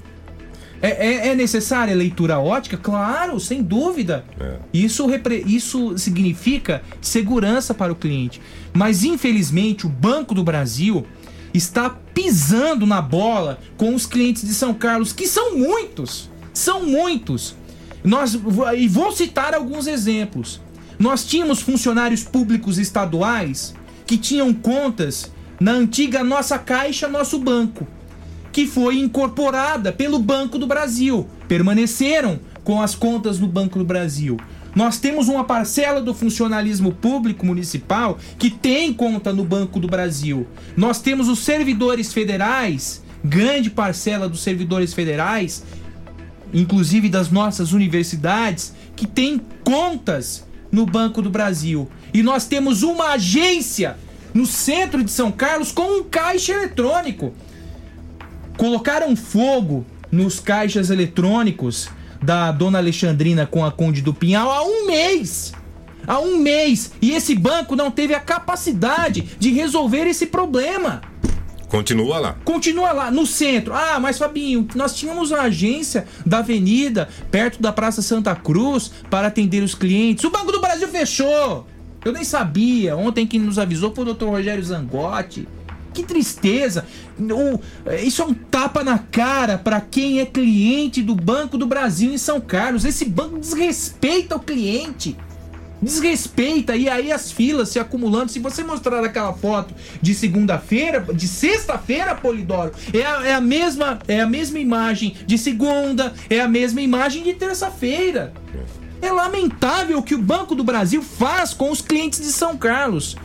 É, 0.81 1.07
é, 1.07 1.29
é 1.29 1.35
necessária 1.35 1.95
leitura 1.95 2.39
ótica? 2.39 2.77
Claro, 2.77 3.39
sem 3.41 3.63
dúvida. 3.63 4.25
Isso, 4.73 5.07
repre- 5.07 5.45
isso 5.47 5.97
significa 5.99 6.83
segurança 7.01 7.73
para 7.73 7.93
o 7.93 7.97
cliente. 7.97 8.41
Mas, 8.73 9.05
infelizmente, 9.05 9.87
o 9.87 9.89
Banco 9.91 10.35
do 10.35 10.43
Brasil 10.45 11.07
está 11.53 11.89
pisando 11.89 12.85
na 12.87 13.01
bola 13.01 13.59
com 13.77 13.95
os 13.95 14.05
clientes 14.07 14.43
de 14.47 14.53
São 14.55 14.75
Carlos, 14.75 15.13
que 15.13 15.27
são 15.27 15.57
muitos. 15.57 16.31
São 16.53 16.85
muitos. 16.85 17.55
Nós, 18.03 18.39
e 18.77 18.89
vou 18.89 19.13
citar 19.13 19.55
alguns 19.55 19.87
exemplos. 19.87 20.61
Nós 21.05 21.23
tínhamos 21.23 21.61
funcionários 21.61 22.25
públicos 22.25 22.79
estaduais 22.79 23.75
que 24.07 24.17
tinham 24.17 24.55
contas 24.55 25.31
na 25.61 25.73
antiga 25.73 26.25
nossa 26.25 26.59
Caixa, 26.59 27.07
nosso 27.07 27.39
banco, 27.39 27.87
que 28.51 28.67
foi 28.67 29.01
incorporada 29.01 29.93
pelo 29.93 30.19
Banco 30.19 30.59
do 30.59 30.67
Brasil. 30.67 31.29
Permaneceram 31.47 32.41
com 32.65 32.81
as 32.81 32.95
contas 32.95 33.39
no 33.39 33.47
Banco 33.47 33.79
do 33.79 33.85
Brasil. 33.85 34.39
Nós 34.75 34.97
temos 34.97 35.29
uma 35.29 35.45
parcela 35.45 36.01
do 36.01 36.15
funcionalismo 36.15 36.91
público 36.91 37.45
municipal 37.45 38.19
que 38.39 38.49
tem 38.49 38.91
conta 38.91 39.31
no 39.31 39.45
Banco 39.45 39.79
do 39.79 39.87
Brasil. 39.87 40.47
Nós 40.75 41.03
temos 41.03 41.29
os 41.29 41.41
servidores 41.41 42.15
federais, 42.15 43.03
grande 43.23 43.69
parcela 43.69 44.27
dos 44.27 44.43
servidores 44.43 44.95
federais, 44.95 45.65
inclusive 46.51 47.11
das 47.11 47.31
nossas 47.31 47.73
universidades, 47.73 48.73
que 48.97 49.07
tem 49.07 49.39
contas 49.63 50.45
no 50.75 50.85
Banco 50.85 51.23
do 51.23 51.31
Brasil. 51.31 51.89
E 52.13 52.23
nós 52.23 52.47
temos 52.47 52.83
uma 52.83 53.13
agência 53.13 53.97
no 54.35 54.45
centro 54.45 55.05
de 55.05 55.11
São 55.11 55.31
Carlos 55.31 55.71
com 55.71 56.01
um 56.01 56.03
caixa 56.03 56.53
eletrônico. 56.53 57.33
Colocaram 58.59 59.15
fogo 59.15 59.87
nos 60.11 60.41
caixas 60.41 60.91
eletrônicos 60.91 61.89
da 62.21 62.51
dona 62.51 62.79
Alexandrina 62.79 63.47
com 63.47 63.65
a 63.65 63.71
Conde 63.71 64.03
do 64.03 64.13
Pinhal 64.13 64.51
há 64.51 64.65
um 64.65 64.87
mês. 64.87 65.53
Há 66.07 66.19
um 66.19 66.39
mês. 66.39 66.93
E 67.01 67.13
esse 67.13 67.35
banco 67.35 67.77
não 67.77 67.91
teve 67.91 68.15
a 68.15 68.21
capacidade 68.21 69.23
de 69.39 69.51
resolver 69.53 70.07
esse 70.07 70.27
problema. 70.27 71.03
Continua 71.69 72.19
lá. 72.19 72.37
Continua 72.45 72.93
lá, 72.93 73.11
no 73.11 73.27
centro. 73.27 73.73
Ah, 73.75 73.99
mas 74.01 74.19
Fabinho, 74.19 74.67
nós 74.75 74.95
tínhamos 74.95 75.31
uma 75.31 75.43
agência 75.43 76.07
da 76.25 76.39
avenida, 76.39 77.09
perto 77.31 77.61
da 77.61 77.73
Praça 77.73 78.01
Santa 78.03 78.35
Cruz, 78.35 78.91
para 79.11 79.29
atender 79.29 79.63
os 79.63 79.75
clientes. 79.75 80.25
O 80.25 80.31
Banco 80.31 80.53
do 80.53 80.61
Brasil 80.61 80.89
fechou. 80.89 81.67
Eu 82.05 82.13
nem 82.13 82.23
sabia. 82.25 82.97
Ontem 82.97 83.27
quem 83.27 83.41
nos 83.41 83.59
avisou 83.59 83.95
foi 83.95 84.05
o 84.05 84.15
Dr. 84.15 84.27
Rogério 84.27 84.63
Zangotti. 84.63 85.49
Que 85.93 86.03
tristeza. 86.03 86.85
O- 87.19 87.61
isso 88.05 88.21
é 88.23 88.25
um 88.25 88.35
tapa 88.35 88.83
na 88.85 88.99
cara 88.99 89.57
para 89.57 89.81
quem 89.81 90.21
é 90.21 90.27
cliente 90.27 91.01
do 91.03 91.15
Banco 91.15 91.57
do 91.57 91.67
Brasil 91.67 92.13
em 92.13 92.19
São 92.19 92.41
Carlos. 92.41 92.85
Esse 92.85 93.05
banco 93.05 93.39
desrespeita 93.39 94.37
o 94.37 94.41
cliente. 94.41 95.17
Desrespeita, 95.85 96.75
e 96.75 96.89
aí 96.89 97.13
as 97.13 97.31
filas 97.31 97.69
se 97.69 97.79
acumulando. 97.79 98.33
Se 98.33 98.39
você 98.39 98.65
mostrar 98.65 99.05
aquela 99.05 99.35
foto 99.35 99.75
de 100.01 100.15
segunda-feira, 100.15 101.01
de 101.13 101.29
sexta-feira, 101.29 102.15
Polidoro, 102.15 102.73
é 102.93 103.05
a, 103.05 103.27
é 103.27 103.35
a 103.35 103.41
mesma 103.41 103.99
é 104.09 104.21
a 104.21 104.27
mesma 104.27 104.59
imagem 104.59 105.15
de 105.27 105.37
segunda, 105.37 106.15
é 106.31 106.41
a 106.41 106.49
mesma 106.49 106.81
imagem 106.81 107.23
de 107.23 107.35
terça-feira. 107.35 108.33
É 109.03 109.13
lamentável 109.13 109.99
o 109.99 110.03
que 110.03 110.15
o 110.15 110.23
Banco 110.23 110.55
do 110.55 110.65
Brasil 110.65 111.03
faz 111.03 111.53
com 111.53 111.71
os 111.71 111.83
clientes 111.83 112.21
de 112.21 112.33
São 112.33 112.57
Carlos. 112.57 113.17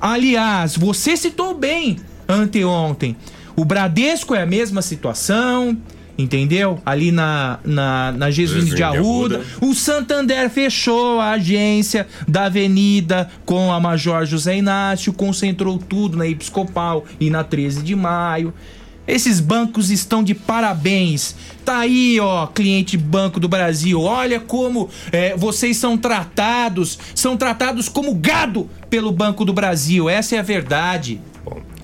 Aliás, 0.00 0.76
você 0.76 1.16
citou 1.16 1.52
bem 1.52 1.98
anteontem. 2.28 3.16
O 3.56 3.64
Bradesco 3.64 4.34
é 4.34 4.42
a 4.42 4.46
mesma 4.46 4.82
situação, 4.82 5.76
entendeu? 6.18 6.80
Ali 6.84 7.12
na, 7.12 7.58
na, 7.64 8.12
na 8.12 8.30
Jesus 8.30 8.74
de 8.74 8.82
Arruda. 8.82 9.42
O 9.60 9.74
Santander 9.74 10.48
fechou 10.50 11.20
a 11.20 11.32
agência 11.32 12.06
da 12.26 12.44
Avenida 12.44 13.30
com 13.44 13.72
a 13.72 13.80
Major 13.80 14.24
José 14.24 14.56
Inácio, 14.56 15.12
concentrou 15.12 15.78
tudo 15.78 16.16
na 16.16 16.26
Episcopal 16.26 17.04
e 17.20 17.30
na 17.30 17.44
13 17.44 17.82
de 17.82 17.94
maio. 17.94 18.52
Esses 19.06 19.38
bancos 19.38 19.90
estão 19.90 20.22
de 20.22 20.34
parabéns. 20.34 21.36
Tá 21.64 21.78
aí, 21.78 22.18
ó, 22.18 22.46
cliente 22.46 22.96
Banco 22.96 23.38
do 23.38 23.48
Brasil. 23.48 24.00
Olha 24.00 24.40
como 24.40 24.90
é, 25.12 25.36
vocês 25.36 25.76
são 25.76 25.96
tratados. 25.96 26.98
São 27.14 27.36
tratados 27.36 27.88
como 27.88 28.12
gado 28.14 28.68
pelo 28.90 29.12
Banco 29.12 29.44
do 29.44 29.52
Brasil. 29.52 30.10
Essa 30.10 30.34
é 30.34 30.38
a 30.40 30.42
verdade. 30.42 31.20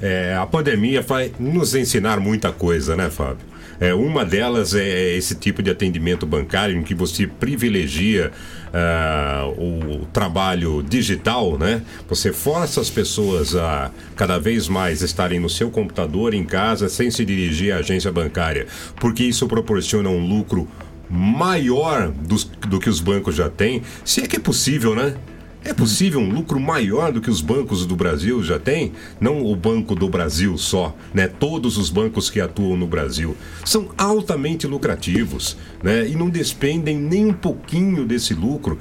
É, 0.01 0.37
a 0.37 0.45
pandemia 0.45 1.01
vai 1.01 1.31
nos 1.39 1.77
ensinar 1.77 2.19
muita 2.19 2.51
coisa, 2.51 2.97
né, 2.97 3.09
Fábio? 3.09 3.52
É, 3.83 3.93
uma 3.93 4.25
delas 4.25 4.77
é 4.77 5.17
esse 5.17 5.35
tipo 5.35 5.61
de 5.61 5.69
atendimento 5.69 6.25
bancário 6.25 6.79
em 6.79 6.85
que 6.85 6.95
você 6.95 7.27
privilegia 7.27 8.31
ah, 8.73 9.45
o 9.59 10.07
trabalho 10.13 10.85
digital, 10.89 11.59
né? 11.59 11.83
Você 12.09 12.33
força 12.33 12.81
as 12.81 12.89
pessoas 12.89 13.57
a 13.57 13.91
cada 14.15 14.39
vez 14.39 14.69
mais 14.69 15.03
estarem 15.03 15.41
no 15.41 15.51
seu 15.51 15.69
computador 15.69 16.33
em 16.33 16.45
casa 16.45 16.89
sem 16.89 17.11
se 17.11 17.25
dirigir 17.25 17.75
à 17.75 17.79
agência 17.79 18.13
bancária, 18.13 18.69
porque 19.01 19.25
isso 19.25 19.49
proporciona 19.49 20.09
um 20.09 20.25
lucro 20.29 20.69
maior 21.11 22.09
dos- 22.09 22.45
do 22.45 22.79
que 22.79 22.89
os 22.89 23.01
bancos 23.01 23.35
já 23.35 23.51
têm, 23.51 23.83
se 24.05 24.21
é 24.21 24.27
que 24.29 24.37
é 24.37 24.39
possível, 24.39 24.95
né? 24.95 25.17
É 25.65 25.73
possível 25.73 26.19
um 26.19 26.29
lucro 26.29 26.59
maior 26.59 27.13
do 27.13 27.21
que 27.21 27.31
os 27.31 27.41
bancos 27.41 27.87
do 27.87 27.95
Brasil 27.95 28.43
já 28.43 28.59
têm? 28.59 28.93
Não 29.21 29.45
o 29.45 29.55
Banco 29.55 29.95
do 29.95 30.09
Brasil 30.09 30.59
só, 30.59 30.97
né? 31.15 31.29
Todos 31.29 31.79
os 31.79 31.89
bancos 31.89 32.29
que 32.29 32.41
atuam 32.41 32.77
no 32.77 32.87
Brasil 32.87 33.37
são 33.65 33.91
altamente 33.97 34.67
lucrativos, 34.67 35.57
né? 35.81 36.09
E 36.09 36.17
não 36.17 36.29
despendem 36.29 36.99
nem 36.99 37.27
um 37.27 37.33
pouquinho 37.33 38.05
desse 38.05 38.35
lucro 38.35 38.77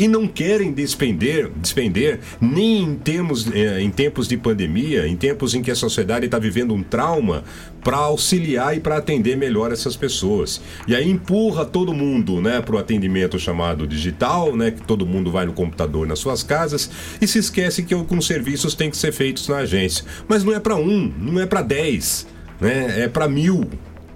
e 0.00 0.08
não 0.08 0.26
querem 0.26 0.72
despender, 0.72 1.50
despender 1.56 2.20
nem 2.40 2.84
em, 2.84 2.94
termos, 2.94 3.46
eh, 3.52 3.82
em 3.82 3.90
tempos 3.90 4.26
de 4.26 4.34
pandemia, 4.38 5.06
em 5.06 5.14
tempos 5.14 5.54
em 5.54 5.60
que 5.60 5.70
a 5.70 5.74
sociedade 5.74 6.24
está 6.24 6.38
vivendo 6.38 6.72
um 6.72 6.82
trauma, 6.82 7.44
para 7.84 7.98
auxiliar 7.98 8.74
e 8.74 8.80
para 8.80 8.96
atender 8.96 9.36
melhor 9.36 9.70
essas 9.70 9.96
pessoas. 9.96 10.60
E 10.88 10.94
aí 10.94 11.08
empurra 11.08 11.66
todo 11.66 11.92
mundo 11.92 12.40
né, 12.40 12.62
para 12.62 12.76
o 12.76 12.78
atendimento 12.78 13.38
chamado 13.38 13.86
digital, 13.86 14.56
né, 14.56 14.70
que 14.70 14.80
todo 14.80 15.06
mundo 15.06 15.30
vai 15.30 15.44
no 15.44 15.52
computador 15.52 16.06
nas 16.06 16.18
suas 16.18 16.42
casas 16.42 16.90
e 17.20 17.26
se 17.26 17.38
esquece 17.38 17.82
que 17.82 17.92
alguns 17.92 18.26
serviços 18.26 18.74
têm 18.74 18.90
que 18.90 18.96
ser 18.96 19.12
feitos 19.12 19.48
na 19.48 19.58
agência. 19.58 20.04
Mas 20.26 20.42
não 20.42 20.54
é 20.54 20.60
para 20.60 20.76
um, 20.76 21.12
não 21.18 21.38
é 21.38 21.44
para 21.44 21.60
dez, 21.60 22.26
né, 22.58 23.02
é 23.02 23.08
para 23.08 23.28
mil. 23.28 23.68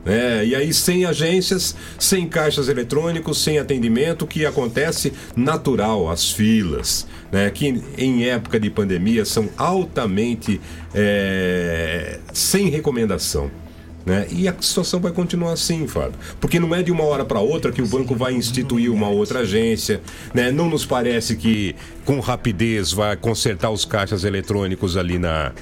É, 0.06 0.44
e 0.44 0.54
aí 0.54 0.72
sem 0.72 1.04
agências, 1.04 1.74
sem 1.98 2.28
caixas 2.28 2.68
eletrônicos, 2.68 3.42
sem 3.42 3.58
atendimento, 3.58 4.22
o 4.22 4.26
que 4.26 4.44
acontece 4.44 5.12
natural, 5.34 6.10
as 6.10 6.30
filas, 6.30 7.06
né, 7.32 7.50
que 7.50 7.82
em 7.96 8.24
época 8.24 8.60
de 8.60 8.68
pandemia 8.68 9.24
são 9.24 9.48
altamente 9.56 10.60
é, 10.94 12.18
sem 12.32 12.68
recomendação. 12.68 13.50
Né? 14.04 14.26
E 14.30 14.46
a 14.46 14.54
situação 14.60 15.00
vai 15.00 15.12
continuar 15.12 15.52
assim, 15.52 15.86
Fábio. 15.86 16.18
Porque 16.38 16.60
não 16.60 16.74
é 16.74 16.82
de 16.82 16.92
uma 16.92 17.04
hora 17.04 17.24
para 17.24 17.40
outra 17.40 17.72
que 17.72 17.80
o 17.80 17.86
banco 17.86 18.14
vai 18.14 18.34
instituir 18.34 18.92
uma 18.92 19.08
outra 19.08 19.40
agência. 19.40 20.02
Né? 20.34 20.52
Não 20.52 20.68
nos 20.68 20.84
parece 20.84 21.36
que 21.36 21.74
com 22.04 22.20
rapidez 22.20 22.92
vai 22.92 23.16
consertar 23.16 23.70
os 23.70 23.86
caixas 23.86 24.24
eletrônicos 24.24 24.98
ali 24.98 25.18
na, 25.18 25.52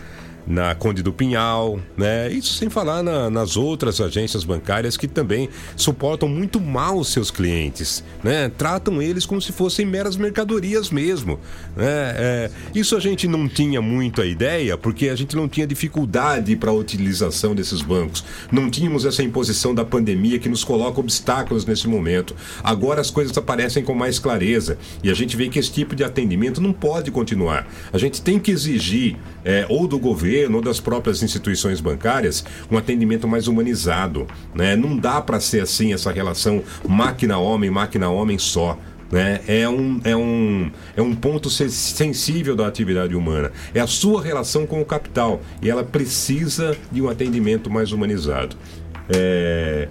na 0.47 0.75
Conde 0.75 1.03
do 1.03 1.13
Pinhal, 1.13 1.79
né? 1.97 2.31
Isso 2.33 2.55
sem 2.55 2.69
falar 2.69 3.03
na- 3.03 3.31
nas 3.31 3.57
outras 3.57 4.01
agências 4.01 4.43
bancárias 4.45 4.97
que 4.97 5.07
também 5.07 5.49
suportam 5.77 6.29
muito 6.29 6.61
mal 6.61 6.99
os 6.99 7.09
seus 7.09 7.31
clientes, 7.31 8.03
né? 8.25 8.51
Tratam 8.59 9.01
eles 9.01 9.25
como 9.25 9.41
se 9.41 9.53
fossem 9.53 9.87
meras 9.87 10.17
mercadorias 10.17 10.91
mesmo, 10.91 11.39
né? 11.77 11.85
É, 12.17 12.51
isso 12.75 12.97
a 12.97 13.01
gente 13.01 13.29
não 13.29 13.49
tinha 13.49 13.81
muita 13.81 14.27
ideia 14.27 14.77
porque 14.77 15.09
a 15.09 15.15
gente 15.17 15.37
não 15.37 15.49
tinha 15.49 15.67
dificuldade 15.67 16.57
para 16.57 16.71
a 16.71 16.75
utilização 16.75 17.55
desses 17.55 17.81
bancos, 17.81 18.25
não 18.51 18.69
tínhamos 18.69 19.05
essa 19.05 19.23
imposição 19.23 19.75
da 19.75 19.85
pandemia 19.85 20.39
que 20.39 20.49
nos 20.49 20.65
coloca 20.65 20.99
obstáculos 21.01 21.65
nesse 21.65 21.87
momento. 21.87 22.35
Agora 22.65 23.01
as 23.01 23.11
coisas 23.11 23.37
aparecem 23.39 23.85
com 23.85 23.95
mais 23.95 24.19
clareza 24.19 24.77
e 25.05 25.11
a 25.11 25.15
gente 25.15 25.37
vê 25.37 25.49
que 25.49 25.59
esse 25.59 25.71
tipo 25.71 25.95
de 25.95 26.03
atendimento 26.03 26.61
não 26.61 26.73
pode 26.73 27.11
continuar. 27.11 27.67
A 27.93 27.99
gente 27.99 28.21
tem 28.21 28.39
que 28.41 28.51
exigir 28.51 29.17
é, 29.45 29.67
ou 29.69 29.87
do 29.87 29.99
governo 29.99 30.32
ou 30.51 30.61
das 30.61 30.81
próprias 30.81 31.23
instituições 31.23 31.81
bancárias 31.81 32.45
um 32.71 32.77
atendimento 32.77 33.29
mais 33.29 33.49
humanizado, 33.49 34.27
né? 34.55 34.75
Não 34.77 34.97
dá 34.97 35.21
para 35.21 35.39
ser 35.41 35.61
assim 35.61 35.93
essa 35.93 36.11
relação 36.11 36.63
máquina-homem, 36.89 37.71
máquina-homem 37.71 38.39
só. 38.39 38.79
Né? 39.11 39.41
É, 39.47 39.69
um, 39.69 40.01
é, 40.05 40.17
um, 40.17 40.71
é 40.97 41.03
um 41.03 41.15
ponto 41.15 41.51
se- 41.51 41.69
sensível 41.71 42.57
da 42.57 42.67
atividade 42.67 43.15
humana. 43.15 43.53
É 43.75 43.81
a 43.81 43.87
sua 43.87 44.23
relação 44.23 44.67
com 44.67 44.81
o 44.81 44.87
capital. 44.87 45.43
E 45.61 45.69
ela 45.69 45.85
precisa 45.85 46.75
de 46.91 47.03
um 47.03 47.11
atendimento 47.11 47.69
mais 47.69 47.93
humanizado. 47.93 48.57
É, 49.15 49.89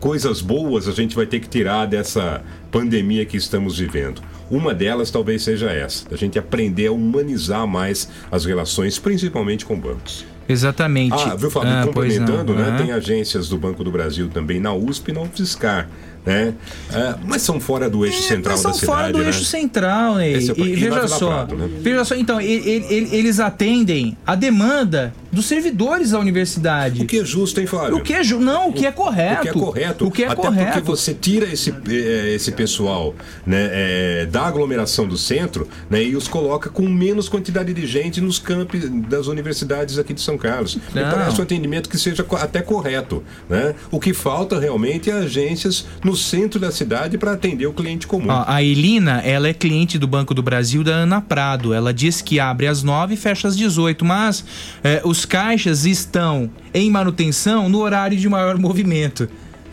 coisas 0.00 0.40
boas 0.40 0.88
a 0.88 0.92
gente 0.92 1.14
vai 1.14 1.26
ter 1.26 1.40
que 1.40 1.48
tirar 1.48 1.86
dessa 1.86 2.42
pandemia 2.70 3.24
que 3.24 3.36
estamos 3.36 3.78
vivendo. 3.78 4.20
Uma 4.50 4.72
delas 4.72 5.10
talvez 5.10 5.42
seja 5.42 5.70
essa, 5.70 6.06
a 6.12 6.16
gente 6.16 6.38
aprender 6.38 6.86
a 6.86 6.92
humanizar 6.92 7.66
mais 7.66 8.08
as 8.30 8.44
relações, 8.44 8.98
principalmente 8.98 9.64
com 9.64 9.78
bancos. 9.78 10.24
Exatamente. 10.48 11.14
Ah, 11.14 11.34
viu, 11.34 11.50
Fábio? 11.50 11.72
Ah, 11.72 11.84
complementando, 11.84 12.54
né? 12.54 12.76
Tem 12.78 12.92
agências 12.92 13.48
do 13.48 13.58
Banco 13.58 13.82
do 13.82 13.90
Brasil 13.90 14.28
também 14.28 14.60
na 14.60 14.72
USP 14.72 15.10
e 15.10 15.12
na 15.12 15.22
UFSCar, 15.22 15.88
né? 16.26 16.52
É, 16.92 17.14
mas 17.24 17.42
são 17.42 17.60
fora 17.60 17.88
do 17.88 18.04
eixo 18.04 18.22
central 18.22 18.54
Mas 18.54 18.62
são 18.62 18.72
da 18.72 18.76
cidade, 18.76 18.98
fora 18.98 19.12
do 19.12 19.18
né? 19.20 19.26
eixo 19.26 19.44
central, 19.44 20.16
né? 20.16 20.30
Esse 20.32 20.50
é 20.50 20.54
e, 20.56 20.72
e 20.72 20.74
veja 20.74 21.06
só, 21.08 21.28
Prado, 21.28 21.56
né? 21.56 21.68
veja 21.80 22.04
só, 22.04 22.14
então, 22.16 22.40
e- 22.40 22.44
e- 22.46 22.86
e- 22.90 23.14
eles 23.16 23.38
atendem 23.38 24.16
a 24.26 24.34
demanda 24.34 25.14
dos 25.30 25.46
servidores 25.46 26.10
da 26.10 26.18
universidade. 26.18 27.02
O 27.02 27.06
que 27.06 27.18
é 27.20 27.24
justo, 27.24 27.60
hein, 27.60 27.66
Flávio? 27.66 27.96
O 27.96 28.00
que 28.00 28.12
é 28.12 28.24
ju 28.24 28.40
não, 28.40 28.70
o 28.70 28.72
que 28.72 28.86
é 28.86 28.90
correto. 28.92 29.40
O 29.40 29.42
que 29.42 29.48
é 29.48 29.52
correto. 29.52 30.06
O 30.06 30.10
que 30.10 30.22
é 30.24 30.26
Até 30.26 30.34
correto. 30.36 30.72
porque 30.72 30.80
você 30.90 31.12
tira 31.14 31.46
esse, 31.46 31.70
eh, 31.88 32.32
esse 32.34 32.50
pessoal 32.52 33.14
né, 33.46 33.68
eh, 33.70 34.26
da 34.30 34.42
aglomeração 34.46 35.06
do 35.06 35.16
centro 35.18 35.68
né, 35.90 36.02
e 36.02 36.16
os 36.16 36.26
coloca 36.26 36.70
com 36.70 36.88
menos 36.88 37.28
quantidade 37.28 37.72
de 37.74 37.86
gente 37.86 38.20
nos 38.20 38.38
campi 38.38 38.78
das 38.88 39.26
universidades 39.26 39.98
aqui 39.98 40.14
de 40.14 40.22
São 40.22 40.38
Carlos. 40.38 40.76
Me 40.94 41.02
Não. 41.02 41.10
parece 41.10 41.38
um 41.38 41.42
atendimento 41.44 41.88
que 41.88 41.98
seja 41.98 42.24
até 42.40 42.62
correto. 42.62 43.22
Né? 43.48 43.74
O 43.90 44.00
que 44.00 44.14
falta 44.14 44.58
realmente 44.58 45.10
é 45.10 45.12
agências 45.12 45.86
no 46.02 46.15
centro 46.16 46.58
da 46.58 46.70
cidade 46.70 47.18
para 47.18 47.32
atender 47.32 47.66
o 47.66 47.72
cliente 47.72 48.06
comum. 48.06 48.30
Ó, 48.30 48.44
a 48.46 48.62
Elina, 48.62 49.20
ela 49.20 49.48
é 49.48 49.52
cliente 49.52 49.98
do 49.98 50.06
Banco 50.06 50.34
do 50.34 50.42
Brasil 50.42 50.82
da 50.82 50.92
Ana 50.92 51.20
Prado. 51.20 51.72
Ela 51.72 51.92
diz 51.92 52.20
que 52.20 52.40
abre 52.40 52.66
às 52.66 52.82
9 52.82 53.14
e 53.14 53.16
fecha 53.16 53.48
às 53.48 53.56
18, 53.56 54.04
mas 54.04 54.44
eh, 54.82 55.00
os 55.04 55.24
caixas 55.24 55.84
estão 55.84 56.50
em 56.72 56.90
manutenção 56.90 57.68
no 57.68 57.80
horário 57.80 58.16
de 58.16 58.28
maior 58.28 58.58
movimento. 58.58 59.28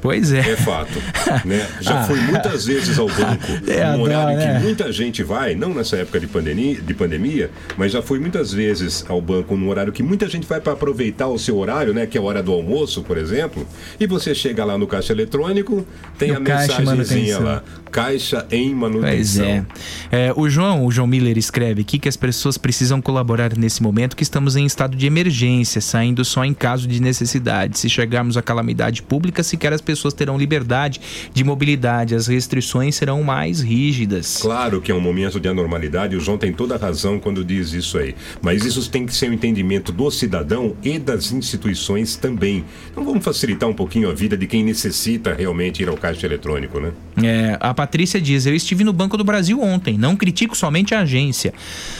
Pois 0.00 0.32
é. 0.32 0.40
É 0.40 0.56
fato. 0.56 0.98
né? 1.44 1.66
Já 1.80 2.00
Ah. 2.00 2.04
fui 2.04 2.20
muitas 2.20 2.64
vezes 2.66 2.98
ao 2.98 3.06
banco 3.08 3.46
É, 3.68 3.92
num 3.96 4.02
horário 4.02 4.28
adoro, 4.34 4.36
né? 4.36 4.58
que 4.58 4.64
muita 4.64 4.92
gente 4.92 5.22
vai, 5.22 5.54
não 5.54 5.74
nessa 5.74 5.96
época 5.96 6.18
de 6.20 6.26
pandemia, 6.26 6.80
de 6.80 6.94
pandemia, 6.94 7.50
mas 7.76 7.92
já 7.92 8.00
fui 8.02 8.18
muitas 8.18 8.52
vezes 8.52 9.04
ao 9.08 9.20
banco 9.20 9.56
num 9.56 9.68
horário 9.68 9.92
que 9.92 10.02
muita 10.02 10.28
gente 10.28 10.46
vai 10.46 10.60
para 10.60 10.72
aproveitar 10.72 11.28
o 11.28 11.38
seu 11.38 11.58
horário, 11.58 11.92
né? 11.92 12.06
Que 12.06 12.16
é 12.16 12.20
a 12.20 12.24
hora 12.24 12.42
do 12.42 12.52
almoço, 12.52 13.02
por 13.02 13.18
exemplo. 13.18 13.66
E 13.98 14.06
você 14.06 14.34
chega 14.34 14.64
lá 14.64 14.78
no 14.78 14.86
caixa 14.86 15.12
eletrônico, 15.12 15.86
tem 16.18 16.30
No 16.30 16.36
a 16.36 16.40
mensagenzinha 16.40 17.38
lá. 17.38 17.62
Caixa 17.90 18.46
em 18.50 18.68
Pois 18.70 18.78
manutenção. 18.80 19.44
é. 19.44 19.64
É, 20.12 20.32
O 20.36 20.48
João, 20.48 20.86
o 20.86 20.90
João 20.92 21.06
Miller 21.08 21.36
escreve 21.36 21.80
aqui 21.82 21.98
que 21.98 22.08
as 22.08 22.16
pessoas 22.16 22.56
precisam 22.56 23.00
colaborar 23.02 23.56
nesse 23.56 23.82
momento 23.82 24.16
que 24.16 24.22
estamos 24.22 24.54
em 24.56 24.64
estado 24.64 24.96
de 24.96 25.06
emergência, 25.06 25.80
saindo 25.80 26.24
só 26.24 26.44
em 26.44 26.54
caso 26.54 26.86
de 26.86 27.00
necessidade. 27.02 27.78
Se 27.78 27.88
chegarmos 27.88 28.36
à 28.36 28.42
calamidade 28.42 29.02
pública, 29.02 29.42
sequer 29.42 29.72
as 29.72 29.80
pessoas 29.80 29.89
terão 30.14 30.36
liberdade 30.36 31.00
de 31.32 31.44
mobilidade, 31.44 32.14
as 32.14 32.26
restrições 32.26 32.94
serão 32.94 33.22
mais 33.22 33.60
rígidas. 33.60 34.38
Claro 34.40 34.80
que 34.80 34.90
é 34.90 34.94
um 34.94 35.00
momento 35.00 35.38
de 35.40 35.48
anormalidade, 35.48 36.16
o 36.16 36.20
João 36.20 36.38
tem 36.38 36.52
toda 36.52 36.74
a 36.74 36.78
razão 36.78 37.18
quando 37.18 37.44
diz 37.44 37.72
isso 37.72 37.98
aí. 37.98 38.14
Mas 38.42 38.64
isso 38.64 38.90
tem 38.90 39.06
que 39.06 39.14
ser 39.14 39.30
um 39.30 39.32
entendimento 39.32 39.92
do 39.92 40.10
cidadão 40.10 40.76
e 40.82 40.98
das 40.98 41.32
instituições 41.32 42.16
também. 42.16 42.64
Então 42.90 43.04
vamos 43.04 43.24
facilitar 43.24 43.68
um 43.68 43.74
pouquinho 43.74 44.10
a 44.10 44.14
vida 44.14 44.36
de 44.36 44.46
quem 44.46 44.64
necessita 44.64 45.34
realmente 45.34 45.82
ir 45.82 45.88
ao 45.88 45.96
caixa 45.96 46.26
eletrônico, 46.26 46.80
né? 46.80 46.92
É, 47.22 47.56
a 47.60 47.72
Patrícia 47.74 48.20
diz: 48.20 48.46
Eu 48.46 48.54
estive 48.54 48.84
no 48.84 48.92
Banco 48.92 49.16
do 49.16 49.24
Brasil 49.24 49.60
ontem, 49.60 49.96
não 49.98 50.16
critico 50.16 50.56
somente 50.56 50.94
a 50.94 51.00
agência. 51.00 51.52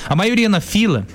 A 0.09 0.17
maioria 0.17 0.49
na 0.49 0.61
fila 0.61 1.07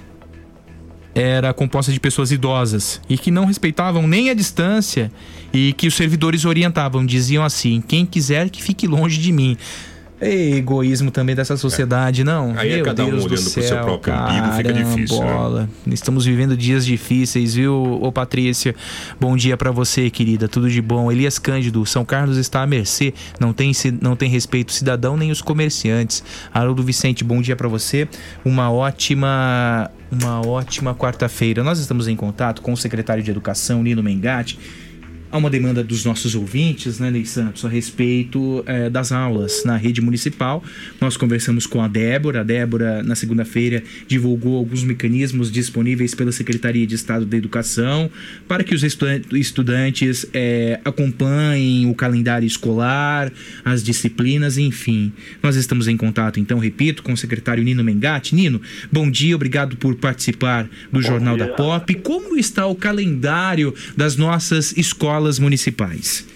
era 1.16 1.54
composta 1.54 1.94
de 1.94 2.00
pessoas 2.00 2.30
idosas 2.30 3.00
e 3.10 3.18
que 3.18 3.32
não 3.32 3.46
respeitavam 3.46 4.06
nem 4.06 4.30
a 4.30 4.34
distância 4.34 5.10
e 5.54 5.72
que 5.74 5.88
os 5.88 5.96
servidores 5.96 6.44
orientavam, 6.44 7.06
diziam 7.06 7.44
assim: 7.44 7.82
quem 7.82 8.06
quiser 8.06 8.50
que 8.50 8.62
fique 8.62 8.86
longe 8.86 9.18
de 9.18 9.32
mim. 9.32 9.58
É 10.20 10.52
egoísmo 10.52 11.12
também 11.12 11.36
dessa 11.36 11.58
sociedade, 11.58 12.24
não? 12.24 12.54
Aí 12.58 12.72
é 12.72 12.76
Meu 12.78 12.86
cada 12.86 13.04
um 13.04 13.10
Deus 13.10 13.26
do 13.26 13.34
olhando 13.34 13.42
pro 13.42 13.52
seu 13.52 13.64
céu, 13.64 13.84
próprio 13.84 14.14
umbigo, 14.14 14.52
fica 14.54 14.74
difícil, 14.74 15.20
né? 15.20 15.34
Bola. 15.34 15.70
Estamos 15.88 16.26
vivendo 16.26 16.56
dias 16.56 16.86
difíceis, 16.86 17.56
viu, 17.56 18.00
ô 18.02 18.12
Patrícia? 18.14 18.74
Bom 19.20 19.36
dia 19.36 19.58
pra 19.58 19.72
você, 19.72 20.10
querida. 20.10 20.48
Tudo 20.48 20.70
de 20.70 20.82
bom. 20.82 21.12
Elias 21.12 21.38
Cândido, 21.38 21.86
São 21.86 22.06
Carlos 22.06 22.38
está 22.38 22.62
à 22.62 22.68
mercê. 22.68 23.14
Não 23.42 23.52
tem, 23.52 23.74
não 24.02 24.16
tem 24.16 24.30
respeito 24.30 24.72
cidadão 24.72 25.18
nem 25.18 25.32
os 25.32 25.42
comerciantes. 25.42 26.24
Haroldo 26.54 26.82
Vicente, 26.82 27.22
bom 27.22 27.42
dia 27.42 27.56
pra 27.58 27.68
você. 27.68 28.08
Uma 28.46 28.72
ótima, 28.72 29.92
uma 30.16 30.46
ótima 30.46 30.96
quarta-feira. 30.96 31.64
Nós 31.64 31.80
estamos 31.80 32.08
em 32.08 32.16
contato 32.16 32.62
com 32.62 32.72
o 32.72 32.78
secretário 32.78 33.22
de 33.22 33.30
Educação, 33.30 33.84
Nino 33.84 34.02
Mengatti. 34.02 34.58
Há 35.32 35.38
uma 35.38 35.50
demanda 35.50 35.84
dos 35.84 36.06
nossos 36.06 36.34
ouvintes, 36.34 37.00
né, 37.00 37.12
Ney 37.12 37.26
Santos, 37.26 37.66
a 37.66 37.68
respeito 37.68 38.64
eh, 38.66 38.90
das 38.90 39.12
aulas 39.12 39.64
na 39.66 39.76
rede 39.76 40.00
municipal. 40.00 40.64
Nós 41.02 41.18
conversamos 41.18 41.66
com 41.68 41.82
a 41.82 41.90
Débora. 41.90 42.40
A 42.40 42.44
Débora, 42.44 43.04
na 43.04 43.16
segunda-feira, 43.16 43.84
divulgou 44.08 44.56
alguns 44.56 44.84
mecanismos 44.84 45.52
disponíveis 45.52 46.16
pela 46.16 46.32
Secretaria 46.32 46.88
de 46.88 46.96
Estado 46.96 47.26
da 47.26 47.36
Educação 47.36 48.10
para 48.48 48.64
que 48.64 48.74
os 48.74 48.84
estudan- 48.84 49.22
estudantes 49.34 50.26
eh, 50.34 50.80
acompanhem 50.86 51.90
o 51.90 51.96
calendário 51.96 52.46
escolar, 52.48 53.30
as 53.66 53.84
disciplinas, 53.84 54.58
enfim. 54.58 55.12
Nós 55.44 55.58
estamos 55.58 55.90
em 55.90 55.98
contato, 55.98 56.40
então, 56.40 56.60
repito, 56.60 57.04
com 57.04 57.12
o 57.12 57.18
secretário 57.18 57.64
Nino 57.64 57.84
Mengatti. 57.84 58.36
Nino, 58.36 58.62
bom 58.90 59.12
dia, 59.12 59.36
obrigado 59.36 59.76
por 59.76 59.96
participar 59.96 60.70
do 60.94 61.02
Jornal 61.02 61.36
da 61.36 61.46
dia. 61.46 61.56
Pop. 61.56 61.94
Como 61.96 62.38
está 62.38 62.68
o 62.68 62.76
calendário 62.76 63.74
das 63.98 64.16
nossas 64.16 64.78
escolas 64.78 65.15
municipais? 65.40 66.28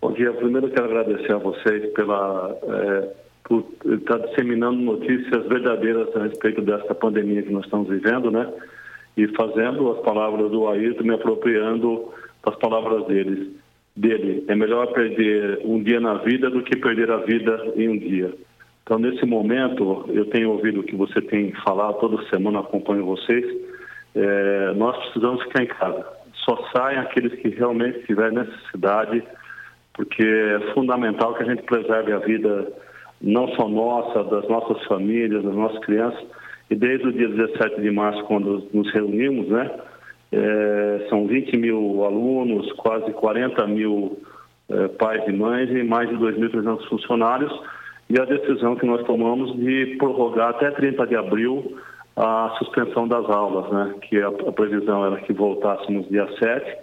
Bom 0.00 0.12
dia. 0.12 0.32
Primeiro 0.32 0.70
quero 0.70 0.84
agradecer 0.84 1.32
a 1.32 1.38
vocês 1.38 1.92
pela 1.92 2.56
é, 2.62 3.08
por 3.44 3.64
estar 3.86 4.18
disseminando 4.18 4.76
notícias 4.76 5.46
verdadeiras 5.46 6.14
a 6.14 6.24
respeito 6.24 6.60
dessa 6.60 6.94
pandemia 6.94 7.42
que 7.42 7.50
nós 7.50 7.64
estamos 7.64 7.88
vivendo, 7.88 8.30
né? 8.30 8.46
E 9.16 9.26
fazendo 9.28 9.90
as 9.92 10.00
palavras 10.02 10.50
do 10.50 10.68
Ayrton, 10.68 11.02
me 11.02 11.14
apropriando 11.14 12.12
das 12.44 12.54
palavras 12.56 13.06
deles. 13.06 13.48
Dele, 13.96 14.44
é 14.46 14.54
melhor 14.54 14.92
perder 14.92 15.58
um 15.64 15.82
dia 15.82 15.98
na 15.98 16.14
vida 16.18 16.48
do 16.48 16.62
que 16.62 16.76
perder 16.76 17.10
a 17.10 17.16
vida 17.16 17.72
em 17.74 17.88
um 17.88 17.98
dia. 17.98 18.32
Então, 18.84 18.96
nesse 18.96 19.26
momento, 19.26 20.04
eu 20.08 20.24
tenho 20.26 20.52
ouvido 20.52 20.80
o 20.80 20.82
que 20.84 20.94
você 20.94 21.20
tem 21.20 21.52
falado, 21.64 21.98
toda 21.98 22.22
semana 22.30 22.60
acompanho 22.60 23.04
vocês. 23.04 23.44
É, 24.14 24.72
nós 24.76 24.96
precisamos 24.98 25.42
ficar 25.42 25.64
em 25.64 25.66
casa. 25.66 26.06
Só 26.48 26.56
saem 26.74 26.98
aqueles 26.98 27.34
que 27.40 27.50
realmente 27.50 28.06
tiverem 28.06 28.38
necessidade, 28.38 29.22
porque 29.92 30.22
é 30.22 30.72
fundamental 30.72 31.34
que 31.34 31.42
a 31.42 31.46
gente 31.46 31.62
preserve 31.64 32.10
a 32.10 32.18
vida 32.20 32.72
não 33.20 33.48
só 33.48 33.68
nossa, 33.68 34.24
das 34.24 34.48
nossas 34.48 34.82
famílias, 34.86 35.44
das 35.44 35.54
nossas 35.54 35.78
crianças. 35.84 36.24
E 36.70 36.74
desde 36.74 37.06
o 37.06 37.12
dia 37.12 37.28
17 37.28 37.82
de 37.82 37.90
março, 37.90 38.24
quando 38.24 38.66
nos 38.72 38.90
reunimos, 38.92 39.48
né, 39.48 39.70
é, 40.32 41.06
são 41.10 41.26
20 41.26 41.54
mil 41.58 42.02
alunos, 42.04 42.72
quase 42.72 43.12
40 43.12 43.66
mil 43.66 44.18
é, 44.70 44.88
pais 44.88 45.22
e 45.28 45.32
mães 45.32 45.68
e 45.70 45.82
mais 45.82 46.08
de 46.08 46.16
2.300 46.16 46.88
funcionários. 46.88 47.52
E 48.08 48.18
a 48.18 48.24
decisão 48.24 48.74
que 48.74 48.86
nós 48.86 49.04
tomamos 49.04 49.54
de 49.54 49.96
prorrogar 49.98 50.50
até 50.50 50.70
30 50.70 51.06
de 51.08 51.14
abril 51.14 51.76
a 52.18 52.52
suspensão 52.58 53.06
das 53.06 53.24
aulas, 53.30 53.70
né? 53.70 53.94
que 54.02 54.20
a, 54.20 54.26
a 54.26 54.52
previsão 54.52 55.06
era 55.06 55.20
que 55.20 55.32
voltássemos 55.32 56.08
dia 56.08 56.26
7, 56.38 56.78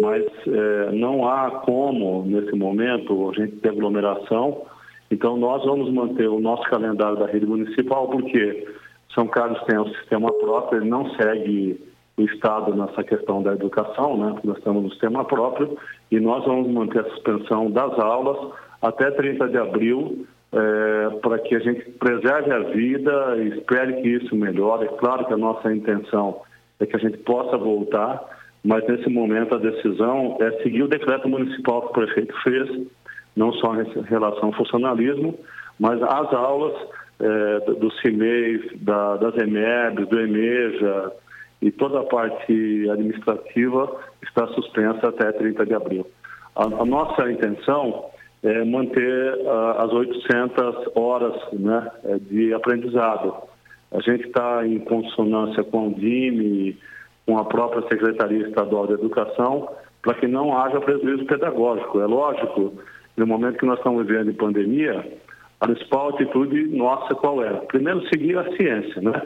mas 0.00 0.24
eh, 0.46 0.90
não 0.92 1.28
há 1.28 1.50
como, 1.50 2.24
nesse 2.24 2.56
momento, 2.56 3.30
a 3.30 3.34
gente 3.34 3.56
ter 3.56 3.68
aglomeração. 3.68 4.62
Então, 5.10 5.36
nós 5.36 5.62
vamos 5.64 5.92
manter 5.92 6.28
o 6.28 6.40
nosso 6.40 6.62
calendário 6.64 7.16
da 7.18 7.26
rede 7.26 7.44
municipal, 7.44 8.08
porque 8.08 8.66
São 9.14 9.28
Carlos 9.28 9.62
tem 9.64 9.78
um 9.78 9.86
sistema 9.96 10.32
próprio, 10.32 10.80
ele 10.80 10.90
não 10.90 11.10
segue 11.10 11.78
o 12.16 12.22
Estado 12.22 12.74
nessa 12.74 13.04
questão 13.04 13.42
da 13.42 13.52
educação, 13.52 14.16
né? 14.16 14.34
nós 14.42 14.56
estamos 14.56 14.82
no 14.82 14.90
sistema 14.90 15.24
próprio, 15.26 15.76
e 16.10 16.18
nós 16.18 16.42
vamos 16.44 16.68
manter 16.72 17.00
a 17.00 17.10
suspensão 17.10 17.70
das 17.70 17.96
aulas 17.98 18.52
até 18.80 19.10
30 19.10 19.46
de 19.48 19.58
abril, 19.58 20.26
é, 20.54 21.10
para 21.20 21.38
que 21.40 21.54
a 21.56 21.58
gente 21.58 21.90
preserve 21.92 22.52
a 22.52 22.60
vida 22.60 23.36
e 23.38 23.58
espere 23.58 24.00
que 24.00 24.08
isso 24.08 24.36
melhore. 24.36 24.84
É 24.84 24.96
claro 24.96 25.24
que 25.26 25.32
a 25.32 25.36
nossa 25.36 25.72
intenção 25.74 26.42
é 26.78 26.86
que 26.86 26.96
a 26.96 26.98
gente 26.98 27.18
possa 27.18 27.56
voltar, 27.56 28.22
mas 28.64 28.86
nesse 28.86 29.08
momento 29.10 29.54
a 29.54 29.58
decisão 29.58 30.38
é 30.40 30.62
seguir 30.62 30.82
o 30.82 30.88
decreto 30.88 31.28
municipal 31.28 31.82
que 31.82 31.88
o 31.88 31.92
prefeito 31.92 32.34
fez, 32.42 32.86
não 33.36 33.52
só 33.54 33.74
em 33.74 34.02
relação 34.02 34.46
ao 34.46 34.52
funcionalismo, 34.54 35.38
mas 35.78 36.00
as 36.02 36.32
aulas 36.32 36.74
é, 37.20 37.60
do- 37.72 37.90
CIMEI, 38.00 38.76
da, 38.76 39.16
das 39.16 39.36
EMEBs, 39.36 40.08
do 40.08 40.20
EMEJA 40.20 41.12
e 41.60 41.70
toda 41.70 42.00
a 42.00 42.04
parte 42.04 42.88
administrativa 42.90 43.90
está 44.22 44.46
suspensa 44.48 45.08
até 45.08 45.32
30 45.32 45.66
de 45.66 45.74
abril. 45.74 46.06
A, 46.54 46.64
a 46.64 46.84
nossa 46.84 47.30
intenção 47.30 48.06
é 48.44 48.64
manter 48.64 49.40
ah, 49.46 49.84
as 49.84 49.92
800 49.92 50.90
horas 50.94 51.34
né, 51.52 51.90
de 52.30 52.52
aprendizado. 52.52 53.34
A 53.90 54.00
gente 54.00 54.26
está 54.26 54.66
em 54.66 54.78
consonância 54.80 55.64
com 55.64 55.88
o 55.88 55.94
DIME, 55.94 56.78
com 57.26 57.38
a 57.38 57.44
própria 57.44 57.82
Secretaria 57.88 58.46
Estadual 58.46 58.86
de 58.86 58.94
Educação, 58.94 59.68
para 60.02 60.14
que 60.14 60.26
não 60.26 60.56
haja 60.56 60.80
prejuízo 60.80 61.24
pedagógico. 61.24 62.00
É 62.00 62.06
lógico, 62.06 62.74
no 63.16 63.26
momento 63.26 63.58
que 63.58 63.66
nós 63.66 63.78
estamos 63.78 64.06
vivendo 64.06 64.30
de 64.30 64.36
pandemia, 64.36 65.12
a 65.60 65.66
principal 65.66 66.10
atitude 66.10 66.64
nossa 66.76 67.14
qual 67.14 67.42
é? 67.42 67.50
Primeiro, 67.68 68.06
seguir 68.08 68.36
a 68.36 68.44
ciência, 68.56 69.00
né? 69.00 69.22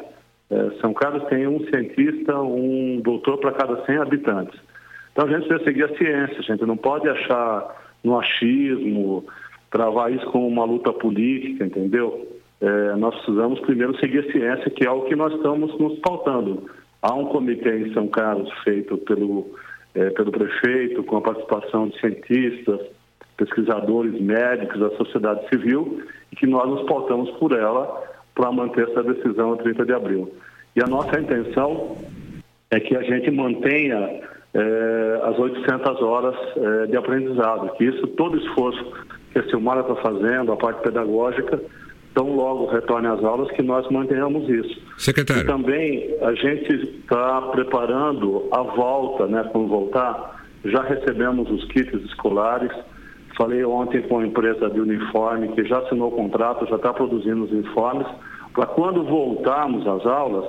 É, 0.50 0.70
São 0.80 0.94
Carlos 0.94 1.24
tem 1.24 1.46
um 1.46 1.60
cientista, 1.66 2.38
um 2.40 3.00
doutor 3.02 3.38
para 3.38 3.52
cada 3.52 3.84
100 3.84 3.98
habitantes. 3.98 4.58
Então 5.12 5.26
a 5.26 5.30
gente 5.30 5.48
precisa 5.48 5.64
seguir 5.64 5.84
a 5.84 5.96
ciência, 5.96 6.38
a 6.38 6.42
gente 6.42 6.64
não 6.64 6.76
pode 6.76 7.08
achar 7.08 7.87
no 8.02 8.18
achismo, 8.18 9.24
travar 9.70 10.12
isso 10.12 10.26
como 10.26 10.46
uma 10.46 10.64
luta 10.64 10.92
política, 10.92 11.64
entendeu? 11.64 12.26
É, 12.60 12.96
nós 12.96 13.14
precisamos 13.16 13.60
primeiro 13.60 13.96
seguir 13.98 14.20
a 14.20 14.32
ciência, 14.32 14.70
que 14.70 14.86
é 14.86 14.90
o 14.90 15.02
que 15.02 15.14
nós 15.14 15.32
estamos 15.34 15.78
nos 15.78 15.98
pautando. 16.00 16.68
Há 17.00 17.14
um 17.14 17.26
comitê 17.26 17.78
em 17.78 17.92
São 17.92 18.08
Carlos 18.08 18.50
feito 18.64 18.98
pelo, 18.98 19.54
é, 19.94 20.10
pelo 20.10 20.32
prefeito, 20.32 21.04
com 21.04 21.18
a 21.18 21.20
participação 21.20 21.88
de 21.88 22.00
cientistas, 22.00 22.80
pesquisadores, 23.36 24.20
médicos, 24.20 24.80
da 24.80 24.90
sociedade 24.96 25.48
civil, 25.48 26.02
e 26.32 26.36
que 26.36 26.46
nós 26.46 26.68
nos 26.68 26.82
pautamos 26.88 27.30
por 27.32 27.52
ela 27.52 28.02
para 28.34 28.50
manter 28.50 28.88
essa 28.88 29.02
decisão 29.02 29.52
a 29.52 29.56
30 29.56 29.84
de 29.84 29.92
abril. 29.92 30.32
E 30.74 30.82
a 30.82 30.86
nossa 30.86 31.20
intenção 31.20 31.96
é 32.70 32.80
que 32.80 32.96
a 32.96 33.02
gente 33.02 33.30
mantenha 33.30 34.20
é, 34.54 35.20
as 35.24 35.38
800 35.38 36.02
horas 36.02 36.34
é, 36.56 36.86
de 36.86 36.96
aprendizado, 36.96 37.70
que 37.76 37.84
isso, 37.84 38.06
todo 38.08 38.38
esforço 38.38 38.92
que 39.32 39.38
a 39.38 39.48
Silmara 39.50 39.80
está 39.80 39.94
fazendo, 39.96 40.52
a 40.52 40.56
parte 40.56 40.82
pedagógica, 40.82 41.60
tão 42.14 42.34
logo 42.34 42.66
retorne 42.66 43.06
às 43.06 43.22
aulas, 43.22 43.50
que 43.52 43.62
nós 43.62 43.88
mantenhamos 43.90 44.48
isso. 44.48 44.80
Secretário. 44.96 45.42
E 45.42 45.46
também 45.46 46.16
a 46.22 46.32
gente 46.34 47.00
está 47.00 47.42
preparando 47.42 48.48
a 48.50 48.62
volta, 48.62 49.26
né, 49.26 49.48
quando 49.52 49.68
voltar, 49.68 50.44
já 50.64 50.82
recebemos 50.82 51.50
os 51.50 51.64
kits 51.66 52.02
escolares, 52.04 52.72
falei 53.36 53.64
ontem 53.64 54.02
com 54.02 54.18
a 54.18 54.26
empresa 54.26 54.68
de 54.68 54.80
uniforme, 54.80 55.48
que 55.48 55.64
já 55.64 55.78
assinou 55.78 56.08
o 56.08 56.16
contrato, 56.16 56.66
já 56.66 56.76
está 56.76 56.92
produzindo 56.92 57.44
os 57.44 57.52
uniformes, 57.52 58.06
para 58.52 58.66
quando 58.66 59.04
voltarmos 59.04 59.86
às 59.86 60.04
aulas, 60.04 60.44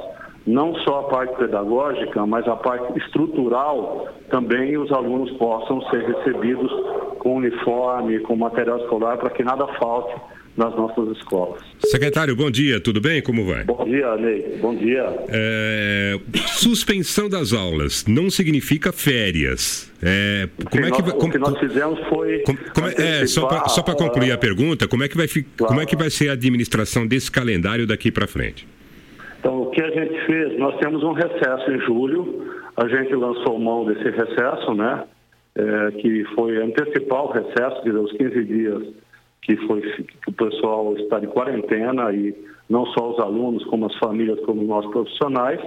não 0.47 0.73
só 0.83 1.01
a 1.01 1.03
parte 1.03 1.35
pedagógica, 1.37 2.25
mas 2.25 2.47
a 2.47 2.55
parte 2.55 2.97
estrutural, 2.99 4.07
também 4.29 4.77
os 4.77 4.91
alunos 4.91 5.31
possam 5.37 5.81
ser 5.89 6.03
recebidos 6.03 6.71
com 7.19 7.35
uniforme, 7.37 8.19
com 8.19 8.35
material 8.35 8.79
escolar, 8.79 9.17
para 9.17 9.29
que 9.29 9.43
nada 9.43 9.67
falte 9.79 10.15
nas 10.57 10.75
nossas 10.75 11.15
escolas. 11.17 11.61
Secretário, 11.85 12.35
bom 12.35 12.51
dia, 12.51 12.81
tudo 12.81 12.99
bem? 12.99 13.21
Como 13.21 13.45
vai? 13.45 13.63
Bom 13.63 13.85
dia, 13.85 14.15
Ney. 14.17 14.57
Bom 14.61 14.75
dia. 14.75 15.05
É, 15.29 16.19
suspensão 16.47 17.29
das 17.29 17.53
aulas 17.53 18.05
não 18.07 18.29
significa 18.29 18.91
férias. 18.91 19.89
É, 20.01 20.49
como 20.69 20.85
é 20.85 20.91
que, 20.91 21.01
nós, 21.01 21.13
o 21.13 21.29
que 21.29 21.37
nós 21.37 21.59
fizemos 21.59 21.99
foi. 22.09 22.43
como 22.73 22.87
é, 22.87 23.21
é, 23.21 23.27
só 23.27 23.45
para 23.45 23.95
concluir 23.95 24.31
a 24.31 24.37
pergunta, 24.37 24.87
como 24.87 25.03
é 25.03 25.07
que 25.07 25.15
vai 25.15 25.27
fi- 25.27 25.45
como 25.57 25.79
é 25.79 25.85
que 25.85 25.95
vai 25.95 26.09
ser 26.09 26.29
a 26.29 26.33
administração 26.33 27.07
desse 27.07 27.31
calendário 27.31 27.87
daqui 27.87 28.11
para 28.11 28.27
frente? 28.27 28.67
Então, 29.39 29.61
o 29.61 29.71
que 29.71 29.81
a 29.81 29.89
gente 29.89 30.25
fez? 30.25 30.59
Nós 30.59 30.77
temos 30.79 31.01
um 31.03 31.13
recesso 31.13 31.71
em 31.71 31.79
julho, 31.79 32.53
a 32.75 32.87
gente 32.87 33.15
lançou 33.15 33.57
mão 33.57 33.85
desse 33.85 34.09
recesso, 34.09 34.73
né? 34.73 35.05
É, 35.55 35.91
que 35.91 36.23
foi 36.35 36.61
antecipar 36.61 37.23
o 37.23 37.31
recesso, 37.31 37.83
dizer, 37.83 37.97
os 37.97 38.11
15 38.13 38.43
dias 38.45 38.83
que 39.41 39.57
foi 39.65 39.81
que 39.81 40.29
o 40.29 40.31
pessoal 40.31 40.95
está 40.97 41.19
de 41.19 41.27
quarentena 41.27 42.11
e 42.13 42.35
não 42.69 42.85
só 42.87 43.11
os 43.11 43.19
alunos, 43.19 43.63
como 43.65 43.87
as 43.87 43.95
famílias, 43.97 44.39
como 44.41 44.61
nós 44.63 44.85
profissionais. 44.91 45.59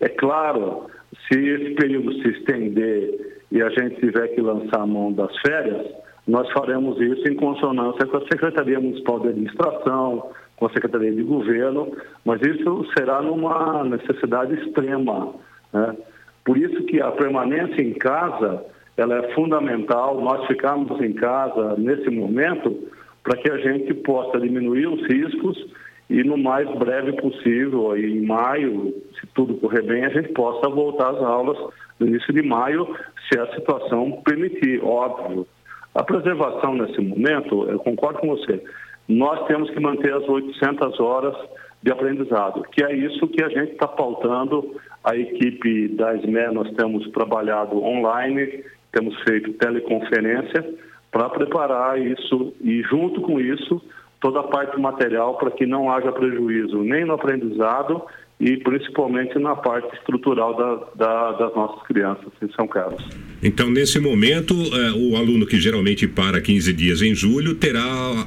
É 0.00 0.08
claro, 0.08 0.86
se 1.28 1.38
esse 1.38 1.74
período 1.74 2.12
se 2.14 2.28
estender 2.30 3.42
e 3.52 3.62
a 3.62 3.68
gente 3.68 4.00
tiver 4.00 4.28
que 4.28 4.40
lançar 4.40 4.80
a 4.80 4.86
mão 4.86 5.12
das 5.12 5.30
férias, 5.38 5.86
nós 6.26 6.50
faremos 6.52 7.00
isso 7.00 7.28
em 7.28 7.36
consonância 7.36 8.06
com 8.06 8.16
a 8.16 8.22
Secretaria 8.22 8.80
Municipal 8.80 9.20
de 9.20 9.28
Administração, 9.28 10.30
com 10.62 10.66
a 10.66 10.72
Secretaria 10.72 11.10
de 11.10 11.24
Governo, 11.24 11.90
mas 12.24 12.40
isso 12.40 12.86
será 12.96 13.20
numa 13.20 13.82
necessidade 13.82 14.54
extrema. 14.54 15.34
Né? 15.72 15.96
Por 16.44 16.56
isso 16.56 16.84
que 16.84 17.00
a 17.00 17.10
permanência 17.10 17.82
em 17.82 17.92
casa 17.94 18.64
ela 18.96 19.18
é 19.18 19.34
fundamental, 19.34 20.20
nós 20.20 20.46
ficarmos 20.46 21.00
em 21.00 21.14
casa 21.14 21.74
nesse 21.78 22.08
momento 22.10 22.78
para 23.24 23.36
que 23.38 23.50
a 23.50 23.56
gente 23.56 23.92
possa 23.92 24.38
diminuir 24.38 24.86
os 24.86 25.04
riscos 25.08 25.66
e 26.08 26.22
no 26.22 26.36
mais 26.36 26.68
breve 26.78 27.12
possível, 27.14 27.90
aí 27.90 28.18
em 28.18 28.24
maio, 28.24 28.94
se 29.18 29.26
tudo 29.34 29.54
correr 29.54 29.82
bem, 29.82 30.04
a 30.04 30.10
gente 30.10 30.28
possa 30.28 30.68
voltar 30.68 31.10
às 31.10 31.22
aulas 31.22 31.58
no 31.98 32.06
início 32.06 32.32
de 32.32 32.42
maio, 32.42 32.86
se 33.28 33.36
a 33.36 33.52
situação 33.54 34.22
permitir, 34.24 34.80
óbvio. 34.84 35.44
A 35.92 36.04
preservação 36.04 36.74
nesse 36.74 37.00
momento, 37.00 37.68
eu 37.68 37.80
concordo 37.80 38.20
com 38.20 38.28
você, 38.28 38.62
nós 39.08 39.46
temos 39.46 39.70
que 39.70 39.80
manter 39.80 40.12
as 40.14 40.28
800 40.28 41.00
horas 41.00 41.34
de 41.82 41.90
aprendizado, 41.90 42.62
que 42.70 42.84
é 42.84 42.94
isso 42.94 43.26
que 43.28 43.42
a 43.42 43.48
gente 43.48 43.72
está 43.72 43.88
pautando. 43.88 44.76
A 45.02 45.16
equipe 45.16 45.88
da 45.88 46.16
SME, 46.16 46.54
nós 46.54 46.70
temos 46.74 47.08
trabalhado 47.10 47.82
online, 47.82 48.64
temos 48.92 49.20
feito 49.22 49.52
teleconferência 49.54 50.64
para 51.10 51.28
preparar 51.28 52.00
isso 52.00 52.54
e, 52.60 52.82
junto 52.82 53.20
com 53.20 53.40
isso, 53.40 53.82
toda 54.20 54.40
a 54.40 54.44
parte 54.44 54.78
material 54.80 55.36
para 55.36 55.50
que 55.50 55.66
não 55.66 55.90
haja 55.90 56.12
prejuízo 56.12 56.78
nem 56.78 57.04
no 57.04 57.14
aprendizado 57.14 58.02
e 58.42 58.56
principalmente 58.58 59.38
na 59.38 59.54
parte 59.54 59.94
estrutural 59.96 60.54
da, 60.56 60.74
da, 60.96 61.32
das 61.38 61.54
nossas 61.54 61.80
crianças 61.86 62.26
em 62.42 62.50
São 62.52 62.66
Carlos. 62.66 63.02
Então, 63.42 63.70
nesse 63.70 64.00
momento, 64.00 64.52
eh, 64.54 64.90
o 64.96 65.16
aluno 65.16 65.46
que 65.46 65.56
geralmente 65.60 66.08
para 66.08 66.40
15 66.40 66.72
dias 66.72 67.00
em 67.02 67.14
julho 67.14 67.54
terá 67.54 67.80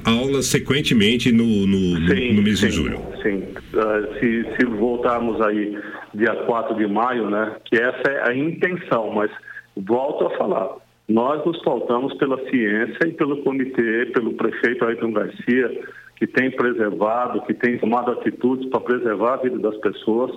aula 0.05 0.41
sequentemente 0.41 1.31
no, 1.33 1.45
no, 1.67 1.99
no- 1.99 2.33
no 2.33 2.41
mês 2.41 2.59
de 2.59 2.69
julho. 2.69 2.97
Sim, 3.21 3.43
Ah, 3.75 4.07
se, 4.19 4.45
se 4.57 4.65
voltarmos 4.65 5.39
aí 5.41 5.77
dia 6.13 6.33
4 6.45 6.75
de 6.77 6.87
maio, 6.87 7.29
né, 7.29 7.57
que 7.65 7.75
essa 7.75 8.09
é 8.09 8.29
a 8.29 8.33
intenção, 8.35 9.11
mas 9.13 9.29
volto 9.75 10.27
a 10.27 10.37
falar, 10.37 10.69
nós 11.09 11.45
nos 11.45 11.61
pautamos 11.61 12.13
pela 12.15 12.37
ciência 12.49 12.97
e 13.05 13.11
pelo 13.11 13.43
comitê, 13.43 14.05
pelo 14.13 14.33
prefeito 14.33 14.85
Ayrton 14.85 15.11
Garcia, 15.11 15.69
que 16.15 16.27
tem 16.27 16.51
preservado, 16.51 17.41
que 17.41 17.53
tem 17.53 17.77
tomado 17.77 18.11
atitudes 18.11 18.69
para 18.69 18.79
preservar 18.79 19.33
a 19.33 19.37
vida 19.37 19.59
das 19.59 19.77
pessoas 19.77 20.31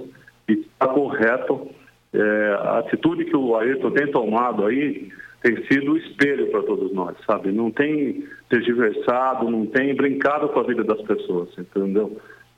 e 0.49 0.53
está 0.55 0.89
correto. 0.89 1.69
É, 2.13 2.59
a 2.61 2.79
atitude 2.79 3.27
que 3.27 3.37
o 3.37 3.55
Ayrton 3.57 3.91
tem 3.91 4.11
tomado 4.11 4.65
aí 4.65 5.11
tem 5.43 5.65
sido 5.67 5.93
o 5.93 5.97
espelho 5.97 6.51
para 6.51 6.63
todos 6.63 6.93
nós, 6.93 7.17
sabe? 7.25 7.53
Não 7.53 7.71
tem 7.71 8.25
tergiversado, 8.49 9.49
não 9.49 9.67
tem 9.67 9.95
brincado 9.95 10.49
com 10.49 10.61
a 10.61 10.65
vida 10.65 10.83
das 10.83 11.01
pessoas, 11.03 11.49
entendeu? 11.57 12.17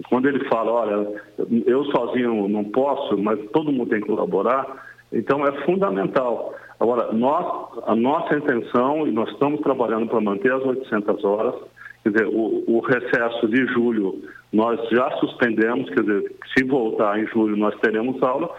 Quando 0.09 0.29
ele 0.29 0.43
fala, 0.49 0.73
olha, 0.73 1.23
eu 1.67 1.85
sozinho 1.87 2.49
não 2.49 2.65
posso, 2.65 3.19
mas 3.19 3.39
todo 3.53 3.71
mundo 3.71 3.91
tem 3.91 4.01
que 4.01 4.07
colaborar, 4.07 4.67
então 5.13 5.45
é 5.47 5.53
fundamental. 5.65 6.55
Agora, 6.79 7.13
nós, 7.13 7.79
a 7.87 7.95
nossa 7.95 8.35
intenção, 8.35 9.07
e 9.07 9.13
nós 9.13 9.29
estamos 9.31 9.61
trabalhando 9.61 10.07
para 10.07 10.21
manter 10.21 10.51
as 10.51 10.65
800 10.65 11.23
horas, 11.25 11.55
quer 12.03 12.11
dizer, 12.11 12.27
o, 12.27 12.65
o 12.67 12.81
recesso 12.81 13.49
de 13.49 13.67
julho 13.69 14.23
nós 14.53 14.81
já 14.91 15.11
suspendemos, 15.19 15.89
quer 15.91 16.03
dizer, 16.03 16.33
se 16.57 16.65
voltar 16.65 17.19
em 17.19 17.27
julho 17.29 17.57
nós 17.57 17.75
teremos 17.81 18.21
aula, 18.23 18.51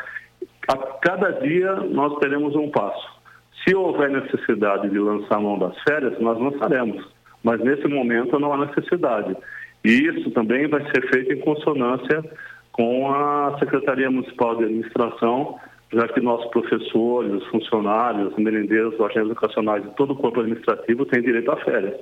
a 0.70 0.78
cada 1.02 1.32
dia 1.42 1.76
nós 1.90 2.18
teremos 2.20 2.56
um 2.56 2.70
passo. 2.70 3.22
Se 3.68 3.76
houver 3.76 4.10
necessidade 4.10 4.90
de 4.90 4.98
lançar 4.98 5.40
mão 5.40 5.58
das 5.60 5.76
férias, 5.88 6.20
nós 6.20 6.40
lançaremos, 6.40 7.06
mas 7.44 7.60
nesse 7.60 7.88
momento 7.88 8.40
não 8.40 8.54
há 8.54 8.66
necessidade. 8.66 9.36
E 9.84 9.90
isso 9.90 10.32
também 10.32 10.68
vai 10.68 10.84
ser 10.92 11.10
feito 11.10 11.34
em 11.34 11.40
consonância 11.40 12.24
com 12.72 13.12
a 13.12 13.58
Secretaria 13.60 14.10
Municipal 14.10 14.56
de 14.56 14.66
Administração, 14.66 15.60
já 15.92 16.08
que 16.08 16.22
nossos 16.22 16.50
professores, 16.52 17.34
os 17.34 17.48
funcionários, 17.48 18.32
os 18.32 18.38
merendeiros, 18.38 18.94
os 18.94 19.02
agentes 19.02 19.32
educacionais 19.32 19.84
e 19.84 19.90
todo 19.96 20.14
o 20.14 20.16
corpo 20.16 20.40
administrativo 20.40 21.06
têm 21.06 21.22
direito 21.22 21.52
a 21.52 21.58
férias. 21.58 22.00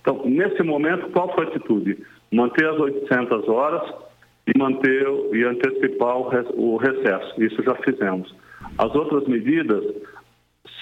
Então, 0.00 0.22
nesse 0.24 0.62
momento, 0.62 1.10
qual 1.10 1.32
foi 1.34 1.44
a 1.44 1.48
atitude? 1.48 1.98
Manter 2.32 2.66
as 2.68 2.78
800 2.78 3.48
horas 3.48 3.82
e 4.46 4.58
manter 4.58 5.06
e 5.32 5.44
antecipar 5.44 6.16
o 6.16 6.28
re- 6.28 6.46
o 6.54 6.76
recesso. 6.76 7.42
Isso 7.42 7.62
já 7.62 7.74
fizemos. 7.76 8.34
As 8.78 8.94
outras 8.94 9.26
medidas, 9.28 9.84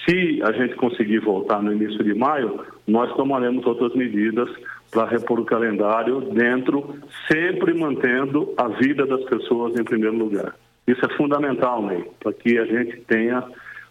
se 0.07 0.41
a 0.43 0.51
gente 0.53 0.75
conseguir 0.75 1.19
voltar 1.19 1.61
no 1.61 1.73
início 1.73 2.03
de 2.03 2.13
maio, 2.13 2.61
nós 2.87 3.13
tomaremos 3.15 3.65
outras 3.65 3.93
medidas 3.95 4.49
para 4.91 5.05
repor 5.05 5.39
o 5.39 5.45
calendário 5.45 6.21
dentro, 6.21 6.95
sempre 7.31 7.73
mantendo 7.73 8.53
a 8.57 8.67
vida 8.69 9.05
das 9.05 9.23
pessoas 9.25 9.77
em 9.79 9.83
primeiro 9.83 10.15
lugar. 10.17 10.55
Isso 10.87 11.05
é 11.05 11.09
fundamental, 11.15 11.83
Ney, 11.85 12.03
para 12.19 12.33
que 12.33 12.57
a 12.57 12.65
gente 12.65 12.97
tenha, 13.01 13.43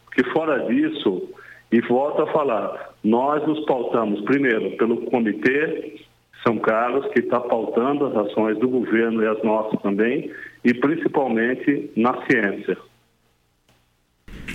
porque 0.06 0.24
fora 0.32 0.58
disso, 0.66 1.28
e 1.70 1.80
volto 1.82 2.22
a 2.22 2.32
falar, 2.32 2.94
nós 3.04 3.46
nos 3.46 3.64
pautamos 3.66 4.20
primeiro 4.22 4.76
pelo 4.76 5.02
Comitê 5.02 6.00
São 6.46 6.58
Carlos, 6.58 7.06
que 7.12 7.20
está 7.20 7.40
pautando 7.40 8.06
as 8.06 8.16
ações 8.16 8.58
do 8.58 8.68
governo 8.68 9.22
e 9.22 9.26
as 9.26 9.42
nossas 9.42 9.80
também, 9.82 10.30
e 10.64 10.72
principalmente 10.72 11.90
na 11.96 12.14
ciência. 12.26 12.76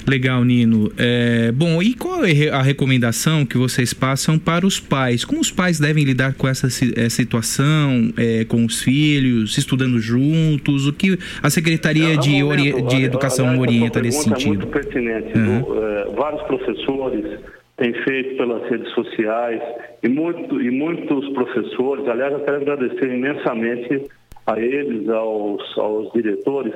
Legal, 0.08 0.44
Nino. 0.44 0.92
É, 0.98 1.52
bom, 1.52 1.82
e 1.82 1.94
qual 1.94 2.26
é 2.26 2.50
a 2.50 2.62
recomendação 2.62 3.46
que 3.46 3.58
vocês 3.58 3.94
passam 3.94 4.38
para 4.38 4.66
os 4.66 4.80
pais? 4.80 5.24
Como 5.24 5.40
os 5.40 5.52
pais 5.52 5.80
devem 5.80 6.04
lidar 6.04 6.34
com 6.34 6.48
essa 6.48 6.68
eh, 6.68 7.10
situação, 7.10 8.12
é, 8.18 8.44
com 8.46 8.66
os 8.66 8.82
filhos, 8.82 9.58
estudando 9.58 10.00
juntos? 10.00 10.88
O 10.88 10.94
que 10.94 11.18
a 11.42 11.50
Secretaria 11.50 12.18
de, 12.18 12.38
É 12.38 12.44
ori- 12.44 12.72
momento, 12.72 12.76
de 12.88 12.96
aliás, 12.96 13.04
Educação 13.06 13.48
essa 13.52 13.60
orienta 13.62 14.02
nesse 14.02 14.18
pergunta 14.30 14.38
É 14.38 14.44
sentido? 14.44 14.60
muito 14.60 14.68
pertinente. 14.68 15.38
Uhum. 15.38 15.62
Do, 15.62 15.84
eh, 15.84 16.08
vários 16.16 16.42
professores 16.44 17.40
têm 17.78 17.94
feito 18.04 18.38
pelas 18.38 18.70
redes 18.70 18.92
sociais 18.94 19.62
e, 20.04 20.08
muito, 20.10 20.62
e 20.62 20.70
muitos 20.70 21.28
professores, 21.30 22.08
aliás, 22.08 22.34
eu 22.34 22.40
quero 22.42 22.58
agradecer 22.58 23.12
imensamente 23.12 24.02
a 24.46 24.60
eles, 24.60 25.08
aos, 25.10 25.62
aos 25.78 26.12
diretores, 26.14 26.74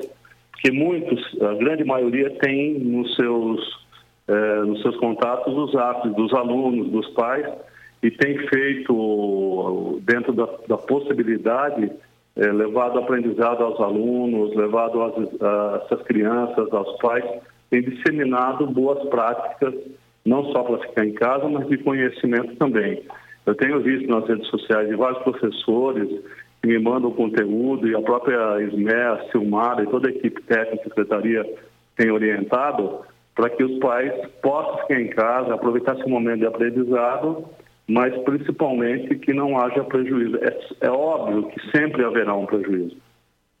porque 0.60 0.72
muitos, 0.72 1.20
a 1.40 1.54
grande 1.54 1.84
maioria 1.84 2.30
tem 2.40 2.80
nos 2.80 3.14
seus, 3.14 3.86
eh, 4.26 4.62
nos 4.66 4.82
seus 4.82 4.96
contatos 4.96 5.54
os 5.56 5.74
atos 5.76 6.12
dos 6.16 6.34
alunos, 6.34 6.90
dos 6.90 7.08
pais, 7.10 7.46
e 8.02 8.10
tem 8.10 8.38
feito, 8.48 10.00
dentro 10.02 10.32
da, 10.32 10.48
da 10.66 10.76
possibilidade, 10.76 11.92
eh, 12.36 12.52
levado 12.52 12.98
aprendizado 12.98 13.62
aos 13.62 13.80
alunos, 13.80 14.54
levado 14.56 15.00
às, 15.00 15.84
essas 15.84 16.02
crianças, 16.02 16.72
aos 16.72 16.98
pais, 16.98 17.24
tem 17.70 17.80
disseminado 17.82 18.66
boas 18.66 19.08
práticas, 19.08 19.74
não 20.26 20.44
só 20.52 20.64
para 20.64 20.78
ficar 20.78 21.06
em 21.06 21.12
casa, 21.12 21.48
mas 21.48 21.68
de 21.68 21.78
conhecimento 21.78 22.56
também. 22.56 23.00
Eu 23.46 23.54
tenho 23.54 23.80
visto 23.80 24.08
nas 24.10 24.26
redes 24.26 24.48
sociais 24.48 24.88
de 24.88 24.96
vários 24.96 25.22
professores 25.22 26.08
que 26.60 26.68
me 26.68 26.78
mandam 26.78 27.10
conteúdo 27.12 27.88
e 27.88 27.94
a 27.94 28.02
própria 28.02 28.58
SME, 28.68 28.92
a 28.92 29.30
Silmara 29.30 29.82
e 29.82 29.86
toda 29.86 30.08
a 30.08 30.12
equipe 30.12 30.42
técnica 30.42 30.82
e 30.82 30.88
secretaria 30.88 31.44
tem 31.96 32.10
orientado 32.10 33.00
para 33.34 33.50
que 33.50 33.62
os 33.62 33.78
pais 33.78 34.12
possam 34.42 34.78
ficar 34.78 35.00
em 35.00 35.08
casa, 35.08 35.54
aproveitar 35.54 35.96
esse 35.96 36.08
momento 36.08 36.40
de 36.40 36.46
aprendizado, 36.46 37.44
mas 37.86 38.16
principalmente 38.22 39.14
que 39.16 39.32
não 39.32 39.56
haja 39.58 39.84
prejuízo. 39.84 40.36
É, 40.38 40.86
é 40.86 40.90
óbvio 40.90 41.44
que 41.44 41.70
sempre 41.70 42.04
haverá 42.04 42.34
um 42.34 42.46
prejuízo, 42.46 42.96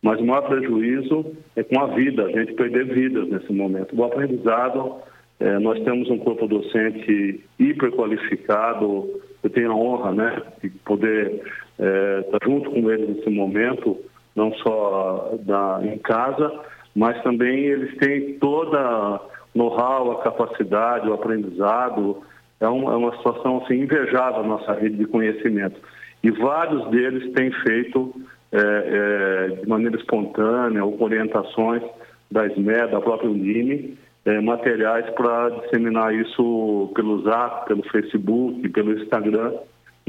mas 0.02 0.20
o 0.20 0.24
maior 0.24 0.48
prejuízo 0.48 1.26
é 1.54 1.62
com 1.62 1.80
a 1.80 1.86
vida, 1.94 2.24
a 2.24 2.30
gente 2.30 2.54
perder 2.54 2.86
vidas 2.86 3.28
nesse 3.28 3.52
momento. 3.52 3.94
O 3.96 4.04
aprendizado, 4.04 4.96
eh, 5.38 5.58
nós 5.60 5.80
temos 5.84 6.10
um 6.10 6.18
corpo 6.18 6.48
docente 6.48 7.44
hiper 7.58 7.92
qualificado, 7.92 9.08
eu 9.42 9.50
tenho 9.50 9.70
a 9.70 9.76
honra 9.76 10.12
né, 10.12 10.42
de 10.60 10.70
poder 10.70 11.40
eh, 11.78 12.20
estar 12.24 12.38
junto 12.44 12.70
com 12.70 12.90
eles 12.90 13.16
nesse 13.16 13.30
momento, 13.30 13.96
não 14.34 14.52
só 14.54 15.34
da, 15.40 15.80
em 15.82 15.98
casa, 15.98 16.52
mas 16.94 17.20
também 17.22 17.64
eles 17.64 17.96
têm 17.98 18.38
toda 18.38 19.20
know-how, 19.54 20.12
a 20.12 20.22
capacidade, 20.22 21.08
o 21.08 21.14
aprendizado. 21.14 22.22
É, 22.60 22.68
um, 22.68 22.90
é 22.90 22.96
uma 22.96 23.16
situação 23.16 23.62
assim, 23.62 23.74
invejável 23.74 24.40
a 24.40 24.46
nossa 24.46 24.72
rede 24.72 24.96
de 24.96 25.06
conhecimento. 25.06 25.80
E 26.22 26.30
vários 26.30 26.88
deles 26.90 27.32
têm 27.32 27.52
feito 27.52 28.12
é, 28.50 28.58
é, 28.58 29.48
de 29.60 29.68
maneira 29.68 29.96
espontânea 29.96 30.84
ou 30.84 30.96
com 30.96 31.04
orientações 31.04 31.82
da 32.30 32.48
SME, 32.48 32.90
da 32.90 33.00
própria 33.00 33.30
Unime, 33.30 33.96
é, 34.24 34.40
materiais 34.40 35.08
para 35.10 35.50
disseminar 35.50 36.14
isso 36.14 36.90
pelo 36.94 37.22
Zap, 37.22 37.66
pelo 37.66 37.82
Facebook, 37.90 38.68
pelo 38.70 38.98
Instagram, 39.00 39.52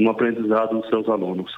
no 0.00 0.10
aprendizado 0.10 0.78
dos 0.80 0.88
seus 0.88 1.08
alunos. 1.08 1.50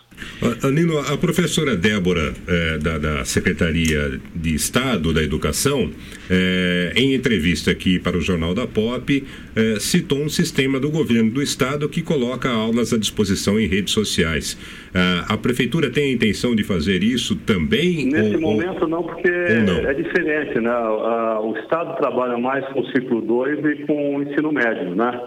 Ah, 0.42 0.70
Nino, 0.70 0.98
a 0.98 1.16
professora 1.16 1.76
Débora, 1.76 2.32
eh, 2.46 2.78
da, 2.78 2.98
da 2.98 3.24
Secretaria 3.24 4.20
de 4.34 4.54
Estado 4.54 5.12
da 5.12 5.22
Educação, 5.22 5.90
eh, 6.28 6.92
em 6.96 7.14
entrevista 7.14 7.70
aqui 7.70 7.98
para 7.98 8.16
o 8.16 8.20
Jornal 8.20 8.54
da 8.54 8.66
Pop, 8.66 9.24
eh, 9.56 9.76
citou 9.80 10.18
um 10.18 10.28
sistema 10.28 10.78
do 10.78 10.90
governo 10.90 11.30
do 11.30 11.42
Estado 11.42 11.88
que 11.88 12.02
coloca 12.02 12.50
aulas 12.50 12.92
à 12.92 12.98
disposição 12.98 13.58
em 13.58 13.66
redes 13.66 13.92
sociais. 13.94 14.58
Ah, 14.94 15.26
a 15.30 15.36
Prefeitura 15.38 15.90
tem 15.90 16.10
a 16.10 16.12
intenção 16.14 16.54
de 16.54 16.62
fazer 16.64 17.02
isso 17.02 17.36
também? 17.36 18.06
Nesse 18.06 18.34
ou- 18.34 18.40
momento 18.40 18.86
não, 18.86 19.02
porque 19.02 19.30
não? 19.30 19.88
é 19.88 19.94
diferente, 19.94 20.58
né? 20.60 20.72
O 21.42 21.56
Estado 21.58 21.96
trabalha 21.96 22.36
mais 22.38 22.64
com 22.72 22.80
o 22.80 22.86
ciclo 22.92 23.20
2 23.22 23.58
e 23.64 23.86
com 23.86 24.16
o 24.16 24.22
ensino 24.22 24.52
médio, 24.52 24.94
né? 24.94 25.22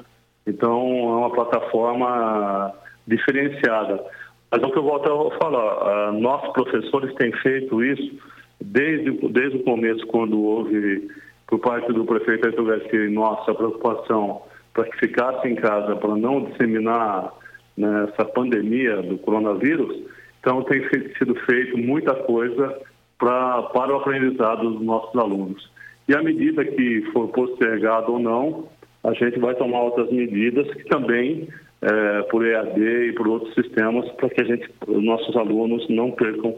Então 0.48 0.72
é 0.80 1.18
uma 1.18 1.32
plataforma 1.32 2.72
diferenciada. 3.08 4.04
Mas 4.52 4.62
é 4.62 4.66
o 4.66 4.72
que 4.72 4.78
eu 4.78 4.84
volto 4.84 5.12
a 5.12 5.38
falar, 5.38 5.60
ah, 5.60 6.12
nossos 6.12 6.54
professores 6.54 7.14
têm 7.16 7.32
feito 7.34 7.84
isso 7.84 8.18
desde, 8.62 9.12
desde 9.30 9.58
o 9.58 9.64
começo, 9.64 10.06
quando 10.08 10.42
houve, 10.42 11.10
por 11.48 11.60
parte 11.60 11.92
do 11.92 12.06
prefeito 12.06 12.48
Arthur 12.48 12.66
Garcia, 12.66 13.10
nossa 13.10 13.54
preocupação 13.54 14.42
para 14.74 14.86
que 14.86 14.98
ficasse 14.98 15.48
em 15.48 15.56
casa, 15.56 15.96
para 15.96 16.16
não 16.16 16.44
disseminar 16.44 17.34
né, 17.78 18.10
essa 18.10 18.26
pandemia 18.26 19.02
do 19.02 19.18
coronavírus, 19.18 20.04
então 20.40 20.62
tem 20.64 20.82
sido 21.18 21.34
feito 21.46 21.78
muita 21.78 22.14
coisa 22.14 22.78
pra, 23.18 23.64
para 23.64 23.94
o 23.94 23.98
aprendizado 23.98 24.70
dos 24.70 24.82
nossos 24.82 25.16
alunos. 25.16 25.72
E 26.08 26.14
à 26.14 26.22
medida 26.22 26.64
que 26.64 27.02
for 27.14 27.30
postergado 27.30 28.14
ou 28.14 28.20
não, 28.20 28.68
a 29.04 29.14
gente 29.14 29.40
vai 29.40 29.56
tomar 29.56 29.82
outras 29.82 30.12
medidas 30.12 30.72
que 30.74 30.84
também, 30.86 31.48
eh, 31.86 32.22
por 32.32 32.46
EAD 32.46 32.82
e 33.10 33.14
por 33.14 33.28
outros 33.28 33.54
sistemas, 33.54 34.10
para 34.14 34.30
que 34.30 34.42
a 34.42 34.44
gente, 34.44 34.68
os 34.88 35.04
nossos 35.04 35.36
alunos 35.36 35.88
não 35.88 36.12
percam 36.12 36.56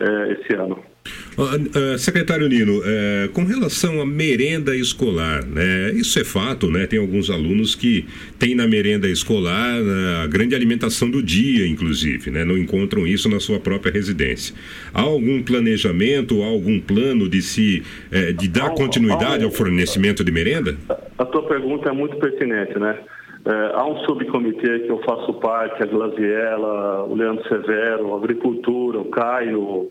eh, 0.00 0.36
esse 0.40 0.54
ano. 0.54 0.82
Ah, 1.38 1.98
secretário 1.98 2.48
Nino, 2.48 2.82
eh, 2.84 3.28
com 3.32 3.44
relação 3.44 4.00
à 4.00 4.06
merenda 4.06 4.76
escolar, 4.76 5.44
né, 5.46 5.90
isso 5.92 6.18
é 6.18 6.24
fato, 6.24 6.70
né? 6.70 6.86
Tem 6.86 6.98
alguns 6.98 7.30
alunos 7.30 7.74
que 7.74 8.06
têm 8.38 8.54
na 8.54 8.66
merenda 8.66 9.08
escolar 9.08 9.80
ah, 9.80 10.22
a 10.24 10.26
grande 10.26 10.54
alimentação 10.54 11.10
do 11.10 11.22
dia, 11.22 11.66
inclusive, 11.66 12.30
né? 12.30 12.44
Não 12.44 12.58
encontram 12.58 13.06
isso 13.06 13.28
na 13.28 13.40
sua 13.40 13.58
própria 13.58 13.92
residência. 13.92 14.54
Há 14.92 15.00
algum 15.00 15.42
planejamento, 15.42 16.42
há 16.42 16.46
algum 16.46 16.78
plano 16.80 17.28
de 17.28 17.40
se 17.40 17.82
eh, 18.12 18.32
de 18.32 18.48
dar 18.48 18.70
continuidade 18.70 19.44
ao 19.44 19.50
fornecimento 19.50 20.22
de 20.22 20.30
merenda? 20.30 20.76
A 21.18 21.24
tua 21.24 21.46
pergunta 21.46 21.88
é 21.88 21.92
muito 21.92 22.16
pertinente, 22.16 22.78
né? 22.78 22.98
É, 23.44 23.72
há 23.74 23.84
um 23.86 23.96
subcomitê 24.04 24.80
que 24.80 24.90
eu 24.90 24.98
faço 25.02 25.32
parte, 25.34 25.82
a 25.82 25.86
Glaziella, 25.86 27.04
o 27.04 27.14
Leandro 27.14 27.46
Severo, 27.48 28.12
a 28.14 28.18
Agricultura, 28.18 28.98
o 28.98 29.06
Caio, 29.06 29.90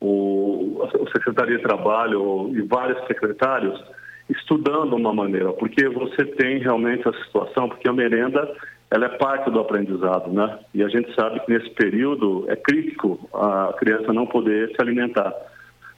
o, 0.00 0.82
a 0.84 1.10
Secretaria 1.12 1.56
de 1.56 1.62
Trabalho 1.62 2.50
e 2.54 2.62
vários 2.62 3.04
secretários 3.06 3.82
estudando 4.28 4.94
uma 4.94 5.12
maneira, 5.14 5.52
porque 5.52 5.88
você 5.88 6.24
tem 6.24 6.58
realmente 6.58 7.08
a 7.08 7.12
situação, 7.24 7.68
porque 7.68 7.88
a 7.88 7.92
merenda 7.92 8.48
ela 8.90 9.06
é 9.06 9.08
parte 9.18 9.50
do 9.50 9.58
aprendizado, 9.58 10.30
né? 10.32 10.58
E 10.72 10.82
a 10.82 10.88
gente 10.88 11.12
sabe 11.14 11.40
que 11.40 11.52
nesse 11.52 11.70
período 11.70 12.44
é 12.48 12.54
crítico 12.54 13.28
a 13.34 13.72
criança 13.76 14.12
não 14.12 14.26
poder 14.26 14.68
se 14.70 14.76
alimentar. 14.80 15.32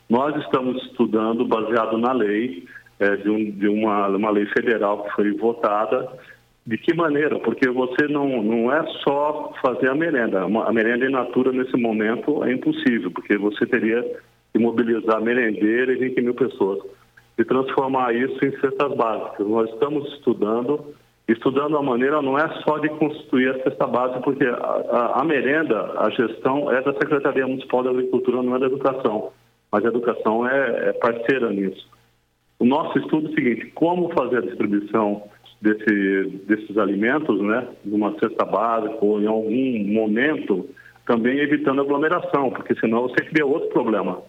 Nós 0.08 0.34
estamos 0.42 0.82
estudando 0.84 1.44
baseado 1.46 1.98
na 1.98 2.12
lei, 2.12 2.64
eh, 2.98 3.16
de, 3.16 3.28
um- 3.28 3.50
de 3.50 3.68
uma, 3.68 4.08
uma 4.08 4.30
lei 4.30 4.46
federal 4.46 5.04
que 5.04 5.10
foi 5.12 5.30
votada, 5.32 6.08
de 6.68 6.76
que 6.76 6.94
maneira? 6.94 7.38
Porque 7.38 7.66
você 7.70 8.06
não, 8.08 8.42
não 8.42 8.70
é 8.70 8.84
só 9.02 9.54
fazer 9.62 9.88
a 9.88 9.94
merenda. 9.94 10.42
A 10.44 10.72
merenda 10.72 11.06
in 11.06 11.10
natura 11.12 11.50
nesse 11.50 11.74
momento 11.78 12.44
é 12.44 12.52
impossível, 12.52 13.10
porque 13.10 13.38
você 13.38 13.64
teria 13.64 14.02
que 14.52 14.58
mobilizar 14.58 15.18
merendeiras 15.22 15.96
e 15.96 16.08
20 16.10 16.20
mil 16.20 16.34
pessoas. 16.34 16.80
E 17.38 17.44
transformar 17.44 18.14
isso 18.14 18.44
em 18.44 18.50
cestas 18.60 18.94
básicas. 18.94 19.46
Nós 19.46 19.70
estamos 19.70 20.12
estudando, 20.12 20.94
estudando 21.26 21.78
a 21.78 21.82
maneira 21.82 22.20
não 22.20 22.38
é 22.38 22.46
só 22.62 22.76
de 22.76 22.90
constituir 22.90 23.48
a 23.48 23.62
cesta 23.62 23.86
básica, 23.86 24.20
porque 24.20 24.44
a, 24.44 24.52
a- 24.54 25.20
a 25.22 25.24
merenda, 25.24 25.94
a 25.98 26.10
gestão 26.10 26.70
é 26.70 26.82
da 26.82 26.92
Secretaria 26.92 27.46
Municipal 27.46 27.82
da 27.82 27.90
Agricultura, 27.90 28.42
não 28.42 28.56
é 28.56 28.58
da 28.58 28.66
Educação. 28.66 29.32
Mas 29.72 29.86
a 29.86 29.88
Educação 29.88 30.46
é, 30.46 30.88
é 30.90 30.92
parceira 30.92 31.48
nisso. 31.48 31.88
O 32.58 32.66
nosso 32.66 32.98
estudo 32.98 33.28
é 33.28 33.30
o 33.30 33.34
seguinte, 33.34 33.70
como 33.74 34.12
fazer 34.12 34.38
a 34.38 34.42
distribuição 34.42 35.22
desse, 35.60 36.22
desses 36.46 36.76
alimentos, 36.78 37.40
né, 37.40 37.66
numa 37.84 38.18
cesta 38.18 38.44
básica 38.44 38.98
ou 39.00 39.20
em 39.20 39.26
algum 39.26 39.92
momento, 39.92 40.68
também 41.06 41.38
evitando 41.38 41.80
aglomeração, 41.80 42.50
porque 42.50 42.74
senão 42.76 43.02
você 43.02 43.24
cria 43.24 43.44
outro 43.46 43.68
problema. 43.70 44.20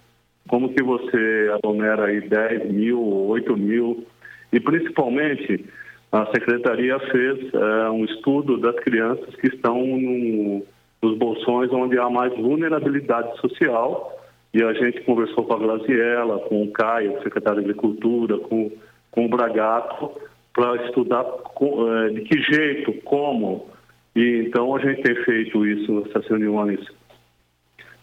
Como 0.48 0.74
que 0.74 0.82
você 0.82 1.52
aglomera 1.54 2.06
aí 2.06 2.22
10 2.22 2.72
mil, 2.72 3.00
8 3.02 3.56
mil, 3.56 4.06
e 4.52 4.60
principalmente 4.60 5.66
a 6.12 6.26
Secretaria 6.28 6.98
fez 7.12 7.54
eh, 7.54 7.90
um 7.92 8.04
estudo 8.06 8.58
das 8.58 8.76
crianças 8.78 9.36
que 9.36 9.48
estão 9.48 9.78
no- 9.78 10.64
nos 11.02 11.18
bolsões 11.18 11.72
onde 11.72 12.00
há 12.00 12.10
mais 12.10 12.36
vulnerabilidade 12.36 13.38
social, 13.40 14.18
e 14.54 14.64
a 14.64 14.74
gente 14.74 15.02
conversou 15.02 15.44
com 15.44 15.54
a 15.54 15.58
Glaziella, 15.60 16.40
com 16.40 16.64
o 16.64 16.72
Caio, 16.72 17.22
secretário 17.22 17.62
de 17.62 17.70
Agricultura, 17.70 18.40
com, 18.40 18.72
com 19.12 19.26
o 19.26 19.30
Bragato, 19.30 20.12
para 20.60 20.76
estudar 20.88 21.26
eh, 21.26 22.10
de 22.10 22.22
que 22.22 22.42
jeito, 22.42 22.92
como. 23.04 23.70
E 24.14 24.44
então 24.46 24.76
a 24.76 24.80
gente 24.80 25.02
tem 25.04 25.16
feito 25.24 25.66
isso 25.66 26.02
nessas 26.02 26.28
reuniões 26.28 26.86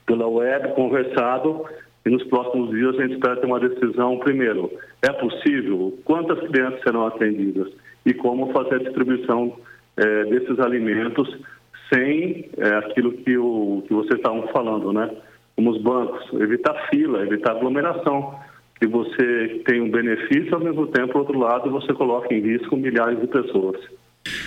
pela 0.06 0.26
web, 0.26 0.72
conversado 0.74 1.66
e 2.06 2.08
nos 2.08 2.22
próximos 2.24 2.70
dias 2.70 2.98
a 2.98 3.02
gente 3.02 3.14
espera 3.16 3.36
ter 3.36 3.46
uma 3.46 3.60
decisão, 3.60 4.18
primeiro, 4.20 4.70
é 5.02 5.12
possível? 5.12 5.98
Quantas 6.04 6.38
crianças 6.48 6.80
serão 6.80 7.06
atendidas? 7.06 7.70
E 8.06 8.14
como 8.14 8.52
fazer 8.52 8.76
a 8.76 8.84
distribuição 8.84 9.54
eh, 9.98 10.24
desses 10.24 10.58
alimentos 10.58 11.28
sem 11.92 12.48
eh, 12.56 12.74
aquilo 12.76 13.12
que, 13.12 13.36
o, 13.36 13.84
que 13.86 13.92
vocês 13.92 14.14
estavam 14.14 14.48
falando, 14.48 14.94
né? 14.94 15.10
Como 15.56 15.72
os 15.72 15.82
bancos, 15.82 16.40
evitar 16.40 16.88
fila, 16.88 17.22
evitar 17.22 17.52
aglomeração, 17.52 18.34
que 18.78 18.86
você 18.86 19.62
tem 19.66 19.80
um 19.80 19.90
benefício, 19.90 20.54
ao 20.54 20.60
mesmo 20.60 20.86
tempo, 20.88 21.12
por 21.12 21.20
outro 21.20 21.38
lado, 21.38 21.70
você 21.70 21.92
coloca 21.94 22.32
em 22.34 22.40
risco 22.40 22.76
milhares 22.76 23.20
de 23.20 23.26
pessoas. 23.26 23.80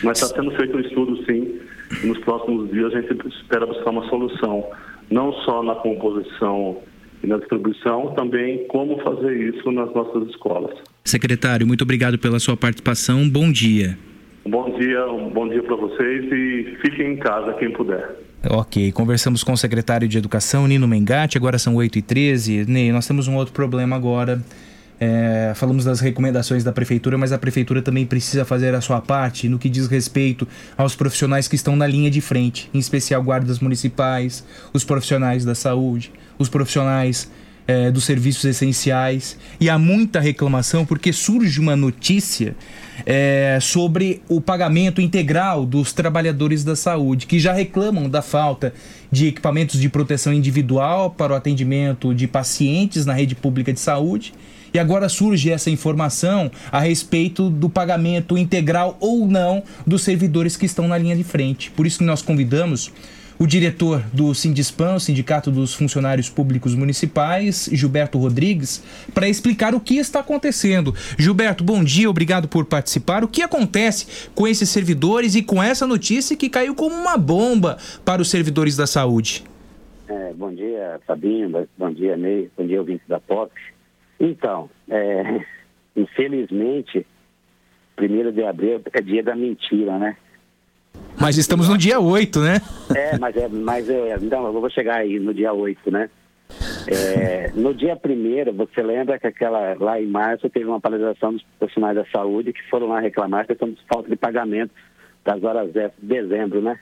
Mas 0.03 0.21
está 0.21 0.35
sendo 0.35 0.51
feito 0.51 0.77
um 0.77 0.79
estudo, 0.81 1.25
sim, 1.25 1.59
nos 2.03 2.17
próximos 2.19 2.69
dias 2.71 2.93
a 2.93 3.01
gente 3.01 3.27
espera 3.27 3.65
buscar 3.65 3.89
uma 3.89 4.07
solução, 4.09 4.65
não 5.09 5.33
só 5.33 5.63
na 5.63 5.75
composição 5.75 6.77
e 7.23 7.27
na 7.27 7.37
distribuição, 7.37 8.13
também 8.15 8.65
como 8.67 8.99
fazer 8.99 9.35
isso 9.35 9.71
nas 9.71 9.93
nossas 9.93 10.27
escolas. 10.29 10.77
Secretário, 11.03 11.65
muito 11.65 11.83
obrigado 11.83 12.19
pela 12.19 12.39
sua 12.39 12.55
participação. 12.55 13.27
Bom 13.27 13.51
dia. 13.51 13.97
Bom 14.45 14.77
dia, 14.79 15.05
um 15.11 15.29
bom 15.29 15.47
dia 15.47 15.61
para 15.63 15.75
vocês 15.75 16.31
e 16.31 16.77
fiquem 16.81 17.13
em 17.13 17.17
casa 17.17 17.53
quem 17.53 17.71
puder. 17.71 18.15
Ok, 18.47 18.93
conversamos 18.93 19.43
com 19.43 19.51
o 19.51 19.57
secretário 19.57 20.07
de 20.07 20.17
Educação, 20.17 20.65
Nino 20.65 20.87
Mengatti, 20.87 21.37
agora 21.37 21.59
são 21.59 21.75
8h13. 21.75 22.65
Ney, 22.69 22.89
nós 22.89 23.05
temos 23.05 23.27
um 23.27 23.35
outro 23.35 23.53
problema 23.53 23.97
agora. 23.97 24.41
É, 24.97 25.51
falamos 25.55 25.83
das 25.83 25.99
recomendações 25.99 26.63
da 26.63 26.71
prefeitura, 26.71 27.17
mas 27.17 27.33
a 27.33 27.37
prefeitura 27.37 27.81
também 27.81 28.05
precisa 28.05 28.45
fazer 28.45 28.73
a 28.73 28.79
sua 28.79 29.01
parte 29.01 29.49
no 29.49 29.59
que 29.59 29.67
diz 29.67 29.87
respeito 29.87 30.47
aos 30.77 30.95
profissionais 30.95 31.49
que 31.49 31.55
estão 31.55 31.75
na 31.75 31.85
linha 31.85 32.09
de 32.09 32.21
frente, 32.21 32.69
em 32.73 32.79
especial 32.79 33.21
guardas 33.21 33.59
municipais, 33.59 34.45
os 34.71 34.85
profissionais 34.85 35.43
da 35.43 35.53
saúde, 35.53 36.09
os 36.37 36.47
profissionais 36.47 37.29
é, 37.67 37.91
dos 37.91 38.05
serviços 38.05 38.45
essenciais. 38.45 39.37
E 39.59 39.69
há 39.69 39.77
muita 39.77 40.21
reclamação 40.21 40.85
porque 40.85 41.11
surge 41.11 41.59
uma 41.59 41.75
notícia 41.75 42.55
é, 43.05 43.57
sobre 43.61 44.21
o 44.27 44.39
pagamento 44.41 45.01
integral 45.01 45.65
dos 45.65 45.93
trabalhadores 45.93 46.63
da 46.63 46.75
saúde, 46.75 47.25
que 47.25 47.39
já 47.39 47.53
reclamam 47.53 48.09
da 48.09 48.21
falta 48.21 48.73
de 49.11 49.27
equipamentos 49.27 49.79
de 49.79 49.89
proteção 49.89 50.33
individual 50.33 51.11
para 51.11 51.33
o 51.33 51.35
atendimento 51.35 52.13
de 52.13 52.27
pacientes 52.27 53.05
na 53.05 53.13
rede 53.13 53.35
pública 53.35 53.73
de 53.73 53.79
saúde. 53.79 54.33
E 54.73 54.77
agora 54.77 55.09
surge 55.09 55.49
essa 55.49 55.71
informação 55.71 56.51
a 56.71 56.79
respeito 56.79 57.49
do 57.49 57.69
pagamento 57.69 58.37
integral 58.37 58.97
ou 58.99 59.27
não 59.27 59.63
dos 59.85 60.03
servidores 60.03 60.55
que 60.55 60.65
estão 60.65 60.87
na 60.87 60.97
linha 60.97 61.15
de 61.15 61.23
frente. 61.23 61.71
Por 61.71 61.87
isso 61.87 61.99
que 61.99 62.03
nós 62.03 62.21
convidamos 62.21 62.91
o 63.39 63.47
diretor 63.47 64.03
do 64.13 64.35
Sindispan, 64.35 64.99
Sindicato 64.99 65.49
dos 65.49 65.73
Funcionários 65.73 66.29
Públicos 66.29 66.75
Municipais, 66.75 67.69
Gilberto 67.71 68.17
Rodrigues, 68.17 68.83
para 69.13 69.29
explicar 69.29 69.73
o 69.73 69.79
que 69.79 69.97
está 69.97 70.19
acontecendo. 70.19 70.93
Gilberto, 71.17 71.63
bom 71.63 71.81
dia, 71.81 72.09
obrigado 72.09 72.49
por 72.49 72.65
participar. 72.65 73.23
O 73.23 73.29
que 73.29 73.41
acontece 73.41 74.29
com 74.35 74.45
esses 74.45 74.69
servidores 74.69 75.35
e 75.35 75.41
com 75.41 75.63
essa 75.63 75.87
notícia 75.87 76.35
que 76.35 76.49
caiu 76.49 76.75
como 76.75 76.93
uma 76.93 77.17
bomba 77.17 77.77
para 78.03 78.21
os 78.21 78.29
servidores 78.29 78.75
da 78.75 78.85
saúde? 78.85 79.45
É, 80.09 80.33
bom 80.33 80.53
dia, 80.53 80.99
Fabinho, 81.07 81.65
bom 81.77 81.93
dia, 81.93 82.17
Ney, 82.17 82.49
bom 82.57 82.67
dia, 82.67 82.79
ouvintes 82.79 83.07
da 83.07 83.21
POP. 83.21 83.53
Então, 84.19 84.69
é, 84.89 85.45
infelizmente, 85.95 87.07
primeiro 87.95 88.33
de 88.33 88.43
abril 88.43 88.81
é 88.91 89.01
dia 89.01 89.23
da 89.23 89.33
mentira, 89.33 89.97
né? 89.97 90.17
Mas 91.19 91.37
estamos 91.37 91.67
no 91.67 91.77
dia 91.77 91.99
8, 91.99 92.39
né? 92.39 92.61
É, 92.95 93.17
mas 93.17 93.35
é, 93.35 93.47
mas 93.49 93.89
é, 93.89 94.15
então, 94.21 94.45
eu 94.45 94.53
vou 94.53 94.69
chegar 94.69 94.99
aí 94.99 95.19
no 95.19 95.33
dia 95.33 95.51
8, 95.51 95.91
né? 95.91 96.09
É, 96.87 97.51
no 97.53 97.73
dia 97.73 97.95
1 97.95 98.53
você 98.53 98.81
lembra 98.81 99.19
que 99.19 99.27
aquela 99.27 99.75
lá 99.79 100.01
em 100.01 100.07
março 100.07 100.49
teve 100.49 100.65
uma 100.65 100.79
paralisação 100.79 101.33
dos 101.33 101.43
profissionais 101.59 101.95
da 101.95 102.05
saúde 102.05 102.53
que 102.53 102.67
foram 102.69 102.87
lá 102.87 102.99
reclamar 102.99 103.45
que 103.45 103.53
estamos 103.53 103.77
falta 103.87 104.09
de 104.09 104.15
pagamento 104.15 104.71
das 105.23 105.43
horas 105.43 105.67
extras 105.67 105.93
de 106.01 106.07
dezembro, 106.07 106.61
né? 106.61 106.79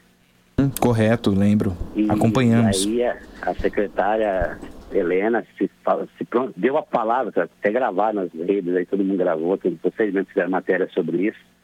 Hum, 0.60 0.70
correto, 0.80 1.32
lembro. 1.32 1.76
E, 1.96 2.10
Acompanhamos. 2.10 2.86
E 2.86 3.02
aí 3.02 3.10
a, 3.10 3.18
a 3.42 3.54
secretária 3.56 4.58
Helena 4.92 5.44
se, 5.58 5.70
se 6.18 6.28
deu 6.56 6.78
a 6.78 6.84
palavra, 6.84 7.44
até 7.44 7.72
gravar 7.72 8.14
nas 8.14 8.32
redes, 8.32 8.76
aí 8.76 8.86
todo 8.86 9.04
mundo 9.04 9.18
gravou, 9.18 9.60
vocês 9.84 10.14
mesmo 10.14 10.30
fizeram 10.30 10.52
matéria 10.52 10.88
sobre 10.94 11.28
isso 11.28 11.57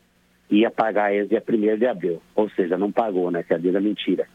ia 0.49 0.69
pagar 0.69 1.13
eles 1.13 1.29
dia 1.29 1.43
1 1.47 1.77
de 1.77 1.87
abril. 1.87 2.21
Ou 2.35 2.49
seja, 2.49 2.77
não 2.77 2.91
pagou, 2.91 3.31
né? 3.31 3.43
Que 3.43 3.53
é 3.53 3.55
a 3.55 3.59
dia 3.59 3.71
da 3.71 3.81
mentira. 3.81 4.27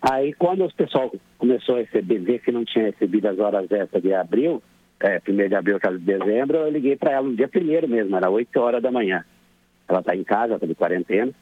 Aí, 0.00 0.34
quando 0.34 0.64
o 0.64 0.74
pessoal 0.74 1.10
começou 1.38 1.76
a 1.76 1.78
receber, 1.78 2.18
ver 2.18 2.40
que 2.40 2.52
não 2.52 2.64
tinha 2.64 2.86
recebido 2.86 3.26
as 3.26 3.38
horas 3.38 3.70
extras 3.70 4.02
de 4.02 4.12
abril, 4.12 4.62
é, 5.00 5.20
1 5.26 5.48
de 5.48 5.54
abril, 5.54 5.80
caso 5.80 5.98
de 5.98 6.04
dezembro, 6.04 6.58
eu 6.58 6.70
liguei 6.70 6.96
para 6.96 7.12
ela 7.12 7.26
no 7.26 7.34
dia 7.34 7.48
1 7.48 7.88
mesmo, 7.88 8.16
era 8.16 8.28
8 8.28 8.60
horas 8.60 8.82
da 8.82 8.90
manhã. 8.90 9.24
Ela 9.88 10.00
está 10.00 10.14
em 10.14 10.24
casa, 10.24 10.54
está 10.54 10.66
de 10.66 10.74
quarentena. 10.74 11.32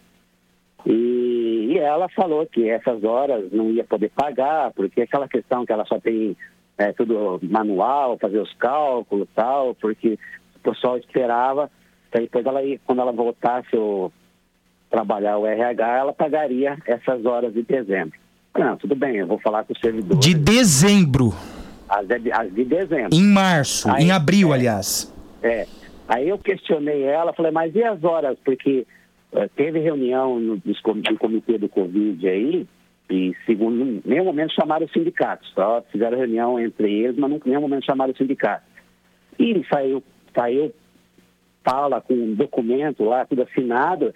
E, 0.86 1.72
e, 1.72 1.78
ela 1.78 2.08
falou 2.08 2.46
que 2.46 2.68
essas 2.68 3.02
horas 3.04 3.52
não 3.52 3.70
ia 3.70 3.84
poder 3.84 4.10
pagar, 4.10 4.72
porque 4.72 5.02
aquela 5.02 5.28
questão 5.28 5.64
que 5.64 5.72
ela 5.72 5.84
só 5.84 5.98
tem 6.00 6.36
é, 6.78 6.92
tudo 6.92 7.40
manual, 7.42 8.18
fazer 8.18 8.38
os 8.38 8.52
cálculos 8.54 9.28
e 9.28 9.34
tal, 9.34 9.74
porque 9.76 10.18
o 10.56 10.70
pessoal 10.70 10.96
esperava 10.98 11.70
então, 12.12 12.20
depois, 12.20 12.46
ela, 12.46 12.60
quando 12.86 13.00
ela 13.00 13.12
voltasse 13.12 13.74
a 13.74 14.10
trabalhar 14.90 15.38
o 15.38 15.46
RH, 15.46 15.98
ela 15.98 16.12
pagaria 16.12 16.76
essas 16.86 17.24
horas 17.24 17.54
de 17.54 17.62
dezembro. 17.62 18.18
Não, 18.58 18.76
tudo 18.76 18.94
bem, 18.94 19.16
eu 19.16 19.26
vou 19.26 19.38
falar 19.38 19.64
com 19.64 19.72
o 19.72 19.78
servidor. 19.78 20.18
De 20.18 20.34
dezembro. 20.34 21.32
As 21.88 22.06
de, 22.06 22.30
as 22.30 22.52
de 22.52 22.64
dezembro. 22.64 23.14
Em 23.14 23.24
março, 23.24 23.90
Aí, 23.90 24.04
em 24.04 24.10
abril, 24.10 24.52
é, 24.52 24.54
aliás. 24.54 25.12
É. 25.42 25.66
Aí 26.06 26.28
eu 26.28 26.38
questionei 26.38 27.02
ela, 27.04 27.32
falei, 27.32 27.50
mas 27.50 27.74
e 27.74 27.82
as 27.82 28.04
horas? 28.04 28.36
Porque 28.44 28.86
uh, 29.32 29.48
teve 29.56 29.78
reunião 29.78 30.38
no, 30.38 30.56
no 30.56 31.18
comitê 31.18 31.56
do 31.56 31.68
Covid 31.68 32.28
aí, 32.28 32.66
e 33.08 33.34
segundo, 33.46 33.82
em 33.82 34.02
nenhum 34.04 34.24
momento 34.24 34.54
chamaram 34.54 34.84
os 34.84 34.92
sindicatos, 34.92 35.50
só 35.54 35.82
fizeram 35.90 36.18
reunião 36.18 36.60
entre 36.60 36.92
eles, 36.92 37.16
mas 37.16 37.32
em 37.32 37.40
nenhum 37.46 37.62
momento 37.62 37.86
chamaram 37.86 38.12
os 38.12 38.18
sindicatos. 38.18 38.66
E 39.38 39.64
saiu, 39.72 40.02
saiu 40.34 40.72
fala 41.64 42.00
com 42.00 42.14
um 42.14 42.34
documento 42.34 43.04
lá, 43.04 43.24
tudo 43.24 43.42
assinado, 43.42 44.14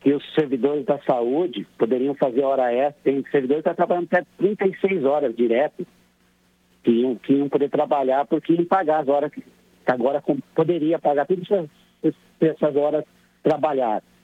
que 0.00 0.12
os 0.12 0.22
servidores 0.34 0.84
da 0.84 0.98
saúde 1.00 1.66
poderiam 1.78 2.14
fazer 2.14 2.42
hora 2.42 2.72
extra. 2.72 3.02
Tem 3.04 3.24
servidores 3.30 3.62
que 3.62 3.70
estão 3.70 3.86
trabalhando 3.86 4.08
até 4.12 4.24
36 4.38 5.04
horas 5.04 5.34
direto, 5.34 5.86
que 6.82 6.90
iam, 6.90 7.16
que 7.16 7.32
iam 7.32 7.48
poder 7.48 7.70
trabalhar 7.70 8.26
porque 8.26 8.52
iam 8.52 8.64
pagar 8.64 9.00
as 9.00 9.08
horas 9.08 9.32
que 9.32 9.42
agora 9.86 10.22
poderia 10.54 10.98
pagar 10.98 11.26
todas 11.26 11.50
essas, 11.50 12.14
essas 12.40 12.76
horas 12.76 13.04
trabalhadas. 13.42 14.14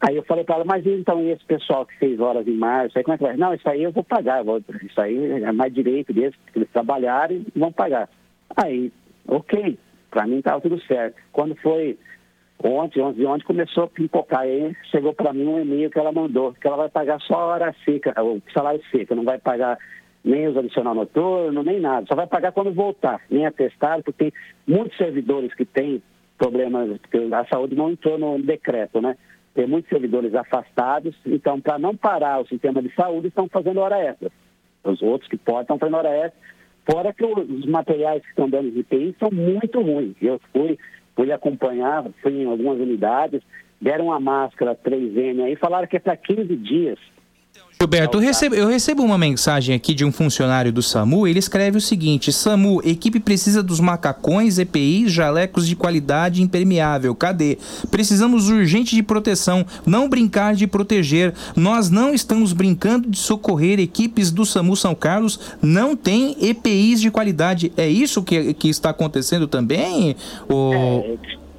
Aí 0.00 0.16
eu 0.16 0.22
falei 0.22 0.44
para 0.44 0.56
ela, 0.56 0.64
mas 0.64 0.86
então 0.86 1.20
esse 1.28 1.44
pessoal 1.44 1.84
que 1.84 1.94
fez 1.98 2.18
horas 2.18 2.48
em 2.48 2.56
março, 2.56 2.96
aí 2.96 3.04
como 3.04 3.14
é 3.14 3.18
que 3.18 3.24
vai? 3.24 3.36
Não, 3.36 3.52
isso 3.52 3.68
aí 3.68 3.82
eu 3.82 3.92
vou 3.92 4.02
pagar, 4.02 4.42
vou, 4.42 4.62
isso 4.82 4.98
aí 4.98 5.42
é 5.42 5.52
mais 5.52 5.74
direito 5.74 6.10
deles, 6.14 6.34
que 6.50 6.58
eles 6.58 6.70
trabalharem 6.70 7.44
e 7.54 7.58
vão 7.58 7.70
pagar. 7.70 8.08
Aí, 8.56 8.90
ok, 9.28 9.78
para 10.10 10.26
mim 10.26 10.38
estava 10.38 10.60
tudo 10.60 10.80
certo. 10.82 11.16
Quando 11.32 11.54
foi 11.56 11.98
ontem, 12.62 13.00
ontem, 13.00 13.24
ontem 13.24 13.44
começou 13.44 13.84
a 13.84 13.88
pipocar 13.88 14.40
aí, 14.40 14.76
chegou 14.90 15.14
para 15.14 15.32
mim 15.32 15.46
um 15.46 15.60
e-mail 15.60 15.90
que 15.90 15.98
ela 15.98 16.12
mandou, 16.12 16.52
que 16.52 16.66
ela 16.66 16.76
vai 16.76 16.88
pagar 16.88 17.20
só 17.20 17.34
a 17.34 17.46
hora 17.46 17.74
seca, 17.84 18.12
o 18.22 18.42
salário 18.52 18.82
seco, 18.90 19.14
não 19.14 19.24
vai 19.24 19.38
pagar 19.38 19.78
nem 20.22 20.46
os 20.46 20.56
adicional 20.56 20.94
noturno, 20.94 21.62
nem 21.62 21.80
nada, 21.80 22.06
só 22.06 22.14
vai 22.14 22.26
pagar 22.26 22.52
quando 22.52 22.72
voltar, 22.72 23.22
nem 23.30 23.46
atestado, 23.46 24.02
porque 24.02 24.24
tem 24.24 24.32
muitos 24.66 24.96
servidores 24.98 25.54
que 25.54 25.64
têm 25.64 26.02
problemas, 26.36 26.98
porque 26.98 27.18
a 27.32 27.46
saúde 27.46 27.74
não 27.74 27.90
entrou 27.90 28.18
no 28.18 28.38
decreto, 28.42 29.00
né? 29.00 29.16
Tem 29.54 29.66
muitos 29.66 29.88
servidores 29.88 30.34
afastados, 30.34 31.16
então 31.24 31.60
para 31.60 31.78
não 31.78 31.96
parar 31.96 32.40
o 32.40 32.46
sistema 32.46 32.82
de 32.82 32.94
saúde, 32.94 33.28
estão 33.28 33.48
fazendo 33.48 33.80
hora 33.80 33.98
extra. 33.98 34.30
Os 34.84 35.02
outros 35.02 35.28
que 35.28 35.36
podem 35.36 35.62
estão 35.62 35.78
fazendo 35.78 35.96
hora 35.96 36.10
extra 36.10 36.40
Fora 36.90 37.12
que 37.12 37.24
os 37.24 37.66
materiais 37.66 38.20
que 38.22 38.30
estão 38.30 38.50
dando 38.50 38.70
de 38.72 38.82
TI 38.82 39.14
são 39.20 39.30
muito 39.30 39.80
ruins. 39.80 40.16
Eu 40.20 40.40
fui, 40.52 40.76
fui 41.14 41.30
acompanhar, 41.30 42.04
fui 42.20 42.42
em 42.42 42.46
algumas 42.46 42.80
unidades, 42.80 43.42
deram 43.80 44.06
uma 44.06 44.18
máscara 44.18 44.74
3M 44.74 45.44
aí, 45.44 45.54
falaram 45.54 45.86
que 45.86 45.98
é 45.98 46.00
para 46.00 46.16
15 46.16 46.56
dias. 46.56 46.98
Gilberto, 47.82 48.18
eu 48.18 48.20
recebo, 48.20 48.54
eu 48.54 48.68
recebo 48.68 49.02
uma 49.02 49.16
mensagem 49.16 49.74
aqui 49.74 49.94
de 49.94 50.04
um 50.04 50.12
funcionário 50.12 50.70
do 50.70 50.82
SAMU. 50.82 51.26
Ele 51.26 51.38
escreve 51.38 51.78
o 51.78 51.80
seguinte: 51.80 52.30
SAMU, 52.30 52.82
equipe 52.84 53.18
precisa 53.18 53.62
dos 53.62 53.80
macacões, 53.80 54.58
EPIs, 54.58 55.10
jalecos 55.10 55.66
de 55.66 55.74
qualidade 55.74 56.42
impermeável. 56.42 57.14
Cadê? 57.14 57.56
Precisamos 57.90 58.50
urgente 58.50 58.94
de 58.94 59.02
proteção. 59.02 59.64
Não 59.86 60.10
brincar 60.10 60.54
de 60.54 60.66
proteger. 60.66 61.32
Nós 61.56 61.88
não 61.88 62.12
estamos 62.12 62.52
brincando 62.52 63.08
de 63.08 63.16
socorrer. 63.16 63.80
Equipes 63.80 64.30
do 64.30 64.44
SAMU 64.44 64.76
São 64.76 64.94
Carlos 64.94 65.56
não 65.62 65.96
têm 65.96 66.36
EPIs 66.38 67.00
de 67.00 67.10
qualidade. 67.10 67.72
É 67.78 67.88
isso 67.88 68.22
que, 68.22 68.52
que 68.52 68.68
está 68.68 68.90
acontecendo 68.90 69.48
também? 69.48 70.14
Ou... 70.46 70.74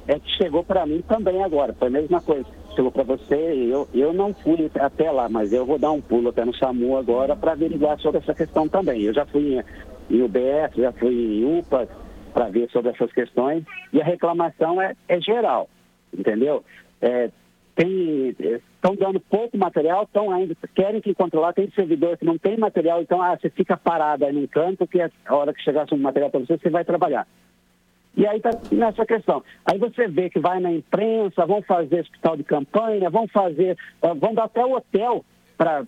É, 0.06 0.14
é 0.14 0.18
que 0.20 0.30
chegou 0.40 0.62
para 0.62 0.86
mim 0.86 1.02
também 1.08 1.42
agora. 1.42 1.74
Foi 1.76 1.88
a 1.88 1.90
mesma 1.90 2.20
coisa 2.20 2.46
chegou 2.74 2.90
para 2.90 3.02
você, 3.02 3.34
eu, 3.34 3.88
eu 3.94 4.12
não 4.12 4.32
fui 4.34 4.70
até 4.78 5.10
lá, 5.10 5.28
mas 5.28 5.52
eu 5.52 5.64
vou 5.64 5.78
dar 5.78 5.92
um 5.92 6.00
pulo 6.00 6.30
até 6.30 6.44
no 6.44 6.54
SAMU 6.54 6.96
agora 6.96 7.36
para 7.36 7.52
averiguar 7.52 7.98
sobre 8.00 8.18
essa 8.18 8.34
questão 8.34 8.68
também. 8.68 9.02
Eu 9.02 9.14
já 9.14 9.26
fui 9.26 9.56
em, 9.56 10.16
em 10.16 10.22
UBS, 10.22 10.74
já 10.76 10.92
fui 10.92 11.14
em 11.14 11.58
UPA 11.58 11.88
para 12.32 12.48
ver 12.48 12.70
sobre 12.70 12.90
essas 12.90 13.12
questões, 13.12 13.64
e 13.92 14.00
a 14.00 14.04
reclamação 14.04 14.80
é, 14.80 14.94
é 15.06 15.20
geral, 15.20 15.68
entendeu? 16.12 16.64
É, 17.00 17.30
tem 17.74 18.34
estão 18.82 18.96
dando 18.96 19.20
pouco 19.20 19.56
material, 19.56 20.04
estão 20.04 20.32
ainda 20.32 20.56
querem 20.74 21.00
que 21.00 21.14
controlar, 21.14 21.52
tem 21.52 21.70
servidor 21.70 22.16
que 22.18 22.24
não 22.24 22.36
tem 22.36 22.56
material, 22.56 23.00
então 23.00 23.22
ah, 23.22 23.38
você 23.40 23.48
fica 23.48 23.76
parado 23.76 24.24
aí 24.24 24.32
num 24.32 24.46
canto 24.46 24.86
que 24.86 25.00
a 25.00 25.10
hora 25.30 25.54
que 25.54 25.62
chegasse 25.62 25.94
um 25.94 25.98
material 25.98 26.30
para 26.30 26.40
você, 26.40 26.58
você 26.58 26.68
vai 26.68 26.84
trabalhar. 26.84 27.26
E 28.16 28.26
aí 28.26 28.36
está 28.36 28.50
nessa 28.70 29.06
questão. 29.06 29.42
Aí 29.64 29.78
você 29.78 30.06
vê 30.06 30.28
que 30.28 30.38
vai 30.38 30.60
na 30.60 30.70
imprensa, 30.70 31.46
vão 31.46 31.62
fazer 31.62 32.00
hospital 32.00 32.36
de 32.36 32.44
campanha, 32.44 33.08
vão 33.08 33.26
fazer, 33.28 33.76
ah, 34.02 34.14
vão 34.14 34.34
dar 34.34 34.44
até 34.44 34.64
o 34.64 34.76
hotel 34.76 35.24
para 35.56 35.86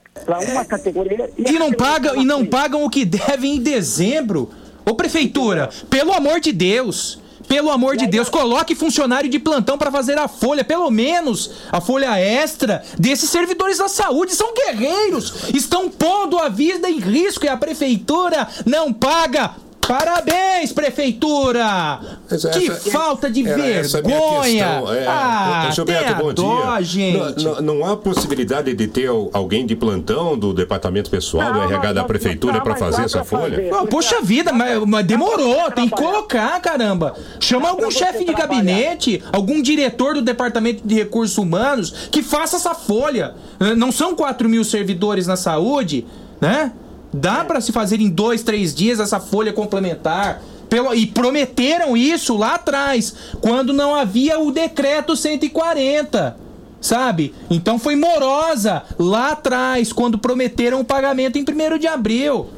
uma 0.50 0.64
categoria. 0.64 1.30
E 1.36 1.52
não 1.52 1.72
pagam 1.72 2.16
e 2.20 2.24
não 2.24 2.46
pagam 2.46 2.84
o 2.84 2.90
que 2.90 3.04
devem 3.04 3.56
em 3.56 3.62
dezembro. 3.62 4.50
Ô 4.86 4.94
prefeitura, 4.94 5.68
pelo 5.88 6.12
amor 6.12 6.40
de 6.40 6.52
Deus, 6.52 7.18
pelo 7.48 7.70
amor 7.70 7.96
de 7.96 8.06
Deus, 8.06 8.28
coloque 8.28 8.74
funcionário 8.74 9.28
de 9.28 9.38
plantão 9.38 9.76
para 9.76 9.90
fazer 9.90 10.18
a 10.18 10.28
folha, 10.28 10.64
pelo 10.64 10.90
menos 10.90 11.62
a 11.70 11.80
folha 11.80 12.18
extra 12.18 12.82
desses 12.98 13.30
servidores 13.30 13.78
da 13.78 13.88
saúde. 13.88 14.34
São 14.34 14.52
guerreiros, 14.54 15.50
estão 15.54 15.90
pondo 15.90 16.38
a 16.38 16.48
vida 16.48 16.88
em 16.88 16.98
risco 16.98 17.44
e 17.44 17.48
a 17.48 17.56
prefeitura 17.56 18.48
não 18.64 18.92
paga. 18.92 19.56
Parabéns, 19.86 20.72
prefeitura! 20.72 22.00
Essa- 22.30 22.48
que 22.50 22.70
essa- 22.70 22.90
falta 22.90 23.30
de 23.30 23.42
vergonha! 23.42 24.82
é. 24.96 25.06
ah, 25.06 25.68
Gilberto, 25.72 26.14
bom 26.22 26.32
dó, 26.32 26.76
dia. 26.76 26.82
gente. 26.82 27.44
Não, 27.44 27.54
não- 27.56 27.74
não 27.80 27.84
há 27.92 27.96
possibilidade 27.96 28.72
de 28.74 28.86
ter 28.88 29.08
al- 29.08 29.28
alguém 29.32 29.66
de 29.66 29.76
plantão 29.76 30.38
do 30.38 30.52
departamento 30.54 31.10
pessoal, 31.10 31.52
do 31.52 31.62
RH 31.62 31.92
da 31.92 32.04
prefeitura, 32.04 32.60
para 32.60 32.76
fazer 32.76 33.02
essa 33.04 33.24
folha? 33.24 33.68
Pô, 33.70 33.86
poxa 33.86 34.20
vida, 34.22 34.52
mas, 34.52 34.82
mas 34.86 35.04
demorou, 35.06 35.70
tem 35.70 35.88
que 35.88 35.94
colocar, 35.94 36.58
caramba. 36.60 37.14
Chama 37.38 37.68
algum 37.68 37.90
chefe 37.90 38.24
de 38.24 38.32
gabinete, 38.32 39.22
algum 39.32 39.60
diretor 39.60 40.14
do 40.14 40.22
departamento 40.22 40.82
de 40.86 40.94
recursos 40.94 41.36
humanos 41.36 42.08
que 42.10 42.22
faça 42.22 42.56
essa 42.56 42.74
folha. 42.74 43.34
Eh, 43.60 43.74
Não 43.74 43.92
são 43.92 44.14
4 44.14 44.48
mil 44.48 44.64
servidores 44.64 45.26
na 45.26 45.36
saúde, 45.36 46.06
né? 46.40 46.72
Dá 47.16 47.44
pra 47.44 47.60
se 47.60 47.70
fazer 47.70 48.00
em 48.00 48.10
dois, 48.10 48.42
três 48.42 48.74
dias 48.74 48.98
essa 48.98 49.20
folha 49.20 49.52
complementar. 49.52 50.42
Pelo- 50.68 50.92
e 50.94 51.06
prometeram 51.06 51.96
isso 51.96 52.36
lá 52.36 52.56
atrás, 52.56 53.36
quando 53.40 53.72
não 53.72 53.94
havia 53.94 54.40
o 54.40 54.50
decreto 54.50 55.14
140. 55.14 56.36
Sabe? 56.80 57.32
Então 57.50 57.78
foi 57.78 57.94
morosa 57.96 58.82
lá 58.98 59.30
atrás, 59.30 59.92
quando 59.92 60.18
prometeram 60.18 60.80
o 60.80 60.84
pagamento 60.84 61.38
em 61.38 61.44
1 61.44 61.78
de 61.78 61.86
abril. 61.86 62.50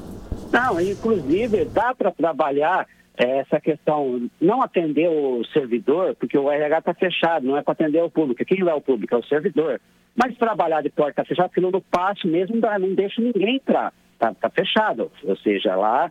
Não, 0.50 0.80
inclusive 0.80 1.64
dá 1.66 1.94
para 1.94 2.10
trabalhar 2.10 2.86
eh, 3.18 3.38
essa 3.40 3.60
questão, 3.60 4.28
não 4.40 4.62
atender 4.62 5.08
o 5.08 5.44
servidor, 5.52 6.16
porque 6.18 6.36
o 6.38 6.50
RH 6.50 6.78
está 6.78 6.94
fechado, 6.94 7.46
não 7.46 7.56
é 7.56 7.62
para 7.62 7.72
atender 7.72 8.02
o 8.02 8.10
público. 8.10 8.44
Quem 8.44 8.60
é 8.66 8.74
o 8.74 8.80
público? 8.80 9.14
É 9.14 9.18
o 9.18 9.24
servidor. 9.26 9.80
Mas 10.14 10.36
trabalhar 10.38 10.82
de 10.82 10.88
porta 10.90 11.24
fechada, 11.24 11.48
aquilo 11.48 11.70
no 11.70 11.80
passe 11.82 12.26
mesmo 12.26 12.56
não 12.56 12.94
deixa 12.94 13.20
ninguém 13.20 13.56
entrar. 13.56 13.92
Está 14.16 14.34
tá 14.34 14.50
fechado. 14.50 15.12
Ou 15.22 15.36
seja, 15.36 15.76
lá 15.76 16.10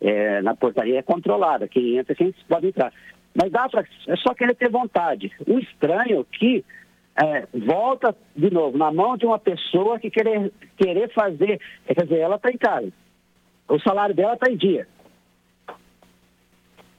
eh, 0.00 0.42
na 0.42 0.54
portaria 0.54 0.98
é 0.98 1.02
controlada. 1.02 1.68
Quem 1.68 1.96
entra, 1.96 2.14
quem 2.14 2.34
pode 2.48 2.66
entrar. 2.66 2.92
Mas 3.34 3.50
dá 3.50 3.68
para. 3.68 3.84
É 4.08 4.16
só 4.16 4.34
querer 4.34 4.54
ter 4.54 4.68
vontade. 4.68 5.32
O 5.46 5.58
estranho 5.58 6.20
é 6.20 6.36
que 6.36 6.64
eh, 7.22 7.46
volta 7.54 8.14
de 8.36 8.50
novo 8.50 8.76
na 8.76 8.92
mão 8.92 9.16
de 9.16 9.24
uma 9.24 9.38
pessoa 9.38 9.98
que 9.98 10.10
querer, 10.10 10.52
querer 10.76 11.12
fazer. 11.12 11.60
Quer 11.86 12.02
dizer, 12.02 12.18
ela 12.18 12.36
está 12.36 12.50
em 12.50 12.58
casa. 12.58 12.92
O 13.68 13.78
salário 13.78 14.14
dela 14.14 14.34
está 14.34 14.50
em 14.50 14.56
dia. 14.56 14.86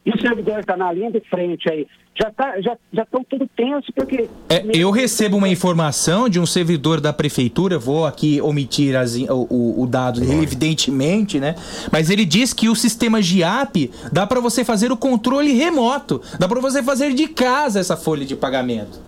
E 0.06 0.12
o 0.12 0.22
servidor 0.22 0.60
está 0.60 0.78
na 0.78 0.92
linha 0.92 1.12
de 1.12 1.20
frente 1.22 1.68
aí. 1.70 1.88
Já 2.18 2.30
tá, 2.32 2.62
já 2.62 2.78
já 2.94 3.04
estão 3.04 3.24
tudo 3.28 3.50
tenso 3.58 3.92
porque 3.94 4.30
É, 4.50 4.64
eu 4.74 4.92
recebo 4.92 5.36
uma 5.36 5.50
informação 5.50 6.30
de 6.30 6.40
um 6.40 6.46
servidor 6.46 7.02
da 7.02 7.12
prefeitura, 7.12 7.78
vou 7.80 8.06
aqui 8.06 8.40
omitir 8.40 8.96
as 8.96 9.16
o, 9.16 9.82
o- 9.82 9.88
dado 9.88 10.20
dele, 10.22 10.44
evidentemente, 10.44 11.40
né? 11.40 11.56
Mas 11.92 12.10
ele 12.10 12.24
diz 12.24 12.54
que 12.54 12.70
o 12.70 12.76
sistema 12.76 13.22
GIAP 13.22 13.92
dá 14.14 14.26
para 14.28 14.40
você 14.40 14.64
fazer 14.64 14.92
o 14.92 14.98
controle 14.98 15.52
remoto, 15.54 16.22
dá 16.40 16.48
para 16.48 16.62
você 16.62 16.82
fazer 16.84 17.14
de 17.14 17.28
casa 17.28 17.80
essa 17.80 17.98
folha 17.98 18.26
de 18.26 18.36
pagamento. 18.36 19.00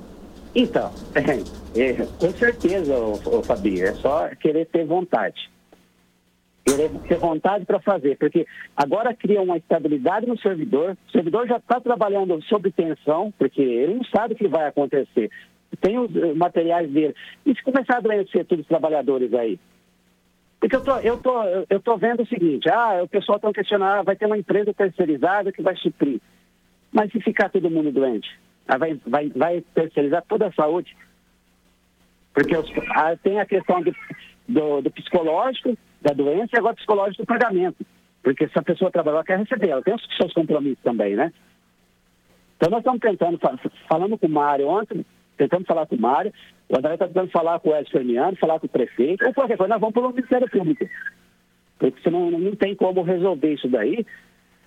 Então, 0.55 0.91
é, 1.75 1.93
com 2.17 2.31
certeza, 2.33 2.93
ô, 2.97 3.19
ô, 3.25 3.43
Fabinho, 3.43 3.85
é 3.85 3.93
só 3.93 4.27
querer 4.39 4.65
ter 4.65 4.85
vontade. 4.85 5.49
Querer 6.68 6.89
ter 7.07 7.18
vontade 7.18 7.65
para 7.65 7.80
fazer, 7.80 8.18
porque 8.18 8.45
agora 8.76 9.14
cria 9.15 9.41
uma 9.41 9.56
estabilidade 9.56 10.26
no 10.27 10.38
servidor, 10.38 10.98
o 11.07 11.11
servidor 11.14 11.48
já 11.48 11.56
está 11.56 11.80
trabalhando 11.80 12.41
sob 12.44 12.69
tensão, 12.72 13.34
porque 13.38 13.61
ele 13.61 13.94
não 13.95 14.03
sabe 14.03 14.34
o 14.34 14.38
que 14.38 14.49
vai 14.49 14.68
acontecer. 14.68 15.31
Tem 15.80 15.98
os 15.98 16.14
eh, 16.14 16.34
materiais 16.34 16.91
dele. 16.91 17.15
E 17.45 17.56
se 17.56 17.64
começar 17.64 17.95
a 17.95 17.98
adoecer 17.99 18.45
todos 18.45 18.64
os 18.64 18.68
trabalhadores 18.68 19.34
aí? 19.34 19.57
Porque 20.60 20.76
eu 20.76 20.84
tô, 20.84 20.98
eu 20.98 21.18
tô, 21.18 21.44
eu 21.69 21.80
tô 21.80 21.95
vendo 21.98 22.23
o 22.23 22.27
seguinte, 22.27 22.68
ah, 22.69 22.99
o 23.02 23.07
pessoal 23.07 23.38
está 23.38 23.53
questionando, 23.53 23.99
ah, 23.99 24.03
vai 24.03 24.18
ter 24.18 24.26
uma 24.26 24.38
empresa 24.38 24.73
terceirizada 24.73 25.53
que 25.53 25.61
vai 25.61 25.76
suprir. 25.77 26.19
Mas 26.91 27.11
se 27.14 27.22
ficar 27.22 27.48
todo 27.49 27.69
mundo 27.69 27.91
doente, 27.94 28.27
ah, 28.68 28.77
vai, 28.77 28.99
vai, 29.06 29.30
vai 29.30 29.61
terceirizar 29.73 30.22
toda 30.27 30.48
a 30.48 30.52
saúde? 30.52 30.98
Porque 32.34 32.57
os- 32.57 32.72
ah, 32.95 33.15
tem 33.15 33.39
a 33.39 33.45
questão 33.45 33.81
do, 33.81 34.81
do 34.81 34.91
psicológico, 34.91 35.77
da 36.01 36.13
doença, 36.13 36.49
e 36.53 36.59
agora 36.59 36.75
psicológico 36.75 37.23
do 37.23 37.27
pagamento. 37.27 37.85
Porque 38.23 38.47
se 38.47 38.57
a 38.59 38.61
pessoa 38.61 38.91
trabalhar, 38.91 39.17
ela 39.17 39.23
quer 39.23 39.39
receber, 39.39 39.69
ela 39.69 39.81
tem 39.81 39.93
os 39.95 40.05
seus 40.17 40.33
compromissos 40.33 40.83
também, 40.83 41.15
né? 41.15 41.31
Então 42.57 42.69
nós 42.69 42.79
estamos 42.79 42.99
tentando, 42.99 43.37
fa- 43.37 43.57
falando 43.87 44.17
com 44.17 44.27
o 44.27 44.29
Mário 44.29 44.67
ontem, 44.67 45.05
tentando 45.37 45.65
falar 45.65 45.85
com 45.85 45.95
o 45.95 46.01
Mário, 46.01 46.33
o 46.67 46.77
André 46.77 46.93
está 46.95 47.07
tentando 47.07 47.31
falar 47.31 47.59
com 47.59 47.69
o 47.69 47.75
Edson 47.75 47.91
Fermiano, 47.91 48.35
falar 48.37 48.59
com 48.59 48.65
o 48.65 48.69
prefeito, 48.69 49.25
ou 49.25 49.33
qualquer 49.33 49.57
coisa, 49.57 49.73
nós 49.73 49.79
vamos 49.79 49.93
para 49.93 50.07
o 50.07 50.09
Ministério 50.09 50.49
Público. 50.49 50.89
Porque 51.77 52.01
senão 52.01 52.31
não 52.31 52.55
tem 52.55 52.75
como 52.75 53.03
resolver 53.03 53.53
isso 53.53 53.67
daí. 53.67 54.05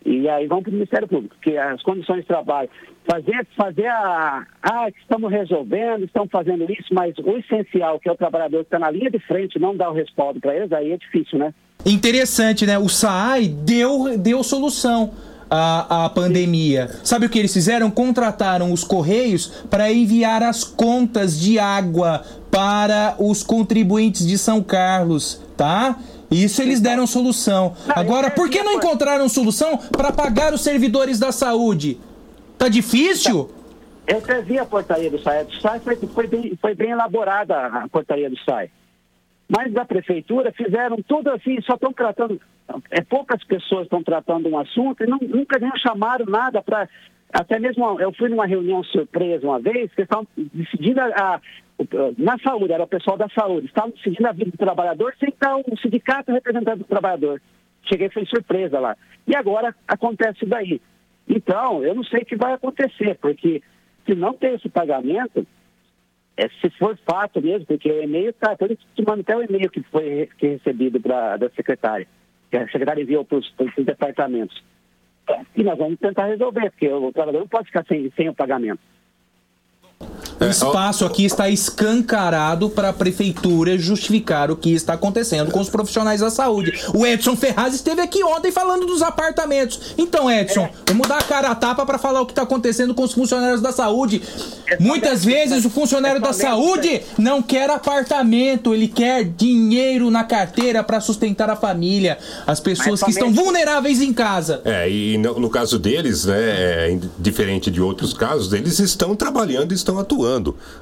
E 0.05 0.29
aí 0.29 0.47
vamos 0.47 0.65
para 0.65 0.71
o 0.71 0.75
Ministério 0.75 1.09
Público, 1.09 1.37
que 1.43 1.57
as 1.57 1.83
condições 1.83 2.21
de 2.21 2.27
trabalho, 2.27 2.71
fazer, 3.09 3.47
fazer 3.57 3.87
a. 3.87 4.47
Ah, 4.63 4.89
estamos 4.89 5.31
resolvendo, 5.31 6.05
estamos 6.05 6.31
fazendo 6.31 6.65
isso, 6.71 6.93
mas 6.93 7.15
o 7.19 7.37
essencial, 7.37 8.01
que 8.01 8.09
é 8.09 8.13
o 8.13 8.17
trabalhador 8.17 8.59
que 8.59 8.67
está 8.67 8.79
na 8.79 8.91
linha 8.91 9.11
de 9.11 9.19
frente, 9.21 9.59
não 9.59 9.77
dá 9.77 9.91
o 9.91 9.95
respaldo 9.95 10.41
para 10.41 10.57
eles, 10.57 10.73
aí 10.73 10.93
é 10.93 10.97
difícil, 10.97 11.39
né? 11.39 11.53
Interessante, 11.85 12.67
né? 12.67 12.79
O 12.79 12.89
SAAI 12.89 13.49
deu, 13.49 14.19
deu 14.19 14.43
solução 14.43 15.13
à, 15.51 16.05
à 16.05 16.11
pandemia. 16.11 16.89
Sabe 17.03 17.27
o 17.27 17.29
que 17.29 17.39
eles 17.39 17.53
fizeram? 17.53 17.91
Contrataram 17.91 18.73
os 18.73 18.85
Correios 18.85 19.65
para 19.71 19.93
enviar 19.93 20.43
as 20.43 20.63
contas 20.63 21.39
de 21.39 21.59
água 21.59 22.23
para 22.51 23.17
os 23.19 23.43
contribuintes 23.43 24.27
de 24.27 24.39
São 24.39 24.63
Carlos, 24.63 25.43
tá? 25.57 25.99
Isso 26.31 26.63
eles 26.63 26.81
deram 26.81 27.07
solução. 27.07 27.75
Agora, 27.89 28.31
por 28.31 28.49
que 28.49 28.63
não 28.63 28.75
encontraram 28.75 29.29
solução 29.29 29.77
para 29.77 30.13
pagar 30.13 30.53
os 30.55 30.61
servidores 30.63 31.19
da 31.19 31.33
saúde? 31.33 31.99
Tá 32.57 32.69
difícil? 32.69 33.51
Eu 34.07 34.19
até 34.19 34.41
vi 34.43 34.59
a 34.59 34.65
portaria 34.65 35.11
do 35.11 35.19
SAI. 35.21 35.45
Do 35.45 35.61
SAI 35.61 35.81
foi, 35.81 35.97
foi, 35.97 36.27
bem, 36.27 36.59
foi 36.61 36.75
bem 36.75 36.91
elaborada 36.91 37.57
a 37.67 37.89
portaria 37.89 38.29
do 38.31 38.39
SAI. 38.45 38.71
Mas 39.49 39.73
da 39.73 39.85
prefeitura 39.85 40.53
fizeram 40.53 40.99
tudo 41.07 41.31
assim, 41.31 41.61
só 41.63 41.75
estão 41.75 41.93
tratando. 41.93 42.41
É, 42.91 43.01
poucas 43.01 43.43
pessoas 43.45 43.85
estão 43.85 44.03
tratando 44.03 44.49
um 44.49 44.57
assunto 44.59 45.03
e 45.03 45.07
não- 45.07 45.19
nunca 45.21 45.59
nem 45.59 45.71
chamaram 45.79 46.25
nada 46.27 46.63
para. 46.63 46.89
Até 47.33 47.59
mesmo 47.59 48.01
eu 48.01 48.13
fui 48.13 48.29
numa 48.29 48.47
reunião 48.47 48.83
surpresa 48.85 49.45
uma 49.47 49.59
vez, 49.61 49.91
que 49.95 50.03
estavam 50.03 50.27
decidindo 50.37 51.01
a, 51.01 51.41
na 52.19 52.39
saúde, 52.39 52.73
era 52.73 52.83
o 52.83 52.89
pessoal 52.89 53.17
da 53.17 53.29
saúde, 53.29 53.67
estavam 53.67 53.91
decidindo 53.91 54.29
a 54.29 54.33
vida 54.33 54.51
do 54.51 54.57
trabalhador 54.57 55.15
sem 55.19 55.29
estar 55.29 55.57
um 55.57 55.77
sindicato 55.81 56.33
representando 56.33 56.83
o 56.83 56.85
trabalhador. 56.85 57.41
Cheguei, 57.85 58.11
foi 58.11 58.27
surpresa 58.27 58.79
lá. 58.79 58.97
E 59.27 59.35
agora 59.35 59.75
acontece 59.89 60.45
daí. 60.45 60.81
Então, 61.29 61.83
eu 61.85 61.95
não 61.95 62.05
sei 62.05 62.23
o 62.23 62.27
que 62.27 62.37
vai 62.37 62.53
acontecer, 62.53 63.17
porque 63.21 63.63
se 64.05 64.15
não 64.15 64.35
tem 64.35 64.55
esse 64.55 64.69
pagamento, 64.69 65.47
é, 66.37 66.49
se 66.49 66.71
for 66.79 66.99
fato 67.07 67.41
mesmo, 67.41 67.67
porque 67.67 67.91
o 67.91 68.03
e-mail 68.03 68.31
está, 68.31 68.57
isso 68.69 68.87
te 68.95 69.05
mando 69.07 69.21
até 69.21 69.37
o 69.37 69.43
e-mail 69.43 69.71
que 69.71 69.83
foi 69.85 70.29
que 70.39 70.47
é 70.47 70.51
recebido 70.51 71.01
pra, 71.01 71.37
da 71.37 71.49
secretária, 71.51 72.07
que 72.51 72.57
a 72.57 72.67
secretária 72.67 73.03
enviou 73.03 73.25
para 73.25 73.39
os 73.39 73.55
departamentos. 73.85 74.63
E 75.57 75.63
nós 75.63 75.79
vamos 75.79 75.99
tentar 75.99 76.27
resolver, 76.27 76.71
porque 76.71 76.89
o 76.89 77.13
trabalhador 77.13 77.41
não 77.41 77.49
pode 77.49 77.67
ficar 77.67 77.85
sem, 77.87 78.11
sem 78.17 78.29
o 78.29 78.35
pagamento. 78.35 78.81
O 80.41 80.45
espaço 80.47 81.05
aqui 81.05 81.27
está 81.27 81.51
escancarado 81.51 82.71
para 82.71 82.89
a 82.89 82.93
prefeitura 82.95 83.77
justificar 83.77 84.51
o 84.51 84.57
que 84.57 84.73
está 84.73 84.95
acontecendo 84.95 85.51
com 85.51 85.61
os 85.61 85.69
profissionais 85.69 86.21
da 86.23 86.31
saúde. 86.31 86.73
O 86.95 87.07
Edson 87.07 87.37
Ferraz 87.37 87.75
esteve 87.75 88.01
aqui 88.01 88.25
ontem 88.25 88.51
falando 88.51 88.87
dos 88.87 89.03
apartamentos. 89.03 89.95
Então, 89.99 90.31
Edson, 90.31 90.67
vamos 90.89 91.07
dar 91.07 91.19
a 91.19 91.23
cara 91.23 91.51
a 91.51 91.55
tapa 91.55 91.85
para 91.85 91.99
falar 91.99 92.23
o 92.23 92.27
que 92.27 92.33
está 92.33 92.43
acontecendo 92.43 92.95
com 92.95 93.03
os 93.03 93.13
funcionários 93.13 93.61
da 93.61 93.71
saúde. 93.71 94.23
Muitas 94.79 95.23
vezes 95.23 95.65
o 95.67 95.71
funcionário 95.71 96.23
da 96.23 96.33
saúde 96.33 97.03
não 97.19 97.43
quer 97.43 97.69
apartamento, 97.69 98.73
ele 98.73 98.89
quer 98.89 99.25
dinheiro 99.25 100.11
na 100.11 100.25
carteira 100.25 100.83
para 100.83 101.01
sustentar 101.01 101.51
a 101.51 101.57
família, 101.57 102.17
as 102.47 102.61
pessoas 102.61 103.03
que 103.03 103.11
estão 103.11 103.31
vulneráveis 103.31 104.01
em 104.01 104.13
casa. 104.13 104.63
É, 104.65 104.91
e 104.91 105.19
no, 105.19 105.39
no 105.39 105.51
caso 105.51 105.79
deles, 105.79 106.25
né, 106.25 106.39
é, 106.39 106.99
diferente 107.19 107.71
de 107.71 107.81
outros 107.81 108.15
casos, 108.15 108.53
eles 108.55 108.79
estão 108.79 109.15
trabalhando 109.15 109.73
e 109.73 109.75
estão 109.75 109.99
atuando. 109.99 110.30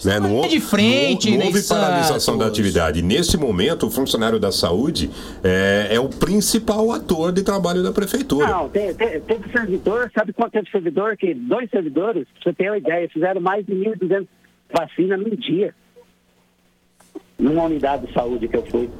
Né? 0.05 0.19
Não, 0.21 0.47
de 0.49 0.61
frente, 0.61 1.31
não, 1.31 1.39
não 1.39 1.47
houve 1.47 1.63
paralisação 1.67 2.37
da 2.37 2.47
atividade. 2.47 3.03
Nesse 3.03 3.37
momento, 3.37 3.87
o 3.87 3.91
funcionário 3.91 4.39
da 4.39 4.53
saúde 4.53 5.11
é, 5.43 5.89
é 5.93 6.01
o 6.01 6.09
principal 6.09 6.93
ator 6.93 7.33
de 7.33 7.43
trabalho 7.43 7.83
da 7.83 7.93
prefeitura. 7.93 8.47
Não, 8.49 8.69
te- 8.69 8.95
te- 8.95 9.21
teve 9.21 9.51
servidor, 9.53 10.11
sabe 10.17 10.33
quanto 10.33 10.53
teve 10.53 10.71
servidor? 10.71 11.17
Que 11.17 11.35
dois 11.35 11.71
servidores, 11.71 12.27
pra 12.35 12.43
você 12.45 12.53
ter 12.57 12.71
uma 12.71 12.79
ideia, 12.79 13.09
fizeram 13.09 13.41
mais 13.41 13.65
de 13.65 13.73
1.200 13.73 14.27
vacinas 14.73 15.19
num 15.21 15.35
dia. 15.37 15.75
Numa 17.39 17.65
unidade 17.65 18.07
de 18.07 18.13
saúde 18.13 18.49
que 18.49 18.57
eu 18.57 18.67
fui. 18.67 18.91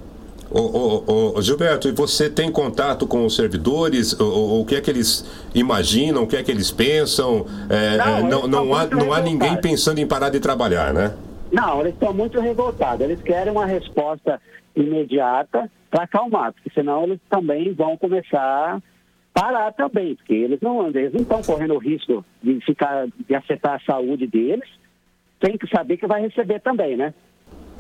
Ô, 0.51 0.61
ô, 0.61 1.35
ô, 1.37 1.43
Gilberto, 1.43 1.89
e 1.89 1.93
você 1.93 2.31
tem 2.31 2.51
contato 2.51 3.07
com 3.07 3.27
os 3.27 3.37
servidores? 3.37 4.13
O, 4.15 4.61
o- 4.61 4.65
que 4.65 4.75
é 4.77 4.81
que 4.81 4.91
eles 4.91 5.25
imaginam? 5.55 6.23
O 6.23 6.27
que 6.27 6.37
é 6.37 6.43
que 6.43 6.51
eles 6.51 6.71
pensam? 6.71 7.45
É, 7.69 7.97
Não, 7.99 8.05
é, 8.19 8.23
não, 8.23 8.49
não 8.49 8.63
estão 8.63 8.75
há, 8.75 8.87
não 8.87 9.13
há 9.13 9.21
ninguém 9.21 9.57
pensando 9.61 9.99
em 9.99 10.07
parar 10.07 10.31
de 10.31 10.41
trabalhar, 10.41 10.93
né? 10.95 11.15
Não, 11.53 11.81
eles 11.81 11.93
estão 11.93 12.13
muito 12.15 12.41
revoltados. 12.41 13.03
Eles 13.05 13.21
querem 13.23 13.53
uma 13.53 13.67
resposta 13.67 14.41
imediata 14.75 15.71
para 15.91 16.05
acalmar, 16.05 16.53
porque 16.53 16.71
senão 16.75 17.05
eles 17.05 17.19
também 17.29 17.73
vão 17.73 17.97
começar 17.97 18.39
a 18.77 18.83
parar 19.33 19.73
também, 19.73 20.15
porque 20.17 20.35
eles 20.35 20.61
não 20.61 20.87
eles 20.89 21.13
não 21.13 21.21
estão 21.23 21.43
correndo 21.43 21.75
o 21.75 21.79
risco 21.79 22.25
de 22.43 22.61
ficar 22.61 23.07
de 23.29 23.35
afetar 23.35 23.75
a 23.77 23.93
saúde 23.93 24.27
deles, 24.27 24.69
tem 25.41 25.57
que 25.57 25.69
saber 25.69 25.97
que 25.97 26.07
vai 26.07 26.21
receber 26.23 26.61
também, 26.61 26.97
né? 26.97 27.15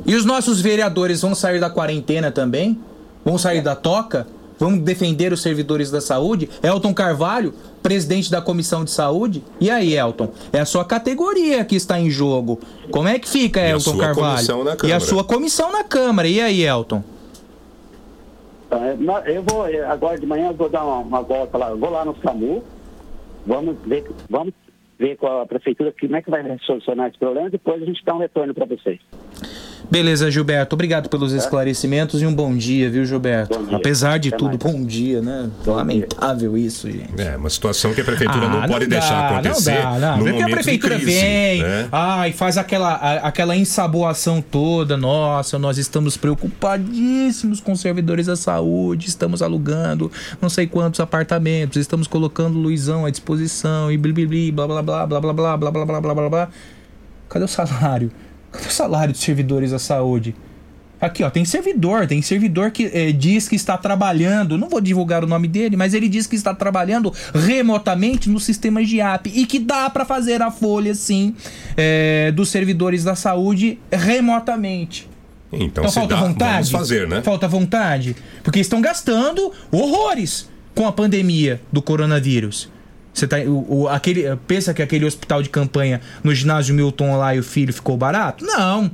E 0.07 0.15
os 0.15 0.25
nossos 0.25 0.61
vereadores 0.61 1.23
vão 1.23 1.35
sair 1.35 1.61
da 1.61 1.71
quarentena 1.71 2.31
também? 2.31 2.79
Vão 3.25 3.37
sair 3.37 3.61
da 3.61 3.75
toca? 3.75 4.27
Vão 4.59 4.77
defender 4.77 5.33
os 5.33 5.41
servidores 5.41 5.91
da 5.91 6.01
saúde? 6.01 6.51
Elton 6.63 6.93
Carvalho, 6.93 7.55
presidente 7.83 8.31
da 8.31 8.43
Comissão 8.43 8.85
de 8.85 8.91
Saúde? 8.91 9.45
E 9.61 9.71
aí, 9.71 9.95
Elton? 9.97 10.33
É 10.53 10.59
a 10.59 10.65
sua 10.65 10.85
categoria 10.85 11.65
que 11.65 11.77
está 11.77 12.01
em 12.01 12.11
jogo. 12.11 12.59
Como 12.91 13.07
é 13.07 13.19
que 13.19 13.29
fica, 13.29 13.61
E 13.61 13.71
Elton 13.71 13.97
Carvalho? 13.97 14.47
E 14.85 14.93
a 14.93 14.99
sua 14.99 15.23
comissão 15.23 15.71
na 15.71 15.85
Câmara. 15.85 16.27
E 16.27 16.41
aí, 16.41 16.65
Elton? 16.65 17.05
Então, 18.67 18.85
é, 18.85 19.37
Eu 19.37 19.43
vou, 19.43 19.67
é, 19.67 19.85
agora 19.85 20.19
de 20.19 20.27
manhã, 20.27 20.49
eu 20.49 20.55
vou 20.55 20.69
dar 20.69 20.85
uma, 20.85 20.99
uma 20.99 21.23
volta 21.23 21.57
lá, 21.57 21.71
eu 21.71 21.79
vou 21.79 21.91
lá 21.91 22.05
no 22.05 22.17
SAMU, 22.23 22.63
vamos 23.47 23.77
ver, 23.87 24.11
vamos 24.29 24.53
ver 24.99 25.17
com 25.17 25.27
a 25.27 25.47
prefeitura 25.47 25.95
como 25.99 26.17
é 26.17 26.23
que 26.23 26.31
vai 26.31 26.43
solucionar 26.67 27.09
esse 27.09 27.19
problema, 27.19 27.49
depois 27.49 27.83
a 27.83 27.87
gente 27.87 28.05
dá 28.05 28.15
um 28.15 28.19
retorno 28.19 28.53
para 28.53 28.67
vocês. 28.67 29.01
Beleza, 29.91 30.31
Gilberto. 30.31 30.75
Obrigado 30.75 31.09
pelos 31.09 31.33
esclarecimentos 31.33 32.21
e 32.21 32.27
um 32.27 32.35
bom 32.35 32.55
dia, 32.55 32.91
viu, 32.91 33.05
Gilberto? 33.05 33.59
dia. 33.59 33.77
Apesar 33.77 34.19
de 34.19 34.29
Até 34.29 34.37
tudo, 34.37 34.59
mais. 34.63 34.77
bom 34.77 34.85
dia, 34.85 35.21
né? 35.23 35.49
Lamentável 35.67 36.57
isso, 36.59 36.91
gente. 36.91 37.21
É, 37.21 37.37
uma 37.37 37.49
situação 37.49 37.95
que 37.95 38.01
a 38.01 38.05
prefeitura 38.05 38.47
Ah, 38.47 38.49
não 38.49 38.69
pode 38.69 38.87
dá, 38.87 38.99
deixar 38.99 39.31
acontecer 39.39 39.83
Não 39.83 39.99
dá, 40.01 40.09
não. 40.11 40.19
no 40.19 40.25
Vê 40.25 40.31
que 40.33 40.37
a 40.37 40.41
momento 40.41 40.55
prefeitura 40.55 40.99
de 40.99 41.05
crise, 41.05 41.21
vem, 41.21 41.63
né? 41.63 41.89
ai, 41.91 42.33
faz 42.33 42.59
aquela, 42.59 42.95
aquela 43.19 43.57
ensaboação 43.57 44.43
toda. 44.43 44.97
Nossa, 44.97 45.59
nós 45.59 45.79
estamos 45.79 46.17
preocupadíssimos 46.17 47.61
com 47.61 47.73
os 47.73 47.81
servidores 47.81 48.27
da 48.27 48.37
saúde, 48.37 49.09
estamos 49.09 49.43
alugando 49.43 50.11
não 50.41 50.49
sei 50.49 50.67
quantos 50.67 51.01
apartamentos, 51.01 51.77
estamos 51.79 52.07
colocando 52.07 52.59
Luizão 52.59 53.07
à 53.07 53.11
disposição 53.11 53.91
e 53.91 53.97
blá 53.97 54.13
blá 54.67 54.83
blá 54.83 54.83
blá 54.83 55.07
blá 55.07 55.21
blá 55.21 55.33
blá 55.33 55.57
blá 55.57 55.57
blá 55.57 55.71
blá 55.71 55.85
blá 55.87 56.01
blá 56.01 56.15
blá 56.15 56.29
blá. 56.29 56.49
Cadê 57.29 57.45
o 57.45 57.49
salário? 57.49 58.11
Cadê 58.53 58.67
o 58.67 58.71
salário 58.71 59.13
dos 59.13 59.23
servidores 59.23 59.71
da 59.71 59.79
saúde? 59.79 60.35
Aqui, 61.01 61.23
ó, 61.23 61.31
tem 61.31 61.45
servidor, 61.45 62.09
tem 62.09 62.21
servidor 62.21 62.73
que 62.73 62.91
eh, 62.93 63.13
diz 63.13 63.49
que 63.49 63.55
está 63.55 63.79
trabalhando, 63.79 64.59
não 64.59 64.69
vou 64.69 64.81
divulgar 64.81 65.23
o 65.23 65.29
nome 65.29 65.47
dele, 65.47 65.77
mas 65.77 65.95
ele 65.95 66.09
diz 66.09 66.27
que 66.27 66.35
está 66.35 66.53
trabalhando 66.53 67.13
remotamente 67.33 68.29
no 68.29 68.41
sistema 68.41 68.85
de 68.85 69.01
app 69.01 69.31
e 69.33 69.47
que 69.47 69.61
dá 69.61 69.89
para 69.89 70.05
fazer 70.05 70.43
a 70.43 70.51
folha, 70.51 70.93
sim, 70.97 71.37
eh, 71.77 72.33
dos 72.33 72.49
servidores 72.49 73.05
da 73.05 73.15
saúde 73.15 73.79
remotamente. 73.93 75.09
Então, 75.53 75.89
se 75.89 75.95
falta 75.95 76.17
dá, 76.17 76.21
vontade? 76.21 76.71
fazer, 76.71 77.07
né? 77.07 77.23
Falta 77.23 77.47
vontade? 77.47 78.17
Porque 78.43 78.59
estão 78.59 78.81
gastando 78.81 79.53
horrores 79.71 80.51
com 80.75 80.87
a 80.87 80.93
pandemia 80.93 81.61
do 81.73 81.81
coronavírus. 81.81 82.69
Você 83.19 83.27
tá, 83.27 83.39
o, 83.39 83.83
o- 83.83 83.89
aquele, 83.89 84.25
pensa 84.47 84.73
que 84.73 84.81
aquele 84.83 85.05
hospital 85.05 85.43
de 85.43 85.49
campanha 85.49 86.01
no 86.23 86.35
ginásio 86.35 86.75
Milton 86.75 87.17
lá 87.17 87.35
e 87.35 87.39
o 87.39 87.43
filho 87.43 87.73
ficou 87.73 87.97
barato? 87.97 88.45
Não. 88.45 88.91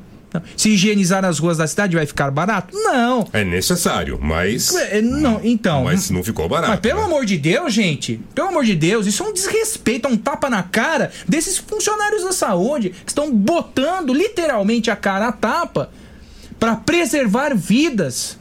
Se 0.57 0.71
higienizar 0.71 1.25
as 1.25 1.39
ruas 1.39 1.59
da 1.59 1.67
cidade 1.67 1.95
vai 1.95 2.07
ficar 2.07 2.29
barato? 2.31 2.77
Não. 2.77 3.25
É 3.33 3.45
necessário, 3.45 4.19
mas. 4.21 4.75
É, 4.75 5.01
Não, 5.01 5.41
então. 5.45 5.85
Mas 5.85 6.11
não 6.11 6.25
ficou 6.25 6.49
barato. 6.49 6.71
Mas 6.73 6.81
pelo 6.81 6.99
né? 7.01 7.05
amor 7.07 7.25
de 7.25 7.37
Deus, 7.39 7.73
gente, 7.73 8.21
pelo 8.35 8.49
amor 8.49 8.65
de 8.65 8.75
Deus, 8.75 9.07
isso 9.07 9.23
é 9.23 9.27
um 9.27 9.33
desrespeito, 9.33 10.09
é 10.09 10.11
um 10.11 10.17
tapa 10.17 10.51
na 10.51 10.63
cara 10.65 11.13
desses 11.29 11.59
funcionários 11.59 12.25
da 12.25 12.33
saúde 12.33 12.91
que 12.91 13.11
estão 13.13 13.31
botando 13.33 14.13
literalmente 14.13 14.91
a 14.91 14.97
cara 14.97 15.29
a 15.29 15.33
tapa 15.33 15.91
para 16.59 16.75
preservar 16.77 17.55
vidas. 17.55 18.37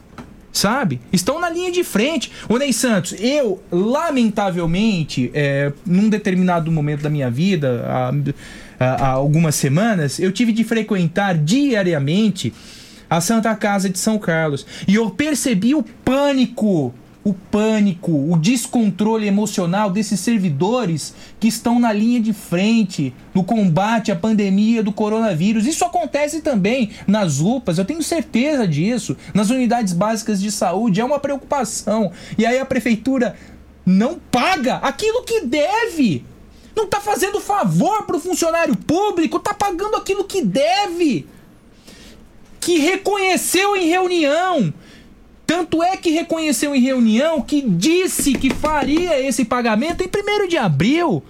Sabe? 0.54 1.00
Estão 1.12 1.40
na 1.40 1.50
linha 1.50 1.72
de 1.72 1.82
frente. 1.82 2.30
Ô 2.48 2.56
Ney 2.56 2.72
Santos, 2.72 3.12
eu, 3.18 3.60
lamentavelmente, 3.72 5.30
é, 5.34 5.72
num 5.84 6.08
determinado 6.08 6.70
momento 6.70 7.02
da 7.02 7.10
minha 7.10 7.28
vida, 7.28 7.84
há, 7.88 8.12
há- 8.78 8.94
há 9.04 9.08
algumas 9.08 9.56
semanas, 9.56 10.18
eu 10.20 10.30
tive 10.30 10.52
de 10.52 10.62
frequentar 10.62 11.36
diariamente 11.36 12.54
a 13.10 13.20
Santa 13.20 13.54
Casa 13.56 13.90
de 13.90 13.98
São 13.98 14.16
Carlos. 14.16 14.64
E 14.86 14.94
eu 14.94 15.10
percebi 15.10 15.74
o 15.74 15.82
pânico, 15.82 16.94
o 17.24 17.32
pânico, 17.32 18.12
o 18.12 18.36
descontrole 18.36 19.26
emocional 19.26 19.90
desses 19.90 20.20
servidores 20.20 21.14
que 21.40 21.48
estão 21.48 21.80
na 21.80 21.90
linha 21.90 22.20
de 22.20 22.34
frente 22.34 23.14
no 23.32 23.42
combate 23.42 24.12
à 24.12 24.16
pandemia 24.16 24.82
do 24.82 24.92
coronavírus. 24.92 25.66
Isso 25.66 25.84
acontece 25.84 26.42
também 26.42 26.90
nas 27.06 27.40
UPAs, 27.40 27.78
eu 27.78 27.84
tenho 27.84 28.02
certeza 28.02 28.68
disso, 28.68 29.16
nas 29.32 29.48
unidades 29.48 29.94
básicas 29.94 30.40
de 30.40 30.52
saúde, 30.52 31.00
é 31.00 31.04
uma 31.04 31.18
preocupação. 31.18 32.12
E 32.36 32.44
aí 32.44 32.58
a 32.58 32.66
prefeitura 32.66 33.34
não 33.86 34.20
paga 34.30 34.76
aquilo 34.76 35.24
que 35.24 35.40
deve. 35.40 36.24
Não 36.76 36.86
tá 36.86 37.00
fazendo 37.00 37.40
favor 37.40 38.04
pro 38.04 38.20
funcionário 38.20 38.76
público, 38.76 39.38
tá 39.38 39.54
pagando 39.54 39.96
aquilo 39.96 40.24
que 40.24 40.42
deve 40.42 41.26
que 42.64 42.78
reconheceu 42.78 43.76
em 43.76 43.86
reunião. 43.86 44.72
Tanto 45.46 45.82
é 45.82 45.96
que 45.96 46.10
reconheceu 46.10 46.74
em 46.74 46.80
reunião 46.80 47.42
que 47.42 47.60
disse 47.60 48.32
que 48.32 48.52
faria 48.52 49.20
esse 49.20 49.44
pagamento 49.44 50.02
em 50.02 50.08
1 50.08 50.48
de 50.48 50.56
abril. 50.56 51.22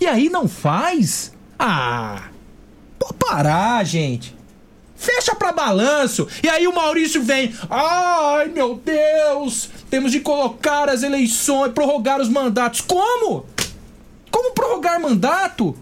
E 0.00 0.06
aí 0.06 0.28
não 0.28 0.46
faz? 0.46 1.32
Ah, 1.58 2.28
pode 2.98 3.14
parar, 3.14 3.84
gente. 3.84 4.36
Fecha 4.94 5.34
pra 5.34 5.52
balanço. 5.52 6.26
E 6.42 6.48
aí 6.48 6.66
o 6.66 6.74
Maurício 6.74 7.22
vem. 7.22 7.54
Ai, 7.70 8.48
meu 8.48 8.74
Deus! 8.84 9.70
Temos 9.88 10.10
de 10.12 10.20
colocar 10.20 10.88
as 10.88 11.02
eleições, 11.02 11.72
prorrogar 11.72 12.20
os 12.20 12.28
mandatos. 12.28 12.80
Como? 12.80 13.46
Como 14.30 14.52
prorrogar 14.52 15.00
mandato? 15.00 15.76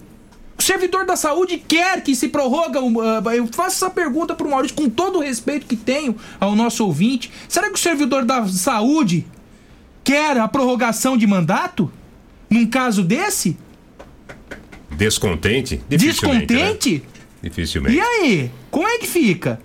O 0.59 0.63
servidor 0.63 1.05
da 1.05 1.17
saúde 1.17 1.59
quer 1.59 2.03
que 2.03 2.15
se 2.17 2.29
prorroga. 2.29 2.81
ah, 2.81 3.37
eu 3.37 3.47
faço 3.49 3.77
essa 3.77 3.91
pergunta 3.91 4.35
pro 4.35 4.49
Maurício 4.49 4.77
com 4.77 4.89
todo 4.89 5.19
o 5.19 5.23
respeito 5.23 5.67
que 5.67 5.77
tenho 5.77 6.17
ao 6.41 6.57
nosso 6.57 6.85
ouvinte. 6.85 7.31
Será 7.49 7.69
que 7.69 7.75
o 7.75 7.79
servidor 7.79 8.25
da 8.25 8.47
saúde 8.49 9.27
quer 10.03 10.39
a 10.39 10.49
prorrogação 10.49 11.17
de 11.17 11.27
mandato? 11.27 11.91
Num 12.49 12.67
caso 12.67 13.03
desse? 13.03 13.57
Descontente? 14.97 15.83
Dificilmente, 15.89 16.55
né? 16.55 16.59
Descontente? 16.63 17.03
Dificilmente. 17.43 17.97
E 17.97 18.01
aí? 18.01 18.51
Como 18.71 18.87
é 18.89 18.99
que 18.99 19.07
fica? 19.07 19.61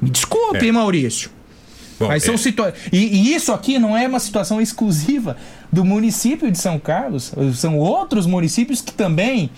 Me 0.00 0.10
desculpe, 0.10 0.68
É. 0.68 0.72
Maurício. 0.72 1.30
Bom, 1.98 2.06
Mas 2.08 2.22
são 2.22 2.34
é- 2.34 2.38
situa 2.38 2.72
e, 2.92 2.98
e 2.98 3.34
isso 3.34 3.52
aqui 3.52 3.76
não 3.78 3.96
é 3.96 4.06
uma 4.06 4.20
situação 4.20 4.60
exclusiva 4.60 5.36
do 5.72 5.84
município 5.84 6.50
de 6.50 6.58
São 6.58 6.78
Carlos. 6.78 7.32
São 7.54 7.76
outros 7.78 8.26
municípios 8.26 8.80
que 8.80 8.92
também 8.92 9.50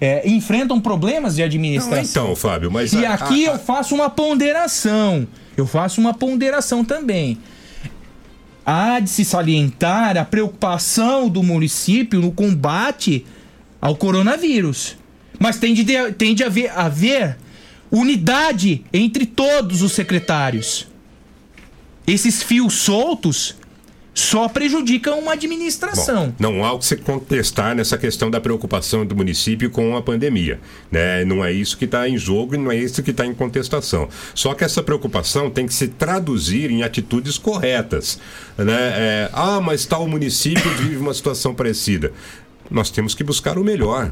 é, 0.00 0.28
enfrentam 0.28 0.80
problemas 0.80 1.34
de 1.36 1.42
administração. 1.42 2.24
Então, 2.24 2.36
Fábio, 2.36 2.70
mas. 2.70 2.92
E 2.92 3.04
a- 3.04 3.14
aqui 3.14 3.48
a- 3.48 3.52
eu 3.52 3.58
faço 3.58 3.94
uma 3.94 4.08
ponderação. 4.08 5.26
Eu 5.56 5.66
faço 5.66 6.00
uma 6.00 6.14
ponderação 6.14 6.84
também. 6.84 7.38
Há 8.64 9.00
de 9.00 9.08
se 9.08 9.24
salientar 9.24 10.16
a 10.18 10.24
preocupação 10.24 11.28
do 11.28 11.42
município 11.42 12.20
no 12.20 12.30
combate 12.30 13.24
ao 13.80 13.96
coronavírus. 13.96 14.96
Mas 15.38 15.58
tem 15.58 15.72
de, 15.72 15.84
tem 16.12 16.34
de 16.34 16.44
haver, 16.44 16.70
haver 16.76 17.36
unidade 17.90 18.84
entre 18.92 19.24
todos 19.24 19.80
os 19.82 19.92
secretários. 19.92 20.86
Esses 22.06 22.42
fios 22.42 22.74
soltos 22.74 23.54
só 24.18 24.48
prejudicam 24.48 25.16
uma 25.20 25.34
administração. 25.34 26.26
Bom, 26.26 26.34
não 26.40 26.64
há 26.64 26.72
o 26.72 26.78
que 26.80 26.86
se 26.86 26.96
contestar 26.96 27.76
nessa 27.76 27.96
questão 27.96 28.28
da 28.28 28.40
preocupação 28.40 29.06
do 29.06 29.14
município 29.14 29.70
com 29.70 29.96
a 29.96 30.02
pandemia. 30.02 30.58
Né? 30.90 31.24
Não 31.24 31.44
é 31.44 31.52
isso 31.52 31.78
que 31.78 31.84
está 31.84 32.08
em 32.08 32.18
jogo 32.18 32.56
e 32.56 32.58
não 32.58 32.72
é 32.72 32.76
isso 32.76 33.00
que 33.00 33.12
está 33.12 33.24
em 33.24 33.32
contestação. 33.32 34.08
Só 34.34 34.54
que 34.54 34.64
essa 34.64 34.82
preocupação 34.82 35.48
tem 35.48 35.68
que 35.68 35.74
se 35.74 35.86
traduzir 35.86 36.68
em 36.68 36.82
atitudes 36.82 37.38
corretas. 37.38 38.18
Né? 38.56 38.74
É, 38.74 39.30
ah, 39.32 39.60
mas 39.60 39.86
tal 39.86 40.08
município 40.08 40.68
vive 40.74 40.96
uma 40.96 41.14
situação 41.14 41.54
parecida. 41.54 42.12
Nós 42.68 42.90
temos 42.90 43.14
que 43.14 43.22
buscar 43.22 43.56
o 43.56 43.62
melhor. 43.62 44.10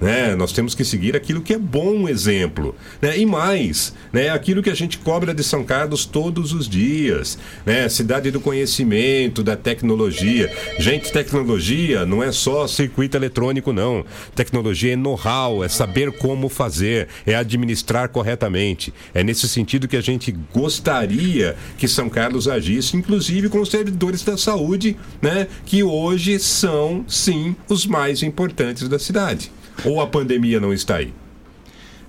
Né? 0.00 0.34
Nós 0.36 0.52
temos 0.52 0.74
que 0.74 0.84
seguir 0.84 1.16
aquilo 1.16 1.40
que 1.40 1.54
é 1.54 1.58
bom 1.58 2.08
exemplo. 2.08 2.74
Né? 3.00 3.18
E 3.18 3.26
mais, 3.26 3.94
né? 4.12 4.28
aquilo 4.28 4.62
que 4.62 4.70
a 4.70 4.74
gente 4.74 4.98
cobra 4.98 5.34
de 5.34 5.42
São 5.42 5.64
Carlos 5.64 6.04
todos 6.04 6.52
os 6.52 6.68
dias. 6.68 7.38
Né? 7.64 7.88
Cidade 7.88 8.30
do 8.30 8.40
conhecimento, 8.40 9.42
da 9.42 9.56
tecnologia. 9.56 10.52
Gente, 10.78 11.12
tecnologia 11.12 12.04
não 12.04 12.22
é 12.22 12.30
só 12.30 12.66
circuito 12.66 13.16
eletrônico, 13.16 13.72
não. 13.72 14.04
Tecnologia 14.34 14.92
é 14.92 14.96
know-how, 14.96 15.64
é 15.64 15.68
saber 15.68 16.12
como 16.12 16.48
fazer, 16.48 17.08
é 17.26 17.34
administrar 17.34 18.08
corretamente. 18.08 18.92
É 19.14 19.24
nesse 19.24 19.48
sentido 19.48 19.88
que 19.88 19.96
a 19.96 20.02
gente 20.02 20.36
gostaria 20.52 21.56
que 21.78 21.88
São 21.88 22.08
Carlos 22.08 22.48
agisse, 22.48 22.96
inclusive 22.96 23.48
com 23.48 23.60
os 23.60 23.70
servidores 23.70 24.22
da 24.22 24.36
saúde, 24.36 24.96
né? 25.22 25.46
que 25.64 25.82
hoje 25.82 26.38
são, 26.38 27.04
sim, 27.08 27.56
os 27.68 27.86
mais 27.86 28.22
importantes 28.22 28.88
da 28.88 28.98
cidade. 28.98 29.50
Ou 29.84 30.00
a 30.00 30.06
pandemia 30.06 30.60
não 30.60 30.72
está 30.72 30.96
aí? 30.96 31.12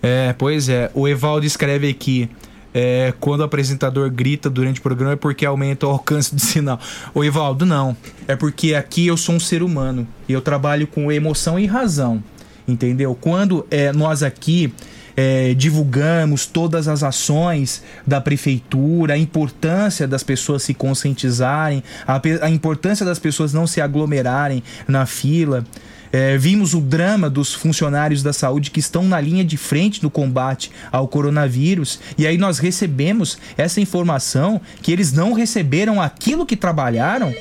É, 0.01 0.33
pois 0.37 0.69
é. 0.69 0.91
O 0.93 1.07
Evaldo 1.07 1.45
escreve 1.45 1.89
aqui. 1.89 2.29
É, 2.73 3.13
quando 3.19 3.41
o 3.41 3.43
apresentador 3.43 4.09
grita 4.11 4.49
durante 4.49 4.79
o 4.79 4.83
programa 4.83 5.13
é 5.13 5.15
porque 5.15 5.45
aumenta 5.45 5.87
o 5.87 5.89
alcance 5.89 6.35
do 6.35 6.39
sinal. 6.41 6.79
O 7.13 7.23
Evaldo, 7.23 7.65
não. 7.65 7.97
É 8.27 8.35
porque 8.35 8.75
aqui 8.75 9.07
eu 9.07 9.17
sou 9.17 9.35
um 9.35 9.39
ser 9.39 9.63
humano 9.63 10.07
e 10.27 10.33
eu 10.33 10.41
trabalho 10.41 10.85
com 10.85 11.11
emoção 11.11 11.57
e 11.57 11.65
razão. 11.65 12.23
Entendeu? 12.67 13.17
Quando 13.19 13.65
é, 13.71 13.91
nós 13.93 14.21
aqui 14.21 14.71
é, 15.15 15.55
divulgamos 15.55 16.45
todas 16.45 16.87
as 16.87 17.01
ações 17.01 17.81
da 18.05 18.21
prefeitura, 18.21 19.15
a 19.15 19.17
importância 19.17 20.07
das 20.07 20.21
pessoas 20.21 20.61
se 20.61 20.75
conscientizarem, 20.75 21.83
a, 22.05 22.21
a 22.43 22.49
importância 22.51 23.03
das 23.03 23.17
pessoas 23.17 23.51
não 23.51 23.65
se 23.65 23.81
aglomerarem 23.81 24.61
na 24.87 25.07
fila. 25.07 25.65
É, 26.11 26.37
vimos 26.37 26.73
o 26.73 26.81
drama 26.81 27.29
dos 27.29 27.53
funcionários 27.53 28.23
da 28.23 28.33
saúde 28.33 28.71
que 28.71 28.79
estão 28.79 29.03
na 29.03 29.19
linha 29.19 29.43
de 29.43 29.57
frente 29.57 30.01
no 30.01 30.09
combate 30.09 30.71
ao 30.91 31.07
coronavírus. 31.07 31.99
E 32.17 32.25
aí 32.25 32.37
nós 32.37 32.59
recebemos 32.59 33.37
essa 33.57 33.81
informação 33.81 34.61
que 34.81 34.91
eles 34.91 35.11
não 35.11 35.33
receberam 35.33 36.01
aquilo 36.01 36.45
que 36.45 36.55
trabalharam. 36.55 37.33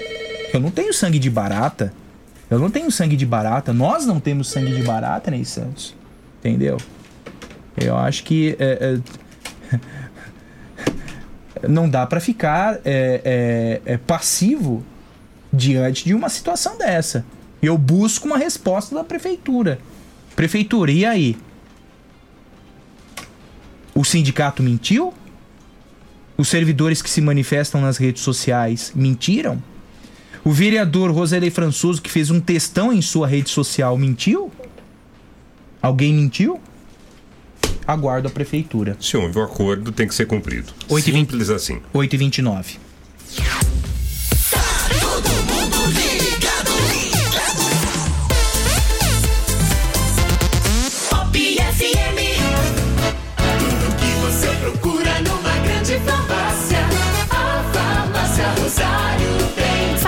Eu 0.52 0.60
não 0.60 0.70
tenho 0.70 0.92
sangue 0.92 1.18
de 1.18 1.30
barata. 1.30 1.92
Eu 2.48 2.58
não 2.58 2.70
tenho 2.70 2.90
sangue 2.90 3.16
de 3.16 3.26
barata. 3.26 3.72
Nós 3.72 4.06
não 4.06 4.20
temos 4.20 4.48
sangue 4.48 4.74
de 4.74 4.82
barata, 4.82 5.30
Ney 5.30 5.44
Santos. 5.44 5.94
Entendeu? 6.40 6.78
Eu 7.76 7.96
acho 7.96 8.24
que. 8.24 8.56
É, 8.58 8.98
é, 9.72 9.80
não 11.68 11.88
dá 11.88 12.06
para 12.06 12.20
ficar 12.20 12.80
é, 12.84 13.80
é, 13.84 13.94
é, 13.94 13.96
passivo 13.96 14.84
diante 15.52 16.04
de 16.04 16.14
uma 16.14 16.28
situação 16.28 16.78
dessa. 16.78 17.24
Eu 17.66 17.76
busco 17.76 18.28
uma 18.28 18.38
resposta 18.38 18.94
da 18.94 19.02
prefeitura. 19.02 19.80
Prefeitura, 20.36 20.92
e 20.92 21.04
aí? 21.04 21.36
O 23.92 24.04
sindicato 24.04 24.62
mentiu? 24.62 25.12
Os 26.36 26.46
servidores 26.48 27.02
que 27.02 27.10
se 27.10 27.20
manifestam 27.20 27.80
nas 27.80 27.96
redes 27.96 28.22
sociais 28.22 28.92
mentiram? 28.94 29.60
O 30.44 30.52
vereador 30.52 31.10
Roselei 31.10 31.50
Françoso, 31.50 32.00
que 32.00 32.08
fez 32.08 32.30
um 32.30 32.38
textão 32.38 32.92
em 32.92 33.02
sua 33.02 33.26
rede 33.26 33.50
social, 33.50 33.98
mentiu? 33.98 34.52
Alguém 35.82 36.14
mentiu? 36.14 36.60
Aguardo 37.84 38.28
a 38.28 38.30
prefeitura. 38.30 38.96
Se 39.00 39.16
houve 39.16 39.36
o 39.38 39.40
um 39.40 39.44
acordo, 39.44 39.90
tem 39.90 40.06
que 40.06 40.14
ser 40.14 40.26
cumprido. 40.26 40.72
8 40.88 41.04
Simples 41.04 41.48
20, 41.48 41.56
assim. 41.56 41.80
8 41.92 42.14
e 42.14 42.16
29 42.16 42.85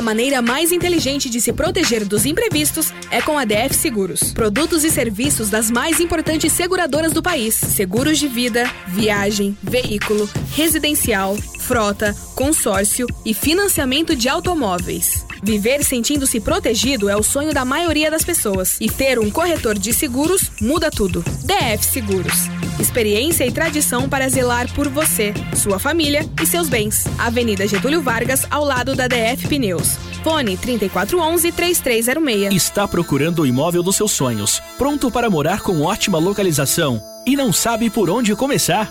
A 0.00 0.02
maneira 0.02 0.40
mais 0.40 0.72
inteligente 0.72 1.28
de 1.28 1.42
se 1.42 1.52
proteger 1.52 2.06
dos 2.06 2.24
imprevistos 2.24 2.90
é 3.10 3.20
com 3.20 3.36
a 3.36 3.44
DF 3.44 3.74
Seguros. 3.74 4.32
Produtos 4.32 4.82
e 4.82 4.90
serviços 4.90 5.50
das 5.50 5.70
mais 5.70 6.00
importantes 6.00 6.54
seguradoras 6.54 7.12
do 7.12 7.22
país: 7.22 7.54
seguros 7.54 8.18
de 8.18 8.26
vida, 8.26 8.64
viagem, 8.86 9.54
veículo, 9.62 10.26
residencial, 10.56 11.36
frota, 11.36 12.16
consórcio 12.34 13.06
e 13.26 13.34
financiamento 13.34 14.16
de 14.16 14.26
automóveis. 14.26 15.26
Viver 15.42 15.84
sentindo-se 15.84 16.40
protegido 16.40 17.10
é 17.10 17.14
o 17.14 17.22
sonho 17.22 17.52
da 17.52 17.66
maioria 17.66 18.10
das 18.10 18.24
pessoas. 18.24 18.78
E 18.80 18.88
ter 18.88 19.18
um 19.18 19.30
corretor 19.30 19.78
de 19.78 19.92
seguros 19.92 20.50
muda 20.62 20.90
tudo. 20.90 21.22
DF 21.44 21.84
Seguros. 21.84 22.59
Experiência 22.80 23.46
e 23.46 23.52
tradição 23.52 24.08
para 24.08 24.26
zelar 24.28 24.72
por 24.72 24.88
você, 24.88 25.34
sua 25.54 25.78
família 25.78 26.26
e 26.42 26.46
seus 26.46 26.68
bens. 26.68 27.04
Avenida 27.18 27.66
Getúlio 27.66 28.00
Vargas, 28.00 28.46
ao 28.50 28.64
lado 28.64 28.96
da 28.96 29.06
DF 29.06 29.46
Pneus. 29.48 29.98
Fone 30.24 30.56
3411-3306. 30.56 32.52
Está 32.52 32.88
procurando 32.88 33.42
o 33.42 33.46
imóvel 33.46 33.82
dos 33.82 33.96
seus 33.96 34.12
sonhos, 34.12 34.62
pronto 34.78 35.10
para 35.10 35.28
morar 35.28 35.60
com 35.60 35.82
ótima 35.82 36.18
localização 36.18 37.02
e 37.26 37.36
não 37.36 37.52
sabe 37.52 37.90
por 37.90 38.08
onde 38.08 38.34
começar? 38.34 38.90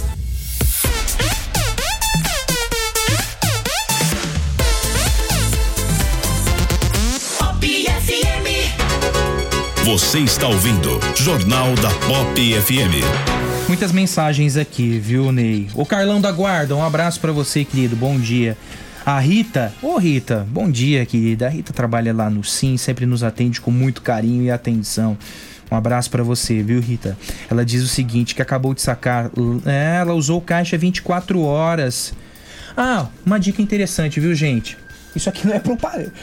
Você 9.83 10.19
está 10.19 10.47
ouvindo 10.47 10.99
Jornal 11.15 11.73
da 11.73 11.89
Pop 12.05 12.61
FM. 12.61 13.67
Muitas 13.67 13.91
mensagens 13.91 14.55
aqui, 14.55 14.99
viu, 14.99 15.31
Ney? 15.31 15.69
O 15.73 15.87
Carlão 15.87 16.21
da 16.21 16.31
Guarda, 16.31 16.75
um 16.75 16.83
abraço 16.83 17.19
para 17.19 17.31
você, 17.31 17.65
querido. 17.65 17.95
Bom 17.95 18.19
dia. 18.19 18.55
A 19.03 19.19
Rita, 19.19 19.73
ô 19.81 19.97
Rita, 19.97 20.45
bom 20.51 20.69
dia, 20.69 21.03
querida. 21.03 21.47
A 21.47 21.49
Rita 21.49 21.73
trabalha 21.73 22.13
lá 22.13 22.29
no 22.29 22.43
Sim, 22.43 22.77
sempre 22.77 23.07
nos 23.07 23.23
atende 23.23 23.59
com 23.59 23.71
muito 23.71 24.03
carinho 24.03 24.43
e 24.43 24.51
atenção. 24.51 25.17
Um 25.71 25.75
abraço 25.75 26.11
para 26.11 26.21
você, 26.21 26.61
viu, 26.61 26.79
Rita? 26.79 27.17
Ela 27.49 27.65
diz 27.65 27.81
o 27.81 27.87
seguinte: 27.87 28.35
que 28.35 28.41
acabou 28.41 28.75
de 28.75 28.83
sacar. 28.83 29.31
É, 29.65 29.97
ela 30.01 30.13
usou 30.13 30.39
caixa 30.41 30.77
24 30.77 31.41
horas. 31.41 32.13
Ah, 32.77 33.07
uma 33.25 33.39
dica 33.39 33.63
interessante, 33.63 34.19
viu, 34.19 34.35
gente? 34.35 34.77
Isso 35.15 35.27
aqui 35.27 35.47
não 35.47 35.55
é 35.55 35.59
propaganda. 35.59 36.13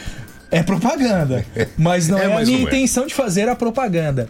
É 0.50 0.62
propaganda. 0.62 1.44
Mas 1.76 2.08
não 2.08 2.18
é, 2.18 2.24
é 2.24 2.34
a 2.34 2.40
minha 2.40 2.62
intenção 2.62 3.06
de 3.06 3.14
fazer 3.14 3.48
a 3.48 3.54
propaganda. 3.54 4.28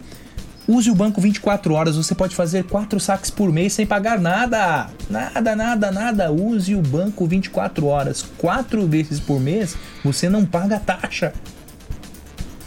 Use 0.67 0.91
o 0.91 0.93
banco 0.93 1.19
24 1.19 1.73
horas, 1.73 1.97
você 1.97 2.13
pode 2.13 2.35
fazer 2.35 2.63
quatro 2.65 2.99
saques 2.99 3.31
por 3.31 3.51
mês 3.51 3.73
sem 3.73 3.87
pagar 3.87 4.19
nada. 4.19 4.87
Nada, 5.09 5.55
nada, 5.55 5.91
nada. 5.91 6.31
Use 6.31 6.75
o 6.75 6.81
banco 6.81 7.25
24 7.25 7.87
horas. 7.87 8.23
Quatro 8.37 8.85
vezes 8.85 9.19
por 9.19 9.39
mês, 9.39 9.75
você 10.03 10.29
não 10.29 10.45
paga 10.45 10.77
taxa. 10.77 11.33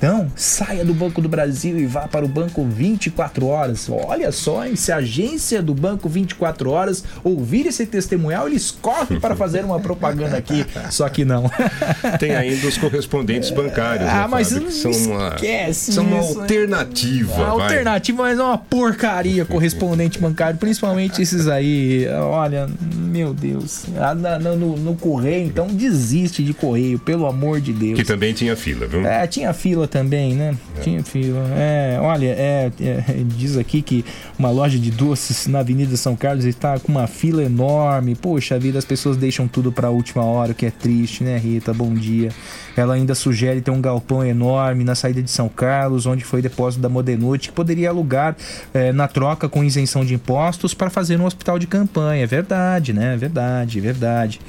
Então, 0.03 0.27
saia 0.35 0.85
do 0.85 0.93
Banco 0.93 1.23
do 1.23 1.29
Brasil 1.29 1.79
e 1.79 1.87
vá 1.87 2.09
para 2.09 2.24
o 2.24 2.29
Banco 2.29 2.65
24 2.65 3.47
Horas. 3.47 3.89
Olha 3.89 4.33
só, 4.33 4.66
hein? 4.66 4.74
se 4.74 4.91
a 4.91 4.97
agência 4.97 5.62
do 5.62 5.73
Banco 5.74 6.09
24 6.09 6.69
Horas 6.70 7.05
ouvir 7.23 7.66
esse 7.66 7.87
testemunhal, 7.87 8.49
eles 8.49 8.73
correm 8.73 9.20
para 9.20 9.37
fazer 9.37 9.65
uma 9.65 9.79
propaganda 9.79 10.37
aqui. 10.37 10.66
Só 10.91 11.09
que 11.09 11.24
não. 11.24 11.49
Tem 12.19 12.35
ainda 12.35 12.66
os 12.66 12.77
correspondentes 12.77 13.51
bancários, 13.51 14.09
Ah, 14.09 14.23
né, 14.23 14.27
mas 14.29 14.51
Fábio, 14.53 14.73
são 14.73 14.91
uma, 14.91 15.37
são 15.73 16.05
uma 16.05 16.19
isso, 16.19 16.41
alternativa. 16.41 17.35
A 17.35 17.55
vai. 17.55 17.66
alternativa, 17.66 18.23
mas 18.24 18.39
é 18.41 18.43
uma 18.43 18.59
porcaria 18.59 19.45
correspondente 19.45 20.19
bancário, 20.19 20.59
principalmente 20.59 21.23
esses 21.23 21.47
aí. 21.47 22.09
Olha, 22.09 22.69
meu 22.93 23.33
Deus. 23.33 23.85
Ah, 23.97 24.16
no, 24.16 24.57
no- 24.57 24.77
no 24.77 24.97
correio, 24.97 25.47
então 25.47 25.69
desiste 25.69 26.43
de 26.43 26.53
correio, 26.53 26.99
pelo 26.99 27.24
amor 27.24 27.61
de 27.61 27.73
Deus. 27.73 27.97
Que 27.97 28.05
também 28.05 28.33
tinha 28.33 28.57
fila, 28.57 28.85
viu? 28.89 29.07
É, 29.07 29.29
tinha 29.29 29.53
fila 29.53 29.87
também, 29.93 30.35
né? 30.35 30.56
Tinha 30.81 31.02
fila. 31.05 31.47
É, 31.55 31.98
olha, 32.01 32.28
é, 32.28 32.73
é, 32.81 33.05
diz 33.27 33.59
aqui 33.59 33.82
que 33.82 34.02
uma 34.39 34.51
loja 34.51 34.78
de 34.78 34.90
doces 34.90 35.47
na 35.47 35.59
Avenida 35.59 35.94
São 35.98 36.16
Carlos 36.16 36.47
está 36.47 36.78
com 36.78 36.90
uma 36.90 37.06
fila 37.06 37.44
enorme. 37.44 38.14
Poxa 38.14 38.59
vida, 38.59 38.78
as 38.78 38.86
pessoas 38.86 39.19
deixam 39.19 39.47
tudo 39.47 39.70
para 39.70 39.89
a 39.89 39.90
última 39.90 40.24
hora, 40.24 40.52
o 40.52 40.55
que 40.55 40.64
é 40.64 40.70
triste, 40.70 41.23
né, 41.23 41.36
Rita? 41.36 41.74
Bom 41.74 41.93
dia. 41.93 42.31
Ela 42.74 42.94
ainda 42.94 43.14
sugere 43.14 43.60
ter 43.60 43.70
um 43.70 43.82
galpão 43.82 44.24
enorme 44.24 44.82
na 44.82 44.94
saída 44.94 45.23
de 45.23 45.31
São 45.31 45.47
Carlos, 45.47 46.06
onde 46.06 46.24
foi 46.24 46.40
depósito 46.40 46.81
da 46.81 46.89
Modenute, 46.89 47.51
que 47.51 47.55
poderia 47.55 47.90
alugar 47.90 48.35
é, 48.73 48.93
na 48.93 49.06
troca 49.06 49.47
com 49.47 49.62
isenção 49.62 50.06
de 50.06 50.14
impostos 50.14 50.73
para 50.73 50.89
fazer 50.89 51.20
um 51.20 51.27
hospital 51.27 51.59
de 51.59 51.66
campanha. 51.66 52.24
É 52.24 52.27
verdade, 52.27 52.94
né? 52.94 53.12
É 53.12 53.16
verdade, 53.19 53.78
é 53.78 53.82
verdade. 53.82 54.40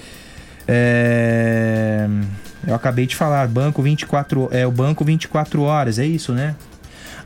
É, 0.66 2.08
Eu 2.66 2.74
acabei 2.76 3.06
de 3.06 3.16
falar, 3.16 3.48
banco 3.48 3.82
24, 3.82 4.50
é 4.52 4.66
o 4.66 4.72
banco 4.72 5.04
24 5.04 5.62
horas, 5.64 6.00
é 6.00 6.06
isso, 6.06 6.32
né? 6.34 6.56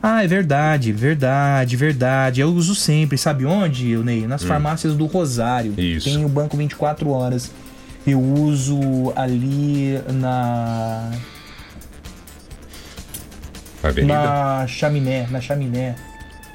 Ah, 0.02 0.22
é 0.24 0.28
verdade, 0.28 0.92
verdade, 0.92 1.76
verdade. 1.76 2.40
Eu 2.40 2.48
uso 2.50 2.74
sempre, 2.74 3.18
sabe 3.18 3.44
onde, 3.44 3.96
Ney? 3.98 4.26
Nas 4.26 4.42
Hum. 4.44 4.46
farmácias 4.48 4.94
do 4.94 5.06
Rosário. 5.06 5.74
Isso. 5.76 6.08
Tem 6.08 6.24
o 6.24 6.28
banco 6.28 6.56
24 6.56 7.10
horas. 7.10 7.50
Eu 8.06 8.20
uso 8.20 9.12
ali 9.16 10.00
na 10.12 11.10
Avenida? 13.82 14.14
na 14.14 14.66
chaminé, 14.66 15.26
na 15.30 15.40
chaminé, 15.40 15.94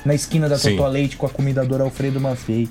na 0.05 0.13
esquina 0.15 0.47
da 0.49 0.57
Sim. 0.57 0.71
Totó 0.71 0.87
Leite 0.87 1.15
com 1.17 1.25
a 1.25 1.29
comidadora 1.29 1.83
Alfredo 1.83 2.19
Manfei. 2.19 2.69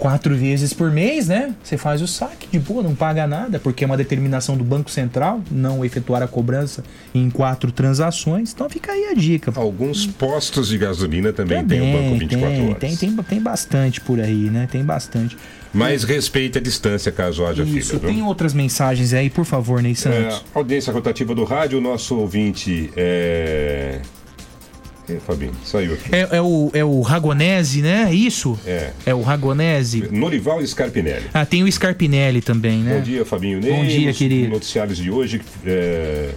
Quatro 0.00 0.34
vezes 0.34 0.72
por 0.72 0.90
mês, 0.90 1.28
né? 1.28 1.54
Você 1.62 1.76
faz 1.76 2.00
o 2.00 2.06
saque 2.06 2.48
de 2.50 2.58
boa, 2.58 2.82
não 2.82 2.94
paga 2.94 3.26
nada, 3.26 3.60
porque 3.60 3.84
é 3.84 3.86
uma 3.86 3.98
determinação 3.98 4.56
do 4.56 4.64
Banco 4.64 4.90
Central 4.90 5.42
não 5.50 5.84
efetuar 5.84 6.22
a 6.22 6.26
cobrança 6.26 6.82
em 7.14 7.28
quatro 7.28 7.70
transações. 7.70 8.50
Então 8.50 8.68
fica 8.70 8.92
aí 8.92 9.10
a 9.10 9.14
dica. 9.14 9.52
Alguns 9.54 10.06
postos 10.06 10.68
de 10.68 10.78
gasolina 10.78 11.34
também, 11.34 11.62
tem 11.66 11.82
o 11.82 11.98
banco 11.98 12.18
24 12.18 12.48
tem, 12.56 12.66
horas. 12.66 12.78
Tem, 12.78 12.96
tem, 12.96 13.16
tem 13.16 13.42
bastante 13.42 14.00
por 14.00 14.18
aí, 14.18 14.48
né? 14.48 14.66
Tem 14.72 14.82
bastante. 14.82 15.36
Mas 15.70 16.02
respeite 16.02 16.56
a 16.56 16.60
distância 16.62 17.12
caso 17.12 17.44
haja 17.44 17.62
Isso, 17.62 17.98
viu? 17.98 18.08
tem 18.08 18.22
outras 18.22 18.54
mensagens 18.54 19.12
aí, 19.12 19.28
por 19.28 19.44
favor, 19.44 19.82
Ney 19.82 19.94
Santos. 19.94 20.36
É, 20.36 20.58
audiência 20.58 20.92
rotativa 20.94 21.34
do 21.34 21.44
rádio, 21.44 21.76
o 21.78 21.80
nosso 21.80 22.16
ouvinte 22.16 22.90
é. 22.96 24.00
É, 25.08 25.16
Fabinho, 25.18 25.52
saiu 25.64 25.94
aqui. 25.94 26.14
É, 26.14 26.36
é 26.36 26.40
o, 26.40 26.70
é 26.72 26.84
o 26.84 27.00
Ragonese, 27.00 27.82
né? 27.82 28.06
É 28.10 28.14
Isso? 28.14 28.58
É. 28.66 28.90
É 29.06 29.14
o 29.14 29.22
Ragonese. 29.22 30.08
Norival 30.10 30.64
Scarpinelli. 30.64 31.24
Ah, 31.34 31.44
tem 31.44 31.64
o 31.64 31.70
Scarpinelli 31.72 32.40
também, 32.40 32.78
né? 32.78 32.96
Bom 32.96 33.02
dia, 33.02 33.24
Fabinho 33.24 33.58
Ney. 33.60 33.72
Bom 33.72 33.84
dia, 33.86 34.12
querido. 34.12 34.48
noticiários 34.50 34.98
de 34.98 35.10
hoje. 35.10 35.40
é, 35.66 36.30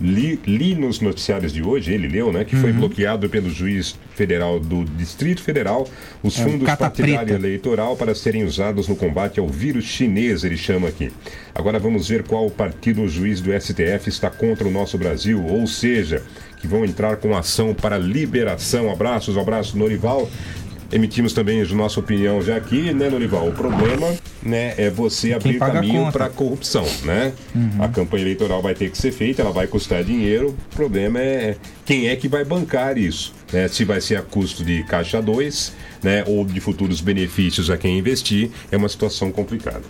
li, 0.00 0.38
li 0.46 0.74
nos 0.76 1.00
noticiários 1.00 1.52
de 1.52 1.62
hoje, 1.62 1.92
ele 1.92 2.06
leu, 2.06 2.30
né? 2.32 2.44
Que 2.44 2.54
foi 2.54 2.70
Uhum. 2.70 2.76
bloqueado 2.78 3.28
pelo 3.28 3.50
juiz 3.50 3.96
federal 4.14 4.60
do 4.60 4.84
Distrito 4.84 5.42
Federal 5.42 5.88
os 6.22 6.38
É, 6.38 6.44
fundos 6.44 6.66
Cata 6.66 6.84
partidário 6.84 7.26
Preta. 7.26 7.34
eleitoral 7.40 7.96
para 7.96 8.14
serem 8.14 8.44
usados 8.44 8.86
no 8.86 8.94
combate 8.94 9.40
ao 9.40 9.48
vírus 9.48 9.84
chinês, 9.86 10.44
ele 10.44 10.56
chama 10.58 10.86
aqui. 10.88 11.10
Agora 11.54 11.78
vamos 11.80 12.06
ver 12.08 12.22
qual 12.22 12.48
partido 12.50 13.02
o 13.02 13.08
juiz 13.08 13.40
do 13.40 13.50
STF 13.58 14.08
está 14.08 14.30
contra 14.30 14.68
o 14.68 14.70
nosso 14.70 14.96
Brasil, 14.98 15.44
ou 15.44 15.66
seja, 15.66 16.22
que 16.60 16.66
vão 16.66 16.84
entrar 16.84 17.16
com 17.16 17.36
ação 17.36 17.74
para 17.74 17.98
liberação. 17.98 18.90
Abraços, 18.90 19.36
um 19.36 19.40
abraço, 19.40 19.76
Norival. 19.76 20.28
Emitimos 20.90 21.34
também 21.34 21.60
a 21.60 21.66
nossa 21.66 22.00
opinião 22.00 22.40
já 22.40 22.56
aqui, 22.56 22.94
né, 22.94 23.10
Norival? 23.10 23.48
O 23.48 23.52
problema 23.52 24.14
né, 24.42 24.72
é 24.78 24.88
você 24.88 25.34
abrir 25.34 25.58
caminho 25.58 26.10
para 26.10 26.26
a 26.26 26.30
corrupção, 26.30 26.86
né? 27.04 27.34
Uhum. 27.54 27.84
A 27.84 27.88
campanha 27.88 28.22
eleitoral 28.22 28.62
vai 28.62 28.74
ter 28.74 28.90
que 28.90 28.96
ser 28.96 29.12
feita, 29.12 29.42
ela 29.42 29.52
vai 29.52 29.66
custar 29.66 30.02
dinheiro. 30.02 30.56
O 30.72 30.74
problema 30.74 31.20
é 31.20 31.56
quem 31.84 32.08
é 32.08 32.16
que 32.16 32.26
vai 32.26 32.42
bancar 32.42 32.96
isso, 32.96 33.34
né? 33.52 33.68
Se 33.68 33.84
vai 33.84 34.00
ser 34.00 34.16
a 34.16 34.22
custo 34.22 34.64
de 34.64 34.82
caixa 34.84 35.20
2, 35.20 35.74
né, 36.02 36.24
ou 36.26 36.44
de 36.44 36.58
futuros 36.58 37.02
benefícios 37.02 37.68
a 37.68 37.76
quem 37.76 37.98
investir, 37.98 38.50
é 38.72 38.76
uma 38.76 38.88
situação 38.88 39.30
complicada. 39.30 39.82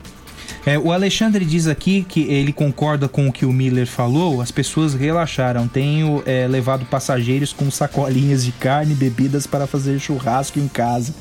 É, 0.69 0.79
o 0.79 0.93
Alexandre 0.93 1.47
diz 1.47 1.67
aqui 1.67 2.05
que 2.07 2.31
ele 2.31 2.53
concorda 2.53 3.09
com 3.09 3.27
o 3.27 3.33
que 3.33 3.47
o 3.47 3.53
Miller 3.55 3.87
falou, 3.87 4.43
as 4.43 4.51
pessoas 4.51 4.93
relaxaram. 4.93 5.67
Tenho 5.67 6.23
é, 6.27 6.47
levado 6.47 6.85
passageiros 6.85 7.55
com 7.55 7.71
sacolinhas 7.71 8.45
de 8.45 8.53
carne 8.53 8.93
e 8.93 8.95
bebidas 8.95 9.47
para 9.47 9.67
fazer 9.67 9.99
churrasco 9.99 10.59
em 10.59 10.69
casa. 10.69 11.15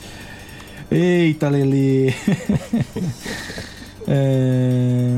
Eita, 0.91 1.47
Lele. 1.47 2.13
é... 4.05 5.17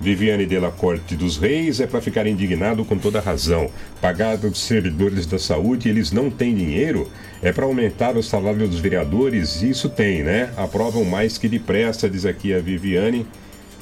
Viviane 0.00 0.46
Della 0.46 0.70
Corte 0.70 1.16
dos 1.16 1.36
Reis 1.36 1.80
é 1.80 1.88
para 1.88 2.00
ficar 2.00 2.24
indignado 2.28 2.84
com 2.84 2.96
toda 2.96 3.18
razão. 3.18 3.68
Pagado 4.00 4.48
dos 4.48 4.60
servidores 4.60 5.26
da 5.26 5.40
saúde, 5.40 5.88
eles 5.88 6.12
não 6.12 6.30
têm 6.30 6.54
dinheiro? 6.54 7.10
É 7.42 7.50
para 7.50 7.64
aumentar 7.64 8.16
o 8.16 8.22
salário 8.22 8.68
dos 8.68 8.78
vereadores? 8.78 9.60
Isso 9.60 9.88
tem, 9.88 10.22
né? 10.22 10.52
Aprovam 10.56 11.04
mais 11.04 11.36
que 11.36 11.48
depressa, 11.48 12.08
diz 12.08 12.24
aqui 12.24 12.54
a 12.54 12.60
Viviane. 12.60 13.26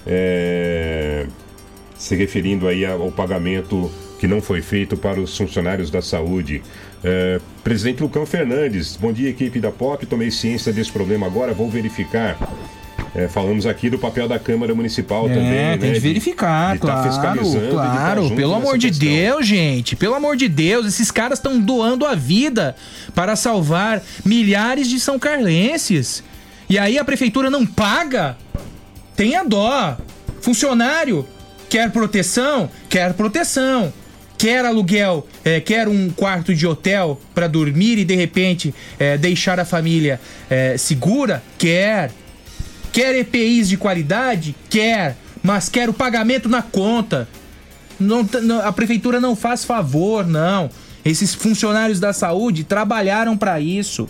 É, 0.06 1.26
Se 1.97 2.14
referindo 2.14 2.68
aí 2.68 2.85
ao 2.85 3.10
pagamento 3.10 3.90
que 4.18 4.26
não 4.26 4.40
foi 4.40 4.62
feito 4.62 4.97
para 4.97 5.20
os 5.20 5.36
funcionários 5.36 5.90
da 5.90 6.01
saúde. 6.01 6.62
É, 7.02 7.40
Presidente 7.62 8.02
Lucão 8.02 8.24
Fernandes, 8.24 8.97
bom 8.97 9.12
dia, 9.12 9.28
equipe 9.28 9.60
da 9.60 9.70
POP. 9.70 10.06
Tomei 10.06 10.31
ciência 10.31 10.72
desse 10.72 10.90
problema 10.90 11.26
agora, 11.26 11.52
vou 11.52 11.68
verificar. 11.68 12.39
É, 13.14 13.28
falamos 13.28 13.64
aqui 13.64 13.89
do 13.89 13.98
papel 13.98 14.26
da 14.26 14.39
Câmara 14.40 14.74
Municipal 14.74 15.26
É, 15.31 15.35
também. 15.35 15.78
tem 15.78 15.90
né, 15.90 15.94
de 15.94 16.01
verificar, 16.01 16.74
de 16.74 16.81
tá 16.81 16.86
claro, 16.89 17.12
fiscalizando 17.12 17.64
e 17.64 17.68
de 17.68 17.76
tá 17.76 17.90
claro. 17.90 18.22
junto 18.24 18.35
pelo 18.35 18.55
amor 18.55 18.76
de 18.76 18.89
questão. 18.89 19.09
Deus, 19.09 19.47
gente, 19.47 19.94
pelo 19.94 20.14
amor 20.14 20.36
de 20.36 20.48
Deus, 20.48 20.86
esses 20.86 21.10
caras 21.12 21.39
estão 21.39 21.60
doando 21.60 22.05
a 22.05 22.14
vida 22.16 22.74
para 23.14 23.36
salvar 23.36 24.02
milhares 24.24 24.89
de 24.89 24.98
são 24.98 25.16
carlenses. 25.18 26.24
E 26.68 26.76
aí 26.76 26.98
a 26.98 27.05
prefeitura 27.05 27.51
não 27.51 27.64
paga? 27.64 28.36
Tenha 29.16 29.45
dó. 29.45 29.97
Funcionário 30.41 31.27
quer 31.69 31.91
proteção? 31.91 32.70
Quer 32.89 33.15
proteção. 33.15 33.93
Quer 34.36 34.65
aluguel, 34.65 35.27
é, 35.45 35.61
quer 35.61 35.89
um 35.89 36.11
quarto 36.11 36.55
de 36.55 36.66
hotel 36.66 37.20
para 37.35 37.47
dormir 37.47 37.99
e 37.99 38.05
de 38.05 38.15
repente 38.15 38.74
é, 38.99 39.16
deixar 39.16 39.59
a 39.61 39.65
família 39.65 40.20
é, 40.51 40.77
segura? 40.77 41.43
Quer. 41.57 42.11
Quer 42.93 43.15
EPIs 43.16 43.69
de 43.69 43.77
qualidade? 43.77 44.55
Quer. 44.69 45.16
Mas 45.43 45.69
quer 45.69 45.89
o 45.89 45.93
pagamento 45.93 46.49
na 46.49 46.62
conta. 46.62 47.28
Não 47.99 48.28
não- 48.43 48.61
a 48.61 48.73
prefeitura 48.73 49.20
não 49.20 49.35
faz 49.36 49.65
favor, 49.65 50.27
não. 50.27 50.69
Esses 51.05 51.35
funcionários 51.35 52.01
da 52.01 52.12
saúde 52.12 52.65
trabalharam 52.65 53.36
para 53.36 53.61
isso. 53.61 54.09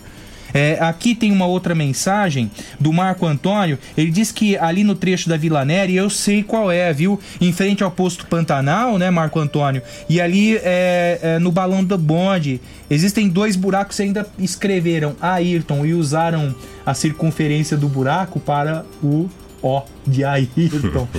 É, 0.55 0.77
aqui 0.79 1.13
tem 1.13 1.33
uma 1.33 1.45
outra 1.45 1.75
mensagem 1.75 2.49
do 2.79 2.93
Marco 2.93 3.25
Antônio. 3.25 3.77
Ele 3.97 4.09
diz 4.09 4.31
que 4.31 4.57
ali 4.57 4.85
no 4.85 4.95
trecho 4.95 5.27
da 5.27 5.35
Vila 5.35 5.65
Neri, 5.65 5.97
eu 5.97 6.09
sei 6.09 6.41
qual 6.41 6.71
é, 6.71 6.93
viu? 6.93 7.19
Em 7.41 7.51
frente 7.51 7.83
ao 7.83 7.91
posto 7.91 8.25
Pantanal, 8.25 8.97
né, 8.97 9.11
Marco 9.11 9.37
Antônio? 9.37 9.81
E 10.07 10.21
ali 10.21 10.55
é, 10.55 11.19
é, 11.21 11.39
no 11.39 11.51
balão 11.51 11.83
do 11.83 11.97
bonde, 11.97 12.61
existem 12.89 13.27
dois 13.27 13.57
buracos 13.57 13.97
que 13.97 14.03
ainda 14.03 14.25
escreveram 14.39 15.13
Ayrton 15.19 15.85
e 15.85 15.93
usaram 15.93 16.55
a 16.85 16.93
circunferência 16.93 17.75
do 17.75 17.89
buraco 17.89 18.39
para 18.39 18.85
o 19.03 19.29
O 19.61 19.81
de 20.07 20.23
Ayrton. 20.23 21.05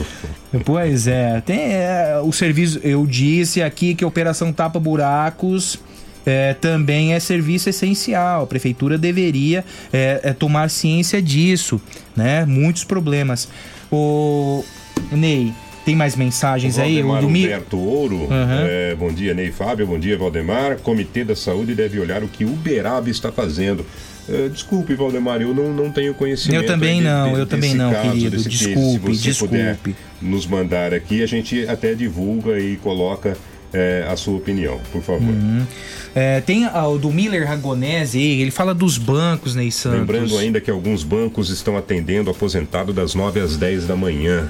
Pois 0.64 1.06
é, 1.06 1.42
tem 1.42 1.74
é, 1.74 2.18
o 2.24 2.32
serviço. 2.32 2.80
Eu 2.82 3.04
disse 3.04 3.60
aqui 3.60 3.94
que 3.94 4.02
a 4.02 4.06
Operação 4.06 4.54
Tapa 4.54 4.80
Buracos 4.80 5.78
é, 6.26 6.52
também 6.54 7.14
é 7.14 7.20
serviço 7.20 7.68
essencial. 7.70 8.42
A 8.42 8.46
prefeitura 8.46 8.98
deveria 8.98 9.64
é, 9.92 10.20
é, 10.24 10.32
tomar 10.32 10.68
ciência 10.68 11.22
disso, 11.22 11.80
né? 12.16 12.44
Muitos 12.44 12.82
problemas. 12.84 13.48
O 13.90 14.64
Ney, 15.12 15.52
tem 15.84 15.94
mais 15.94 16.16
mensagens 16.16 16.78
aí? 16.78 16.94
Valdemar 17.00 17.22
do 17.22 17.30
Mi- 17.30 17.44
Humberto 17.46 17.78
Ouro. 17.78 18.24
Aham. 18.30 18.64
é, 18.68 18.94
bom 18.96 19.12
dia, 19.12 19.32
Ney 19.34 19.52
Fábio. 19.52 19.86
Bom 19.86 19.98
dia, 19.98 20.18
Valdemar. 20.18 20.78
Comitê 20.78 21.22
da 21.24 21.36
Saúde 21.36 21.74
deve 21.74 22.00
olhar 22.00 22.24
o 22.24 22.28
que 22.28 22.44
o 22.44 22.48
Uberaba 22.52 23.08
está 23.08 23.30
fazendo. 23.30 23.86
É, 24.28 24.48
desculpe, 24.48 24.92
Valdemar, 24.96 25.40
eu 25.40 25.54
não, 25.54 25.72
não 25.72 25.92
tenho 25.92 26.12
conhecimento. 26.12 26.62
Eu 26.62 26.66
também 26.66 26.94
aí 26.94 26.96
de- 26.98 27.04
não, 27.04 27.32
de- 27.34 27.38
eu 27.38 27.46
também 27.46 27.74
não, 27.76 27.92
caso, 27.92 28.10
querido. 28.10 28.30
desse 28.36 28.48
case. 28.48 28.66
Desculpe, 28.74 29.14
Se 29.16 29.32
você 29.34 29.38
puder 29.46 29.72
desculpe. 29.74 29.96
nos 30.20 30.46
mandar 30.48 30.92
aqui, 30.92 31.22
a 31.22 31.26
gente 31.26 31.64
até 31.68 31.94
divulga 31.94 32.58
e 32.58 32.74
coloca 32.78 33.38
é, 33.76 34.06
a 34.08 34.16
sua 34.16 34.36
opinião, 34.36 34.80
por 34.90 35.02
favor. 35.02 35.28
Uhum. 35.28 35.66
É, 36.14 36.40
tem 36.40 36.64
ah, 36.64 36.88
o 36.88 36.98
do 36.98 37.12
Miller 37.12 37.46
Ragonese, 37.46 38.18
ele 38.18 38.50
fala 38.50 38.74
dos 38.74 38.96
bancos, 38.96 39.54
Ney 39.54 39.70
Santos. 39.70 40.00
Lembrando 40.00 40.38
ainda 40.38 40.60
que 40.62 40.70
alguns 40.70 41.04
bancos 41.04 41.50
estão 41.50 41.76
atendendo 41.76 42.30
aposentado 42.30 42.92
das 42.92 43.14
9 43.14 43.38
às 43.38 43.56
10 43.58 43.86
da 43.86 43.94
manhã. 43.94 44.48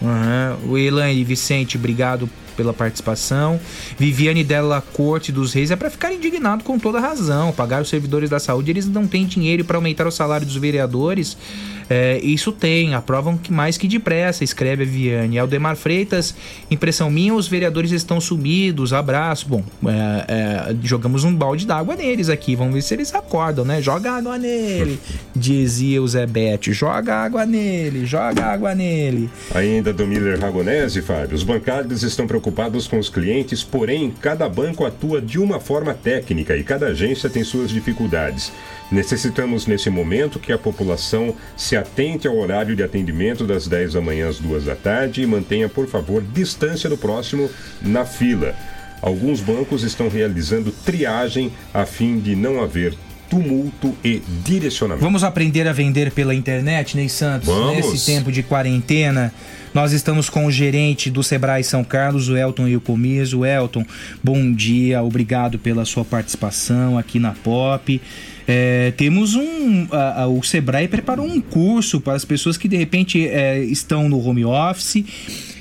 Uhum. 0.00 0.72
O 0.72 0.78
Elaine 0.78 1.22
Vicente, 1.22 1.76
obrigado 1.76 2.28
pela 2.56 2.72
participação. 2.72 3.60
Viviane 3.98 4.42
Della 4.42 4.80
Corte 4.80 5.30
dos 5.30 5.52
Reis 5.52 5.70
é 5.70 5.76
para 5.76 5.90
ficar 5.90 6.12
indignado 6.12 6.64
com 6.64 6.78
toda 6.78 7.00
razão. 7.00 7.52
Pagar 7.52 7.82
os 7.82 7.88
servidores 7.88 8.30
da 8.30 8.38
saúde, 8.38 8.70
eles 8.70 8.86
não 8.86 9.06
têm 9.06 9.26
dinheiro 9.26 9.64
para 9.64 9.76
aumentar 9.76 10.06
o 10.06 10.10
salário 10.10 10.46
dos 10.46 10.56
vereadores. 10.56 11.36
É, 11.88 12.18
isso 12.18 12.52
tem, 12.52 12.94
aprovam 12.94 13.36
que 13.36 13.52
mais 13.52 13.76
que 13.76 13.86
depressa, 13.86 14.44
escreve 14.44 14.84
a 14.84 14.86
Viane. 14.86 15.38
Aldemar 15.38 15.76
Freitas, 15.76 16.34
impressão 16.70 17.10
minha, 17.10 17.34
os 17.34 17.48
vereadores 17.48 17.90
estão 17.90 18.20
sumidos, 18.20 18.92
abraço. 18.92 19.48
Bom, 19.48 19.62
é, 19.86 20.24
é, 20.28 20.76
jogamos 20.82 21.24
um 21.24 21.34
balde 21.34 21.66
d'água 21.66 21.96
neles 21.96 22.28
aqui, 22.28 22.56
vamos 22.56 22.74
ver 22.74 22.82
se 22.82 22.94
eles 22.94 23.14
acordam, 23.14 23.64
né? 23.64 23.82
Joga 23.82 24.12
água 24.12 24.38
nele, 24.38 24.98
dizia 25.34 26.02
o 26.02 26.08
Zé 26.08 26.26
Bete. 26.26 26.72
Joga 26.72 27.16
água 27.16 27.44
nele, 27.46 28.06
joga 28.06 28.44
água 28.44 28.74
nele. 28.74 29.28
Ainda 29.54 29.92
do 29.92 30.06
Miller 30.06 30.40
Ragonese, 30.40 31.02
Fábio, 31.02 31.34
os 31.34 31.42
bancários 31.42 32.02
estão 32.02 32.26
preocupados 32.26 32.86
com 32.86 32.98
os 32.98 33.08
clientes, 33.08 33.62
porém, 33.62 34.12
cada 34.20 34.48
banco 34.48 34.84
atua 34.84 35.20
de 35.20 35.38
uma 35.38 35.60
forma 35.60 35.94
técnica 35.94 36.56
e 36.56 36.64
cada 36.64 36.86
agência 36.86 37.28
tem 37.28 37.44
suas 37.44 37.70
dificuldades. 37.70 38.52
Necessitamos, 38.94 39.66
nesse 39.66 39.90
momento, 39.90 40.38
que 40.38 40.52
a 40.52 40.58
população 40.58 41.34
se 41.56 41.76
atente 41.76 42.28
ao 42.28 42.38
horário 42.38 42.76
de 42.76 42.82
atendimento 42.84 43.44
das 43.44 43.66
10 43.66 43.94
da 43.94 44.00
manhã 44.00 44.28
às 44.28 44.38
2 44.38 44.66
da 44.66 44.76
tarde 44.76 45.20
e 45.20 45.26
mantenha, 45.26 45.68
por 45.68 45.88
favor, 45.88 46.22
distância 46.22 46.88
do 46.88 46.96
próximo 46.96 47.50
na 47.82 48.04
fila. 48.04 48.54
Alguns 49.02 49.40
bancos 49.40 49.82
estão 49.82 50.08
realizando 50.08 50.70
triagem 50.70 51.52
a 51.74 51.84
fim 51.84 52.20
de 52.20 52.36
não 52.36 52.62
haver 52.62 52.94
tumulto 53.28 53.96
e 54.04 54.22
direcionamento. 54.44 55.04
Vamos 55.04 55.24
aprender 55.24 55.66
a 55.66 55.72
vender 55.72 56.12
pela 56.12 56.32
internet, 56.32 56.96
Ney 56.96 57.08
Santos? 57.08 57.48
Vamos. 57.48 57.76
Nesse 57.92 58.06
tempo 58.06 58.30
de 58.30 58.44
quarentena, 58.44 59.34
nós 59.74 59.90
estamos 59.90 60.30
com 60.30 60.46
o 60.46 60.52
gerente 60.52 61.10
do 61.10 61.20
Sebrae 61.20 61.64
São 61.64 61.82
Carlos, 61.82 62.28
o 62.28 62.36
Elton 62.36 62.68
e 62.68 62.76
o 62.76 62.80
Comiso. 62.80 63.44
Elton, 63.44 63.84
bom 64.22 64.52
dia, 64.52 65.02
obrigado 65.02 65.58
pela 65.58 65.84
sua 65.84 66.04
participação 66.04 66.96
aqui 66.96 67.18
na 67.18 67.32
Pop. 67.32 68.00
É, 68.46 68.92
temos 68.96 69.34
um. 69.34 69.86
a- 69.90 70.22
a- 70.22 70.28
o 70.28 70.42
Sebrae 70.42 70.86
preparou 70.88 71.26
um 71.26 71.40
curso 71.40 72.00
para 72.00 72.12
as 72.14 72.24
pessoas 72.24 72.56
que 72.58 72.68
de 72.68 72.76
repente 72.76 73.26
é, 73.26 73.58
estão 73.64 74.08
no 74.08 74.18
home 74.26 74.44
office. 74.44 75.04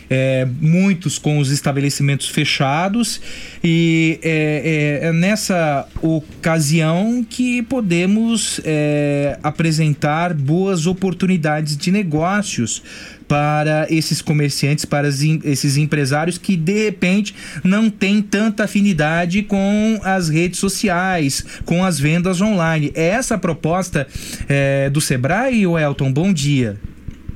é, 0.09 0.45
muitos 0.61 1.17
com 1.17 1.39
os 1.39 1.49
estabelecimentos 1.49 2.27
fechados 2.27 3.19
e 3.63 4.19
é, 4.21 4.99
é- 5.03 5.07
é 5.07 5.13
nessa 5.13 5.87
ocasião 6.01 7.25
que 7.27 7.63
podemos 7.63 8.59
é, 8.63 9.39
apresentar 9.41 10.33
boas 10.33 10.85
oportunidades 10.85 11.75
de 11.75 11.89
negócios 11.89 12.83
para 13.27 13.87
esses 13.89 14.21
comerciantes, 14.21 14.85
para 14.85 15.07
esses 15.07 15.77
empresários 15.77 16.37
que 16.37 16.55
de 16.55 16.85
repente 16.85 17.35
não 17.63 17.89
têm 17.89 18.21
tanta 18.21 18.65
afinidade 18.65 19.43
com 19.43 19.99
as 20.03 20.29
redes 20.29 20.59
sociais, 20.59 21.61
com 21.65 21.83
as 21.83 21.99
vendas 21.99 22.41
online. 22.41 22.91
É 22.95 23.09
essa 23.09 23.35
a 23.35 23.37
proposta 23.37 24.07
é, 24.49 24.89
do 24.89 25.01
Sebrae, 25.01 25.63
Elton? 25.63 26.11
Bom 26.11 26.33
dia. 26.33 26.79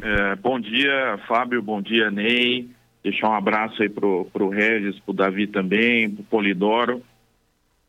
É, 0.01 0.35
bom 0.35 0.59
dia, 0.59 1.19
Fábio. 1.27 1.61
Bom 1.61 1.81
dia, 1.81 2.09
Ney. 2.11 2.69
Deixar 3.03 3.29
um 3.29 3.35
abraço 3.35 3.81
aí 3.81 3.89
pro, 3.89 4.25
pro 4.31 4.49
Regis, 4.49 4.99
pro 4.99 5.13
Davi 5.13 5.47
também, 5.47 6.09
pro 6.09 6.23
Polidoro. 6.23 7.01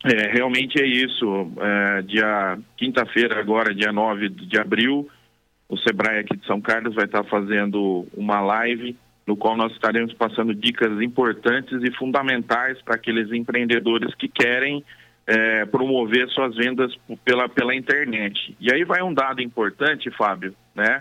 É, 0.03 0.31
realmente 0.31 0.81
é 0.81 0.85
isso. 0.85 1.51
É, 1.59 2.01
dia 2.03 2.57
quinta-feira, 2.77 3.39
agora, 3.39 3.75
dia 3.75 3.91
9 3.91 4.29
de 4.29 4.57
abril, 4.57 5.09
o 5.69 5.77
Sebrae 5.77 6.19
aqui 6.19 6.35
de 6.35 6.45
São 6.47 6.59
Carlos 6.59 6.95
vai 6.95 7.05
estar 7.05 7.23
fazendo 7.25 8.07
uma 8.17 8.41
live 8.41 8.97
no 9.25 9.37
qual 9.37 9.55
nós 9.55 9.71
estaremos 9.73 10.11
passando 10.13 10.55
dicas 10.55 10.99
importantes 10.99 11.79
e 11.83 11.91
fundamentais 11.95 12.81
para 12.81 12.95
aqueles 12.95 13.31
empreendedores 13.31 14.13
que 14.15 14.27
querem 14.27 14.83
é, 15.27 15.65
promover 15.67 16.27
suas 16.29 16.55
vendas 16.55 16.91
pela, 17.23 17.47
pela 17.47 17.75
internet. 17.75 18.57
E 18.59 18.73
aí 18.73 18.83
vai 18.83 19.03
um 19.03 19.13
dado 19.13 19.39
importante, 19.43 20.09
Fábio, 20.09 20.55
né? 20.73 20.99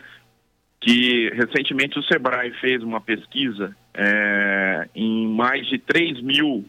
que 0.78 1.30
recentemente 1.30 1.98
o 1.98 2.02
Sebrae 2.02 2.52
fez 2.60 2.82
uma 2.82 3.00
pesquisa 3.00 3.74
é, 3.94 4.88
em 4.94 5.26
mais 5.28 5.66
de 5.66 5.78
3 5.78 6.20
mil 6.20 6.66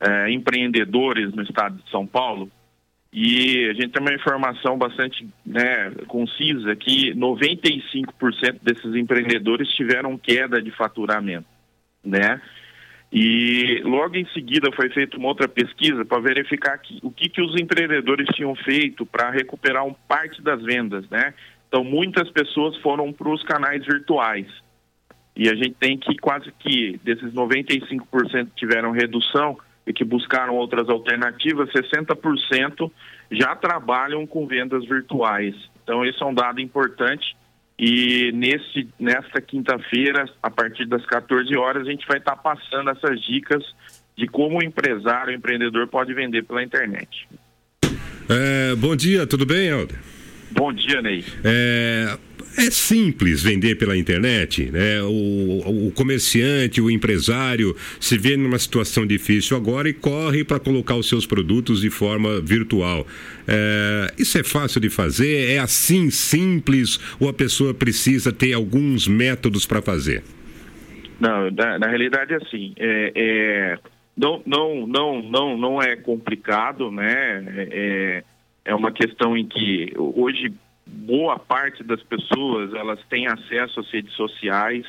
é, 0.00 0.30
empreendedores 0.30 1.32
no 1.32 1.42
estado 1.42 1.76
de 1.76 1.88
São 1.90 2.04
Paulo 2.04 2.50
e 3.18 3.70
a 3.70 3.72
gente 3.72 3.88
tem 3.88 4.02
uma 4.02 4.12
informação 4.12 4.76
bastante 4.76 5.26
né, 5.46 5.90
concisa 6.06 6.76
que 6.76 7.14
95% 7.14 8.58
desses 8.62 8.94
empreendedores 8.94 9.70
tiveram 9.70 10.18
queda 10.18 10.60
de 10.60 10.70
faturamento, 10.70 11.46
né? 12.04 12.42
E 13.10 13.80
logo 13.84 14.16
em 14.16 14.26
seguida 14.34 14.70
foi 14.72 14.90
feita 14.90 15.16
uma 15.16 15.28
outra 15.28 15.48
pesquisa 15.48 16.04
para 16.04 16.20
verificar 16.20 16.76
que, 16.76 16.98
o 17.02 17.10
que, 17.10 17.30
que 17.30 17.40
os 17.40 17.58
empreendedores 17.58 18.26
tinham 18.34 18.54
feito 18.54 19.06
para 19.06 19.30
recuperar 19.30 19.86
um 19.86 19.94
parte 19.94 20.42
das 20.42 20.62
vendas, 20.62 21.08
né? 21.08 21.32
Então 21.68 21.82
muitas 21.82 22.30
pessoas 22.30 22.76
foram 22.82 23.14
para 23.14 23.30
os 23.30 23.42
canais 23.44 23.82
virtuais. 23.86 24.46
E 25.34 25.48
a 25.48 25.54
gente 25.54 25.74
tem 25.80 25.96
que 25.96 26.18
quase 26.18 26.52
que 26.58 27.00
desses 27.02 27.32
95% 27.32 28.48
que 28.48 28.56
tiveram 28.56 28.90
redução 28.90 29.56
e 29.86 29.92
que 29.92 30.04
buscaram 30.04 30.54
outras 30.54 30.88
alternativas, 30.88 31.70
60% 31.70 32.90
já 33.30 33.54
trabalham 33.54 34.26
com 34.26 34.46
vendas 34.46 34.84
virtuais. 34.86 35.54
Então 35.82 36.04
esse 36.04 36.22
é 36.22 36.26
um 36.26 36.34
dado 36.34 36.60
importante. 36.60 37.36
E 37.78 38.32
nesse, 38.32 38.88
nesta 38.98 39.40
quinta-feira, 39.40 40.24
a 40.42 40.50
partir 40.50 40.86
das 40.86 41.04
14 41.06 41.54
horas, 41.56 41.86
a 41.86 41.90
gente 41.90 42.06
vai 42.06 42.18
estar 42.18 42.36
passando 42.36 42.90
essas 42.90 43.20
dicas 43.20 43.62
de 44.16 44.26
como 44.26 44.58
o 44.58 44.64
empresário, 44.64 45.32
o 45.32 45.36
empreendedor 45.36 45.86
pode 45.86 46.14
vender 46.14 46.42
pela 46.44 46.62
internet. 46.62 47.28
É, 48.28 48.74
bom 48.76 48.96
dia, 48.96 49.26
tudo 49.26 49.44
bem, 49.44 49.68
Helder? 49.68 49.98
Bom 50.50 50.72
dia, 50.72 51.02
Ney. 51.02 51.22
É, 51.44 52.18
é 52.56 52.70
simples 52.70 53.42
vender 53.42 53.76
pela 53.76 53.96
internet, 53.96 54.70
né? 54.70 55.02
O, 55.02 55.88
o 55.88 55.92
comerciante, 55.92 56.80
o 56.80 56.90
empresário 56.90 57.76
se 58.00 58.16
vê 58.16 58.36
numa 58.36 58.58
situação 58.58 59.06
difícil 59.06 59.56
agora 59.56 59.88
e 59.88 59.92
corre 59.92 60.42
para 60.42 60.58
colocar 60.58 60.94
os 60.94 61.08
seus 61.08 61.26
produtos 61.26 61.82
de 61.82 61.90
forma 61.90 62.40
virtual. 62.40 63.06
É, 63.46 64.14
isso 64.18 64.38
é 64.38 64.42
fácil 64.42 64.80
de 64.80 64.88
fazer? 64.88 65.50
É 65.52 65.58
assim 65.58 66.10
simples 66.10 66.98
ou 67.20 67.28
a 67.28 67.32
pessoa 67.32 67.74
precisa 67.74 68.32
ter 68.32 68.54
alguns 68.54 69.06
métodos 69.06 69.66
para 69.66 69.82
fazer? 69.82 70.22
Não, 71.20 71.50
na, 71.50 71.78
na 71.78 71.86
realidade 71.88 72.32
é 72.32 72.36
assim, 72.36 72.74
é, 72.78 73.12
é, 73.14 73.78
não, 74.16 74.42
não, 74.46 74.86
não, 74.86 75.22
não, 75.22 75.58
não 75.58 75.82
é 75.82 75.96
complicado, 75.96 76.90
né? 76.90 77.44
É, 77.70 78.24
é 78.64 78.74
uma 78.74 78.90
questão 78.90 79.36
em 79.36 79.46
que 79.46 79.92
hoje 79.96 80.52
boa 80.96 81.38
parte 81.38 81.82
das 81.82 82.02
pessoas 82.02 82.72
elas 82.74 82.98
têm 83.08 83.26
acesso 83.26 83.80
às 83.80 83.90
redes 83.90 84.12
sociais, 84.14 84.86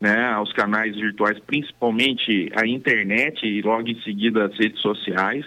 né, 0.00 0.30
aos 0.32 0.52
canais 0.52 0.96
virtuais, 0.96 1.38
principalmente 1.40 2.50
a 2.56 2.66
internet 2.66 3.46
e 3.46 3.60
logo 3.60 3.88
em 3.88 4.00
seguida 4.02 4.46
as 4.46 4.58
redes 4.58 4.80
sociais. 4.80 5.44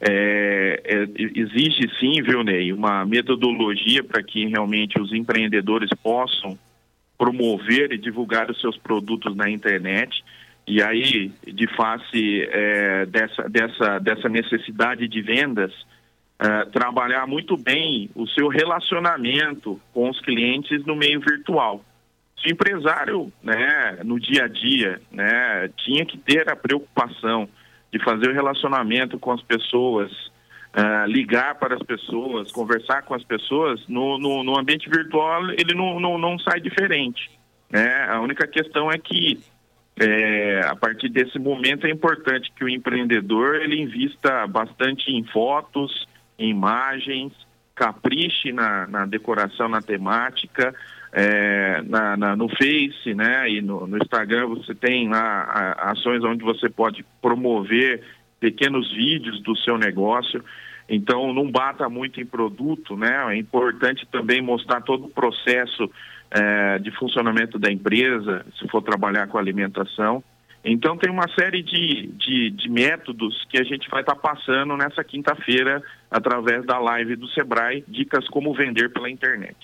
É, 0.00 0.82
é, 0.84 1.06
existe 1.34 1.88
sim, 1.98 2.20
viu, 2.22 2.42
Ney, 2.42 2.72
uma 2.72 3.06
metodologia 3.06 4.04
para 4.04 4.22
que 4.22 4.46
realmente 4.46 5.00
os 5.00 5.12
empreendedores 5.12 5.90
possam 6.02 6.58
promover 7.16 7.92
e 7.92 7.98
divulgar 7.98 8.50
os 8.50 8.60
seus 8.60 8.76
produtos 8.76 9.34
na 9.34 9.48
internet. 9.48 10.22
E 10.66 10.82
aí, 10.82 11.30
de 11.46 11.66
face 11.68 12.42
é, 12.50 13.06
dessa, 13.06 13.48
dessa, 13.48 13.98
dessa 14.00 14.28
necessidade 14.28 15.08
de 15.08 15.22
vendas, 15.22 15.72
é, 16.38 16.64
trabalhar 16.66 17.26
muito 17.26 17.56
bem 17.56 18.10
o 18.14 18.26
seu 18.28 18.48
relacionamento 18.48 19.80
com 19.92 20.10
os 20.10 20.20
clientes 20.20 20.84
no 20.84 20.94
meio 20.94 21.20
virtual. 21.20 21.84
Se 22.38 22.48
o 22.48 22.52
empresário, 22.52 23.32
né, 23.42 24.00
no 24.04 24.20
dia 24.20 24.44
a 24.44 24.48
dia, 24.48 25.00
né, 25.10 25.70
tinha 25.78 26.04
que 26.04 26.18
ter 26.18 26.48
a 26.50 26.56
preocupação 26.56 27.48
de 27.90 28.02
fazer 28.04 28.30
o 28.30 28.34
relacionamento 28.34 29.18
com 29.18 29.32
as 29.32 29.42
pessoas, 29.42 30.12
é, 30.74 31.06
ligar 31.06 31.54
para 31.54 31.74
as 31.74 31.82
pessoas, 31.82 32.52
conversar 32.52 33.02
com 33.02 33.14
as 33.14 33.24
pessoas, 33.24 33.80
no, 33.88 34.18
no, 34.18 34.44
no 34.44 34.58
ambiente 34.58 34.90
virtual 34.90 35.50
ele 35.50 35.74
não, 35.74 35.98
não, 35.98 36.18
não 36.18 36.38
sai 36.38 36.60
diferente. 36.60 37.30
Né? 37.70 38.06
A 38.10 38.20
única 38.20 38.46
questão 38.46 38.92
é 38.92 38.98
que 38.98 39.40
é, 39.98 40.60
a 40.66 40.76
partir 40.76 41.08
desse 41.08 41.38
momento 41.38 41.86
é 41.86 41.90
importante 41.90 42.52
que 42.54 42.62
o 42.62 42.68
empreendedor 42.68 43.56
ele 43.56 43.80
invista 43.80 44.46
bastante 44.46 45.10
em 45.10 45.24
fotos, 45.24 46.06
imagens, 46.38 47.32
capriche 47.74 48.52
na, 48.52 48.86
na 48.86 49.06
decoração, 49.06 49.68
na 49.68 49.82
temática, 49.82 50.74
é, 51.12 51.82
na, 51.82 52.16
na- 52.16 52.36
no 52.36 52.48
Face, 52.48 53.14
né, 53.14 53.48
e 53.50 53.60
no, 53.62 53.86
no 53.86 53.96
Instagram 53.98 54.46
você 54.48 54.74
tem 54.74 55.08
lá 55.08 55.42
a- 55.44 55.90
ações 55.92 56.22
onde 56.24 56.42
você 56.42 56.68
pode 56.68 57.04
promover 57.22 58.02
pequenos 58.40 58.90
vídeos 58.94 59.40
do 59.42 59.56
seu 59.56 59.78
negócio. 59.78 60.42
Então 60.88 61.32
não 61.32 61.50
bata 61.50 61.88
muito 61.88 62.20
em 62.20 62.24
produto, 62.26 62.96
né? 62.96 63.34
É 63.34 63.36
importante 63.36 64.06
também 64.06 64.40
mostrar 64.40 64.80
todo 64.82 65.06
o 65.06 65.10
processo 65.10 65.90
é, 66.30 66.78
de 66.78 66.90
funcionamento 66.92 67.58
da 67.58 67.70
empresa, 67.72 68.46
se 68.56 68.68
for 68.68 68.82
trabalhar 68.82 69.26
com 69.26 69.36
alimentação. 69.36 70.22
Então 70.66 70.96
tem 70.96 71.08
uma 71.08 71.28
série 71.38 71.62
de, 71.62 72.08
de, 72.18 72.50
de 72.50 72.68
métodos 72.68 73.46
que 73.48 73.56
a 73.56 73.62
gente 73.62 73.88
vai 73.88 74.00
estar 74.00 74.16
passando 74.16 74.76
nessa 74.76 75.04
quinta-feira 75.04 75.80
através 76.10 76.66
da 76.66 76.76
live 76.80 77.14
do 77.14 77.28
Sebrae, 77.28 77.84
dicas 77.86 78.26
como 78.28 78.52
vender 78.52 78.92
pela 78.92 79.08
internet. 79.08 79.56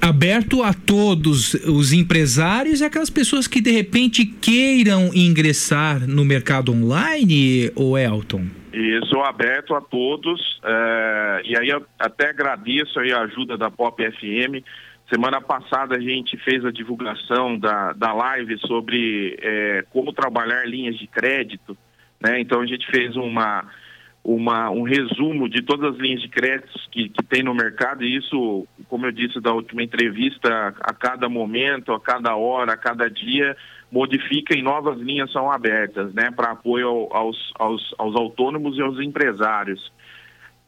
Aberto 0.00 0.62
a 0.62 0.72
todos 0.72 1.54
os 1.54 1.92
empresários 1.92 2.80
e 2.80 2.84
aquelas 2.84 3.10
pessoas 3.10 3.48
que 3.48 3.60
de 3.60 3.72
repente 3.72 4.24
queiram 4.24 5.10
ingressar 5.12 6.06
no 6.06 6.24
mercado 6.24 6.72
online, 6.72 7.72
o 7.74 7.98
Elton. 7.98 8.44
Isso 8.72 9.20
aberto 9.22 9.74
a 9.74 9.80
todos. 9.80 10.60
eh, 10.62 11.42
e 11.46 11.58
aí 11.58 11.68
eu 11.68 11.84
até 11.98 12.28
agradeço 12.28 13.00
aí 13.00 13.10
a 13.10 13.22
ajuda 13.22 13.56
da 13.56 13.70
Pop 13.70 14.00
FM. 14.00 14.62
Semana 15.08 15.40
passada 15.40 15.96
a 15.96 16.00
gente 16.00 16.36
fez 16.38 16.64
a 16.64 16.72
divulgação 16.72 17.56
da, 17.58 17.92
da 17.92 18.12
live 18.12 18.58
sobre 18.66 19.36
eh, 19.40 19.84
como 19.90 20.12
trabalhar 20.12 20.66
linhas 20.66 20.98
de 20.98 21.06
crédito. 21.06 21.76
Né? 22.20 22.40
Então 22.40 22.60
a 22.60 22.66
gente 22.66 22.84
fez 22.90 23.14
uma, 23.14 23.64
uma, 24.24 24.68
um 24.70 24.82
resumo 24.82 25.48
de 25.48 25.62
todas 25.62 25.94
as 25.94 26.00
linhas 26.00 26.20
de 26.20 26.28
créditos 26.28 26.88
que, 26.90 27.08
que 27.08 27.22
tem 27.22 27.42
no 27.44 27.54
mercado, 27.54 28.02
e 28.02 28.16
isso, 28.16 28.66
como 28.88 29.06
eu 29.06 29.12
disse 29.12 29.40
da 29.40 29.52
última 29.52 29.84
entrevista, 29.84 30.74
a 30.80 30.92
cada 30.92 31.28
momento, 31.28 31.92
a 31.92 32.00
cada 32.00 32.34
hora, 32.34 32.72
a 32.72 32.76
cada 32.76 33.08
dia, 33.08 33.56
modifica 33.92 34.58
e 34.58 34.62
novas 34.62 34.98
linhas 34.98 35.30
são 35.30 35.48
abertas, 35.50 36.12
né, 36.12 36.32
para 36.34 36.50
apoio 36.50 36.88
ao- 36.88 37.16
aos, 37.16 37.52
aos, 37.56 37.94
aos 37.96 38.16
autônomos 38.16 38.76
e 38.76 38.82
aos 38.82 38.98
empresários. 38.98 39.92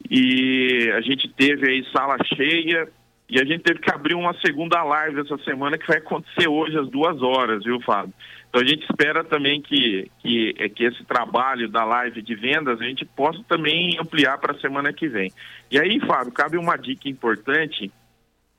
E 0.09 0.89
a 0.95 1.01
gente 1.01 1.27
teve 1.27 1.69
aí 1.69 1.85
sala 1.91 2.15
cheia 2.23 2.87
e 3.29 3.39
a 3.39 3.45
gente 3.45 3.61
teve 3.61 3.79
que 3.79 3.91
abrir 3.91 4.15
uma 4.15 4.33
segunda 4.45 4.83
live 4.83 5.21
essa 5.21 5.37
semana 5.39 5.77
que 5.77 5.87
vai 5.87 5.97
acontecer 5.97 6.47
hoje 6.47 6.77
às 6.77 6.89
duas 6.89 7.21
horas, 7.21 7.63
viu, 7.63 7.79
Fábio? 7.81 8.13
Então 8.49 8.61
a 8.61 8.65
gente 8.65 8.83
espera 8.83 9.23
também 9.23 9.61
que, 9.61 10.09
que, 10.19 10.55
é 10.57 10.67
que 10.67 10.83
esse 10.83 11.03
trabalho 11.03 11.69
da 11.69 11.85
live 11.85 12.21
de 12.23 12.33
vendas 12.33 12.81
a 12.81 12.83
gente 12.83 13.05
possa 13.05 13.39
também 13.47 13.97
ampliar 13.99 14.39
para 14.39 14.53
a 14.53 14.59
semana 14.59 14.91
que 14.91 15.07
vem. 15.07 15.31
E 15.69 15.79
aí, 15.79 15.99
Fábio, 15.99 16.31
cabe 16.31 16.57
uma 16.57 16.75
dica 16.75 17.07
importante 17.07 17.91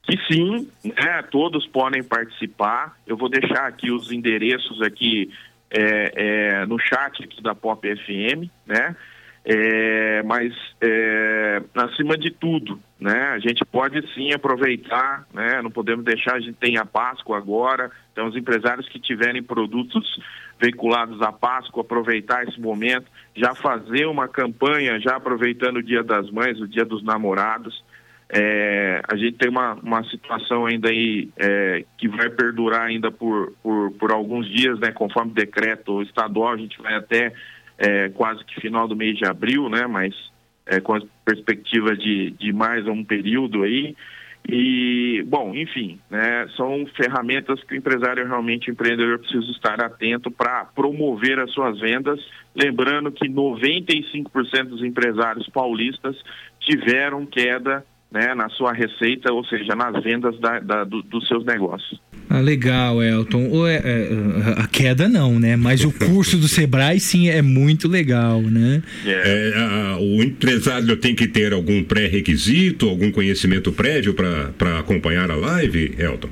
que 0.02 0.16
sim, 0.32 0.68
né, 0.84 1.22
todos 1.30 1.66
podem 1.66 2.02
participar. 2.02 2.96
Eu 3.04 3.16
vou 3.16 3.28
deixar 3.28 3.66
aqui 3.66 3.90
os 3.90 4.12
endereços 4.12 4.80
aqui 4.80 5.30
é, 5.70 6.12
é, 6.62 6.66
no 6.66 6.78
chat 6.78 7.22
aqui 7.24 7.42
da 7.42 7.54
Pop 7.54 7.86
FM, 7.86 8.48
né? 8.66 8.96
É, 9.44 10.22
mas 10.22 10.52
é, 10.80 11.62
acima 11.74 12.16
de 12.16 12.30
tudo, 12.30 12.78
né? 13.00 13.28
A 13.28 13.38
gente 13.38 13.64
pode 13.64 14.06
sim 14.14 14.32
aproveitar, 14.32 15.26
né? 15.32 15.62
Não 15.62 15.70
podemos 15.70 16.04
deixar, 16.04 16.34
a 16.34 16.40
gente 16.40 16.58
tem 16.58 16.76
a 16.76 16.84
Páscoa 16.84 17.38
agora, 17.38 17.90
então 18.12 18.26
os 18.26 18.36
empresários 18.36 18.86
que 18.88 19.00
tiverem 19.00 19.42
produtos 19.42 20.20
veiculados 20.60 21.22
à 21.22 21.32
Páscoa, 21.32 21.80
aproveitar 21.80 22.44
esse 22.46 22.60
momento, 22.60 23.06
já 23.34 23.54
fazer 23.54 24.04
uma 24.04 24.28
campanha, 24.28 25.00
já 25.00 25.16
aproveitando 25.16 25.78
o 25.78 25.82
Dia 25.82 26.02
das 26.02 26.30
Mães, 26.30 26.60
o 26.60 26.68
Dia 26.68 26.84
dos 26.84 27.02
Namorados. 27.02 27.82
É, 28.28 29.00
a 29.08 29.16
gente 29.16 29.38
tem 29.38 29.48
uma, 29.48 29.74
uma 29.74 30.04
situação 30.04 30.66
ainda 30.66 30.90
aí 30.90 31.30
é, 31.36 31.84
que 31.96 32.06
vai 32.06 32.28
perdurar 32.28 32.82
ainda 32.82 33.10
por, 33.10 33.52
por, 33.62 33.90
por 33.92 34.12
alguns 34.12 34.46
dias, 34.48 34.78
né? 34.78 34.92
Conforme 34.92 35.32
decreto 35.32 36.02
estadual, 36.02 36.52
a 36.52 36.56
gente 36.58 36.80
vai 36.80 36.94
até 36.94 37.32
é, 37.78 38.10
quase 38.10 38.44
que 38.44 38.60
final 38.60 38.86
do 38.86 38.94
mês 38.94 39.16
de 39.16 39.26
abril, 39.26 39.68
né? 39.70 39.86
Mas 39.86 40.14
é, 40.66 40.80
com 40.80 40.94
a 40.94 41.00
perspectiva 41.24 41.96
de, 41.96 42.30
de 42.32 42.52
mais 42.52 42.86
um 42.86 43.04
período 43.04 43.62
aí. 43.62 43.94
E, 44.48 45.22
bom, 45.26 45.54
enfim, 45.54 46.00
né, 46.10 46.48
são 46.56 46.86
ferramentas 46.96 47.62
que 47.64 47.74
o 47.74 47.76
empresário 47.76 48.26
realmente, 48.26 48.70
o 48.70 48.72
empreendedor, 48.72 49.18
precisa 49.18 49.50
estar 49.50 49.80
atento 49.82 50.30
para 50.30 50.64
promover 50.64 51.38
as 51.38 51.52
suas 51.52 51.78
vendas. 51.78 52.18
Lembrando 52.54 53.12
que 53.12 53.28
95% 53.28 54.64
dos 54.64 54.82
empresários 54.82 55.48
paulistas 55.50 56.16
tiveram 56.58 57.26
queda 57.26 57.84
né, 58.12 58.34
na 58.34 58.48
sua 58.50 58.72
receita, 58.72 59.32
ou 59.32 59.44
seja, 59.44 59.74
nas 59.76 60.02
vendas 60.02 60.38
da, 60.40 60.58
da- 60.58 60.84
do- 60.84 61.02
dos 61.02 61.26
seus 61.28 61.44
negócios. 61.44 62.00
Ah, 62.28 62.40
legal, 62.40 63.02
Elton. 63.02 63.48
O- 63.50 63.66
é, 63.66 63.76
é, 63.76 64.08
a 64.58 64.66
queda 64.66 65.08
não, 65.08 65.38
né? 65.38 65.56
Mas 65.56 65.84
o 65.84 65.92
curso 65.92 66.36
do 66.36 66.48
Sebrae 66.48 66.98
sim 67.00 67.28
é 67.28 67.40
muito 67.42 67.86
legal, 67.88 68.40
né? 68.42 68.82
É, 69.06 69.52
a- 69.56 69.96
o 70.00 70.22
empresário 70.22 70.96
tem 70.96 71.14
que 71.14 71.26
ter 71.28 71.52
algum 71.52 71.82
pré-requisito, 71.84 72.88
algum 72.88 73.10
conhecimento 73.12 73.72
prévio 73.72 74.14
para 74.14 74.78
acompanhar 74.78 75.30
a 75.30 75.36
live, 75.36 75.94
Elton? 75.98 76.30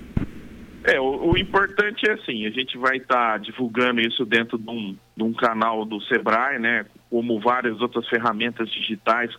É, 0.85 0.99
o, 1.01 1.33
o 1.33 1.39
importante 1.39 2.09
é 2.09 2.13
assim, 2.15 2.47
a 2.47 2.51
gente 2.51 2.79
vai 2.79 2.97
estar 2.97 3.39
divulgando 3.41 4.01
isso 4.01 4.25
dentro 4.25 4.57
de 4.57 4.71
um, 4.71 4.97
de 5.17 5.23
um 5.23 5.33
canal 5.33 5.85
do 5.85 6.01
Sebrae, 6.03 6.59
né? 6.59 6.87
Como 7.11 7.39
várias 7.41 7.81
outras 7.81 8.09
ferramentas 8.09 8.71
digitais 8.71 9.31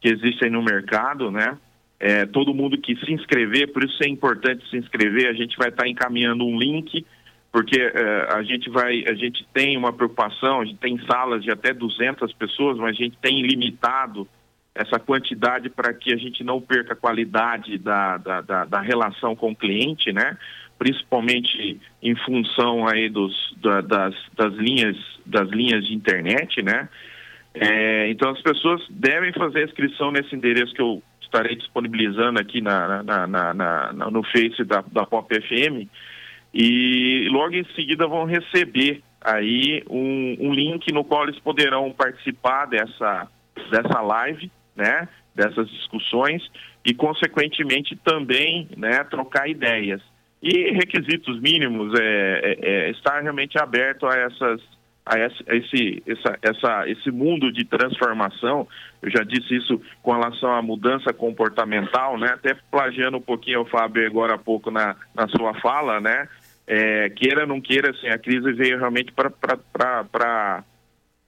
que 0.00 0.08
existem 0.08 0.50
no 0.50 0.62
mercado, 0.62 1.30
né? 1.30 1.56
É, 2.00 2.26
todo 2.26 2.54
mundo 2.54 2.78
que 2.78 2.94
se 2.96 3.12
inscrever, 3.12 3.72
por 3.72 3.82
isso 3.82 4.02
é 4.04 4.08
importante 4.08 4.68
se 4.70 4.76
inscrever, 4.76 5.28
a 5.28 5.32
gente 5.32 5.56
vai 5.56 5.68
estar 5.68 5.88
encaminhando 5.88 6.44
um 6.46 6.56
link, 6.56 7.04
porque 7.50 7.80
é, 7.80 8.28
a 8.30 8.42
gente 8.42 8.70
vai, 8.70 9.04
a 9.08 9.14
gente 9.14 9.44
tem 9.52 9.76
uma 9.76 9.92
preocupação, 9.92 10.60
a 10.60 10.64
gente 10.64 10.78
tem 10.78 10.98
salas 11.06 11.42
de 11.42 11.50
até 11.50 11.72
200 11.72 12.32
pessoas, 12.34 12.76
mas 12.78 12.90
a 12.90 13.02
gente 13.02 13.18
tem 13.18 13.42
limitado 13.42 14.28
essa 14.74 15.00
quantidade 15.00 15.68
para 15.68 15.92
que 15.92 16.12
a 16.12 16.16
gente 16.16 16.44
não 16.44 16.60
perca 16.60 16.92
a 16.92 16.96
qualidade 16.96 17.76
da, 17.78 18.16
da, 18.16 18.40
da, 18.42 18.64
da 18.64 18.80
relação 18.80 19.34
com 19.34 19.50
o 19.50 19.56
cliente, 19.56 20.12
né? 20.12 20.38
Principalmente 20.78 21.80
em 22.00 22.14
função 22.14 22.86
aí 22.86 23.08
dos, 23.08 23.34
da- 23.56 23.80
das, 23.80 24.14
das 24.36 24.54
linhas 24.54 24.96
das 25.26 25.48
linhas 25.50 25.84
de 25.84 25.94
internet, 25.94 26.62
né? 26.62 26.88
É, 27.52 28.08
então 28.08 28.30
as 28.30 28.40
pessoas 28.40 28.80
devem 28.88 29.32
fazer 29.32 29.60
a 29.60 29.64
inscrição 29.64 30.12
nesse 30.12 30.34
endereço 30.34 30.72
que 30.72 30.80
eu 30.80 31.02
estarei 31.28 31.56
disponibilizando 31.56 32.40
aqui 32.40 32.60
na, 32.60 33.02
na- 33.02 33.26
na- 33.26 33.54
na- 33.54 33.92
no 34.10 34.22
Face 34.24 34.64
da, 34.64 34.82
da 34.90 35.04
Pop 35.06 35.28
FM 35.32 35.86
e 36.52 37.28
logo 37.30 37.54
em 37.54 37.64
seguida 37.76 38.06
vão 38.06 38.24
receber 38.24 39.02
aí 39.20 39.82
um, 39.88 40.36
um 40.40 40.52
link 40.52 40.90
no 40.92 41.04
qual 41.04 41.24
eles 41.24 41.38
poderão 41.40 41.90
participar 41.92 42.66
dessa, 42.66 43.28
dessa 43.70 44.00
live, 44.00 44.50
né? 44.74 45.08
Dessas 45.34 45.68
discussões 45.70 46.42
e 46.84 46.94
consequentemente 46.94 47.94
também, 47.96 48.68
né? 48.76 49.04
Trocar 49.04 49.48
ideias 49.48 50.00
e 50.42 50.70
requisitos 50.72 51.40
mínimos 51.40 51.92
é, 51.98 52.40
é- 52.42 52.58
é 52.86 52.90
estar 52.90 53.20
realmente 53.22 53.58
aberto 53.58 54.06
a 54.06 54.16
essas 54.16 54.60
a 55.08 55.18
esse, 55.18 56.02
essa, 56.06 56.38
essa, 56.42 56.88
esse 56.88 57.10
mundo 57.10 57.50
de 57.50 57.64
transformação. 57.64 58.68
Eu 59.00 59.10
já 59.10 59.24
disse 59.24 59.56
isso 59.56 59.80
com 60.02 60.12
relação 60.12 60.52
à 60.52 60.60
mudança 60.60 61.12
comportamental, 61.12 62.18
né? 62.18 62.28
Até 62.34 62.54
plagiando 62.70 63.16
um 63.16 63.22
pouquinho 63.22 63.62
o 63.62 63.66
Fábio 63.66 64.06
agora 64.06 64.34
há 64.34 64.38
pouco 64.38 64.70
na, 64.70 64.94
na 65.14 65.26
sua 65.28 65.54
fala, 65.54 66.00
né? 66.00 66.28
É, 66.66 67.08
queira 67.08 67.42
ou 67.42 67.46
não 67.46 67.60
queira, 67.60 67.90
assim, 67.90 68.08
a 68.08 68.18
crise 68.18 68.52
veio 68.52 68.78
realmente 68.78 69.10
para 69.12 70.64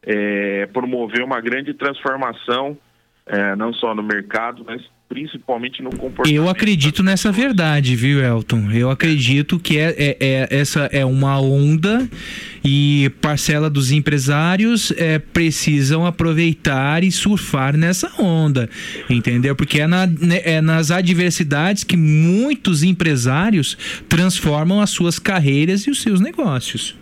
é, 0.03 0.67
promover 0.67 1.25
uma 1.25 1.41
grande 1.41 1.73
transformação, 1.73 2.77
é, 3.25 3.57
não 3.57 3.73
só 3.73 3.95
no 3.95 4.03
mercado, 4.03 4.63
mas 4.67 4.83
principalmente 5.11 5.83
no 5.83 5.91
comportamento. 5.91 6.33
Eu 6.33 6.49
acredito 6.49 7.03
nessa 7.03 7.33
verdade, 7.33 7.97
viu, 7.97 8.21
Elton? 8.25 8.71
Eu 8.71 8.91
acredito 8.91 9.59
que 9.59 9.77
é, 9.77 9.91
é- 9.99 10.17
é- 10.21 10.49
essa 10.61 10.89
é 10.93 11.05
uma 11.05 11.39
onda 11.41 12.09
e 12.65 13.11
parcela 13.21 13.69
dos 13.69 13.91
empresários 13.91 14.93
é, 14.93 15.19
precisam 15.19 16.07
aproveitar 16.07 17.03
e 17.03 17.11
surfar 17.11 17.77
nessa 17.77 18.09
onda, 18.23 18.71
entendeu? 19.11 19.57
Porque 19.57 19.81
é, 19.81 19.87
na- 19.89 20.07
né, 20.07 20.43
é 20.45 20.61
nas 20.61 20.93
adversidades 20.93 21.83
que 21.83 21.97
muitos 21.97 22.85
empresários 22.85 23.77
transformam 24.09 24.81
as 24.81 24.91
suas 24.91 25.19
carreiras 25.19 25.89
e 25.89 25.91
os 25.91 26.01
seus 26.03 26.21
negócios. 26.21 26.97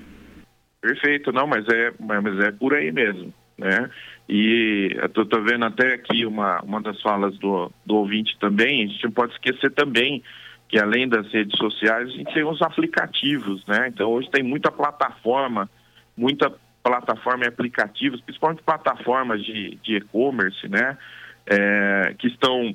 Perfeito, 0.81 1.31
não, 1.31 1.47
mas 1.47 1.67
é, 1.69 1.93
mas 2.01 2.25
é 2.47 2.51
por 2.53 2.73
aí 2.73 2.91
mesmo, 2.91 3.35
né? 3.59 3.91
E 4.29 4.95
tô 5.15 5.41
vendo 5.41 5.65
até 5.65 5.95
aqui 5.95 6.27
uma, 6.27 6.61
uma 6.61 6.83
das 6.83 7.01
falas 7.01 7.37
do, 7.39 7.73
do 7.87 7.97
ouvinte 7.97 8.37
também, 8.39 8.85
a 8.85 8.87
gente 8.87 9.05
não 9.05 9.11
pode 9.11 9.33
esquecer 9.33 9.71
também 9.71 10.23
que 10.69 10.79
além 10.79 11.09
das 11.09 11.27
redes 11.33 11.57
sociais, 11.57 12.09
a 12.09 12.13
gente 12.13 12.35
tem 12.35 12.45
os 12.45 12.61
aplicativos, 12.61 13.65
né? 13.67 13.89
Então 13.89 14.11
hoje 14.11 14.31
tem 14.31 14.43
muita 14.43 14.71
plataforma, 14.71 15.69
muita 16.15 16.53
plataforma 16.83 17.45
e 17.45 17.49
aplicativos, 17.49 18.21
principalmente 18.21 18.63
plataformas 18.63 19.43
de 19.43 19.97
e-commerce, 19.97 20.69
né? 20.69 20.99
É, 21.47 22.15
que 22.19 22.27
estão 22.27 22.75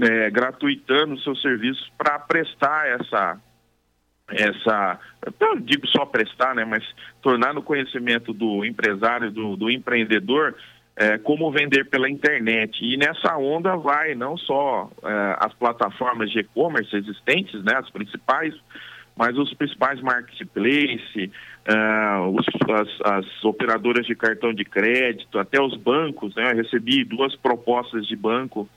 é, 0.00 0.30
gratuitando 0.30 1.20
seus 1.20 1.40
serviços 1.40 1.92
para 1.96 2.18
prestar 2.18 2.88
essa 2.88 3.38
essa, 4.32 4.98
não 5.40 5.56
digo 5.56 5.86
só 5.86 6.04
prestar, 6.04 6.54
né, 6.54 6.64
mas 6.64 6.84
tornar 7.20 7.54
no 7.54 7.62
conhecimento 7.62 8.32
do 8.32 8.64
empresário, 8.64 9.30
do, 9.30 9.56
do 9.56 9.70
empreendedor, 9.70 10.54
é, 10.96 11.18
como 11.18 11.50
vender 11.50 11.88
pela 11.88 12.08
internet. 12.08 12.78
E 12.82 12.96
nessa 12.96 13.36
onda 13.36 13.76
vai 13.76 14.14
não 14.14 14.36
só 14.36 14.90
é, 15.04 15.36
as 15.40 15.52
plataformas 15.54 16.30
de 16.30 16.40
e-commerce 16.40 16.94
existentes, 16.94 17.62
né, 17.64 17.74
as 17.76 17.90
principais, 17.90 18.54
mas 19.16 19.36
os 19.36 19.52
principais 19.54 20.00
marketplace, 20.00 21.30
é, 21.64 22.18
os, 22.28 22.46
as, 22.70 23.14
as, 23.18 23.44
operadoras 23.44 24.06
de 24.06 24.14
cartão 24.14 24.52
de 24.52 24.64
crédito, 24.64 25.38
até 25.38 25.60
os 25.60 25.76
bancos. 25.76 26.34
Né, 26.34 26.52
eu 26.52 26.56
recebi 26.56 27.04
duas 27.04 27.34
propostas 27.36 28.06
de 28.06 28.16
banco 28.16 28.68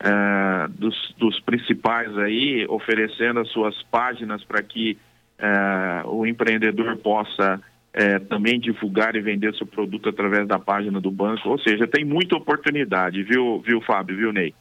é, 0.00 0.68
dos, 0.68 1.14
dos, 1.18 1.40
principais 1.40 2.16
aí, 2.18 2.66
oferecendo 2.68 3.40
as 3.40 3.48
suas 3.50 3.74
páginas 3.84 4.44
para 4.44 4.62
que 4.62 4.98
é, 5.38 6.02
o 6.04 6.26
empreendedor 6.26 6.96
possa 6.98 7.60
é, 7.92 8.18
também 8.18 8.60
divulgar 8.60 9.16
e 9.16 9.20
vender 9.20 9.54
seu 9.54 9.66
produto 9.66 10.08
através 10.08 10.46
da 10.46 10.58
página 10.58 11.00
do 11.00 11.10
banco. 11.10 11.48
Ou 11.48 11.58
seja, 11.58 11.86
tem 11.86 12.04
muita 12.04 12.36
oportunidade, 12.36 13.22
viu, 13.22 13.62
viu 13.66 13.80
Fábio, 13.80 14.16
viu, 14.16 14.32
Ney? 14.32 14.54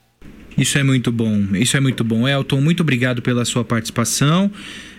Isso 0.57 0.78
é 0.78 0.84
muito 0.84 1.12
bom, 1.12 1.38
isso 1.53 1.76
é 1.76 1.82
muito 1.82 2.03
bom. 2.03 2.26
Elton, 2.28 2.62
muito 2.62 2.82
obrigado 2.82 3.22
pela 3.22 3.44
sua 3.44 3.66
participação. 3.66 4.49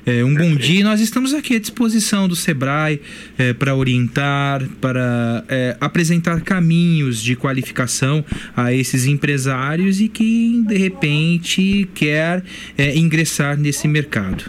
É, 0.08 0.24
um 0.24 0.32
bom 0.32 0.54
dia. 0.54 0.84
Nós 0.84 1.00
estamos 1.00 1.34
aqui 1.34 1.56
à 1.56 1.58
disposição 1.58 2.28
do 2.28 2.36
Sebrae 2.36 3.02
é, 3.36 3.52
para 3.52 3.74
orientar, 3.74 4.60
para 4.80 5.44
é, 5.48 5.76
apresentar 5.80 6.42
caminhos 6.42 7.20
de 7.20 7.34
qualificação 7.34 8.24
a 8.56 8.72
esses 8.72 9.08
empresários 9.08 10.00
e 10.00 10.08
quem 10.08 10.62
de 10.62 10.78
repente 10.78 11.90
quer 11.92 12.44
é, 12.78 12.96
ingressar 12.96 13.58
nesse 13.58 13.88
mercado. 13.88 14.48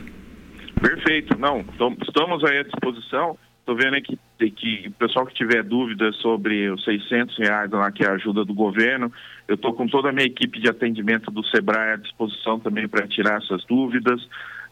Perfeito. 0.79 1.35
Não, 1.39 1.65
estamos 2.03 2.45
aí 2.45 2.59
à 2.59 2.63
disposição. 2.63 3.35
Estou 3.59 3.75
vendo 3.75 3.99
que, 3.99 4.51
que 4.51 4.87
o 4.89 4.91
pessoal 4.91 5.25
que 5.25 5.33
tiver 5.33 5.63
dúvidas 5.63 6.15
sobre 6.17 6.69
os 6.69 6.83
600 6.83 7.35
reais 7.39 7.71
lá, 7.71 7.91
que 7.91 8.03
é 8.03 8.07
a 8.07 8.13
ajuda 8.13 8.45
do 8.45 8.53
governo, 8.53 9.11
eu 9.47 9.55
estou 9.55 9.73
com 9.73 9.87
toda 9.87 10.09
a 10.09 10.11
minha 10.11 10.27
equipe 10.27 10.59
de 10.59 10.69
atendimento 10.69 11.31
do 11.31 11.43
Sebrae 11.47 11.93
à 11.93 11.95
disposição 11.95 12.59
também 12.59 12.87
para 12.87 13.07
tirar 13.07 13.39
essas 13.41 13.65
dúvidas, 13.65 14.21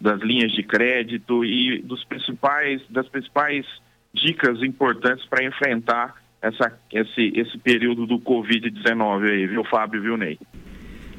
das 0.05 0.21
linhas 0.21 0.51
de 0.51 0.61
crédito 0.61 1.43
e 1.43 1.81
dos 1.81 2.03
principais, 2.05 2.79
das 2.91 3.09
principais 3.09 3.65
dicas 4.13 4.61
importantes 4.61 5.25
para 5.25 5.43
enfrentar 5.43 6.13
essa, 6.39 6.79
esse, 6.93 7.33
esse 7.35 7.57
período 7.57 8.05
do 8.05 8.19
Covid-19 8.19 9.27
aí, 9.27 9.47
viu, 9.47 9.63
Fábio, 9.63 9.99
viu, 9.99 10.15
Ney? 10.15 10.37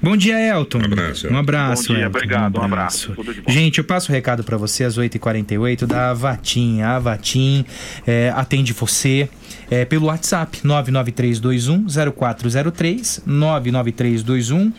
Bom 0.02 0.16
dia, 0.16 0.39
Elton. 0.39 0.78
Um 0.78 0.85
abraço. 0.85 1.28
Um 1.28 1.36
abraço. 1.39 1.89
Bom 1.89 1.94
dia, 1.94 2.05
Elton. 2.05 2.18
obrigado, 2.18 2.59
um 2.59 2.62
abraço. 2.62 3.16
Gente, 3.48 3.78
eu 3.78 3.85
passo 3.85 4.10
o 4.10 4.12
um 4.12 4.14
recado 4.14 4.44
para 4.44 4.56
você 4.56 4.85
às 4.85 4.98
8h48 4.98 5.86
da 5.86 6.10
Avatim. 6.10 6.81
A 6.82 6.97
Avatim 6.97 7.64
é, 8.06 8.32
atende 8.35 8.73
você 8.73 9.28
é, 9.70 9.85
pelo 9.85 10.06
WhatsApp 10.06 10.60
99321 10.62 11.86
0403 12.12 13.23
99321 13.27 14.73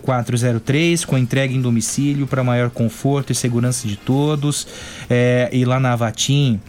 0403 0.00 1.04
com 1.04 1.18
entrega 1.18 1.52
em 1.52 1.60
domicílio 1.60 2.26
para 2.26 2.44
maior 2.44 2.70
conforto 2.70 3.32
e 3.32 3.34
segurança 3.34 3.88
de 3.88 3.96
todos. 3.96 4.66
É, 5.08 5.48
e 5.52 5.64
lá 5.64 5.80
na 5.80 5.92
Avatim 5.92 6.60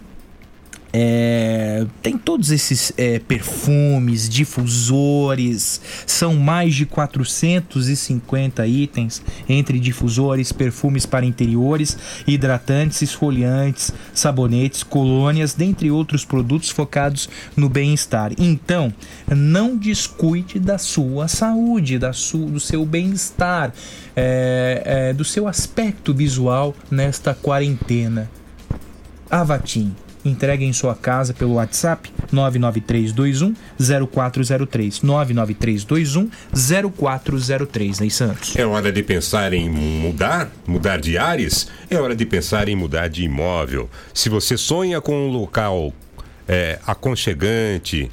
é, 0.96 1.88
tem 2.04 2.20
todos 2.20 2.52
esses 2.52 2.94
é, 2.96 3.18
perfumes, 3.18 4.30
difusores, 4.30 5.82
são 6.06 6.36
mais 6.36 6.76
de 6.76 6.86
450 6.86 8.68
itens 8.68 9.24
entre 9.50 9.80
difusores, 9.80 10.52
perfumes 10.52 11.08
para 11.08 11.26
interiores, 11.26 11.98
hidratantes, 12.28 13.02
esfoliantes, 13.02 13.92
sabonetes, 14.14 14.84
colônias, 14.84 15.56
dentre 15.56 15.90
outros 15.90 16.24
produtos 16.24 16.70
focados 16.70 17.28
no 17.58 17.68
bem-estar. 17.68 18.32
Então, 18.38 18.94
não 19.28 19.76
descuide 19.76 20.60
da 20.60 20.78
sua 20.78 21.28
saúde, 21.28 21.98
da 21.98 22.14
su, 22.14 22.38
do 22.46 22.60
seu 22.60 22.86
bem-estar, 22.86 23.74
é, 24.16 25.10
é 25.10 25.14
do 25.14 25.26
seu 25.26 25.48
aspecto 25.48 26.14
visual 26.14 26.76
nesta 26.92 27.34
quarentena. 27.34 28.30
Avatim 29.32 29.96
entregue 30.24 30.66
em 30.66 30.74
sua 30.74 30.96
casa 30.96 31.34
pelo 31.34 31.54
WhatsApp 31.54 32.12
99321 32.32 33.56
0403. 34.08 35.02
99321 35.02 36.30
0403, 36.92 38.00
Ney 38.00 38.10
Santos. 38.10 38.56
É 38.56 38.66
hora 38.66 38.92
de 38.92 39.04
pensar 39.04 39.54
em 39.54 39.70
mudar, 39.70 40.52
mudar 40.66 41.00
de 41.00 41.18
ares? 41.18 41.68
É 41.90 41.98
hora 41.98 42.16
de 42.16 42.26
pensar 42.26 42.68
em 42.70 42.76
mudar 42.76 43.08
de 43.08 43.24
imóvel. 43.24 43.90
Se 44.14 44.30
você 44.30 44.58
sonha 44.58 45.02
com 45.02 45.28
um 45.28 45.32
local 45.32 45.94
é, 46.48 46.80
aconchegante, 46.86 48.10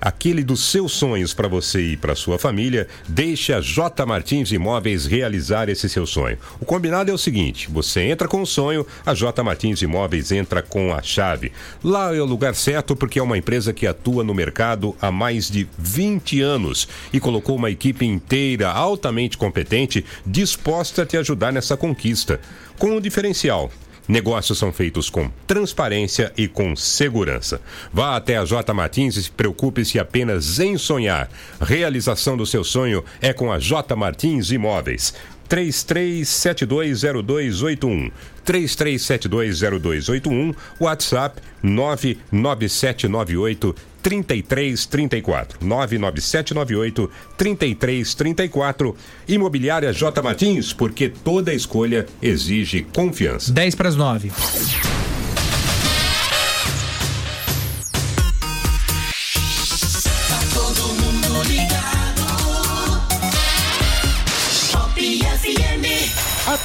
aquele 0.00 0.42
dos 0.42 0.70
seus 0.70 0.92
sonhos 0.92 1.34
para 1.34 1.48
você 1.48 1.92
e 1.92 1.96
para 1.96 2.14
sua 2.14 2.38
família, 2.38 2.88
deixe 3.08 3.52
a 3.52 3.60
J 3.60 4.04
Martins 4.06 4.52
Imóveis 4.52 5.06
realizar 5.06 5.68
esse 5.68 5.88
seu 5.88 6.06
sonho. 6.06 6.38
O 6.60 6.64
combinado 6.64 7.10
é 7.10 7.14
o 7.14 7.18
seguinte: 7.18 7.68
você 7.70 8.02
entra 8.02 8.28
com 8.28 8.42
o 8.42 8.46
sonho, 8.46 8.86
a 9.04 9.14
J 9.14 9.42
Martins 9.42 9.82
Imóveis 9.82 10.32
entra 10.32 10.62
com 10.62 10.94
a 10.94 11.02
chave. 11.02 11.52
Lá 11.82 12.14
é 12.14 12.20
o 12.20 12.24
lugar 12.24 12.54
certo 12.54 12.94
porque 12.96 13.18
é 13.18 13.22
uma 13.22 13.38
empresa 13.38 13.72
que 13.72 13.86
atua 13.86 14.24
no 14.24 14.34
mercado 14.34 14.96
há 15.00 15.10
mais 15.10 15.50
de 15.50 15.68
20 15.78 16.40
anos 16.40 16.88
e 17.12 17.20
colocou 17.20 17.56
uma 17.56 17.70
equipe 17.70 18.04
inteira 18.04 18.70
altamente 18.70 19.36
competente 19.36 20.04
disposta 20.26 21.02
a 21.02 21.06
te 21.06 21.16
ajudar 21.16 21.52
nessa 21.52 21.76
conquista. 21.76 22.40
Com 22.78 22.96
um 22.96 23.00
diferencial 23.00 23.70
Negócios 24.08 24.58
são 24.58 24.72
feitos 24.72 25.10
com 25.10 25.30
transparência 25.46 26.32
e 26.34 26.48
com 26.48 26.74
segurança. 26.74 27.60
Vá 27.92 28.16
até 28.16 28.38
a 28.38 28.44
J 28.44 28.72
Martins 28.72 29.16
e 29.18 29.30
preocupe-se 29.30 29.98
apenas 29.98 30.58
em 30.58 30.78
sonhar. 30.78 31.28
Realização 31.60 32.34
do 32.34 32.46
seu 32.46 32.64
sonho 32.64 33.04
é 33.20 33.34
com 33.34 33.52
a 33.52 33.58
J 33.58 33.94
Martins 33.94 34.50
Imóveis. 34.50 35.12
33720281. 35.48 38.10
33720281, 38.44 40.54
WhatsApp 40.80 41.40
99798 41.62 43.74
3334. 44.02 45.58
99798 45.60 47.10
3334. 47.36 48.94
Imobiliária 49.28 49.92
J 49.92 50.22
Martins, 50.22 50.72
porque 50.72 51.08
toda 51.08 51.52
escolha 51.52 52.06
exige 52.22 52.86
confiança. 52.94 53.52
10 53.52 53.74
para 53.74 53.88
as 53.88 53.96
9. 53.96 54.30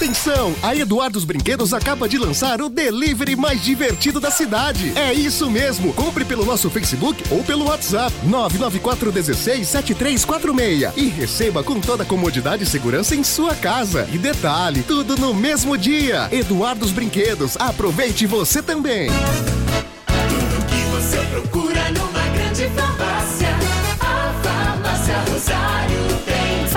Atenção! 0.03 0.53
A 0.61 0.75
Eduardo's 0.75 1.23
Brinquedos 1.23 1.73
acaba 1.73 2.09
de 2.09 2.17
lançar 2.17 2.61
o 2.61 2.67
delivery 2.67 3.37
mais 3.37 3.63
divertido 3.63 4.19
da 4.19 4.29
cidade. 4.29 4.91
É 4.97 5.13
isso 5.13 5.49
mesmo! 5.49 5.93
Compre 5.93 6.25
pelo 6.25 6.43
nosso 6.43 6.69
Facebook 6.69 7.23
ou 7.31 7.41
pelo 7.41 7.67
WhatsApp 7.67 8.13
994 8.25 9.13
16 9.13 9.65
7346 9.65 10.97
e 10.97 11.07
receba 11.07 11.63
com 11.63 11.79
toda 11.79 12.03
comodidade 12.03 12.63
e 12.63 12.67
segurança 12.67 13.15
em 13.15 13.23
sua 13.23 13.55
casa. 13.55 14.05
E 14.11 14.17
detalhe, 14.17 14.83
tudo 14.83 15.15
no 15.15 15.33
mesmo 15.33 15.77
dia. 15.77 16.27
Eduardo's 16.33 16.91
Brinquedos, 16.91 17.55
aproveite 17.55 18.27
você 18.27 18.61
também. 18.61 19.09
Tudo 19.09 20.65
que 20.65 20.81
você 20.91 21.17
procura 21.31 21.91
numa 21.91 22.27
grande 22.35 22.67
farmácia. 22.75 23.12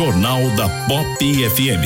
Jornal 0.00 0.40
da 0.56 0.66
Pop 0.88 1.18
FM. 1.20 1.84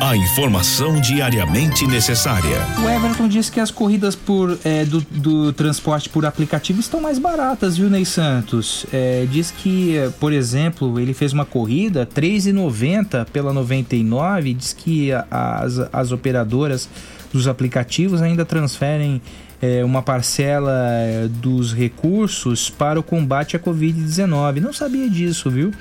A 0.00 0.16
informação 0.16 1.00
diariamente 1.00 1.84
necessária. 1.84 2.58
O 2.80 2.88
Everton 2.88 3.26
disse 3.26 3.50
que 3.50 3.58
as 3.58 3.72
corridas 3.72 4.14
por, 4.14 4.56
é, 4.64 4.84
do, 4.84 5.00
do 5.10 5.52
transporte 5.52 6.08
por 6.08 6.24
aplicativo 6.24 6.78
estão 6.78 7.00
mais 7.00 7.18
baratas, 7.18 7.76
viu, 7.76 7.90
Ney 7.90 8.04
Santos? 8.04 8.86
É, 8.92 9.26
diz 9.28 9.50
que, 9.50 9.96
por 10.20 10.32
exemplo, 10.32 11.00
ele 11.00 11.12
fez 11.12 11.32
uma 11.32 11.44
corrida 11.44 12.08
R$ 12.14 12.22
3,90 12.22 13.26
pela 13.32 13.52
99. 13.52 14.54
Diz 14.54 14.72
que 14.72 15.10
as, 15.28 15.80
as 15.92 16.12
operadoras 16.12 16.88
dos 17.32 17.48
aplicativos 17.48 18.22
ainda 18.22 18.44
transferem 18.44 19.20
é, 19.60 19.84
uma 19.84 20.02
parcela 20.02 20.72
é, 20.72 21.28
dos 21.28 21.74
recursos 21.74 22.70
para 22.70 23.00
o 23.00 23.02
combate 23.02 23.56
à 23.56 23.58
Covid-19. 23.58 24.60
Não 24.60 24.72
sabia 24.72 25.10
disso, 25.10 25.50
viu? 25.50 25.72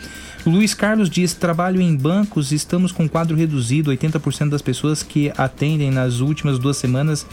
Luiz 0.49 0.73
Carlos 0.73 1.09
diz: 1.09 1.33
trabalho 1.33 1.81
em 1.81 1.95
bancos, 1.95 2.51
estamos 2.51 2.91
com 2.91 3.07
quadro 3.07 3.35
reduzido. 3.35 3.91
80% 3.91 4.49
das 4.49 4.61
pessoas 4.61 5.03
que 5.03 5.31
atendem 5.37 5.91
nas 5.91 6.19
últimas 6.19 6.57
duas 6.57 6.77
semanas 6.77 7.25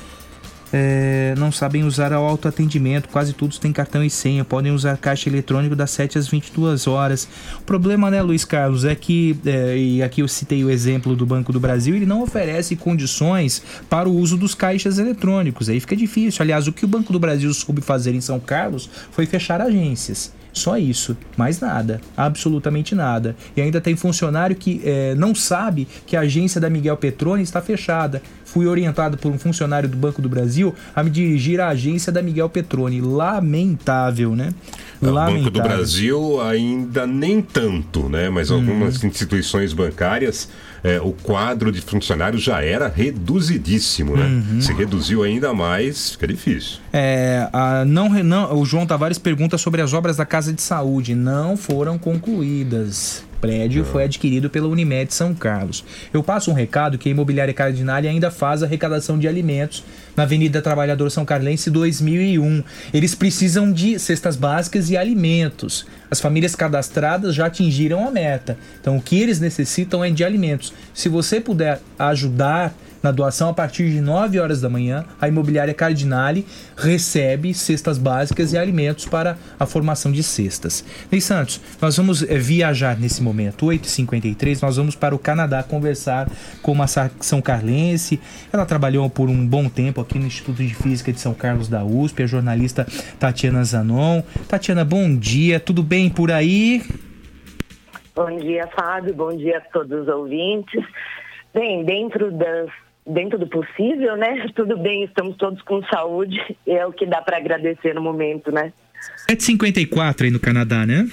é, 0.72 1.34
não 1.38 1.52
sabem 1.52 1.84
usar 1.84 2.12
o 2.12 2.16
autoatendimento. 2.16 3.08
Quase 3.08 3.32
todos 3.32 3.58
têm 3.58 3.72
cartão 3.72 4.02
e 4.02 4.10
senha. 4.10 4.44
Podem 4.44 4.72
usar 4.72 4.96
caixa 4.96 5.28
eletrônico 5.28 5.76
das 5.76 5.90
7 5.92 6.18
às 6.18 6.28
22 6.28 6.86
horas. 6.86 7.28
O 7.58 7.62
problema, 7.62 8.10
né, 8.10 8.20
Luiz 8.20 8.44
Carlos, 8.44 8.84
é 8.84 8.94
que, 8.94 9.38
é, 9.46 9.76
e 9.76 10.02
aqui 10.02 10.20
eu 10.20 10.28
citei 10.28 10.64
o 10.64 10.70
exemplo 10.70 11.14
do 11.14 11.24
Banco 11.24 11.52
do 11.52 11.60
Brasil, 11.60 11.94
ele 11.94 12.06
não 12.06 12.22
oferece 12.22 12.76
condições 12.76 13.62
para 13.88 14.08
o 14.08 14.14
uso 14.14 14.36
dos 14.36 14.54
caixas 14.54 14.98
eletrônicos. 14.98 15.68
Aí 15.68 15.80
fica 15.80 15.96
difícil. 15.96 16.42
Aliás, 16.42 16.66
o 16.66 16.72
que 16.72 16.84
o 16.84 16.88
Banco 16.88 17.12
do 17.12 17.18
Brasil 17.18 17.52
soube 17.54 17.80
fazer 17.80 18.14
em 18.14 18.20
São 18.20 18.40
Carlos 18.40 18.90
foi 19.10 19.26
fechar 19.26 19.60
agências. 19.60 20.35
Só 20.56 20.78
isso, 20.78 21.14
mais 21.36 21.60
nada, 21.60 22.00
absolutamente 22.16 22.94
nada. 22.94 23.36
E 23.54 23.60
ainda 23.60 23.78
tem 23.78 23.94
funcionário 23.94 24.56
que 24.56 24.80
eh, 24.82 25.14
não 25.14 25.34
sabe 25.34 25.86
que 26.06 26.16
a 26.16 26.20
agência 26.20 26.58
da 26.58 26.70
Miguel 26.70 26.96
Petroni 26.96 27.42
está 27.42 27.60
fechada. 27.60 28.22
Fui 28.42 28.66
orientado 28.66 29.18
por 29.18 29.30
um 29.30 29.38
funcionário 29.38 29.86
do 29.86 29.98
Banco 29.98 30.22
do 30.22 30.30
Brasil 30.30 30.74
a 30.94 31.02
me 31.02 31.10
dirigir 31.10 31.60
à 31.60 31.68
agência 31.68 32.10
da 32.10 32.22
Miguel 32.22 32.48
Petroni. 32.48 33.02
Lamentável, 33.02 34.34
né? 34.34 34.54
O 35.02 35.12
Banco 35.12 35.50
do 35.50 35.60
Brasil 35.60 36.40
ainda 36.40 37.06
nem 37.06 37.42
tanto, 37.42 38.08
né? 38.08 38.30
Mas 38.30 38.50
algumas 38.50 39.04
instituições 39.04 39.74
bancárias, 39.74 40.48
eh, 40.86 41.00
o 41.00 41.12
quadro 41.12 41.72
de 41.72 41.80
funcionários 41.80 42.40
já 42.40 42.62
era 42.62 42.86
reduzidíssimo, 42.86 44.16
né? 44.16 44.24
Uhum. 44.24 44.60
Se 44.60 44.72
reduziu 44.72 45.24
ainda 45.24 45.52
mais, 45.52 46.12
fica 46.12 46.28
difícil. 46.28 46.78
É, 46.92 47.48
a 47.52 47.84
não, 47.84 48.08
não, 48.22 48.56
o 48.56 48.64
João 48.64 48.86
Tavares 48.86 49.18
pergunta 49.18 49.58
sobre 49.58 49.82
as 49.82 49.92
obras 49.92 50.16
da 50.16 50.24
Casa 50.24 50.52
de 50.52 50.62
Saúde. 50.62 51.12
Não 51.12 51.56
foram 51.56 51.98
concluídas. 51.98 53.24
O 53.36 53.40
prédio 53.40 53.84
foi 53.84 54.04
adquirido 54.04 54.48
pela 54.48 54.68
Unimed 54.68 55.12
São 55.12 55.34
Carlos. 55.34 55.84
Eu 56.14 56.22
passo 56.22 56.52
um 56.52 56.54
recado 56.54 56.96
que 56.98 57.08
a 57.08 57.12
Imobiliária 57.12 57.52
Cardinale 57.52 58.06
ainda 58.06 58.30
faz 58.30 58.62
arrecadação 58.62 59.18
de 59.18 59.26
alimentos 59.26 59.82
na 60.16 60.22
Avenida 60.22 60.62
Trabalhador 60.62 61.10
São 61.10 61.24
Carlense 61.24 61.70
2001. 61.70 62.64
Eles 62.92 63.14
precisam 63.14 63.70
de 63.70 63.98
cestas 63.98 64.34
básicas 64.34 64.90
e 64.90 64.96
alimentos. 64.96 65.86
As 66.10 66.20
famílias 66.20 66.56
cadastradas 66.56 67.34
já 67.34 67.46
atingiram 67.46 68.06
a 68.06 68.10
meta. 68.10 68.56
Então 68.80 68.96
o 68.96 69.02
que 69.02 69.20
eles 69.20 69.38
necessitam 69.38 70.02
é 70.02 70.10
de 70.10 70.24
alimentos. 70.24 70.72
Se 70.94 71.08
você 71.08 71.40
puder 71.40 71.80
ajudar 71.98 72.74
na 73.06 73.12
doação 73.12 73.50
a 73.50 73.54
partir 73.54 73.88
de 73.88 74.00
9 74.00 74.40
horas 74.40 74.60
da 74.60 74.68
manhã, 74.68 75.04
a 75.20 75.28
Imobiliária 75.28 75.72
Cardinale 75.72 76.44
recebe 76.76 77.54
cestas 77.54 77.98
básicas 77.98 78.52
e 78.52 78.58
alimentos 78.58 79.06
para 79.06 79.38
a 79.60 79.64
formação 79.64 80.10
de 80.10 80.24
cestas. 80.24 80.84
Ney 81.10 81.20
Santos, 81.20 81.60
nós 81.80 81.96
vamos 81.96 82.24
eh, 82.24 82.36
viajar 82.36 82.98
nesse 82.98 83.22
momento, 83.22 83.66
8h53, 83.66 84.60
nós 84.60 84.76
vamos 84.76 84.96
para 84.96 85.14
o 85.14 85.20
Canadá 85.20 85.62
conversar 85.62 86.28
com 86.60 86.72
uma 86.72 86.88
São 86.88 87.40
Carlense. 87.40 88.20
Ela 88.52 88.66
trabalhou 88.66 89.08
por 89.08 89.28
um 89.28 89.46
bom 89.46 89.68
tempo 89.68 90.00
aqui 90.00 90.18
no 90.18 90.26
Instituto 90.26 90.64
de 90.64 90.74
Física 90.74 91.12
de 91.12 91.20
São 91.20 91.32
Carlos 91.32 91.68
da 91.68 91.84
USP, 91.84 92.24
a 92.24 92.26
jornalista 92.26 92.84
Tatiana 93.20 93.62
Zanon. 93.62 94.22
Tatiana, 94.48 94.84
bom 94.84 95.16
dia, 95.16 95.60
tudo 95.60 95.80
bem 95.80 96.10
por 96.10 96.32
aí? 96.32 96.82
Bom 98.16 98.36
dia, 98.36 98.66
Fábio. 98.74 99.14
Bom 99.14 99.36
dia 99.36 99.58
a 99.58 99.60
todos 99.60 100.02
os 100.02 100.08
ouvintes. 100.08 100.84
Bem, 101.54 101.84
dentro 101.84 102.32
das 102.32 102.68
dentro 103.06 103.38
do 103.38 103.46
possível, 103.46 104.16
né? 104.16 104.46
Tudo 104.54 104.76
bem, 104.76 105.04
estamos 105.04 105.36
todos 105.36 105.60
com 105.62 105.82
saúde. 105.84 106.36
É 106.66 106.84
o 106.84 106.92
que 106.92 107.06
dá 107.06 107.22
para 107.22 107.36
agradecer 107.36 107.94
no 107.94 108.02
momento, 108.02 108.50
né? 108.50 108.72
7h54 109.30 110.24
aí 110.24 110.30
no 110.30 110.40
Canadá, 110.40 110.84
né? 110.84 111.08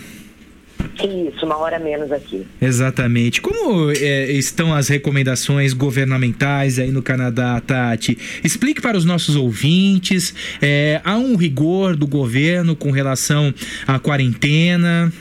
Isso, 1.02 1.46
uma 1.46 1.58
hora 1.58 1.80
menos 1.80 2.12
aqui. 2.12 2.46
Exatamente. 2.62 3.42
Como 3.42 3.92
é, 3.92 4.32
estão 4.32 4.74
as 4.74 4.88
recomendações 4.88 5.74
governamentais 5.74 6.80
aí 6.80 6.92
no 6.92 7.02
Canadá, 7.02 7.62
Tati? 7.62 8.18
Explique 8.44 8.82
para 8.82 8.98
os 8.98 9.06
nossos 9.06 9.36
ouvintes. 9.36 10.34
é, 10.62 11.02
há 11.04 11.18
um 11.18 11.36
rigor 11.36 11.96
do 11.96 12.08
governo 12.08 12.76
com 12.76 12.92
relação 12.92 13.54
à 13.88 14.00
quarentena? 14.00 15.12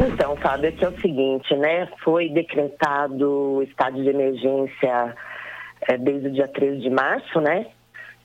Então, 0.00 0.36
Fábio, 0.36 0.68
aqui 0.68 0.84
é 0.84 0.88
o 0.88 1.00
seguinte, 1.00 1.56
né? 1.56 1.88
Foi 2.04 2.28
decretado 2.28 3.56
o 3.56 3.62
estado 3.64 4.00
de 4.00 4.08
emergência 4.08 5.16
eh, 5.88 5.98
desde 5.98 6.28
o 6.28 6.32
dia 6.32 6.46
13 6.46 6.78
de 6.78 6.88
março, 6.88 7.40
né? 7.40 7.66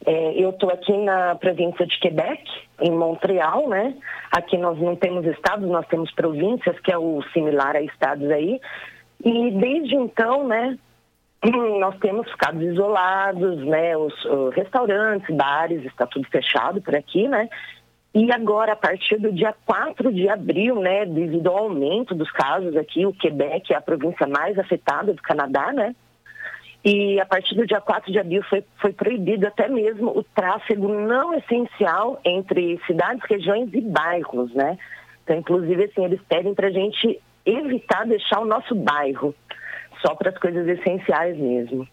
Eh, 0.06 0.34
eu 0.36 0.52
estou 0.52 0.70
aqui 0.70 0.96
na 0.96 1.34
província 1.34 1.88
de 1.88 2.00
Quebec, 2.00 2.44
em 2.80 2.92
Montreal, 2.92 3.68
né? 3.68 3.96
Aqui 4.32 4.56
nós 4.56 4.78
não 4.78 4.96
temos 4.96 5.26
estados, 5.26 5.68
nós 5.68 5.88
temos 5.88 6.12
províncias, 6.12 6.80
que 6.80 6.92
é 6.92 6.98
o 6.98 7.24
similar 7.34 7.76
a 7.76 7.82
estados 7.82 8.30
aí. 8.30 8.62
E 9.26 9.52
desde 9.52 9.96
então, 9.96 10.48
né? 10.48 10.78
Nós 11.80 11.98
temos 11.98 12.30
ficado 12.32 12.62
isolados, 12.62 13.66
né? 13.66 13.98
Os, 13.98 14.14
os 14.26 14.54
restaurantes, 14.54 15.36
bares, 15.36 15.84
está 15.86 16.06
tudo 16.06 16.28
fechado 16.30 16.82
por 16.82 16.96
aqui, 16.96 17.28
né? 17.28 17.50
E 18.14 18.32
agora, 18.32 18.74
a 18.74 18.76
partir 18.76 19.18
do 19.18 19.32
dia 19.32 19.56
4 19.66 20.14
de 20.14 20.30
abril, 20.30 20.80
né, 20.80 21.04
devido 21.04 21.48
ao 21.48 21.58
aumento 21.58 22.14
dos 22.14 22.30
casos 22.32 22.76
aqui, 22.78 23.06
o 23.08 23.14
Quebec 23.14 23.74
é 23.74 23.76
a 23.76 23.82
província 23.82 24.28
mais 24.28 24.58
afetada 24.60 25.14
do 25.14 25.22
Canadá, 25.22 25.74
né? 25.74 25.96
E 26.86 27.20
a 27.20 27.26
partir 27.26 27.56
do 27.56 27.66
dia 27.66 27.82
4 27.82 28.12
de 28.12 28.20
abril 28.20 28.44
foi, 28.44 28.64
foi 28.80 28.94
proibido 28.94 29.48
até 29.48 29.68
mesmo 29.68 30.16
o 30.16 30.24
tráfego 30.24 30.90
não 30.90 31.34
essencial 31.34 32.20
entre 32.24 32.80
cidades, 32.86 33.24
regiões 33.28 33.70
e 33.74 33.82
bairros, 33.82 34.54
né? 34.54 34.78
Então, 35.24 35.38
inclusive, 35.38 35.86
assim, 35.86 36.04
eles 36.04 36.20
pedem 36.30 36.54
para 36.54 36.68
a 36.68 36.72
gente 36.72 37.20
evitar 37.46 38.06
deixar 38.06 38.42
o 38.42 38.46
nosso 38.46 38.76
bairro, 38.76 39.34
só 40.06 40.14
para 40.14 40.30
as 40.30 40.38
coisas 40.38 40.68
essenciais 40.68 41.38
mesmo. 41.38 41.88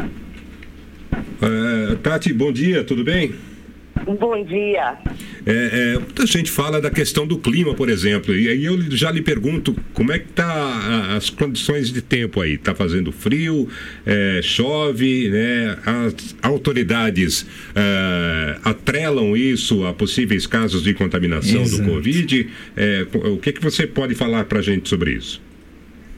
Eh, 0.00 1.94
Tati, 2.02 2.32
bom 2.32 2.50
dia, 2.50 2.84
tudo 2.84 3.04
bem? 3.04 3.53
Bom 4.06 4.44
dia. 4.44 4.98
É, 5.46 5.92
é, 5.94 5.98
muita 5.98 6.26
gente 6.26 6.50
fala 6.50 6.80
da 6.80 6.90
questão 6.90 7.26
do 7.26 7.38
clima, 7.38 7.74
por 7.74 7.88
exemplo, 7.88 8.34
e 8.34 8.48
aí 8.48 8.64
eu 8.64 8.80
já 8.90 9.10
lhe 9.10 9.22
pergunto 9.22 9.74
como 9.92 10.12
é 10.12 10.18
que 10.18 10.28
tá 10.28 10.44
a- 10.46 11.16
as 11.16 11.30
condições 11.30 11.90
de 11.90 12.02
tempo 12.02 12.40
aí? 12.40 12.58
Tá 12.58 12.74
fazendo 12.74 13.10
frio, 13.12 13.68
é, 14.04 14.40
chove, 14.42 15.28
né? 15.30 15.76
As 15.86 16.36
autoridades 16.42 17.46
é, 17.74 18.58
atrelam 18.64 19.36
isso 19.36 19.84
a 19.86 19.92
possíveis 19.94 20.46
casos 20.46 20.82
de 20.82 20.92
contaminação 20.94 21.62
Exato. 21.62 21.82
do 21.82 21.88
Covid. 21.90 22.48
É, 22.76 23.06
o 23.12 23.36
que 23.38 23.52
que 23.52 23.62
você 23.62 23.86
pode 23.86 24.14
falar 24.14 24.44
para 24.44 24.58
a 24.58 24.62
gente 24.62 24.88
sobre 24.88 25.12
isso? 25.12 25.40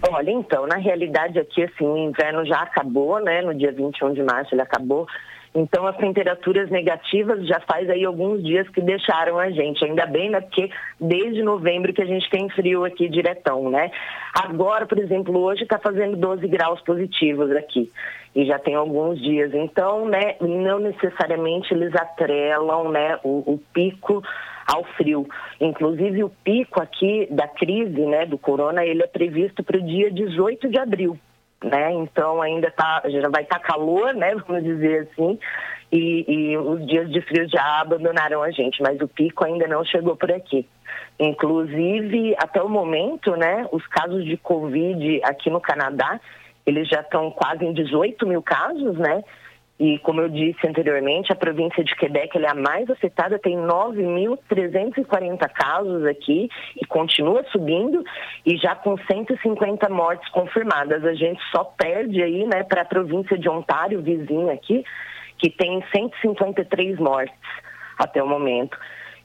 Olha, 0.02 0.30
então, 0.30 0.66
na 0.66 0.76
realidade 0.76 1.38
aqui, 1.38 1.62
assim, 1.62 1.86
o 1.86 1.96
inverno 1.96 2.44
já 2.44 2.60
acabou, 2.62 3.18
né? 3.20 3.42
No 3.42 3.54
dia 3.54 3.72
21 3.72 4.12
de 4.12 4.22
março 4.22 4.54
ele 4.54 4.62
acabou. 4.62 5.06
Então, 5.54 5.86
as 5.86 5.96
temperaturas 5.96 6.68
negativas 6.68 7.46
já 7.46 7.58
faz 7.60 7.88
aí 7.88 8.04
alguns 8.04 8.44
dias 8.44 8.68
que 8.68 8.80
deixaram 8.82 9.38
a 9.38 9.50
gente. 9.50 9.82
Ainda 9.82 10.04
bem, 10.04 10.28
né? 10.28 10.42
Porque 10.42 10.70
desde 11.00 11.42
novembro 11.42 11.94
que 11.94 12.02
a 12.02 12.06
gente 12.06 12.28
tem 12.28 12.46
frio 12.50 12.84
aqui 12.84 13.08
diretão, 13.08 13.70
né? 13.70 13.90
Agora, 14.34 14.84
por 14.84 14.98
exemplo, 14.98 15.38
hoje 15.38 15.62
está 15.62 15.78
fazendo 15.78 16.14
12 16.18 16.46
graus 16.46 16.78
positivos 16.82 17.50
aqui. 17.52 17.90
E 18.36 18.44
já 18.44 18.58
tem 18.58 18.74
alguns 18.74 19.18
dias. 19.18 19.52
Então, 19.54 20.06
né, 20.06 20.36
não 20.40 20.78
necessariamente 20.78 21.72
eles 21.72 21.94
atrelam 21.94 22.90
né, 22.90 23.18
o, 23.24 23.54
o 23.54 23.58
pico 23.72 24.22
ao 24.66 24.84
frio. 24.96 25.26
Inclusive 25.58 26.22
o 26.22 26.28
pico 26.44 26.82
aqui 26.82 27.26
da 27.30 27.48
crise, 27.48 28.04
né, 28.04 28.26
do 28.26 28.36
corona, 28.36 28.84
ele 28.84 29.02
é 29.02 29.06
previsto 29.06 29.64
para 29.64 29.78
o 29.78 29.82
dia 29.82 30.10
18 30.10 30.68
de 30.68 30.78
abril. 30.78 31.18
Né? 31.64 31.94
Então 31.94 32.42
ainda 32.42 32.70
tá, 32.70 33.02
já 33.06 33.26
vai 33.30 33.42
estar 33.42 33.58
tá 33.58 33.64
calor, 33.64 34.12
né? 34.12 34.34
Vamos 34.46 34.62
dizer 34.62 35.08
assim, 35.10 35.38
e, 35.90 36.24
e, 36.28 36.58
os 36.58 36.86
dias 36.86 37.10
de 37.10 37.22
frio 37.22 37.48
já 37.48 37.80
abandonaram 37.80 38.42
a 38.42 38.50
gente, 38.50 38.82
mas 38.82 39.00
o 39.00 39.08
pico 39.08 39.46
ainda 39.46 39.66
não 39.66 39.82
chegou 39.82 40.14
por 40.14 40.30
aqui. 40.30 40.68
Inclusive, 41.18 42.34
até 42.38 42.62
o 42.62 42.68
momento, 42.68 43.34
né, 43.36 43.66
os 43.72 43.86
casos 43.86 44.26
de 44.26 44.36
Covid 44.36 45.22
aqui 45.24 45.48
no 45.48 45.60
Canadá, 45.60 46.20
eles 46.66 46.88
já 46.88 47.00
estão 47.00 47.30
quase 47.30 47.64
em 47.64 47.72
18 47.72 48.26
mil 48.26 48.42
casos, 48.42 48.98
né? 48.98 49.22
E 49.78 49.98
como 49.98 50.22
eu 50.22 50.28
disse 50.28 50.66
anteriormente, 50.66 51.30
a 51.30 51.36
província 51.36 51.84
de 51.84 51.94
Quebec 51.96 52.38
é 52.38 52.48
a 52.48 52.54
mais 52.54 52.88
afetada, 52.88 53.38
tem 53.38 53.58
9.340 53.58 55.48
casos 55.50 56.04
aqui 56.06 56.48
e 56.80 56.86
continua 56.86 57.44
subindo 57.52 58.02
e 58.46 58.56
já 58.56 58.74
com 58.74 58.96
150 58.96 59.88
mortes 59.90 60.26
confirmadas. 60.30 61.04
A 61.04 61.12
gente 61.12 61.42
só 61.54 61.62
perde 61.62 62.22
aí, 62.22 62.46
né, 62.46 62.64
para 62.64 62.82
a 62.82 62.86
província 62.86 63.36
de 63.38 63.50
Ontário, 63.50 64.00
vizinha 64.00 64.54
aqui, 64.54 64.82
que 65.38 65.50
tem 65.50 65.84
153 65.94 66.98
mortes 66.98 67.36
até 67.98 68.22
o 68.22 68.26
momento. 68.26 68.78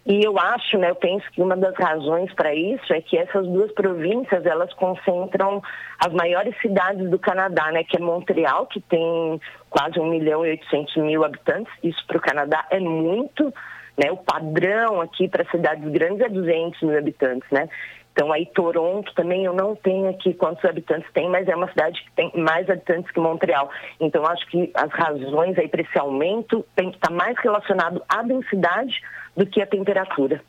E 0.06 0.24
eu 0.26 0.38
acho, 0.40 0.80
né, 0.80 0.90
eu 0.90 0.96
penso 0.96 1.30
que 1.32 1.42
uma 1.42 1.56
das 1.56 1.76
razões 1.76 2.34
para 2.34 2.56
isso 2.56 2.92
é 2.92 3.02
que 3.02 3.18
essas 3.18 3.48
duas 3.48 3.72
províncias, 3.72 4.46
elas 4.46 4.74
concentram 4.74 5.62
as 6.00 6.12
maiores 6.12 6.60
cidades 6.60 7.08
do 7.10 7.20
Canadá, 7.20 7.72
né, 7.72 7.84
que 7.84 7.98
é 7.98 8.00
Montreal, 8.00 8.66
que 8.66 8.82
tem 8.82 9.40
quase 9.70 10.00
1 10.00 10.06
milhão 10.10 10.44
e 10.46 10.50
800 10.52 10.98
mil 10.98 11.24
habitantes. 11.24 11.72
Isso 11.84 12.04
para 12.08 12.18
o 12.18 12.22
Canadá 12.22 12.66
é 12.72 12.80
muito, 12.80 13.54
né, 13.96 14.12
o 14.12 14.18
padrão 14.18 15.02
aqui 15.02 15.28
para 15.28 15.46
cidades 15.52 15.88
grandes 15.92 16.22
é 16.22 16.30
200 16.30 16.82
mil 16.82 16.98
habitantes, 16.98 17.50
né. 17.52 17.70
Então 18.12 18.32
aí 18.32 18.46
Toronto 18.48 19.14
também 19.14 19.46
eu 19.46 19.54
não 19.54 19.76
tenho 19.76 20.10
aqui 20.10 20.34
quantos 20.34 20.66
habitantes 20.66 21.10
tem, 21.14 21.30
mas 21.30 21.48
é 21.48 21.56
uma 21.56 21.70
cidade 21.70 22.04
que 22.04 22.12
tem 22.12 22.32
mais 22.36 22.70
habitantes 22.70 23.10
que 23.12 23.20
Montreal. 23.20 23.70
Então 24.00 24.26
acho 24.26 24.46
que 24.48 24.70
as 24.74 24.92
razões 24.92 25.58
aí 25.58 25.68
para 25.70 25.82
esse 25.82 25.98
aumento 25.98 26.66
tem 26.76 26.90
que 26.90 26.98
estar 26.98 27.08
tá 27.08 27.14
mais 27.14 27.38
relacionado 27.38 28.04
à 28.10 28.22
densidade 28.22 29.02
do 29.36 29.46
que 29.46 29.62
a 29.62 29.66
temperatura. 29.66 30.42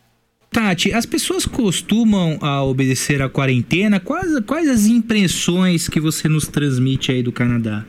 Tati, 0.52 0.92
as 0.92 1.06
pessoas 1.06 1.46
costumam 1.46 2.38
a 2.42 2.56
ah, 2.56 2.64
obedecer 2.64 3.22
à 3.22 3.28
quarentena? 3.28 3.98
Quais, 3.98 4.38
quais 4.40 4.68
as 4.68 4.86
impressões 4.86 5.88
que 5.88 5.98
você 5.98 6.28
nos 6.28 6.46
transmite 6.46 7.10
aí 7.10 7.22
do 7.22 7.32
Canadá? 7.32 7.84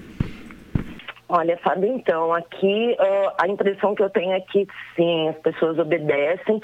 Olha, 1.28 1.57
Fábio, 1.57 1.94
então, 1.94 2.34
aqui 2.34 2.95
uh, 2.98 3.32
a 3.41 3.48
impressão 3.49 3.94
que 3.95 4.03
eu 4.03 4.10
tenho 4.10 4.32
é 4.32 4.40
que 4.40 4.65
sim, 4.95 5.28
as 5.28 5.36
pessoas 5.40 5.78
obedecem. 5.78 6.61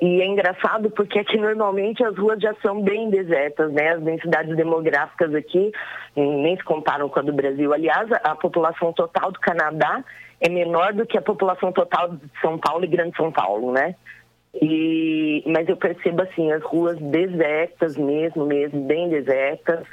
E 0.00 0.20
é 0.20 0.26
engraçado 0.26 0.90
porque 0.90 1.18
aqui 1.18 1.38
normalmente 1.38 2.04
as 2.04 2.16
ruas 2.16 2.38
já 2.40 2.54
são 2.62 2.82
bem 2.82 3.10
desertas, 3.10 3.72
né? 3.72 3.94
As 3.94 4.02
densidades 4.02 4.54
demográficas 4.54 5.34
aqui 5.34 5.72
nem 6.14 6.56
se 6.56 6.62
comparam 6.62 7.08
com 7.08 7.18
a 7.18 7.22
do 7.22 7.32
Brasil. 7.32 7.72
Aliás, 7.72 8.10
a, 8.12 8.16
a 8.16 8.36
população 8.36 8.92
total 8.92 9.32
do 9.32 9.40
Canadá 9.40 10.04
é 10.40 10.48
menor 10.48 10.92
do 10.92 11.06
que 11.06 11.18
a 11.18 11.22
população 11.22 11.72
total 11.72 12.10
de 12.10 12.30
São 12.40 12.58
Paulo 12.58 12.84
e 12.84 12.88
Grande 12.88 13.16
São 13.16 13.32
Paulo, 13.32 13.72
né? 13.72 13.94
E, 14.60 15.42
mas 15.46 15.68
eu 15.68 15.76
percebo 15.76 16.22
assim 16.22 16.50
as 16.52 16.62
ruas 16.62 16.98
desertas 16.98 17.96
mesmo, 17.96 18.46
mesmo 18.46 18.80
bem 18.84 19.08
desertas, 19.08 19.86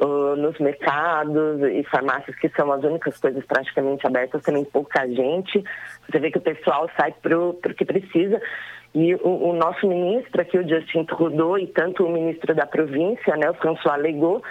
uh, 0.00 0.34
nos 0.36 0.58
mercados 0.58 1.62
e 1.62 1.82
farmácias 1.84 2.36
que 2.36 2.48
são 2.50 2.72
as 2.72 2.82
únicas 2.82 3.18
coisas 3.18 3.44
praticamente 3.44 4.06
abertas, 4.06 4.42
também 4.42 4.64
pouca 4.64 5.06
gente. 5.06 5.62
Você 6.08 6.18
vê 6.18 6.30
que 6.30 6.38
o 6.38 6.42
pessoal 6.42 6.88
sai 6.96 7.12
pro, 7.22 7.54
pro 7.54 7.74
que 7.74 7.84
precisa. 7.84 8.40
E 8.94 9.14
o, 9.16 9.50
o 9.50 9.52
nosso 9.52 9.86
ministro 9.86 10.40
aqui, 10.40 10.58
o 10.58 10.66
Justin 10.66 11.04
Trudeau, 11.04 11.58
e 11.58 11.66
tanto 11.66 12.04
o 12.04 12.10
ministro 12.10 12.54
da 12.54 12.66
província, 12.66 13.36
né, 13.36 13.50
o 13.50 13.54
François 13.54 14.00
Legault, 14.00 14.42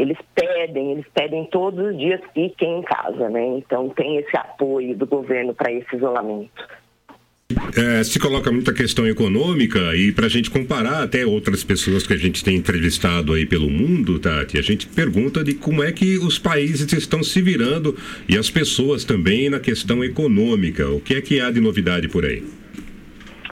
eles 0.00 0.18
pedem, 0.34 0.92
eles 0.92 1.06
pedem 1.14 1.44
todos 1.46 1.92
os 1.92 1.98
dias 1.98 2.20
fiquem 2.32 2.78
em 2.78 2.82
casa, 2.82 3.28
né? 3.28 3.44
Então 3.58 3.88
tem 3.90 4.16
esse 4.16 4.36
apoio 4.36 4.96
do 4.96 5.06
governo 5.06 5.54
para 5.54 5.70
esse 5.70 5.94
isolamento. 5.94 6.80
É, 7.76 8.02
se 8.04 8.18
coloca 8.18 8.50
muita 8.50 8.72
questão 8.72 9.06
econômica 9.06 9.78
e 9.94 10.12
para 10.12 10.26
a 10.26 10.28
gente 10.28 10.50
comparar 10.50 11.02
até 11.02 11.26
outras 11.26 11.64
pessoas 11.64 12.06
que 12.06 12.12
a 12.12 12.16
gente 12.16 12.44
tem 12.44 12.56
entrevistado 12.56 13.32
aí 13.32 13.44
pelo 13.44 13.68
mundo, 13.68 14.18
Tati, 14.18 14.56
a 14.56 14.62
gente 14.62 14.86
pergunta 14.86 15.42
de 15.42 15.54
como 15.54 15.82
é 15.82 15.90
que 15.90 16.16
os 16.18 16.38
países 16.38 16.92
estão 16.92 17.22
se 17.22 17.42
virando 17.42 17.96
e 18.28 18.38
as 18.38 18.48
pessoas 18.48 19.04
também 19.04 19.50
na 19.50 19.60
questão 19.60 20.02
econômica. 20.04 20.88
O 20.88 21.00
que 21.00 21.14
é 21.14 21.20
que 21.20 21.40
há 21.40 21.50
de 21.50 21.60
novidade 21.60 22.08
por 22.08 22.24
aí? 22.24 22.42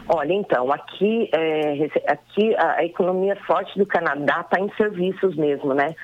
Olha, 0.09 0.33
então, 0.33 0.73
aqui, 0.73 1.29
é, 1.35 1.89
aqui 2.07 2.55
a, 2.57 2.77
a 2.79 2.85
economia 2.85 3.37
forte 3.47 3.79
do 3.79 3.85
Canadá 3.85 4.41
está 4.41 4.59
em 4.59 4.71
serviços 4.77 5.37
mesmo, 5.37 5.75
né? 5.75 5.95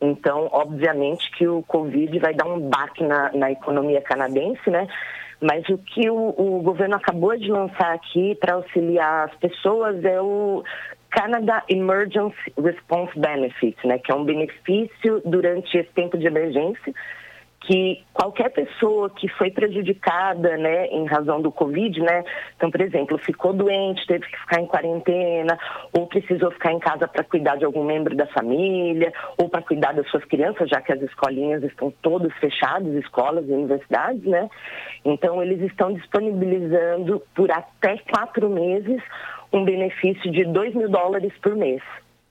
Então, 0.00 0.48
obviamente 0.52 1.30
que 1.32 1.46
o 1.46 1.62
Covid 1.62 2.18
vai 2.18 2.34
dar 2.34 2.46
um 2.46 2.60
baque 2.60 3.04
na, 3.04 3.30
na 3.32 3.50
economia 3.50 4.00
canadense, 4.00 4.70
né? 4.70 4.88
Mas 5.40 5.68
o 5.68 5.78
que 5.78 6.08
o, 6.10 6.34
o 6.36 6.62
governo 6.62 6.96
acabou 6.96 7.36
de 7.36 7.50
lançar 7.50 7.94
aqui 7.94 8.34
para 8.34 8.54
auxiliar 8.54 9.28
as 9.28 9.34
pessoas 9.36 10.02
é 10.04 10.20
o 10.20 10.62
Canada 11.10 11.62
Emergency 11.68 12.52
Response 12.58 13.18
Benefit, 13.18 13.86
né? 13.86 13.98
Que 13.98 14.12
é 14.12 14.14
um 14.14 14.24
benefício 14.24 15.20
durante 15.24 15.76
esse 15.76 15.90
tempo 15.90 16.16
de 16.16 16.26
emergência 16.26 16.94
que 17.60 18.02
qualquer 18.12 18.50
pessoa 18.50 19.10
que 19.10 19.28
foi 19.28 19.50
prejudicada, 19.50 20.56
né, 20.56 20.86
em 20.86 21.04
razão 21.04 21.42
do 21.42 21.52
Covid, 21.52 22.00
né, 22.00 22.24
então, 22.56 22.70
por 22.70 22.80
exemplo, 22.80 23.18
ficou 23.18 23.52
doente, 23.52 24.06
teve 24.06 24.26
que 24.26 24.40
ficar 24.40 24.60
em 24.60 24.66
quarentena, 24.66 25.58
ou 25.92 26.06
precisou 26.06 26.50
ficar 26.52 26.72
em 26.72 26.78
casa 26.78 27.06
para 27.06 27.22
cuidar 27.22 27.56
de 27.56 27.64
algum 27.64 27.84
membro 27.84 28.16
da 28.16 28.26
família, 28.26 29.12
ou 29.36 29.48
para 29.48 29.62
cuidar 29.62 29.92
das 29.92 30.08
suas 30.10 30.24
crianças, 30.24 30.68
já 30.70 30.80
que 30.80 30.92
as 30.92 31.02
escolinhas 31.02 31.62
estão 31.62 31.92
todas 32.02 32.32
fechadas, 32.38 32.92
escolas 32.94 33.46
e 33.46 33.52
universidades, 33.52 34.24
né, 34.24 34.48
então 35.04 35.42
eles 35.42 35.60
estão 35.60 35.92
disponibilizando 35.92 37.22
por 37.34 37.50
até 37.50 37.98
quatro 38.10 38.48
meses 38.48 39.02
um 39.52 39.64
benefício 39.64 40.30
de 40.30 40.44
2 40.44 40.74
mil 40.74 40.88
dólares 40.88 41.32
por 41.42 41.54
mês. 41.54 41.82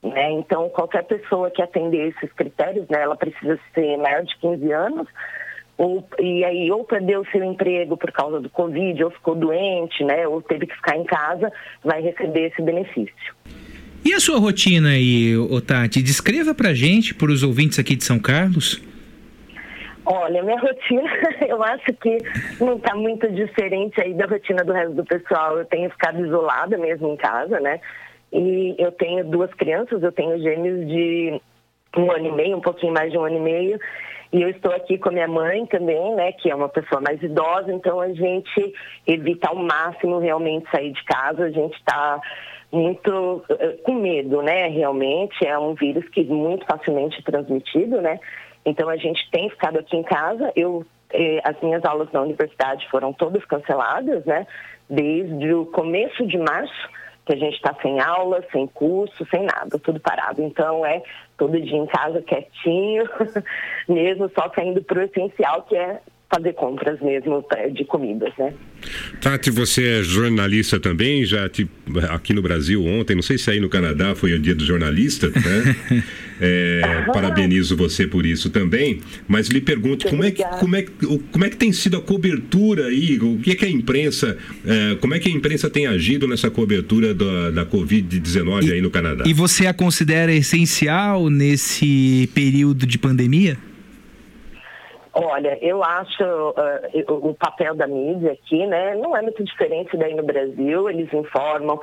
Né? 0.02 0.32
Então, 0.32 0.70
qualquer 0.70 1.04
pessoa 1.04 1.52
que 1.52 1.62
atender 1.62 2.10
esses 2.10 2.32
critérios, 2.34 2.88
né, 2.88 3.02
ela 3.02 3.16
precisa 3.16 3.60
ser 3.74 3.98
maior 3.98 4.24
de 4.24 4.36
15 4.38 4.72
anos, 4.72 5.08
ou, 5.78 6.06
e 6.20 6.44
aí 6.44 6.72
ou 6.72 6.84
perdeu 6.84 7.22
o 7.22 7.28
seu 7.28 7.44
emprego 7.44 7.98
por 7.98 8.12
causa 8.12 8.40
do 8.40 8.50
Covid, 8.50 9.04
ou 9.04 9.12
ficou 9.12 9.36
doente, 9.36 10.04
né, 10.04 10.28
ou 10.28 10.42
teve 10.42 10.68
que 10.68 10.76
ficar 10.76 10.96
em 10.96 11.04
casa, 11.04 11.52
vai 11.84 12.02
receber 12.02 12.48
esse 12.48 12.62
benefício. 12.62 13.36
E 14.04 14.14
a 14.14 14.20
sua 14.20 14.40
rotina 14.40 14.90
aí, 14.90 15.34
Tati? 15.68 16.02
Descreva 16.02 16.56
pra 16.56 16.74
gente, 16.74 17.14
para 17.14 17.32
os 17.32 17.44
ouvintes 17.44 17.78
aqui 17.80 17.96
de 17.96 18.04
São 18.06 18.18
Carlos. 18.18 18.82
Olha, 20.06 20.42
minha 20.42 20.60
rotina, 20.60 21.04
eu 21.48 21.62
acho 21.62 21.94
que 22.02 22.18
não 22.60 22.78
está 22.78 22.96
muito 22.96 23.30
diferente 23.32 24.02
aí 24.02 24.14
da 24.14 24.26
rotina 24.26 24.64
do 24.64 24.72
resto 24.72 24.96
do 24.96 25.06
pessoal. 25.06 25.60
Eu 25.60 25.66
tenho 25.66 25.90
ficado 25.92 26.26
isolada 26.26 26.78
mesmo 26.78 27.10
em 27.10 27.18
casa, 27.18 27.60
né? 27.60 27.80
E 28.32 28.76
eu 28.78 28.92
tenho 28.92 29.26
duas 29.26 29.54
crianças, 29.54 30.04
eu 30.04 30.12
tenho 30.12 30.40
gêmeos 30.40 30.88
de 30.88 31.42
um 31.98 32.12
ano 32.12 32.28
e 32.28 32.32
meio, 32.32 32.58
um 32.58 32.62
pouquinho 32.62 32.94
mais 32.94 33.12
de 33.12 33.18
um 33.18 33.24
ano 33.24 33.38
e 33.38 33.40
meio. 33.40 33.80
E 34.32 34.42
eu 34.44 34.50
estou 34.50 34.72
aqui 34.72 34.98
com 34.98 35.10
a 35.10 35.12
minha 35.12 35.28
mãe 35.28 35.66
também, 35.66 36.16
né, 36.16 36.32
que 36.34 36.52
é 36.52 36.56
uma 36.56 36.70
pessoa 36.70 37.02
mais 37.02 37.22
idosa, 37.22 37.74
então 37.74 38.00
a 38.00 38.10
gente 38.14 38.74
evita 39.08 39.50
ao 39.50 39.56
máximo 39.56 40.20
realmente 40.20 40.70
sair 40.70 40.92
de 40.92 41.04
casa, 41.04 41.46
a 41.46 41.50
gente 41.50 41.76
está 41.76 42.22
muito 42.72 43.44
uh, 43.50 43.84
com 43.84 43.94
medo, 43.96 44.44
né, 44.44 44.68
realmente, 44.68 45.44
é 45.44 45.58
um 45.58 45.74
vírus 45.74 46.08
que 46.10 46.24
muito 46.24 46.64
facilmente 46.68 47.18
é 47.20 47.24
transmitido, 47.24 48.00
né, 48.02 48.20
então 48.64 48.88
a 48.88 48.98
gente 48.98 49.28
tem 49.32 49.50
ficado 49.50 49.80
aqui 49.80 49.98
em 49.98 50.04
casa, 50.04 50.52
eu, 50.56 50.86
eh, 51.12 51.42
as 51.44 51.60
minhas 51.62 51.84
aulas 51.84 52.12
na 52.12 52.22
universidade 52.22 52.88
foram 52.92 53.12
todas 53.12 53.44
canceladas, 53.46 54.24
né, 54.26 54.46
desde 54.88 55.52
o 55.56 55.66
começo 55.66 56.28
de 56.28 56.38
março, 56.38 56.90
que 57.30 57.34
a 57.34 57.38
gente 57.38 57.58
está 57.58 57.76
sem 57.80 58.00
aula, 58.00 58.44
sem 58.52 58.66
curso, 58.66 59.24
sem 59.30 59.44
nada, 59.44 59.78
tudo 59.78 60.00
parado. 60.00 60.42
Então 60.42 60.84
é 60.84 61.04
todo 61.38 61.62
dia 61.62 61.78
em 61.78 61.86
casa 61.86 62.24
quietinho, 62.24 63.04
mesmo 63.88 64.30
só 64.30 64.52
saindo 64.56 64.84
para 64.84 65.00
o 65.00 65.04
essencial, 65.04 65.62
que 65.64 65.76
é 65.76 66.02
fazer 66.32 66.54
compras 66.54 67.00
mesmo 67.02 67.44
é, 67.56 67.70
de 67.70 67.84
comidas, 67.86 68.32
né? 68.38 68.54
Tati, 69.20 69.50
você 69.50 70.00
é 70.00 70.04
jornalista 70.04 70.80
também, 70.80 71.26
já 71.26 71.50
te, 71.50 71.68
aqui 72.10 72.34
no 72.34 72.42
Brasil 72.42 72.86
ontem, 72.86 73.16
não 73.16 73.22
sei 73.22 73.38
se 73.38 73.50
aí 73.50 73.60
no 73.60 73.68
Canadá 73.68 74.16
foi 74.16 74.34
o 74.34 74.40
dia 74.40 74.54
do 74.54 74.64
jornalista, 74.64 75.28
né? 75.28 76.04
É, 76.42 77.04
parabenizo 77.12 77.76
você 77.76 78.08
por 78.08 78.26
isso 78.26 78.50
também, 78.50 79.02
mas 79.28 79.50
lhe 79.50 79.60
pergunto 79.60 80.08
como 80.08 80.24
é, 80.24 80.32
que, 80.32 80.42
como, 80.42 80.74
é, 80.74 80.86
como 81.34 81.44
é 81.44 81.50
que 81.50 81.58
tem 81.58 81.74
sido 81.74 81.98
a 81.98 82.02
cobertura 82.02 82.86
aí, 82.86 83.20
o 83.20 83.40
que 83.40 83.52
é 83.52 83.56
que 83.56 83.66
a 83.66 83.70
imprensa, 83.70 84.38
é, 84.66 84.96
como 85.02 85.14
é 85.14 85.20
que 85.20 85.28
a 85.28 85.32
imprensa 85.34 85.70
tem 85.70 85.86
agido 85.86 86.30
nessa 86.30 86.50
cobertura 86.50 87.14
da, 87.14 87.52
da 87.52 87.66
Covid-19 87.66 88.72
aí 88.72 88.80
no 88.80 88.90
Canadá? 88.90 89.26
E 89.28 89.34
você 89.34 89.68
a 89.68 89.74
considera 89.74 90.32
essencial 90.32 91.30
nesse 91.30 92.30
período 92.34 92.88
de 92.88 92.98
pandemia? 92.98 93.58
Olha, 95.14 95.58
eu 95.62 95.84
acho 95.84 96.24
uh, 96.24 97.28
o 97.28 97.34
papel 97.34 97.76
da 97.76 97.88
mídia 97.88 98.34
aqui, 98.34 98.66
né, 98.68 98.96
não 98.96 99.16
é 99.18 99.22
muito 99.22 99.44
diferente 99.44 99.98
daí 99.98 100.14
no 100.14 100.24
Brasil. 100.24 100.90
Eles 100.90 101.12
informam 101.14 101.80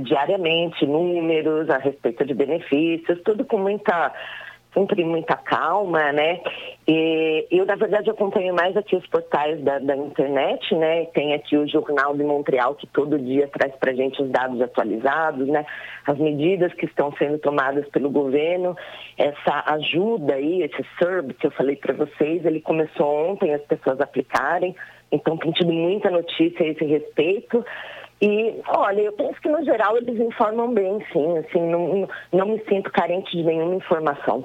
diariamente 0.00 0.84
números 0.86 1.70
a 1.70 1.78
respeito 1.78 2.24
de 2.24 2.34
benefícios, 2.34 3.20
tudo 3.24 3.44
com 3.44 3.58
muita 3.58 4.12
sempre 4.74 5.04
muita 5.04 5.36
calma, 5.36 6.12
né? 6.12 6.40
E 6.86 7.46
eu, 7.50 7.64
na 7.64 7.76
verdade, 7.76 8.10
acompanho 8.10 8.52
mais 8.52 8.76
aqui 8.76 8.94
os 8.94 9.06
portais 9.06 9.58
da, 9.62 9.78
da, 9.78 9.96
internet, 9.96 10.74
né? 10.74 11.06
Tem 11.06 11.32
aqui 11.32 11.56
o 11.56 11.66
Jornal 11.66 12.14
de 12.14 12.24
Montreal, 12.24 12.74
que 12.74 12.86
todo 12.88 13.18
dia 13.18 13.48
traz 13.48 13.74
para 13.76 13.92
a 13.92 13.94
gente 13.94 14.20
os 14.20 14.28
dados 14.28 14.60
atualizados, 14.60 15.46
né? 15.48 15.64
As 16.06 16.18
medidas 16.18 16.74
que 16.74 16.84
estão 16.84 17.12
sendo 17.16 17.38
tomadas 17.38 17.88
pelo 17.88 18.10
governo, 18.10 18.76
essa 19.16 19.62
ajuda 19.74 20.34
aí, 20.34 20.62
esse 20.62 20.84
SERB 20.98 21.32
que 21.34 21.46
eu 21.46 21.52
falei 21.52 21.76
para 21.76 21.94
vocês, 21.94 22.44
ele 22.44 22.60
começou 22.60 23.30
ontem 23.30 23.54
as 23.54 23.62
pessoas 23.62 24.00
aplicarem, 24.00 24.74
então 25.10 25.36
tem 25.36 25.52
tido 25.52 25.72
muita 25.72 26.10
notícia 26.10 26.66
a 26.66 26.68
esse 26.68 26.84
respeito. 26.84 27.64
E, 28.20 28.60
olha, 28.68 29.02
eu 29.02 29.12
penso 29.12 29.40
que 29.40 29.48
no 29.48 29.64
geral 29.64 29.96
eles 29.96 30.18
informam 30.18 30.72
bem, 30.72 31.04
sim, 31.12 31.38
assim, 31.38 31.60
não, 31.60 32.08
não 32.32 32.46
me 32.46 32.62
sinto 32.68 32.90
carente 32.90 33.36
de 33.36 33.42
nenhuma 33.42 33.74
informação. 33.74 34.44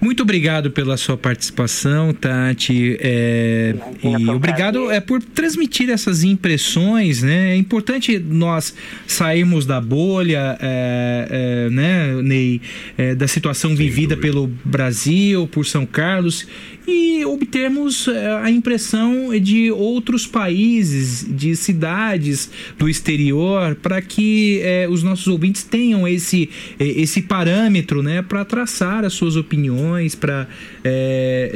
Muito 0.00 0.22
obrigado 0.22 0.70
pela 0.70 0.96
sua 0.96 1.16
participação, 1.16 2.12
Tati. 2.12 2.96
É, 3.00 3.74
e 4.02 4.28
obrigado 4.30 4.90
é 4.90 5.00
por 5.00 5.22
transmitir 5.22 5.90
essas 5.90 6.22
impressões, 6.22 7.22
né? 7.22 7.52
É 7.52 7.56
importante 7.56 8.18
nós 8.18 8.74
sairmos 9.06 9.66
da 9.66 9.80
bolha, 9.80 10.56
é, 10.60 11.66
é, 11.66 11.70
né, 11.70 12.22
Ney, 12.22 12.60
é, 12.96 13.14
da 13.14 13.26
situação 13.26 13.74
vivida 13.74 14.16
pelo 14.16 14.46
Brasil, 14.64 15.46
por 15.46 15.64
São 15.64 15.86
Carlos 15.86 16.46
e 16.86 17.24
obtermos 17.24 18.08
é, 18.08 18.36
a 18.42 18.50
impressão 18.50 19.38
de 19.40 19.70
outros 19.70 20.26
países, 20.26 21.26
de 21.28 21.56
cidades 21.56 22.50
do 22.78 22.88
exterior, 22.88 23.74
para 23.74 24.00
que 24.00 24.60
é, 24.62 24.88
os 24.88 25.02
nossos 25.02 25.26
ouvintes 25.26 25.62
tenham 25.62 26.06
esse, 26.06 26.48
esse 26.78 27.22
parâmetro, 27.22 28.02
né, 28.02 28.22
para 28.22 28.44
traçar 28.44 29.04
as 29.04 29.12
suas 29.12 29.36
opiniões 29.36 30.14
para 30.14 30.46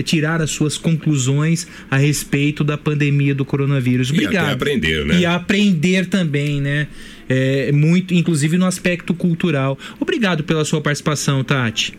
tirar 0.04 0.40
as 0.42 0.50
suas 0.50 0.76
conclusões 0.76 1.66
a 1.90 1.96
respeito 1.96 2.64
da 2.64 2.76
pandemia 2.76 3.34
do 3.34 3.44
coronavírus. 3.44 4.10
Obrigado. 4.10 4.48
E 4.48 4.52
aprender, 4.52 5.06
né? 5.06 5.20
E 5.20 5.26
aprender 5.26 6.06
também, 6.06 6.60
né? 6.60 6.88
É, 7.28 7.70
muito, 7.70 8.12
inclusive 8.12 8.58
no 8.58 8.66
aspecto 8.66 9.14
cultural. 9.14 9.78
Obrigado 10.00 10.42
pela 10.42 10.64
sua 10.64 10.80
participação, 10.80 11.44
Tati. 11.44 11.94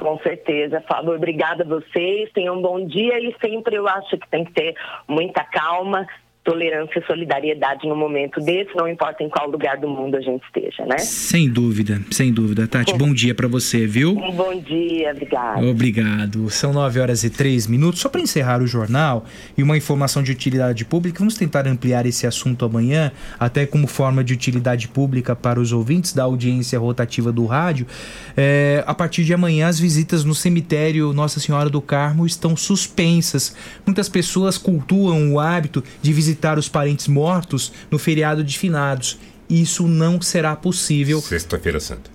Com 0.00 0.18
certeza, 0.20 0.82
Fábio. 0.88 1.14
Obrigada 1.14 1.62
a 1.62 1.66
vocês. 1.66 2.32
Tenham 2.32 2.56
um 2.56 2.62
bom 2.62 2.84
dia 2.86 3.20
e 3.20 3.36
sempre 3.38 3.76
eu 3.76 3.86
acho 3.86 4.16
que 4.16 4.28
tem 4.30 4.44
que 4.44 4.52
ter 4.52 4.74
muita 5.06 5.44
calma 5.44 6.06
tolerância 6.42 6.98
e 6.98 7.06
solidariedade 7.06 7.86
no 7.86 7.94
momento 7.94 8.40
desse, 8.40 8.74
não 8.74 8.88
importa 8.88 9.22
em 9.22 9.28
qual 9.28 9.50
lugar 9.50 9.76
do 9.76 9.86
mundo 9.86 10.16
a 10.16 10.20
gente 10.20 10.42
esteja, 10.44 10.86
né? 10.86 10.96
Sem 10.98 11.50
dúvida, 11.50 12.00
sem 12.10 12.32
dúvida. 12.32 12.66
Tati, 12.66 12.94
bom 12.94 13.12
dia 13.12 13.34
para 13.34 13.46
você, 13.46 13.86
viu? 13.86 14.12
Um 14.12 14.32
bom 14.32 14.58
dia, 14.58 15.10
obrigado. 15.10 15.68
Obrigado. 15.68 16.50
São 16.50 16.72
nove 16.72 16.98
horas 16.98 17.24
e 17.24 17.30
três 17.30 17.66
minutos. 17.66 18.00
Só 18.00 18.08
para 18.08 18.22
encerrar 18.22 18.62
o 18.62 18.66
jornal 18.66 19.26
e 19.56 19.62
uma 19.62 19.76
informação 19.76 20.22
de 20.22 20.32
utilidade 20.32 20.84
pública, 20.84 21.18
vamos 21.18 21.34
tentar 21.34 21.66
ampliar 21.66 22.06
esse 22.06 22.26
assunto 22.26 22.64
amanhã, 22.64 23.12
até 23.38 23.66
como 23.66 23.86
forma 23.86 24.24
de 24.24 24.32
utilidade 24.32 24.88
pública 24.88 25.36
para 25.36 25.60
os 25.60 25.72
ouvintes 25.72 26.14
da 26.14 26.24
audiência 26.24 26.78
rotativa 26.78 27.30
do 27.30 27.44
rádio. 27.44 27.86
É, 28.34 28.82
a 28.86 28.94
partir 28.94 29.24
de 29.24 29.34
amanhã, 29.34 29.68
as 29.68 29.78
visitas 29.78 30.24
no 30.24 30.34
cemitério 30.34 31.12
Nossa 31.12 31.38
Senhora 31.38 31.68
do 31.68 31.82
Carmo 31.82 32.24
estão 32.24 32.56
suspensas. 32.56 33.54
Muitas 33.84 34.08
pessoas 34.08 34.56
cultuam 34.56 35.34
o 35.34 35.38
hábito 35.38 35.84
de 36.00 36.12
visitar 36.14 36.29
visitar 36.30 36.58
os 36.58 36.68
parentes 36.68 37.08
mortos 37.08 37.72
no 37.90 37.98
feriado 37.98 38.44
de 38.44 38.58
finados. 38.58 39.18
Isso 39.48 39.86
não 39.88 40.22
será 40.22 40.54
possível. 40.54 41.20
Sexta-feira 41.20 41.80
Santa. 41.80 42.10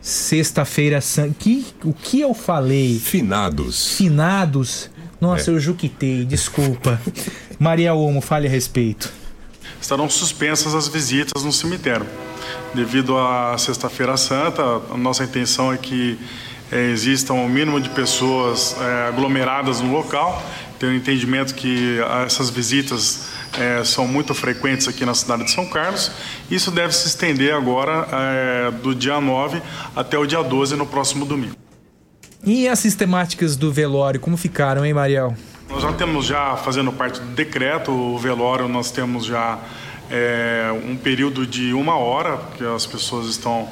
Sexta-feira 0.00 1.00
Santa. 1.00 1.34
Que, 1.38 1.66
o 1.84 1.92
que 1.92 2.20
eu 2.20 2.32
falei? 2.32 2.98
Finados. 2.98 3.96
Finados? 3.96 4.90
Nossa, 5.20 5.50
é. 5.50 5.54
eu 5.54 5.60
juquitei, 5.60 6.24
desculpa. 6.24 7.00
Maria 7.58 7.94
Omo, 7.94 8.20
fale 8.20 8.46
a 8.46 8.50
respeito. 8.50 9.12
Estarão 9.80 10.08
suspensas 10.08 10.74
as 10.74 10.88
visitas 10.88 11.44
no 11.44 11.52
cemitério. 11.52 12.06
Devido 12.74 13.18
à 13.18 13.56
Sexta-feira 13.58 14.16
Santa, 14.16 14.62
a 14.90 14.96
nossa 14.96 15.24
intenção 15.24 15.72
é 15.72 15.76
que 15.76 16.18
é, 16.72 16.90
existam 16.90 17.34
o 17.34 17.44
um 17.44 17.48
mínimo 17.48 17.80
de 17.80 17.88
pessoas 17.90 18.76
é, 18.80 19.08
aglomeradas 19.08 19.80
no 19.80 19.92
local 19.92 20.42
tenho 20.78 20.94
entendimento 20.94 21.54
que 21.54 21.98
essas 22.24 22.50
visitas 22.50 23.26
é, 23.58 23.82
são 23.84 24.06
muito 24.06 24.34
frequentes 24.34 24.86
aqui 24.86 25.04
na 25.04 25.14
cidade 25.14 25.44
de 25.44 25.50
São 25.50 25.66
Carlos. 25.66 26.10
Isso 26.50 26.70
deve 26.70 26.94
se 26.94 27.06
estender 27.06 27.54
agora 27.54 28.06
é, 28.12 28.70
do 28.70 28.94
dia 28.94 29.20
9 29.20 29.62
até 29.94 30.18
o 30.18 30.26
dia 30.26 30.42
12, 30.42 30.76
no 30.76 30.86
próximo 30.86 31.24
domingo. 31.24 31.54
E 32.44 32.68
as 32.68 32.78
sistemáticas 32.78 33.56
do 33.56 33.72
velório, 33.72 34.20
como 34.20 34.36
ficaram, 34.36 34.84
hein, 34.84 34.92
Mariel? 34.92 35.34
Nós 35.68 35.82
já 35.82 35.92
temos 35.92 36.26
já, 36.26 36.56
fazendo 36.56 36.92
parte 36.92 37.20
do 37.20 37.26
decreto, 37.28 37.90
o 37.90 38.18
velório, 38.18 38.68
nós 38.68 38.90
temos 38.90 39.24
já 39.24 39.58
é, 40.10 40.70
um 40.84 40.96
período 40.96 41.46
de 41.46 41.72
uma 41.72 41.96
hora 41.96 42.38
que 42.56 42.64
as 42.64 42.86
pessoas 42.86 43.28
estão 43.28 43.68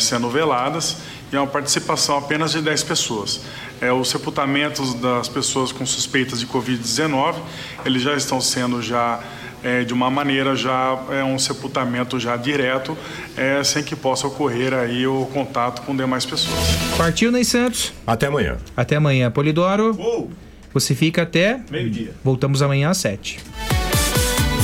sendo 0.00 0.30
veladas 0.30 0.96
e 1.30 1.36
é 1.36 1.38
uma 1.38 1.46
participação 1.46 2.16
apenas 2.16 2.52
de 2.52 2.62
10 2.62 2.82
pessoas 2.84 3.42
é, 3.80 3.92
os 3.92 4.08
sepultamentos 4.08 4.94
das 4.94 5.28
pessoas 5.28 5.72
com 5.72 5.84
suspeitas 5.84 6.40
de 6.40 6.46
Covid-19, 6.46 7.36
eles 7.84 8.02
já 8.02 8.14
estão 8.14 8.40
sendo 8.40 8.82
já 8.82 9.20
é, 9.62 9.84
de 9.84 9.92
uma 9.92 10.10
maneira 10.10 10.54
já 10.54 10.98
é 11.10 11.24
um 11.24 11.38
sepultamento 11.38 12.20
já 12.20 12.36
direto, 12.36 12.96
é, 13.36 13.62
sem 13.64 13.82
que 13.82 13.96
possa 13.96 14.26
ocorrer 14.26 14.72
aí 14.72 15.06
o 15.06 15.26
contato 15.26 15.82
com 15.82 15.96
demais 15.96 16.24
pessoas. 16.24 16.58
Partiu, 16.96 17.32
Ney 17.32 17.44
Santos? 17.44 17.92
Até 18.06 18.26
amanhã. 18.26 18.58
Até 18.76 18.96
amanhã, 18.96 19.30
Polidoro. 19.30 19.96
Uou. 19.98 20.30
Você 20.72 20.94
fica 20.94 21.22
até 21.22 21.60
meio-dia. 21.70 22.12
Voltamos 22.22 22.62
amanhã 22.62 22.90
às 22.90 22.98
sete. 22.98 23.40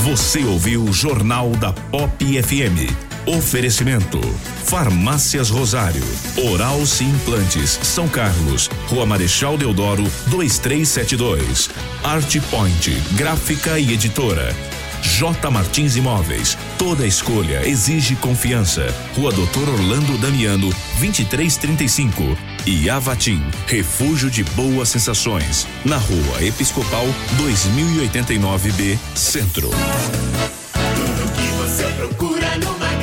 Você 0.03 0.43
ouviu 0.43 0.83
o 0.83 0.93
Jornal 0.93 1.49
da 1.51 1.71
Pop 1.71 2.43
FM. 2.43 3.12
Oferecimento: 3.25 4.19
Farmácias 4.65 5.49
Rosário, 5.49 6.03
Oral 6.51 6.79
Implantes, 7.01 7.79
São 7.81 8.07
Carlos, 8.07 8.69
Rua 8.87 9.05
Marechal 9.05 9.57
Deodoro, 9.57 10.03
2372. 10.27 11.69
Art 12.03 12.37
Point, 12.49 12.91
Gráfica 13.15 13.79
e 13.79 13.93
Editora. 13.93 14.53
J 15.03 15.51
Martins 15.51 15.95
Imóveis. 15.95 16.57
Toda 16.77 17.05
escolha 17.05 17.67
exige 17.67 18.15
confiança. 18.15 18.93
Rua 19.15 19.31
Doutor 19.31 19.69
Orlando 19.69 20.17
Damiano, 20.17 20.69
2335. 20.99 22.37
E 22.65 22.89
Avatim, 22.89 23.43
refúgio 23.67 24.29
de 24.29 24.43
boas 24.45 24.89
sensações. 24.89 25.67
Na 25.83 25.97
Rua 25.97 26.43
Episcopal, 26.43 27.05
2089B, 27.37 28.97
Centro. 29.13 29.69
Tudo 29.69 31.31
que 31.33 31.47
você 31.57 31.85
procura 31.97 32.57
numa 32.57 33.02